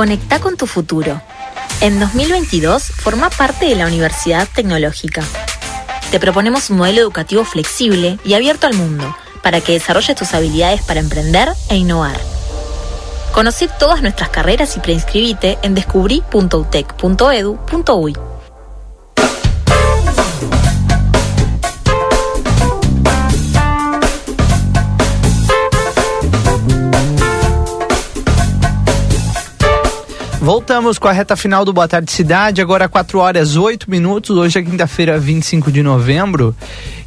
Conecta 0.00 0.40
con 0.40 0.56
tu 0.56 0.66
futuro. 0.66 1.20
En 1.82 2.00
2022, 2.00 2.84
forma 2.84 3.28
parte 3.28 3.66
de 3.66 3.74
la 3.74 3.86
Universidad 3.86 4.48
Tecnológica. 4.48 5.22
Te 6.10 6.18
proponemos 6.18 6.70
un 6.70 6.78
modelo 6.78 7.02
educativo 7.02 7.44
flexible 7.44 8.18
y 8.24 8.32
abierto 8.32 8.66
al 8.66 8.72
mundo 8.72 9.14
para 9.42 9.60
que 9.60 9.74
desarrolles 9.74 10.16
tus 10.16 10.32
habilidades 10.32 10.80
para 10.84 11.00
emprender 11.00 11.50
e 11.68 11.76
innovar. 11.76 12.18
Conoce 13.34 13.68
todas 13.78 14.00
nuestras 14.00 14.30
carreras 14.30 14.74
y 14.78 14.80
preinscribite 14.80 15.58
en 15.60 15.74
descubrí.utec.edu.uy. 15.74 18.29
Voltamos 30.40 30.98
com 30.98 31.06
a 31.06 31.12
reta 31.12 31.36
final 31.36 31.64
do 31.66 31.72
Boa 31.72 31.86
Tarde 31.86 32.10
Cidade, 32.10 32.62
agora 32.62 32.88
4 32.88 33.18
horas 33.18 33.56
8 33.56 33.90
minutos. 33.90 34.38
Hoje 34.38 34.58
é 34.58 34.62
quinta-feira, 34.62 35.18
25 35.18 35.70
de 35.70 35.82
novembro. 35.82 36.56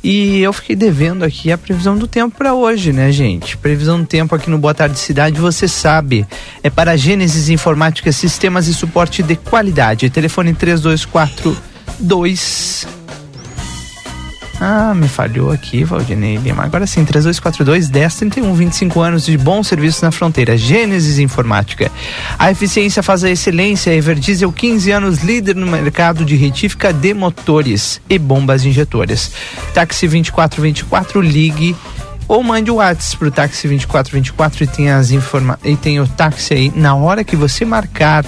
E 0.04 0.40
eu 0.40 0.54
fiquei 0.54 0.76
devendo 0.76 1.24
aqui 1.24 1.52
a 1.52 1.58
previsão 1.58 1.98
do 1.98 2.06
tempo 2.06 2.38
para 2.38 2.54
hoje, 2.54 2.94
né, 2.94 3.12
gente? 3.12 3.58
Previsão 3.58 4.00
do 4.00 4.06
tempo 4.06 4.36
aqui 4.36 4.52
no 4.52 4.60
Boa 4.60 4.76
Tarde 4.76 5.00
Cidade, 5.00 5.40
você 5.40 5.68
sabe. 5.68 6.28
É 6.62 6.70
para 6.70 6.96
Gênesis 6.96 7.50
Informática, 7.50 8.12
Sistemas 8.12 8.68
e 8.68 8.74
Suporte 8.74 9.24
de 9.24 9.36
Qualidade. 9.36 10.12
Telefone 10.12 10.54
3242 10.54 12.86
ah, 14.60 14.94
me 14.94 15.08
falhou 15.08 15.52
aqui, 15.52 15.84
Valdinei 15.84 16.38
Lima. 16.38 16.64
Agora 16.64 16.86
sim, 16.86 17.04
3242 17.04 17.90
1031, 17.90 18.54
25 18.54 19.02
anos 19.02 19.26
de 19.26 19.38
bom 19.38 19.64
serviço 19.64 20.06
na 20.06 20.12
fronteira. 20.12 20.58
Gênesis 20.58 21.20
Informática. 21.20 21.92
A 22.38 22.52
eficiência 22.52 23.04
faz 23.04 23.24
a 23.24 23.30
excelência. 23.30 23.94
Everdiesel, 23.94 24.52
15 24.52 24.92
anos, 24.92 25.20
líder 25.24 25.56
no 25.56 25.68
mercado 25.68 26.24
de 26.24 26.36
retífica 26.36 26.94
de 26.94 27.14
motores 27.14 28.00
e 28.10 28.18
bombas 28.20 28.64
injetoras. 28.64 29.32
Táxi 29.74 30.08
2424, 30.08 31.20
ligue 31.20 31.76
ou 32.28 32.42
mande 32.42 32.72
o 32.72 32.76
WhatsApp 32.76 33.18
pro 33.18 33.32
táxi 33.32 33.68
2424 33.68 34.64
e 34.64 34.68
tem 34.68 34.90
as 34.90 35.12
informa 35.12 35.60
e 35.64 35.76
tem 35.76 36.00
o 36.00 36.08
táxi 36.08 36.54
aí 36.54 36.74
na 36.74 36.96
hora 36.96 37.24
que 37.24 37.36
você 37.36 37.66
marcar 37.66 38.26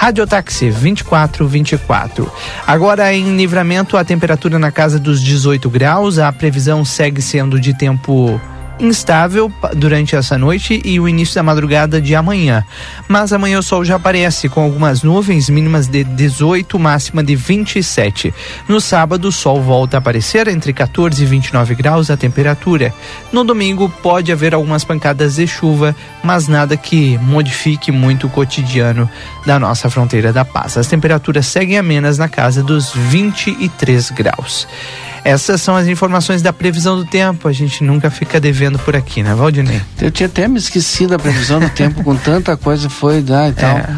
Radiotaxi 0.00 0.70
2424. 0.70 2.32
Agora 2.66 3.12
em 3.12 3.36
livramento, 3.36 3.98
a 3.98 4.04
temperatura 4.04 4.58
na 4.58 4.72
casa 4.72 4.98
dos 4.98 5.22
18 5.22 5.68
graus. 5.68 6.18
A 6.18 6.32
previsão 6.32 6.86
segue 6.86 7.20
sendo 7.20 7.60
de 7.60 7.76
tempo 7.76 8.40
instável 8.80 9.52
durante 9.76 10.16
essa 10.16 10.36
noite 10.38 10.80
e 10.84 10.98
o 10.98 11.08
início 11.08 11.34
da 11.34 11.42
madrugada 11.42 12.00
de 12.00 12.14
amanhã. 12.14 12.64
Mas 13.06 13.32
amanhã 13.32 13.58
o 13.58 13.62
sol 13.62 13.84
já 13.84 13.96
aparece 13.96 14.48
com 14.48 14.62
algumas 14.62 15.02
nuvens 15.02 15.48
mínimas 15.48 15.86
de 15.86 16.02
18, 16.02 16.78
máxima 16.78 17.22
de 17.22 17.36
27. 17.36 18.34
No 18.66 18.80
sábado 18.80 19.28
o 19.28 19.32
sol 19.32 19.60
volta 19.60 19.96
a 19.96 19.98
aparecer 19.98 20.48
entre 20.48 20.72
14 20.72 21.22
e 21.22 21.26
29 21.26 21.74
graus 21.74 22.10
a 22.10 22.16
temperatura. 22.16 22.92
No 23.32 23.44
domingo 23.44 23.88
pode 24.02 24.32
haver 24.32 24.54
algumas 24.54 24.84
pancadas 24.84 25.36
de 25.36 25.46
chuva, 25.46 25.94
mas 26.22 26.48
nada 26.48 26.76
que 26.76 27.18
modifique 27.18 27.92
muito 27.92 28.26
o 28.26 28.30
cotidiano 28.30 29.08
da 29.44 29.58
nossa 29.58 29.90
fronteira 29.90 30.32
da 30.32 30.44
paz. 30.44 30.76
As 30.76 30.86
temperaturas 30.86 31.46
seguem 31.46 31.78
amenas 31.78 32.18
na 32.18 32.28
casa 32.28 32.62
dos 32.62 32.92
23 32.94 34.10
graus. 34.10 34.66
Essas 35.24 35.60
são 35.60 35.76
as 35.76 35.86
informações 35.86 36.40
da 36.40 36.52
previsão 36.52 36.96
do 36.96 37.04
tempo. 37.04 37.46
A 37.46 37.52
gente 37.52 37.84
nunca 37.84 38.10
fica 38.10 38.40
devendo 38.40 38.69
por 38.78 38.96
aqui, 38.96 39.22
né, 39.22 39.34
Valdinei? 39.34 39.80
Eu 40.00 40.10
tinha 40.10 40.26
até 40.26 40.46
me 40.48 40.58
esquecido 40.58 41.10
da 41.10 41.18
previsão 41.18 41.60
do 41.60 41.68
tempo, 41.70 42.02
com 42.02 42.16
tanta 42.16 42.56
coisa 42.56 42.88
foi 42.88 43.20
dar 43.20 43.48
e 43.48 43.52
tal. 43.52 43.76
É, 43.78 43.88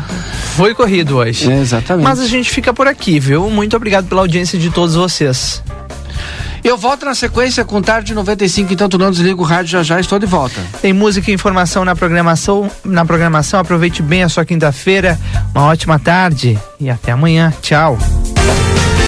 foi 0.56 0.74
corrido 0.74 1.16
hoje. 1.16 1.50
É, 1.50 1.60
exatamente. 1.60 2.04
Mas 2.04 2.20
a 2.20 2.26
gente 2.26 2.50
fica 2.50 2.72
por 2.72 2.86
aqui, 2.86 3.18
viu? 3.18 3.48
Muito 3.50 3.76
obrigado 3.76 4.06
pela 4.06 4.20
audiência 4.20 4.58
de 4.58 4.70
todos 4.70 4.94
vocês. 4.94 5.62
Eu 6.64 6.76
volto 6.76 7.04
na 7.04 7.14
sequência 7.14 7.64
com 7.64 7.82
tarde 7.82 8.14
95, 8.14 8.72
então 8.72 8.88
tu 8.88 8.96
não 8.96 9.10
desliga 9.10 9.40
o 9.40 9.44
rádio 9.44 9.72
já 9.72 9.82
já, 9.82 9.98
estou 9.98 10.18
de 10.18 10.26
volta. 10.26 10.60
Tem 10.80 10.92
música 10.92 11.30
e 11.30 11.34
informação 11.34 11.84
na 11.84 11.96
programação. 11.96 12.70
Na 12.84 13.04
programação, 13.04 13.58
aproveite 13.58 14.00
bem 14.00 14.22
a 14.22 14.28
sua 14.28 14.44
quinta-feira. 14.44 15.18
Uma 15.52 15.64
ótima 15.64 15.98
tarde 15.98 16.56
e 16.78 16.88
até 16.88 17.10
amanhã. 17.10 17.52
Tchau. 17.60 17.98